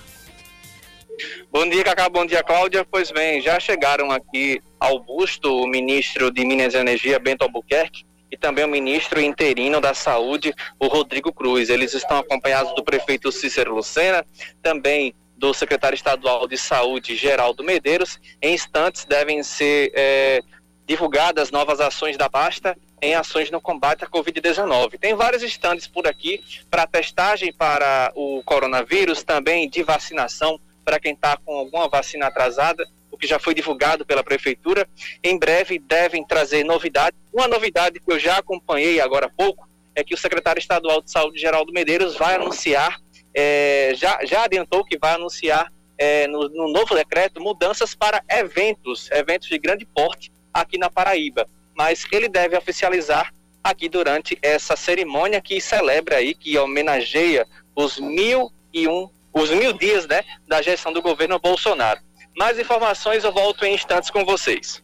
Bom 1.49 1.69
dia, 1.69 1.85
Cacá. 1.85 2.09
Bom 2.09 2.27
dia, 2.27 2.43
Cláudia. 2.43 2.85
Pois 2.85 3.13
bem, 3.13 3.41
já 3.41 3.61
chegaram 3.61 4.11
aqui 4.11 4.61
ao 4.81 4.99
busto 4.99 5.63
o 5.63 5.69
ministro 5.69 6.29
de 6.33 6.45
Minas 6.45 6.75
e 6.75 6.79
Energia, 6.79 7.21
Bento 7.21 7.43
Albuquerque, 7.43 8.05
e 8.33 8.37
também 8.37 8.65
o 8.65 8.69
ministro 8.69 9.21
interino 9.21 9.81
da 9.81 9.95
Saúde, 9.95 10.53
o 10.81 10.89
Rodrigo 10.89 11.33
Cruz. 11.33 11.71
Eles 11.71 11.95
estão 11.95 12.19
acompanhados 12.19 12.75
do 12.75 12.83
prefeito 12.83 13.31
Cícero 13.31 13.77
Lucena, 13.77 14.27
também 14.61 15.15
do 15.37 15.55
secretário 15.55 15.95
estadual 15.95 16.49
de 16.49 16.59
Saúde, 16.59 17.15
Geraldo 17.15 17.63
Medeiros. 17.63 18.19
Em 18.43 18.55
instantes 18.55 19.05
devem 19.05 19.41
ser 19.45 19.93
é, 19.95 20.41
divulgadas 20.85 21.53
novas 21.53 21.79
ações 21.79 22.17
da 22.17 22.29
pasta 22.29 22.77
em 23.01 23.15
ações 23.15 23.51
no 23.51 23.61
combate 23.61 24.05
à 24.05 24.07
Covid-19. 24.09 24.99
Tem 24.99 25.15
vários 25.15 25.43
estandes 25.43 25.87
por 25.87 26.07
aqui 26.07 26.43
para 26.71 26.87
testagem 26.87 27.53
para 27.53 28.13
o 28.15 28.43
coronavírus, 28.45 29.23
também 29.23 29.69
de 29.69 29.83
vacinação 29.83 30.61
para 30.85 30.99
quem 30.99 31.13
está 31.13 31.37
com 31.37 31.55
alguma 31.55 31.89
vacina 31.89 32.27
atrasada, 32.27 32.89
o 33.11 33.17
que 33.19 33.27
já 33.27 33.39
foi 33.39 33.55
divulgado 33.55 34.07
pela 34.07 34.25
prefeitura. 34.25 34.89
Em 35.23 35.39
breve 35.39 35.79
devem 35.79 36.25
trazer 36.25 36.65
novidade. 36.65 37.17
Uma 37.33 37.47
novidade 37.47 38.01
que 38.01 38.13
eu 38.13 38.19
já 38.19 38.39
acompanhei 38.39 39.01
agora 39.01 39.27
há 39.27 39.31
pouco 39.31 39.69
é 39.95 40.05
que 40.05 40.15
o 40.15 40.19
secretário 40.19 40.61
estadual 40.61 41.03
de 41.03 41.11
saúde, 41.11 41.41
Geraldo 41.41 41.73
Medeiros, 41.73 42.17
vai 42.17 42.37
anunciar, 42.37 43.01
é, 43.35 43.93
já, 43.97 44.21
já 44.25 44.45
adiantou 44.45 44.85
que 44.85 44.97
vai 44.97 45.15
anunciar 45.15 45.73
é, 45.99 46.29
no, 46.29 46.49
no 46.49 46.69
novo 46.69 46.95
decreto 46.95 47.41
mudanças 47.41 47.95
para 47.95 48.23
eventos, 48.29 49.11
eventos 49.11 49.49
de 49.49 49.59
grande 49.59 49.85
porte 49.85 50.31
aqui 50.55 50.79
na 50.79 50.89
Paraíba. 50.89 51.49
Mas 51.79 52.05
ele 52.11 52.29
deve 52.29 52.57
oficializar 52.57 53.33
aqui 53.63 53.89
durante 53.89 54.37
essa 54.43 54.75
cerimônia 54.75 55.41
que 55.41 55.61
celebra 55.61 56.17
aí, 56.17 56.35
que 56.35 56.59
homenageia 56.59 57.47
os 57.77 57.99
mil 58.01 58.51
e 58.75 58.89
um, 58.89 59.09
os 59.33 59.51
mil 59.51 59.73
dias, 59.73 60.05
né, 60.09 60.25
da 60.49 60.61
gestão 60.61 60.93
do 60.93 61.01
governo 61.01 61.39
Bolsonaro. 61.39 62.01
Mais 62.37 62.59
informações 62.59 63.23
eu 63.23 63.33
volto 63.33 63.65
em 63.65 63.75
instantes 63.75 64.11
com 64.11 64.25
vocês. 64.25 64.83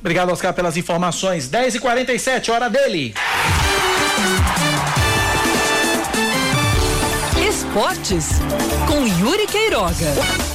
Obrigado, 0.00 0.32
Oscar, 0.32 0.52
pelas 0.52 0.76
informações. 0.76 1.48
10 1.48 1.76
e 1.76 1.80
47 1.80 2.50
hora 2.50 2.68
dele. 2.68 3.14
Esportes 7.48 8.26
com 8.88 9.06
Yuri 9.06 9.46
Queiroga. 9.46 10.49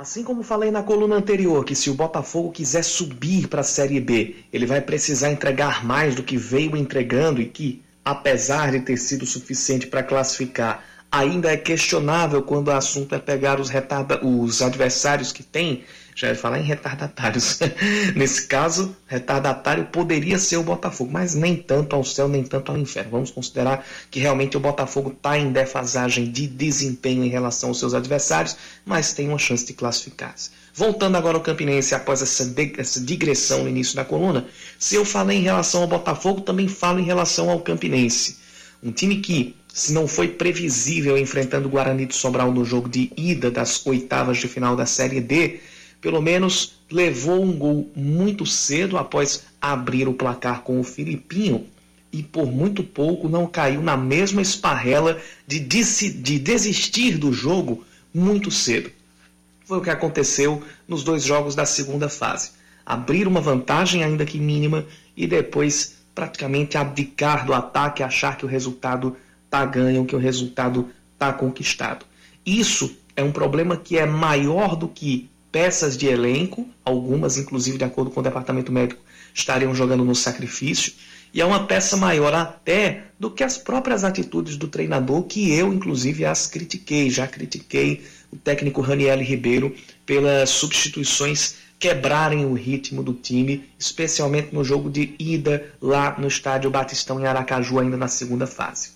Assim 0.00 0.24
como 0.24 0.42
falei 0.42 0.70
na 0.70 0.82
coluna 0.82 1.16
anterior 1.16 1.62
que 1.62 1.74
se 1.74 1.90
o 1.90 1.94
Botafogo 1.94 2.50
quiser 2.50 2.82
subir 2.82 3.48
para 3.48 3.60
a 3.60 3.62
Série 3.62 4.00
B, 4.00 4.36
ele 4.50 4.64
vai 4.64 4.80
precisar 4.80 5.30
entregar 5.30 5.84
mais 5.84 6.14
do 6.14 6.22
que 6.22 6.38
veio 6.38 6.74
entregando 6.74 7.38
e 7.38 7.44
que, 7.44 7.82
apesar 8.02 8.70
de 8.70 8.80
ter 8.80 8.96
sido 8.96 9.26
suficiente 9.26 9.86
para 9.86 10.02
classificar, 10.02 10.82
ainda 11.12 11.52
é 11.52 11.56
questionável 11.58 12.40
quando 12.40 12.68
o 12.68 12.72
assunto 12.72 13.14
é 13.14 13.18
pegar 13.18 13.60
os, 13.60 13.68
retarda 13.68 14.24
os 14.24 14.62
adversários 14.62 15.32
que 15.32 15.42
tem 15.42 15.84
já 16.20 16.28
ia 16.28 16.34
falar 16.34 16.60
em 16.60 16.64
retardatários. 16.64 17.58
Nesse 18.14 18.46
caso, 18.46 18.94
retardatário 19.06 19.86
poderia 19.86 20.38
ser 20.38 20.58
o 20.58 20.62
Botafogo, 20.62 21.10
mas 21.10 21.34
nem 21.34 21.56
tanto 21.56 21.96
ao 21.96 22.04
céu, 22.04 22.28
nem 22.28 22.44
tanto 22.44 22.70
ao 22.70 22.76
inferno. 22.76 23.12
Vamos 23.12 23.30
considerar 23.30 23.86
que 24.10 24.20
realmente 24.20 24.54
o 24.54 24.60
Botafogo 24.60 25.14
está 25.16 25.38
em 25.38 25.50
defasagem 25.50 26.30
de 26.30 26.46
desempenho 26.46 27.24
em 27.24 27.28
relação 27.28 27.70
aos 27.70 27.78
seus 27.78 27.94
adversários, 27.94 28.54
mas 28.84 29.14
tem 29.14 29.28
uma 29.28 29.38
chance 29.38 29.64
de 29.64 29.72
classificar-se. 29.72 30.50
Voltando 30.74 31.16
agora 31.16 31.38
ao 31.38 31.42
Campinense, 31.42 31.94
após 31.94 32.20
essa, 32.20 32.54
essa 32.76 33.00
digressão 33.00 33.62
no 33.62 33.70
início 33.70 33.96
da 33.96 34.04
coluna, 34.04 34.46
se 34.78 34.96
eu 34.96 35.06
falei 35.06 35.38
em 35.38 35.42
relação 35.42 35.80
ao 35.80 35.88
Botafogo, 35.88 36.42
também 36.42 36.68
falo 36.68 37.00
em 37.00 37.04
relação 37.04 37.48
ao 37.48 37.60
Campinense. 37.60 38.36
Um 38.82 38.92
time 38.92 39.16
que, 39.16 39.56
se 39.72 39.94
não 39.94 40.06
foi 40.06 40.28
previsível 40.28 41.16
enfrentando 41.16 41.66
o 41.66 41.70
Guarani 41.70 42.04
de 42.04 42.14
Sobral 42.14 42.52
no 42.52 42.64
jogo 42.64 42.90
de 42.90 43.10
ida 43.16 43.50
das 43.50 43.84
oitavas 43.86 44.36
de 44.36 44.48
final 44.48 44.76
da 44.76 44.84
Série 44.84 45.20
D, 45.20 45.60
pelo 46.00 46.20
menos 46.20 46.80
levou 46.90 47.42
um 47.42 47.56
gol 47.56 47.90
muito 47.94 48.46
cedo 48.46 48.96
após 48.96 49.44
abrir 49.60 50.08
o 50.08 50.14
placar 50.14 50.62
com 50.62 50.80
o 50.80 50.84
Filipinho 50.84 51.66
e 52.12 52.22
por 52.22 52.50
muito 52.50 52.82
pouco 52.82 53.28
não 53.28 53.46
caiu 53.46 53.82
na 53.82 53.96
mesma 53.96 54.42
esparrela 54.42 55.20
de, 55.46 55.60
de 55.60 56.38
desistir 56.38 57.16
do 57.16 57.32
jogo 57.32 57.84
muito 58.12 58.50
cedo. 58.50 58.90
Foi 59.64 59.78
o 59.78 59.82
que 59.82 59.90
aconteceu 59.90 60.62
nos 60.88 61.04
dois 61.04 61.22
jogos 61.22 61.54
da 61.54 61.64
segunda 61.64 62.08
fase. 62.08 62.50
Abrir 62.84 63.28
uma 63.28 63.40
vantagem, 63.40 64.02
ainda 64.02 64.26
que 64.26 64.40
mínima, 64.40 64.84
e 65.16 65.28
depois 65.28 65.98
praticamente 66.12 66.76
abdicar 66.76 67.46
do 67.46 67.54
ataque, 67.54 68.02
achar 68.02 68.36
que 68.36 68.44
o 68.44 68.48
resultado 68.48 69.16
está 69.44 69.64
ganho, 69.64 70.04
que 70.04 70.16
o 70.16 70.18
resultado 70.18 70.90
está 71.12 71.32
conquistado. 71.32 72.04
Isso 72.44 72.96
é 73.14 73.22
um 73.22 73.30
problema 73.30 73.76
que 73.76 73.96
é 73.96 74.06
maior 74.06 74.74
do 74.74 74.88
que 74.88 75.29
peças 75.50 75.96
de 75.96 76.06
elenco, 76.06 76.68
algumas, 76.84 77.36
inclusive, 77.36 77.78
de 77.78 77.84
acordo 77.84 78.10
com 78.10 78.20
o 78.20 78.22
departamento 78.22 78.70
médico, 78.70 79.02
estariam 79.34 79.74
jogando 79.74 80.04
no 80.04 80.14
sacrifício, 80.14 80.92
e 81.32 81.40
é 81.40 81.44
uma 81.44 81.66
peça 81.66 81.96
maior 81.96 82.34
até 82.34 83.04
do 83.18 83.30
que 83.30 83.44
as 83.44 83.56
próprias 83.56 84.02
atitudes 84.02 84.56
do 84.56 84.66
treinador, 84.66 85.22
que 85.22 85.52
eu, 85.52 85.72
inclusive, 85.72 86.24
as 86.24 86.46
critiquei. 86.46 87.08
Já 87.08 87.26
critiquei 87.26 88.04
o 88.32 88.36
técnico 88.36 88.80
Raniel 88.80 89.20
Ribeiro 89.20 89.74
pelas 90.04 90.50
substituições 90.50 91.54
quebrarem 91.78 92.44
o 92.44 92.52
ritmo 92.52 93.02
do 93.02 93.14
time, 93.14 93.70
especialmente 93.78 94.52
no 94.52 94.62
jogo 94.62 94.90
de 94.90 95.14
ida 95.18 95.72
lá 95.80 96.14
no 96.18 96.28
estádio 96.28 96.70
Batistão 96.70 97.18
em 97.18 97.26
Aracaju, 97.26 97.78
ainda 97.78 97.96
na 97.96 98.08
segunda 98.08 98.46
fase. 98.46 98.90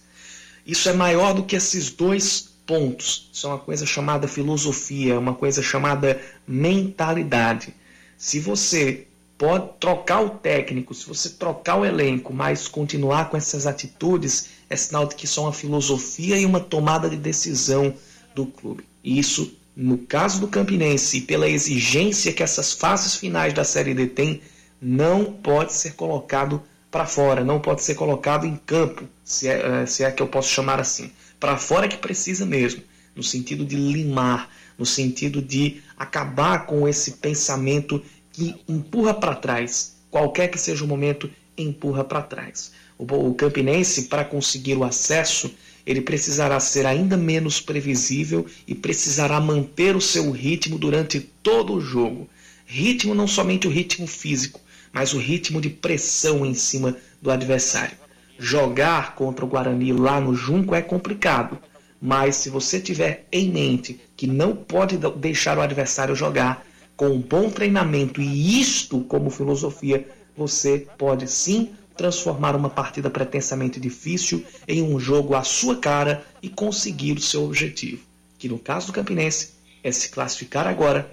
Isso 0.66 0.88
é 0.88 0.92
maior 0.92 1.32
do 1.32 1.44
que 1.44 1.56
esses 1.56 1.90
dois 1.90 2.53
pontos. 2.66 3.30
Isso 3.32 3.46
é 3.46 3.50
uma 3.50 3.58
coisa 3.58 3.86
chamada 3.86 4.28
filosofia, 4.28 5.18
uma 5.18 5.34
coisa 5.34 5.62
chamada 5.62 6.20
mentalidade. 6.46 7.74
Se 8.16 8.40
você 8.40 9.06
pode 9.36 9.68
trocar 9.80 10.20
o 10.20 10.30
técnico, 10.30 10.94
se 10.94 11.06
você 11.06 11.30
trocar 11.30 11.76
o 11.76 11.84
elenco, 11.84 12.32
mas 12.32 12.68
continuar 12.68 13.28
com 13.28 13.36
essas 13.36 13.66
atitudes, 13.66 14.48
é 14.70 14.76
sinal 14.76 15.06
de 15.06 15.14
que 15.14 15.24
isso 15.24 15.40
é 15.40 15.42
uma 15.42 15.52
filosofia 15.52 16.38
e 16.38 16.46
uma 16.46 16.60
tomada 16.60 17.08
de 17.08 17.16
decisão 17.16 17.94
do 18.34 18.46
clube. 18.46 18.84
E 19.02 19.18
isso, 19.18 19.56
no 19.76 19.98
caso 19.98 20.40
do 20.40 20.48
Campinense, 20.48 21.22
pela 21.22 21.48
exigência 21.48 22.32
que 22.32 22.42
essas 22.42 22.72
fases 22.72 23.16
finais 23.16 23.52
da 23.52 23.64
Série 23.64 23.94
D 23.94 24.06
têm, 24.06 24.40
não 24.80 25.24
pode 25.24 25.72
ser 25.72 25.94
colocado 25.94 26.62
para 26.94 27.06
fora, 27.06 27.42
não 27.42 27.58
pode 27.58 27.82
ser 27.82 27.96
colocado 27.96 28.46
em 28.46 28.54
campo, 28.54 29.02
se 29.24 29.48
é, 29.48 29.82
eh, 29.82 29.86
se 29.86 30.04
é 30.04 30.12
que 30.12 30.22
eu 30.22 30.28
posso 30.28 30.48
chamar 30.48 30.78
assim 30.78 31.10
para 31.40 31.56
fora 31.56 31.88
que 31.88 31.96
precisa 31.96 32.46
mesmo, 32.46 32.82
no 33.16 33.22
sentido 33.22 33.64
de 33.64 33.74
limar, 33.74 34.48
no 34.78 34.86
sentido 34.86 35.42
de 35.42 35.82
acabar 35.96 36.66
com 36.66 36.86
esse 36.88 37.14
pensamento 37.14 38.00
que 38.32 38.54
empurra 38.68 39.12
para 39.12 39.34
trás, 39.34 39.96
qualquer 40.08 40.48
que 40.48 40.56
seja 40.56 40.84
o 40.84 40.88
momento, 40.88 41.28
empurra 41.58 42.04
para 42.04 42.22
trás. 42.22 42.70
O, 42.96 43.04
o 43.28 43.34
Campinense, 43.34 44.04
para 44.04 44.24
conseguir 44.24 44.76
o 44.76 44.84
acesso, 44.84 45.52
ele 45.84 46.00
precisará 46.00 46.58
ser 46.60 46.86
ainda 46.86 47.16
menos 47.16 47.60
previsível 47.60 48.46
e 48.66 48.74
precisará 48.74 49.40
manter 49.40 49.96
o 49.96 50.00
seu 50.00 50.30
ritmo 50.30 50.78
durante 50.78 51.20
todo 51.42 51.74
o 51.74 51.80
jogo. 51.80 52.28
Ritmo 52.64 53.14
não 53.14 53.26
somente 53.26 53.66
o 53.66 53.70
ritmo 53.70 54.06
físico, 54.06 54.60
mas 54.94 55.12
o 55.12 55.18
ritmo 55.18 55.60
de 55.60 55.68
pressão 55.68 56.46
em 56.46 56.54
cima 56.54 56.96
do 57.20 57.30
adversário 57.30 58.04
jogar 58.38 59.14
contra 59.14 59.44
o 59.44 59.48
Guarani 59.48 59.92
lá 59.92 60.20
no 60.20 60.34
Junco 60.34 60.74
é 60.74 60.82
complicado. 60.82 61.58
Mas 62.00 62.36
se 62.36 62.50
você 62.50 62.78
tiver 62.80 63.26
em 63.32 63.50
mente 63.50 64.00
que 64.16 64.26
não 64.26 64.54
pode 64.54 64.98
deixar 65.16 65.56
o 65.56 65.62
adversário 65.62 66.14
jogar 66.14 66.66
com 66.96 67.08
um 67.08 67.20
bom 67.20 67.50
treinamento 67.50 68.20
e 68.20 68.60
isto 68.60 69.00
como 69.00 69.30
filosofia, 69.30 70.06
você 70.36 70.86
pode 70.98 71.28
sim 71.28 71.70
transformar 71.96 72.56
uma 72.56 72.68
partida 72.68 73.08
pretensamente 73.08 73.80
difícil 73.80 74.44
em 74.66 74.82
um 74.82 74.98
jogo 74.98 75.34
à 75.34 75.42
sua 75.42 75.76
cara 75.76 76.24
e 76.42 76.48
conseguir 76.48 77.12
o 77.12 77.20
seu 77.20 77.44
objetivo, 77.44 78.02
que 78.38 78.48
no 78.48 78.58
caso 78.58 78.88
do 78.88 78.92
Campinense 78.92 79.50
é 79.82 79.90
se 79.90 80.08
classificar 80.08 80.66
agora 80.66 81.08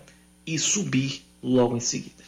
e 0.45 0.58
subir 0.58 1.24
logo 1.41 1.78
em 1.78 1.80
seguida. 1.80 2.20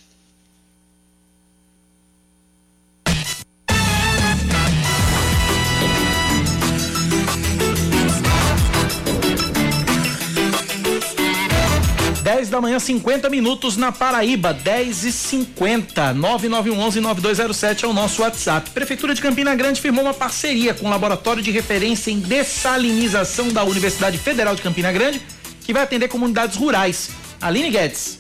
10 12.24 12.50
da 12.50 12.62
manhã, 12.62 12.80
50 12.80 13.30
minutos 13.30 13.76
na 13.76 13.92
Paraíba, 13.92 14.54
10 14.54 15.04
e 15.04 15.12
50 15.12 16.14
9911-9207 16.14 17.84
é 17.84 17.88
o 17.88 17.92
nosso 17.92 18.22
WhatsApp. 18.22 18.70
Prefeitura 18.70 19.14
de 19.14 19.22
Campina 19.22 19.54
Grande 19.54 19.82
firmou 19.82 20.06
uma 20.06 20.14
parceria 20.14 20.74
com 20.74 20.88
o 20.88 20.90
Laboratório 20.90 21.44
de 21.44 21.52
Referência 21.52 22.12
em 22.12 22.22
Dessalinização 22.22 23.50
da 23.50 23.66
Universidade 23.66 24.18
Federal 24.18 24.56
de 24.56 24.62
Campina 24.62 24.90
Grande, 24.90 25.22
que 25.66 25.74
vai 25.74 25.84
atender 25.84 26.08
comunidades 26.08 26.56
rurais. 26.56 27.10
Aline 27.42 27.70
Guedes. 27.70 28.20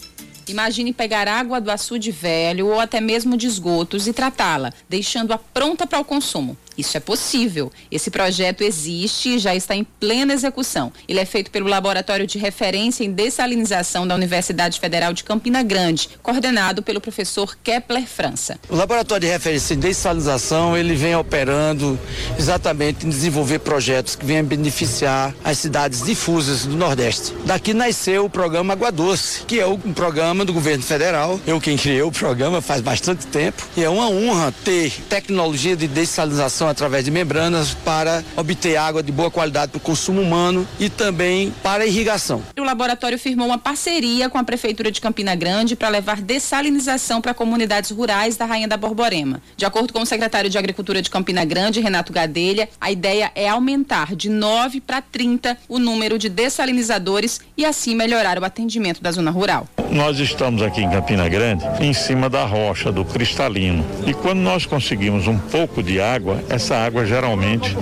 Imagine 0.49 0.91
pegar 0.91 1.25
água 1.25 1.61
do 1.61 1.71
açude 1.71 2.11
velho 2.11 2.67
ou 2.67 2.81
até 2.81 2.99
mesmo 2.99 3.37
de 3.37 3.47
esgotos 3.47 4.05
e 4.05 4.11
tratá-la, 4.11 4.73
deixando-a 4.89 5.37
pronta 5.37 5.87
para 5.87 5.99
o 5.99 6.03
consumo. 6.03 6.57
Isso 6.77 6.97
é 6.97 6.99
possível. 6.99 7.71
Esse 7.91 8.09
projeto 8.09 8.61
existe 8.61 9.35
e 9.35 9.39
já 9.39 9.55
está 9.55 9.75
em 9.75 9.83
plena 9.83 10.33
execução. 10.33 10.91
Ele 11.07 11.19
é 11.19 11.25
feito 11.25 11.51
pelo 11.51 11.67
Laboratório 11.67 12.25
de 12.25 12.37
Referência 12.37 13.03
em 13.03 13.11
Dessalinização 13.11 14.07
da 14.07 14.15
Universidade 14.15 14.79
Federal 14.79 15.13
de 15.13 15.23
Campina 15.23 15.63
Grande, 15.63 16.09
coordenado 16.21 16.81
pelo 16.81 17.01
professor 17.01 17.55
Kepler 17.63 18.05
França. 18.05 18.59
O 18.69 18.75
Laboratório 18.75 19.27
de 19.27 19.31
Referência 19.31 19.73
em 19.73 19.79
Dessalinização, 19.79 20.77
ele 20.77 20.95
vem 20.95 21.15
operando 21.15 21.99
exatamente 22.37 23.05
em 23.05 23.09
desenvolver 23.09 23.59
projetos 23.59 24.15
que 24.15 24.25
venham 24.25 24.45
beneficiar 24.45 25.33
as 25.43 25.57
cidades 25.57 26.03
difusas 26.03 26.65
do 26.65 26.75
Nordeste. 26.75 27.33
Daqui 27.45 27.73
nasceu 27.73 28.25
o 28.25 28.29
programa 28.29 28.73
Água 28.73 28.91
Doce, 28.91 29.43
que 29.45 29.59
é 29.59 29.67
um 29.67 29.77
programa 29.93 30.43
do 30.45 30.53
governo 30.53 30.83
federal. 30.83 31.39
Eu 31.45 31.59
quem 31.59 31.77
criei 31.77 32.01
o 32.01 32.11
programa 32.11 32.61
faz 32.61 32.81
bastante 32.81 33.27
tempo 33.27 33.63
e 33.75 33.83
é 33.83 33.89
uma 33.89 34.09
honra 34.09 34.53
ter 34.63 34.91
tecnologia 35.09 35.75
de 35.75 35.87
dessalinização 35.87 36.62
através 36.67 37.05
de 37.05 37.11
membranas 37.11 37.73
para 37.73 38.23
obter 38.35 38.75
água 38.77 39.03
de 39.03 39.11
boa 39.11 39.31
qualidade 39.31 39.71
para 39.71 39.77
o 39.77 39.81
consumo 39.81 40.21
humano 40.21 40.67
e 40.79 40.89
também 40.89 41.53
para 41.63 41.83
a 41.83 41.87
irrigação. 41.87 42.41
O 42.57 42.63
laboratório 42.63 43.17
firmou 43.17 43.47
uma 43.47 43.57
parceria 43.57 44.29
com 44.29 44.37
a 44.37 44.43
Prefeitura 44.43 44.91
de 44.91 45.01
Campina 45.01 45.35
Grande 45.35 45.75
para 45.75 45.89
levar 45.89 46.21
dessalinização 46.21 47.21
para 47.21 47.33
comunidades 47.33 47.91
rurais 47.91 48.37
da 48.37 48.45
Rainha 48.45 48.67
da 48.67 48.77
Borborema. 48.77 49.41
De 49.55 49.65
acordo 49.65 49.93
com 49.93 50.01
o 50.01 50.05
secretário 50.05 50.49
de 50.49 50.57
Agricultura 50.57 51.01
de 51.01 51.09
Campina 51.09 51.45
Grande, 51.45 51.79
Renato 51.79 52.13
Gadelha, 52.13 52.69
a 52.79 52.91
ideia 52.91 53.31
é 53.35 53.49
aumentar 53.49 54.15
de 54.15 54.29
9 54.29 54.81
para 54.81 55.01
30 55.01 55.57
o 55.67 55.79
número 55.79 56.17
de 56.17 56.29
dessalinizadores 56.29 57.39
e 57.57 57.65
assim 57.65 57.95
melhorar 57.95 58.39
o 58.39 58.45
atendimento 58.45 59.01
da 59.01 59.11
zona 59.11 59.31
rural. 59.31 59.67
Nós 59.91 60.19
estamos 60.19 60.61
aqui 60.61 60.81
em 60.81 60.89
Campina 60.89 61.27
Grande, 61.29 61.63
em 61.79 61.93
cima 61.93 62.29
da 62.29 62.45
rocha, 62.45 62.91
do 62.91 63.05
cristalino. 63.05 63.85
E 64.07 64.13
quando 64.13 64.39
nós 64.39 64.65
conseguimos 64.65 65.27
um 65.27 65.37
pouco 65.37 65.83
de 65.83 66.01
água, 66.01 66.43
essa 66.53 66.75
água 66.75 67.05
geralmente 67.05 67.75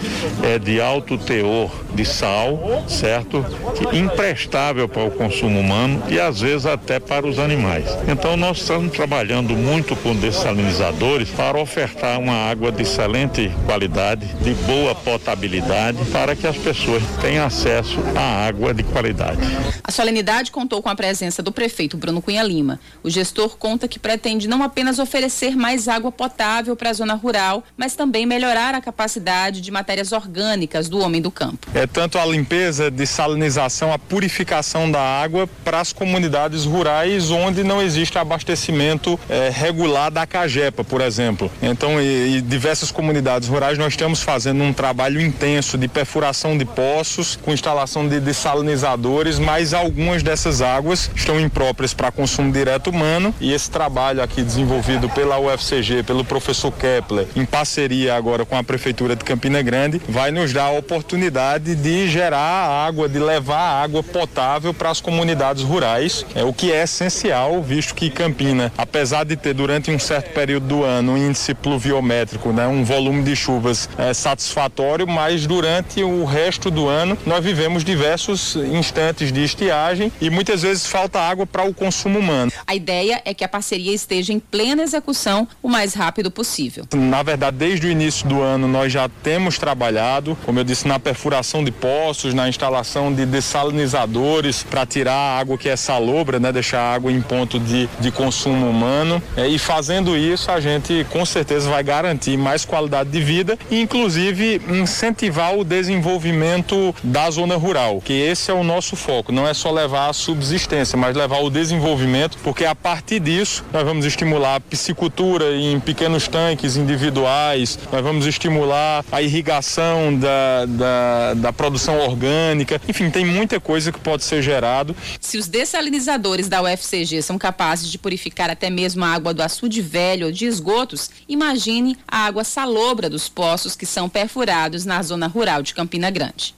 é 0.43 0.57
de 0.57 0.79
alto 0.79 1.17
teor 1.17 1.69
de 1.93 2.05
sal, 2.05 2.83
certo? 2.87 3.45
Que 3.75 3.97
imprestável 3.97 4.87
para 4.87 5.03
o 5.03 5.11
consumo 5.11 5.59
humano 5.59 6.01
e 6.09 6.19
às 6.19 6.39
vezes 6.39 6.65
até 6.65 6.99
para 6.99 7.27
os 7.27 7.37
animais. 7.37 7.85
Então 8.07 8.37
nós 8.37 8.59
estamos 8.59 8.93
trabalhando 8.93 9.55
muito 9.55 9.95
com 9.97 10.15
dessalinizadores 10.15 11.29
para 11.29 11.59
ofertar 11.59 12.19
uma 12.19 12.33
água 12.49 12.71
de 12.71 12.83
excelente 12.83 13.51
qualidade, 13.65 14.25
de 14.41 14.53
boa 14.65 14.95
potabilidade, 14.95 15.97
para 16.11 16.35
que 16.35 16.47
as 16.47 16.57
pessoas 16.57 17.03
tenham 17.21 17.45
acesso 17.45 17.99
à 18.15 18.47
água 18.47 18.73
de 18.73 18.83
qualidade. 18.83 19.41
A 19.83 19.91
solenidade 19.91 20.51
contou 20.51 20.81
com 20.81 20.89
a 20.89 20.95
presença 20.95 21.43
do 21.43 21.51
prefeito 21.51 21.97
Bruno 21.97 22.21
Cunha 22.21 22.43
Lima. 22.43 22.79
O 23.03 23.09
gestor 23.09 23.57
conta 23.57 23.87
que 23.87 23.99
pretende 23.99 24.47
não 24.47 24.63
apenas 24.63 24.99
oferecer 24.99 25.55
mais 25.55 25.87
água 25.87 26.11
potável 26.11 26.75
para 26.75 26.89
a 26.89 26.93
zona 26.93 27.15
rural, 27.15 27.63
mas 27.75 27.95
também 27.95 28.25
melhorar 28.25 28.60
a 28.69 28.81
capacidade 28.81 29.61
de 29.61 29.71
matérias 29.71 30.11
orgânicas 30.11 30.87
do 30.87 30.99
homem 30.99 31.21
do 31.21 31.31
campo. 31.31 31.67
É 31.73 31.87
tanto 31.87 32.17
a 32.17 32.25
limpeza, 32.25 32.91
dessalinização, 32.91 33.91
a 33.91 33.99
purificação 33.99 34.89
da 34.89 35.01
água 35.01 35.47
para 35.63 35.79
as 35.79 35.91
comunidades 35.91 36.65
rurais 36.65 37.31
onde 37.31 37.63
não 37.63 37.81
existe 37.81 38.17
abastecimento 38.17 39.19
é, 39.29 39.49
regular 39.49 40.11
da 40.11 40.25
Cagepa, 40.25 40.83
por 40.83 41.01
exemplo. 41.01 41.51
Então, 41.61 41.99
e, 41.99 42.37
e 42.37 42.41
diversas 42.41 42.91
comunidades 42.91 43.47
rurais 43.47 43.77
nós 43.77 43.93
estamos 43.93 44.21
fazendo 44.21 44.63
um 44.63 44.73
trabalho 44.73 45.19
intenso 45.19 45.77
de 45.77 45.87
perfuração 45.87 46.57
de 46.57 46.65
poços, 46.65 47.37
com 47.41 47.53
instalação 47.53 48.07
de 48.07 48.19
dessalinizadores, 48.19 49.39
mas 49.39 49.73
algumas 49.73 50.23
dessas 50.23 50.61
águas 50.61 51.09
estão 51.15 51.39
impróprias 51.39 51.93
para 51.93 52.11
consumo 52.11 52.51
direto 52.51 52.89
humano 52.89 53.33
e 53.39 53.51
esse 53.51 53.69
trabalho 53.69 54.21
aqui 54.21 54.41
desenvolvido 54.43 55.09
pela 55.09 55.39
UFCG, 55.39 56.03
pelo 56.03 56.23
professor 56.23 56.71
Kepler, 56.71 57.27
em 57.35 57.45
parceria 57.45 58.15
agora 58.15 58.45
com 58.51 58.57
a 58.57 58.63
Prefeitura 58.63 59.15
de 59.15 59.23
Campina 59.23 59.61
Grande, 59.61 60.01
vai 60.09 60.29
nos 60.29 60.51
dar 60.51 60.65
a 60.65 60.71
oportunidade 60.71 61.73
de 61.73 62.09
gerar 62.09 62.85
água, 62.85 63.07
de 63.07 63.17
levar 63.17 63.81
água 63.81 64.03
potável 64.03 64.73
para 64.73 64.89
as 64.89 64.99
comunidades 64.99 65.63
rurais, 65.63 66.25
é 66.35 66.43
o 66.43 66.51
que 66.51 66.69
é 66.69 66.83
essencial, 66.83 67.63
visto 67.63 67.95
que 67.95 68.09
Campina, 68.09 68.73
apesar 68.77 69.23
de 69.23 69.37
ter 69.37 69.53
durante 69.53 69.89
um 69.89 69.97
certo 69.97 70.33
período 70.33 70.67
do 70.67 70.83
ano 70.83 71.13
um 71.13 71.17
índice 71.17 71.53
pluviométrico, 71.53 72.51
né, 72.51 72.67
um 72.67 72.83
volume 72.83 73.23
de 73.23 73.37
chuvas 73.37 73.87
é, 73.97 74.13
satisfatório, 74.13 75.07
mas 75.07 75.47
durante 75.47 76.03
o 76.03 76.25
resto 76.25 76.69
do 76.69 76.89
ano 76.89 77.17
nós 77.25 77.41
vivemos 77.41 77.85
diversos 77.85 78.57
instantes 78.57 79.31
de 79.31 79.45
estiagem 79.45 80.11
e 80.19 80.29
muitas 80.29 80.61
vezes 80.61 80.85
falta 80.85 81.21
água 81.21 81.47
para 81.47 81.63
o 81.63 81.73
consumo 81.73 82.19
humano. 82.19 82.51
A 82.67 82.75
ideia 82.75 83.21
é 83.23 83.33
que 83.33 83.45
a 83.45 83.47
parceria 83.47 83.93
esteja 83.93 84.33
em 84.33 84.39
plena 84.39 84.83
execução 84.83 85.47
o 85.63 85.69
mais 85.69 85.93
rápido 85.93 86.29
possível. 86.29 86.85
Na 86.93 87.23
verdade, 87.23 87.55
desde 87.55 87.87
o 87.87 87.89
início 87.89 88.27
do 88.27 88.40
ano 88.41 88.67
nós 88.67 88.91
já 88.91 89.09
temos 89.09 89.57
trabalhado, 89.57 90.37
como 90.45 90.59
eu 90.59 90.63
disse, 90.63 90.87
na 90.87 90.99
perfuração 90.99 91.63
de 91.63 91.71
poços, 91.71 92.33
na 92.33 92.49
instalação 92.49 93.13
de 93.13 93.25
dessalinizadores 93.25 94.63
para 94.63 94.85
tirar 94.85 95.13
a 95.13 95.39
água 95.39 95.57
que 95.57 95.69
é 95.69 95.75
salobra, 95.75 96.39
né, 96.39 96.51
deixar 96.51 96.81
a 96.81 96.93
água 96.93 97.11
em 97.11 97.21
ponto 97.21 97.59
de, 97.59 97.89
de 97.99 98.11
consumo 98.11 98.69
humano. 98.69 99.21
É, 99.35 99.47
e 99.47 99.57
fazendo 99.57 100.15
isso, 100.17 100.51
a 100.51 100.59
gente 100.59 101.05
com 101.09 101.25
certeza 101.25 101.69
vai 101.69 101.83
garantir 101.83 102.37
mais 102.37 102.65
qualidade 102.65 103.09
de 103.09 103.21
vida 103.21 103.57
e, 103.69 103.81
inclusive, 103.81 104.61
incentivar 104.69 105.55
o 105.55 105.63
desenvolvimento 105.63 106.93
da 107.03 107.29
zona 107.29 107.55
rural, 107.55 108.01
que 108.03 108.13
esse 108.13 108.51
é 108.51 108.53
o 108.53 108.63
nosso 108.63 108.95
foco. 108.95 109.31
Não 109.31 109.47
é 109.47 109.53
só 109.53 109.71
levar 109.71 110.09
a 110.09 110.13
subsistência, 110.13 110.97
mas 110.97 111.15
levar 111.15 111.39
o 111.39 111.49
desenvolvimento, 111.49 112.37
porque 112.43 112.65
a 112.65 112.75
partir 112.75 113.19
disso 113.19 113.63
nós 113.71 113.83
vamos 113.83 114.05
estimular 114.05 114.55
a 114.55 114.59
piscicultura 114.59 115.55
em 115.55 115.79
pequenos 115.79 116.27
tanques 116.27 116.75
individuais, 116.77 117.77
nós 117.91 118.03
vamos 118.03 118.25
estimular 118.31 119.05
a 119.11 119.21
irrigação 119.21 120.17
da, 120.17 120.65
da, 120.65 121.33
da 121.35 121.53
produção 121.53 121.99
orgânica. 121.99 122.81
Enfim, 122.87 123.09
tem 123.09 123.25
muita 123.25 123.59
coisa 123.59 123.91
que 123.91 123.99
pode 123.99 124.23
ser 124.23 124.41
gerado. 124.41 124.95
Se 125.19 125.37
os 125.37 125.47
dessalinizadores 125.47 126.49
da 126.49 126.61
UFCG 126.63 127.21
são 127.21 127.37
capazes 127.37 127.91
de 127.91 127.97
purificar 127.97 128.49
até 128.49 128.69
mesmo 128.69 129.05
a 129.05 129.09
água 129.09 129.33
do 129.33 129.41
açude 129.41 129.81
velho 129.81 130.27
ou 130.27 130.31
de 130.31 130.45
esgotos, 130.45 131.11
imagine 131.27 131.97
a 132.07 132.25
água 132.25 132.43
salobra 132.43 133.09
dos 133.09 133.29
poços 133.29 133.75
que 133.75 133.85
são 133.85 134.09
perfurados 134.09 134.85
na 134.85 135.01
zona 135.03 135.27
rural 135.27 135.61
de 135.61 135.73
Campina 135.73 136.09
Grande. 136.09 136.55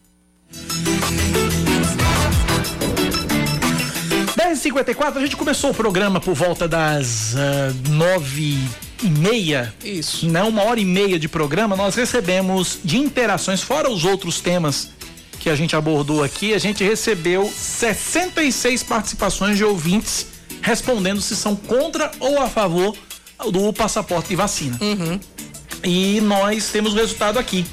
10h54, 4.37 5.17
a 5.17 5.19
gente 5.21 5.35
começou 5.35 5.71
o 5.71 5.73
programa 5.73 6.19
por 6.19 6.33
volta 6.33 6.67
das 6.67 7.33
uh, 7.33 7.89
nove 7.89 8.57
e 9.03 9.09
meia. 9.09 9.73
Isso. 9.83 10.27
Né, 10.29 10.41
uma 10.43 10.63
hora 10.63 10.79
e 10.79 10.85
meia 10.85 11.19
de 11.19 11.27
programa, 11.27 11.75
nós 11.75 11.95
recebemos 11.95 12.79
de 12.83 12.97
interações, 12.97 13.61
fora 13.61 13.89
os 13.89 14.05
outros 14.05 14.39
temas 14.39 14.91
que 15.39 15.49
a 15.49 15.55
gente 15.55 15.75
abordou 15.75 16.23
aqui, 16.23 16.53
a 16.53 16.57
gente 16.57 16.83
recebeu 16.83 17.51
66 17.53 18.83
participações 18.83 19.57
de 19.57 19.63
ouvintes 19.63 20.27
respondendo 20.61 21.21
se 21.21 21.35
são 21.35 21.55
contra 21.55 22.09
ou 22.19 22.39
a 22.41 22.49
favor 22.49 22.95
do 23.51 23.73
passaporte 23.73 24.29
de 24.29 24.35
vacina. 24.37 24.77
Uhum. 24.81 25.19
E 25.83 26.21
nós 26.21 26.69
temos 26.69 26.93
o 26.93 26.95
resultado 26.95 27.37
aqui. 27.37 27.65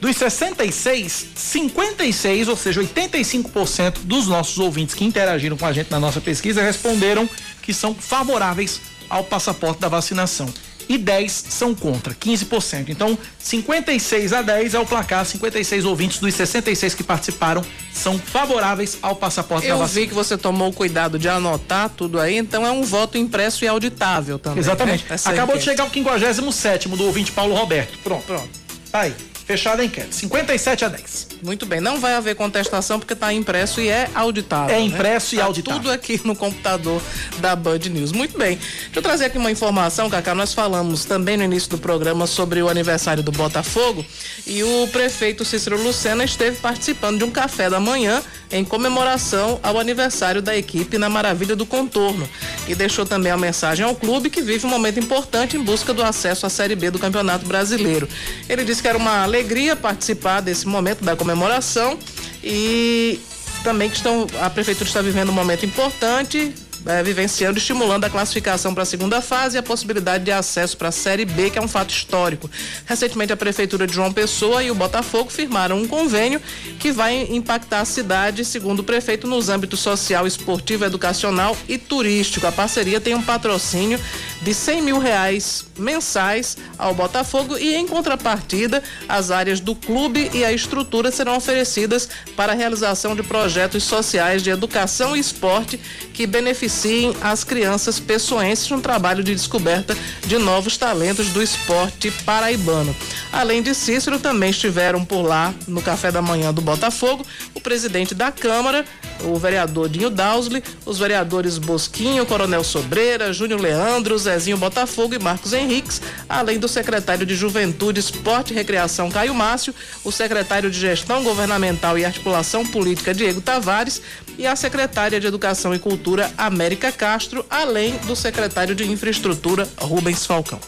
Dos 0.00 0.16
66, 0.16 1.26
56, 1.34 2.46
ou 2.46 2.56
seja, 2.56 2.80
85% 2.80 3.98
dos 4.04 4.28
nossos 4.28 4.56
ouvintes 4.58 4.94
que 4.94 5.04
interagiram 5.04 5.56
com 5.56 5.66
a 5.66 5.72
gente 5.72 5.90
na 5.90 5.98
nossa 5.98 6.20
pesquisa 6.20 6.62
responderam 6.62 7.28
que 7.62 7.74
são 7.74 7.92
favoráveis 7.92 8.80
ao 9.10 9.24
passaporte 9.24 9.80
da 9.80 9.88
vacinação. 9.88 10.48
E 10.88 10.96
10 10.96 11.30
são 11.50 11.74
contra, 11.74 12.14
15%. 12.14 12.88
Então, 12.88 13.16
56 13.38 14.32
a 14.32 14.42
10 14.42 14.74
é 14.74 14.78
o 14.78 14.86
placar, 14.86 15.24
56 15.24 15.84
ouvintes 15.84 16.18
dos 16.18 16.34
66 16.34 16.94
que 16.94 17.02
participaram 17.02 17.62
são 17.92 18.18
favoráveis 18.18 18.98
ao 19.02 19.14
passaporte 19.16 19.66
Eu 19.66 19.76
da 19.76 19.82
vacina. 19.82 20.00
vi 20.00 20.06
que 20.08 20.14
você 20.14 20.38
tomou 20.38 20.68
o 20.68 20.72
cuidado 20.72 21.18
de 21.18 21.28
anotar 21.28 21.90
tudo 21.90 22.20
aí, 22.20 22.36
então 22.36 22.66
é 22.66 22.70
um 22.70 22.82
voto 22.82 23.18
impresso 23.18 23.64
e 23.64 23.68
auditável 23.68 24.38
também. 24.38 24.60
Exatamente. 24.60 25.04
né? 25.08 25.16
Acabou 25.24 25.56
de 25.56 25.62
enquete. 25.62 25.64
chegar 25.64 25.84
o 25.84 25.90
57 25.90 26.88
do 26.88 27.04
ouvinte 27.04 27.32
Paulo 27.32 27.54
Roberto. 27.54 27.98
Pronto. 28.02 28.24
Pronto. 28.24 28.48
Tá 28.90 29.00
aí. 29.00 29.14
Fechada 29.48 29.80
a 29.80 29.84
enquete. 29.86 30.14
57 30.14 30.84
a 30.84 30.88
10. 30.88 31.28
Muito 31.42 31.64
bem, 31.64 31.80
não 31.80 31.98
vai 31.98 32.12
haver 32.12 32.34
contestação 32.34 32.98
porque 32.98 33.14
está 33.14 33.32
impresso 33.32 33.80
e 33.80 33.88
é 33.88 34.10
auditável. 34.14 34.76
É 34.76 34.78
né? 34.78 34.84
impresso 34.84 35.34
e 35.34 35.38
Tá 35.38 35.44
auditável. 35.44 35.80
Tudo 35.80 35.90
aqui 35.90 36.20
no 36.22 36.36
computador 36.36 37.00
da 37.38 37.56
Band 37.56 37.78
News. 37.90 38.12
Muito 38.12 38.36
bem. 38.36 38.58
Deixa 38.58 38.90
eu 38.96 39.02
trazer 39.02 39.24
aqui 39.24 39.38
uma 39.38 39.50
informação, 39.50 40.10
Cacá. 40.10 40.34
Nós 40.34 40.52
falamos 40.52 41.06
também 41.06 41.38
no 41.38 41.44
início 41.44 41.70
do 41.70 41.78
programa 41.78 42.26
sobre 42.26 42.62
o 42.62 42.68
aniversário 42.68 43.22
do 43.22 43.32
Botafogo 43.32 44.04
e 44.46 44.62
o 44.62 44.86
prefeito 44.92 45.46
Cícero 45.46 45.82
Lucena 45.82 46.24
esteve 46.24 46.58
participando 46.58 47.16
de 47.16 47.24
um 47.24 47.30
café 47.30 47.70
da 47.70 47.80
manhã 47.80 48.22
em 48.50 48.62
comemoração 48.62 49.60
ao 49.62 49.78
aniversário 49.78 50.42
da 50.42 50.54
equipe 50.54 50.98
na 50.98 51.08
Maravilha 51.08 51.56
do 51.56 51.64
Contorno. 51.64 52.28
E 52.66 52.74
deixou 52.74 53.06
também 53.06 53.32
a 53.32 53.36
mensagem 53.38 53.82
ao 53.82 53.94
clube 53.94 54.28
que 54.28 54.42
vive 54.42 54.66
um 54.66 54.70
momento 54.70 55.00
importante 55.00 55.56
em 55.56 55.62
busca 55.62 55.94
do 55.94 56.02
acesso 56.02 56.44
à 56.44 56.50
Série 56.50 56.74
B 56.76 56.90
do 56.90 56.98
Campeonato 56.98 57.46
Brasileiro. 57.46 58.06
Ele 58.46 58.62
disse 58.62 58.82
que 58.82 58.88
era 58.88 58.98
uma 58.98 59.22
alegria 59.22 59.37
participar 59.76 60.40
desse 60.40 60.66
momento 60.66 61.04
da 61.04 61.16
comemoração 61.16 61.98
e 62.42 63.20
também 63.62 63.90
que 63.90 63.96
estão, 63.96 64.26
a 64.40 64.48
prefeitura 64.48 64.88
está 64.88 65.02
vivendo 65.02 65.30
um 65.30 65.32
momento 65.32 65.66
importante, 65.66 66.54
eh, 66.86 67.02
vivenciando, 67.02 67.58
estimulando 67.58 68.04
a 68.04 68.10
classificação 68.10 68.72
para 68.72 68.82
a 68.82 68.86
segunda 68.86 69.20
fase 69.20 69.56
e 69.56 69.58
a 69.58 69.62
possibilidade 69.62 70.24
de 70.24 70.32
acesso 70.32 70.76
para 70.76 70.88
a 70.88 70.92
Série 70.92 71.24
B, 71.24 71.50
que 71.50 71.58
é 71.58 71.62
um 71.62 71.68
fato 71.68 71.90
histórico. 71.90 72.50
Recentemente, 72.86 73.32
a 73.32 73.36
prefeitura 73.36 73.86
de 73.86 73.94
João 73.94 74.12
Pessoa 74.12 74.62
e 74.62 74.70
o 74.70 74.74
Botafogo 74.74 75.30
firmaram 75.30 75.78
um 75.78 75.88
convênio 75.88 76.40
que 76.78 76.92
vai 76.92 77.26
impactar 77.30 77.80
a 77.80 77.84
cidade, 77.84 78.44
segundo 78.44 78.80
o 78.80 78.84
prefeito, 78.84 79.26
nos 79.26 79.48
âmbitos 79.48 79.80
social, 79.80 80.26
esportivo, 80.26 80.84
educacional 80.84 81.56
e 81.68 81.78
turístico. 81.78 82.46
A 82.46 82.52
parceria 82.52 83.00
tem 83.00 83.14
um 83.14 83.22
patrocínio 83.22 84.00
de 84.42 84.54
100 84.54 84.82
mil 84.82 84.98
reais 84.98 85.66
mensais 85.76 86.56
ao 86.76 86.94
Botafogo 86.94 87.56
e, 87.58 87.74
em 87.74 87.86
contrapartida, 87.86 88.82
as 89.08 89.30
áreas 89.30 89.60
do 89.60 89.74
clube 89.74 90.30
e 90.32 90.44
a 90.44 90.52
estrutura 90.52 91.10
serão 91.10 91.36
oferecidas 91.36 92.08
para 92.36 92.52
a 92.52 92.54
realização 92.54 93.14
de 93.14 93.22
projetos 93.22 93.84
sociais 93.84 94.42
de 94.42 94.50
educação 94.50 95.16
e 95.16 95.20
esporte 95.20 95.78
que 96.12 96.26
beneficiem 96.68 97.16
as 97.22 97.42
crianças 97.42 97.98
pessoenses 97.98 98.68
no 98.68 98.80
trabalho 98.80 99.24
de 99.24 99.34
descoberta 99.34 99.96
de 100.26 100.36
novos 100.36 100.76
talentos 100.76 101.30
do 101.30 101.42
esporte 101.42 102.10
paraibano. 102.26 102.94
Além 103.32 103.62
de 103.62 103.74
Cícero, 103.74 104.18
também 104.18 104.50
estiveram 104.50 105.04
por 105.04 105.22
lá 105.22 105.54
no 105.66 105.80
café 105.80 106.12
da 106.12 106.20
manhã 106.20 106.52
do 106.52 106.60
Botafogo 106.60 107.24
o 107.54 107.60
presidente 107.60 108.14
da 108.14 108.30
Câmara, 108.30 108.84
o 109.24 109.36
vereador 109.36 109.88
Dinho 109.88 110.10
Dausley, 110.10 110.62
os 110.84 110.98
vereadores 110.98 111.56
Bosquinho, 111.58 112.26
Coronel 112.26 112.62
Sobreira, 112.62 113.32
Júnior 113.32 113.60
Leandro, 113.60 114.18
Zezinho 114.18 114.58
Botafogo 114.58 115.14
e 115.14 115.18
Marcos 115.18 115.52
Henriques, 115.52 116.00
além 116.28 116.58
do 116.58 116.68
secretário 116.68 117.24
de 117.24 117.34
Juventude, 117.34 118.00
Esporte 118.00 118.52
e 118.52 118.56
Recreação 118.56 119.10
Caio 119.10 119.34
Márcio, 119.34 119.74
o 120.04 120.12
secretário 120.12 120.70
de 120.70 120.78
Gestão 120.78 121.24
Governamental 121.24 121.98
e 121.98 122.04
Articulação 122.04 122.64
Política 122.64 123.14
Diego 123.14 123.40
Tavares 123.40 124.02
e 124.38 124.46
a 124.46 124.54
secretária 124.54 125.20
de 125.20 125.26
Educação 125.26 125.74
e 125.74 125.78
Cultura 125.78 126.32
América 126.38 126.92
Castro, 126.92 127.44
além 127.50 127.96
do 128.06 128.14
secretário 128.14 128.74
de 128.74 128.84
Infraestrutura 128.84 129.68
Rubens 129.76 130.24
Falcão. 130.24 130.60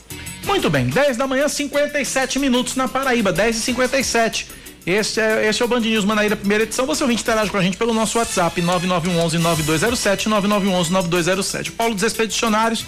Muito 0.45 0.69
bem, 0.69 0.89
10 0.89 1.17
da 1.17 1.27
manhã, 1.27 1.49
57 1.49 2.39
minutos 2.39 2.75
na 2.75 2.89
Paraíba, 2.89 3.33
10 3.33 3.57
e 3.57 3.61
57 3.61 4.49
Este 4.85 5.21
é, 5.21 5.49
este 5.49 5.63
é 5.63 5.65
o 5.65 5.69
Band 5.69 5.81
News 5.81 6.05
Manaíra, 6.05 6.35
primeira 6.35 6.65
edição. 6.65 6.87
Você 6.87 7.05
ouvinte 7.05 7.23
interage 7.23 7.51
com 7.51 7.57
a 7.57 7.63
gente 7.63 7.77
pelo 7.77 7.95
nosso 7.95 8.19
WhatsApp, 8.19 8.61
9911-9207, 8.61 10.29
9911-9207. 10.29 11.69
O 11.69 11.73
Paulo 11.73 11.95
dos 11.95 12.03
Expedicionários 12.03 12.85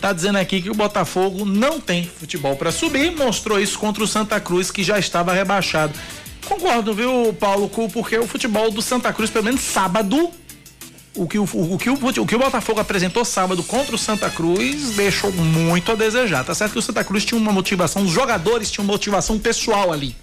tá 0.00 0.12
dizendo 0.12 0.36
aqui 0.36 0.60
que 0.60 0.70
o 0.70 0.74
Botafogo 0.74 1.44
não 1.44 1.80
tem 1.80 2.10
futebol 2.18 2.56
para 2.56 2.72
subir, 2.72 3.10
mostrou 3.12 3.60
isso 3.60 3.78
contra 3.78 4.02
o 4.02 4.08
Santa 4.08 4.40
Cruz, 4.40 4.70
que 4.70 4.82
já 4.82 4.98
estava 4.98 5.32
rebaixado. 5.32 5.94
Concordo, 6.44 6.94
viu, 6.94 7.34
Paulo, 7.38 7.68
porque 7.68 8.18
o 8.18 8.26
futebol 8.26 8.70
do 8.70 8.82
Santa 8.82 9.12
Cruz, 9.12 9.30
pelo 9.30 9.44
menos 9.44 9.62
sábado, 9.62 10.30
o 11.16 11.26
que 11.26 11.38
o, 11.38 11.44
o, 11.44 11.78
que 11.78 11.88
o, 11.90 11.94
o 11.94 12.26
que 12.26 12.34
o 12.34 12.38
Botafogo 12.38 12.80
apresentou 12.80 13.24
sábado 13.24 13.62
contra 13.62 13.94
o 13.94 13.98
Santa 13.98 14.28
Cruz 14.28 14.90
deixou 14.96 15.32
muito 15.32 15.92
a 15.92 15.94
desejar. 15.94 16.44
Tá 16.44 16.54
certo 16.54 16.72
que 16.72 16.78
o 16.78 16.82
Santa 16.82 17.02
Cruz 17.04 17.24
tinha 17.24 17.40
uma 17.40 17.52
motivação, 17.52 18.02
os 18.02 18.10
jogadores 18.10 18.70
tinham 18.70 18.84
motivação 18.84 19.38
pessoal 19.38 19.92
ali. 19.92 20.14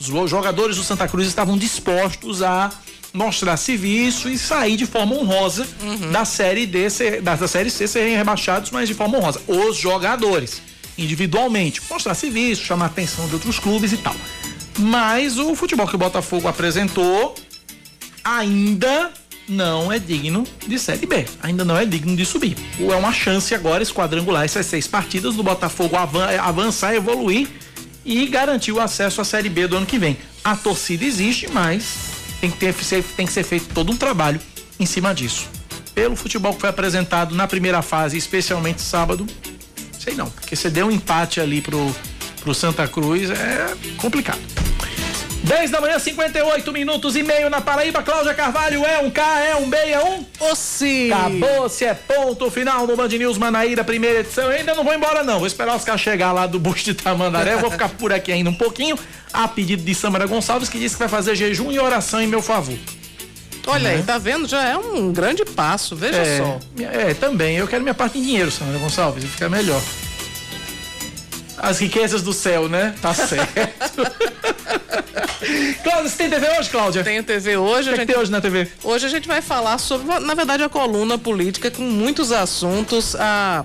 Os 0.00 0.28
jogadores 0.30 0.76
do 0.76 0.82
Santa 0.82 1.06
Cruz 1.08 1.26
estavam 1.28 1.56
dispostos 1.56 2.42
a 2.42 2.70
mostrar 3.12 3.56
serviço 3.56 4.28
e 4.28 4.36
sair 4.36 4.76
de 4.76 4.86
forma 4.86 5.14
honrosa 5.14 5.66
da 6.12 6.24
série 6.24 6.66
D, 6.66 6.90
ser- 6.90 7.22
da, 7.22 7.36
da 7.36 7.46
série 7.46 7.70
C 7.70 7.86
serem 7.86 8.16
rebaixados, 8.16 8.70
mas 8.72 8.88
de 8.88 8.94
forma 8.94 9.16
honrosa. 9.18 9.40
Os 9.46 9.76
jogadores, 9.76 10.60
individualmente, 10.98 11.80
mostrar 11.88 12.14
serviço, 12.14 12.64
chamar 12.64 12.86
a 12.86 12.88
atenção 12.88 13.26
de 13.28 13.34
outros 13.34 13.58
clubes 13.60 13.92
e 13.92 13.96
tal. 13.98 14.16
Mas 14.78 15.38
o 15.38 15.54
futebol 15.54 15.86
que 15.86 15.94
o 15.94 15.98
Botafogo 15.98 16.48
apresentou 16.48 17.34
ainda 18.24 19.12
não 19.48 19.92
é 19.92 19.98
digno 19.98 20.44
de 20.66 20.78
Série 20.78 21.06
B. 21.06 21.26
Ainda 21.42 21.64
não 21.64 21.76
é 21.76 21.84
digno 21.84 22.16
de 22.16 22.24
subir. 22.24 22.56
É 22.80 22.96
uma 22.96 23.12
chance 23.12 23.54
agora 23.54 23.82
esse 23.82 23.92
quadrangular, 23.92 24.44
essas 24.44 24.66
seis 24.66 24.86
partidas 24.86 25.34
do 25.36 25.42
Botafogo 25.42 25.96
avan- 25.96 26.38
avançar, 26.40 26.94
evoluir 26.94 27.48
e 28.04 28.26
garantir 28.26 28.72
o 28.72 28.80
acesso 28.80 29.20
à 29.20 29.24
Série 29.24 29.48
B 29.48 29.66
do 29.66 29.76
ano 29.76 29.86
que 29.86 29.98
vem. 29.98 30.16
A 30.42 30.56
torcida 30.56 31.04
existe, 31.04 31.48
mas 31.52 31.96
tem 32.40 32.50
que, 32.50 32.56
ter, 32.58 32.74
tem 33.16 33.26
que 33.26 33.32
ser 33.32 33.44
feito 33.44 33.72
todo 33.74 33.92
um 33.92 33.96
trabalho 33.96 34.40
em 34.80 34.86
cima 34.86 35.14
disso. 35.14 35.48
Pelo 35.94 36.16
futebol 36.16 36.52
que 36.54 36.60
foi 36.60 36.70
apresentado 36.70 37.34
na 37.34 37.46
primeira 37.46 37.80
fase, 37.80 38.16
especialmente 38.16 38.80
sábado, 38.82 39.26
sei 39.98 40.14
não, 40.14 40.28
porque 40.28 40.56
você 40.56 40.68
deu 40.68 40.86
um 40.86 40.90
empate 40.90 41.40
ali 41.40 41.60
pro, 41.60 41.94
pro 42.44 42.54
Santa 42.54 42.86
Cruz, 42.86 43.30
é 43.30 43.74
complicado. 43.96 44.38
10 45.44 45.70
da 45.70 45.80
manhã, 45.80 45.98
58 45.98 46.72
minutos 46.72 47.16
e 47.16 47.22
meio 47.22 47.50
na 47.50 47.60
Paraíba. 47.60 48.02
Cláudia 48.02 48.32
Carvalho 48.32 48.84
é 48.84 48.98
um 49.00 49.10
K, 49.10 49.40
é 49.40 49.56
um 49.56 49.68
B, 49.68 49.76
é 49.76 50.02
um. 50.02 50.24
Ossi! 50.40 51.10
Acabou-se, 51.12 51.84
é 51.84 51.92
ponto 51.92 52.50
final 52.50 52.86
no 52.86 52.96
Band 52.96 53.08
News 53.08 53.36
Manaíra, 53.36 53.84
primeira 53.84 54.20
edição. 54.20 54.44
Eu 54.44 54.58
ainda 54.58 54.74
não 54.74 54.84
vou 54.84 54.94
embora, 54.94 55.22
não. 55.22 55.38
Vou 55.38 55.46
esperar 55.46 55.76
os 55.76 55.84
caras 55.84 56.00
chegar 56.00 56.32
lá 56.32 56.46
do 56.46 56.58
Busto 56.58 56.84
de 56.84 56.94
Tamandaré. 56.94 57.54
Eu 57.54 57.60
vou 57.60 57.70
ficar 57.70 57.90
por 57.90 58.12
aqui 58.12 58.32
ainda 58.32 58.48
um 58.48 58.54
pouquinho. 58.54 58.98
A 59.32 59.48
pedido 59.48 59.82
de 59.82 59.94
Samara 59.94 60.26
Gonçalves, 60.26 60.68
que 60.68 60.78
disse 60.78 60.94
que 60.94 61.00
vai 61.00 61.08
fazer 61.08 61.34
jejum 61.34 61.70
e 61.72 61.78
oração 61.78 62.22
em 62.22 62.26
meu 62.26 62.40
favor. 62.40 62.78
Olha 63.66 63.90
aí, 63.90 64.02
tá 64.02 64.16
vendo? 64.16 64.46
Já 64.46 64.62
é 64.62 64.76
um 64.76 65.12
grande 65.12 65.44
passo, 65.44 65.96
veja 65.96 66.18
é, 66.18 66.38
só. 66.38 66.58
É, 66.78 67.14
também. 67.14 67.56
Eu 67.56 67.66
quero 67.66 67.82
minha 67.82 67.94
parte 67.94 68.18
em 68.18 68.22
dinheiro, 68.22 68.50
Samara 68.50 68.78
Gonçalves. 68.78 69.24
Fica 69.24 69.48
melhor. 69.48 69.82
As 71.56 71.78
riquezas 71.78 72.22
do 72.22 72.32
céu, 72.32 72.68
né? 72.68 72.94
Tá 73.00 73.12
certo. 73.14 74.02
Cláudia, 75.82 76.08
você 76.08 76.16
tem 76.16 76.30
TV 76.30 76.58
hoje, 76.58 76.70
Cláudia? 76.70 77.04
Tenho 77.04 77.22
TV 77.22 77.56
hoje. 77.56 77.90
O 77.90 77.94
que, 77.94 78.00
é 78.00 78.06
que 78.06 78.12
tem 78.12 78.20
hoje 78.20 78.30
na 78.30 78.40
TV? 78.40 78.68
Hoje 78.82 79.06
a 79.06 79.08
gente 79.08 79.28
vai 79.28 79.42
falar 79.42 79.78
sobre, 79.78 80.18
na 80.20 80.34
verdade, 80.34 80.62
a 80.62 80.68
coluna 80.68 81.18
política 81.18 81.70
com 81.70 81.82
muitos 81.82 82.32
assuntos. 82.32 83.14
A 83.16 83.64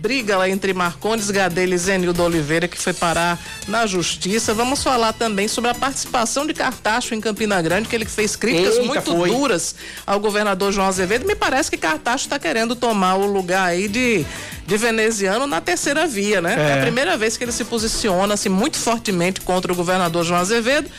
briga 0.00 0.38
lá 0.38 0.48
entre 0.48 0.72
Marcondes 0.72 1.30
Gadelha 1.30 1.74
e 1.74 1.78
Zenildo 1.78 2.22
Oliveira, 2.22 2.66
que 2.66 2.78
foi 2.78 2.94
parar 2.94 3.38
na 3.68 3.86
justiça. 3.86 4.54
Vamos 4.54 4.82
falar 4.82 5.12
também 5.12 5.46
sobre 5.46 5.70
a 5.70 5.74
participação 5.74 6.46
de 6.46 6.54
Cartacho 6.54 7.14
em 7.14 7.20
Campina 7.20 7.60
Grande, 7.60 7.88
que 7.88 7.94
ele 7.94 8.06
fez 8.06 8.34
críticas 8.34 8.76
Eita, 8.76 8.86
muito 8.86 9.12
foi. 9.12 9.30
duras 9.30 9.74
ao 10.06 10.18
governador 10.18 10.72
João 10.72 10.86
Azevedo. 10.86 11.26
Me 11.26 11.34
parece 11.34 11.70
que 11.70 11.76
Cartacho 11.76 12.24
está 12.24 12.38
querendo 12.38 12.74
tomar 12.74 13.16
o 13.16 13.26
lugar 13.26 13.66
aí 13.66 13.88
de, 13.88 14.24
de 14.66 14.76
veneziano 14.78 15.46
na 15.46 15.60
terceira 15.60 16.06
via, 16.06 16.40
né? 16.40 16.56
É. 16.58 16.70
É 16.70 16.78
a 16.78 16.82
primeira 16.82 17.16
vez 17.18 17.36
que 17.36 17.44
ele 17.44 17.52
se 17.52 17.64
posiciona 17.64 18.34
assim, 18.34 18.48
muito 18.48 18.78
fortemente 18.78 19.42
contra 19.42 19.70
o 19.70 19.76
governador 19.76 20.24
João 20.24 20.40
Azevedo. 20.40 20.90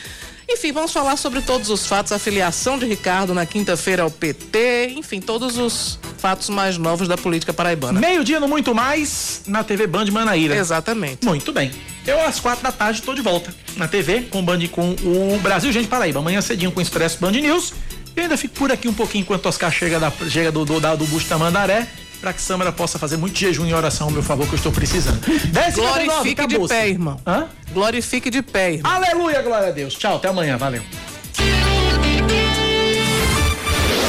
Enfim, 0.52 0.70
vamos 0.72 0.92
falar 0.92 1.16
sobre 1.16 1.40
todos 1.40 1.70
os 1.70 1.86
fatos, 1.86 2.12
a 2.12 2.18
filiação 2.18 2.78
de 2.78 2.84
Ricardo 2.86 3.32
na 3.34 3.44
quinta-feira 3.46 4.02
ao 4.02 4.10
PT, 4.10 4.94
enfim, 4.96 5.20
todos 5.20 5.56
os 5.56 5.98
fatos 6.18 6.48
mais 6.50 6.76
novos 6.78 7.08
da 7.08 7.16
política 7.16 7.52
paraibana. 7.52 7.98
Meio-dia 7.98 8.38
no 8.38 8.46
Muito 8.46 8.74
Mais, 8.74 9.42
na 9.46 9.64
TV 9.64 9.86
Band 9.86 10.06
Manaíra. 10.06 10.54
Exatamente. 10.54 11.24
Muito 11.24 11.52
bem. 11.52 11.70
Eu, 12.06 12.20
às 12.24 12.38
quatro 12.38 12.62
da 12.62 12.70
tarde, 12.70 13.00
estou 13.00 13.14
de 13.14 13.22
volta 13.22 13.52
na 13.76 13.88
TV 13.88 14.22
com, 14.30 14.40
o 14.40 14.42
Band, 14.42 14.60
com 14.68 14.90
o 15.02 15.38
Brasil 15.42 15.72
Gente 15.72 15.88
Paraíba. 15.88 16.18
Amanhã 16.20 16.40
cedinho 16.40 16.70
com 16.70 16.80
o 16.80 16.82
Expresso 16.82 17.18
Band 17.18 17.32
News. 17.32 17.72
E 18.14 18.20
ainda 18.20 18.36
fico 18.36 18.54
por 18.54 18.70
aqui 18.70 18.86
um 18.88 18.92
pouquinho 18.94 19.22
enquanto 19.22 19.46
Oscar 19.46 19.72
chega, 19.72 19.98
da, 19.98 20.12
chega 20.28 20.52
do, 20.52 20.64
do, 20.66 20.78
da- 20.78 20.94
do 20.94 21.06
Busto 21.06 21.28
Tamandaré. 21.30 21.88
Para 22.22 22.32
que 22.32 22.40
Samara 22.40 22.70
possa 22.70 23.00
fazer 23.00 23.16
muito 23.16 23.36
jejum 23.36 23.66
e 23.66 23.74
oração 23.74 24.06
ao 24.06 24.12
meu 24.12 24.22
favor, 24.22 24.46
que 24.46 24.52
eu 24.52 24.56
estou 24.56 24.70
precisando. 24.70 25.18
10 25.48 25.74
Glorifique 25.74 26.46
de 26.46 26.68
pé, 26.68 26.88
irmão. 26.88 27.20
Hã? 27.26 27.48
Glorifique 27.72 28.30
de 28.30 28.42
pé, 28.42 28.74
irmão. 28.74 28.92
Aleluia, 28.92 29.42
glória 29.42 29.66
a 29.66 29.70
Deus. 29.72 29.94
Tchau, 29.94 30.16
até 30.18 30.28
amanhã. 30.28 30.56
Valeu. 30.56 30.82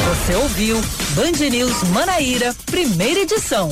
Você 0.10 0.35
ouviu 0.35 0.80
Band 1.15 1.49
News 1.49 1.84
Manaíra, 1.90 2.56
primeira 2.68 3.22
edição. 3.22 3.68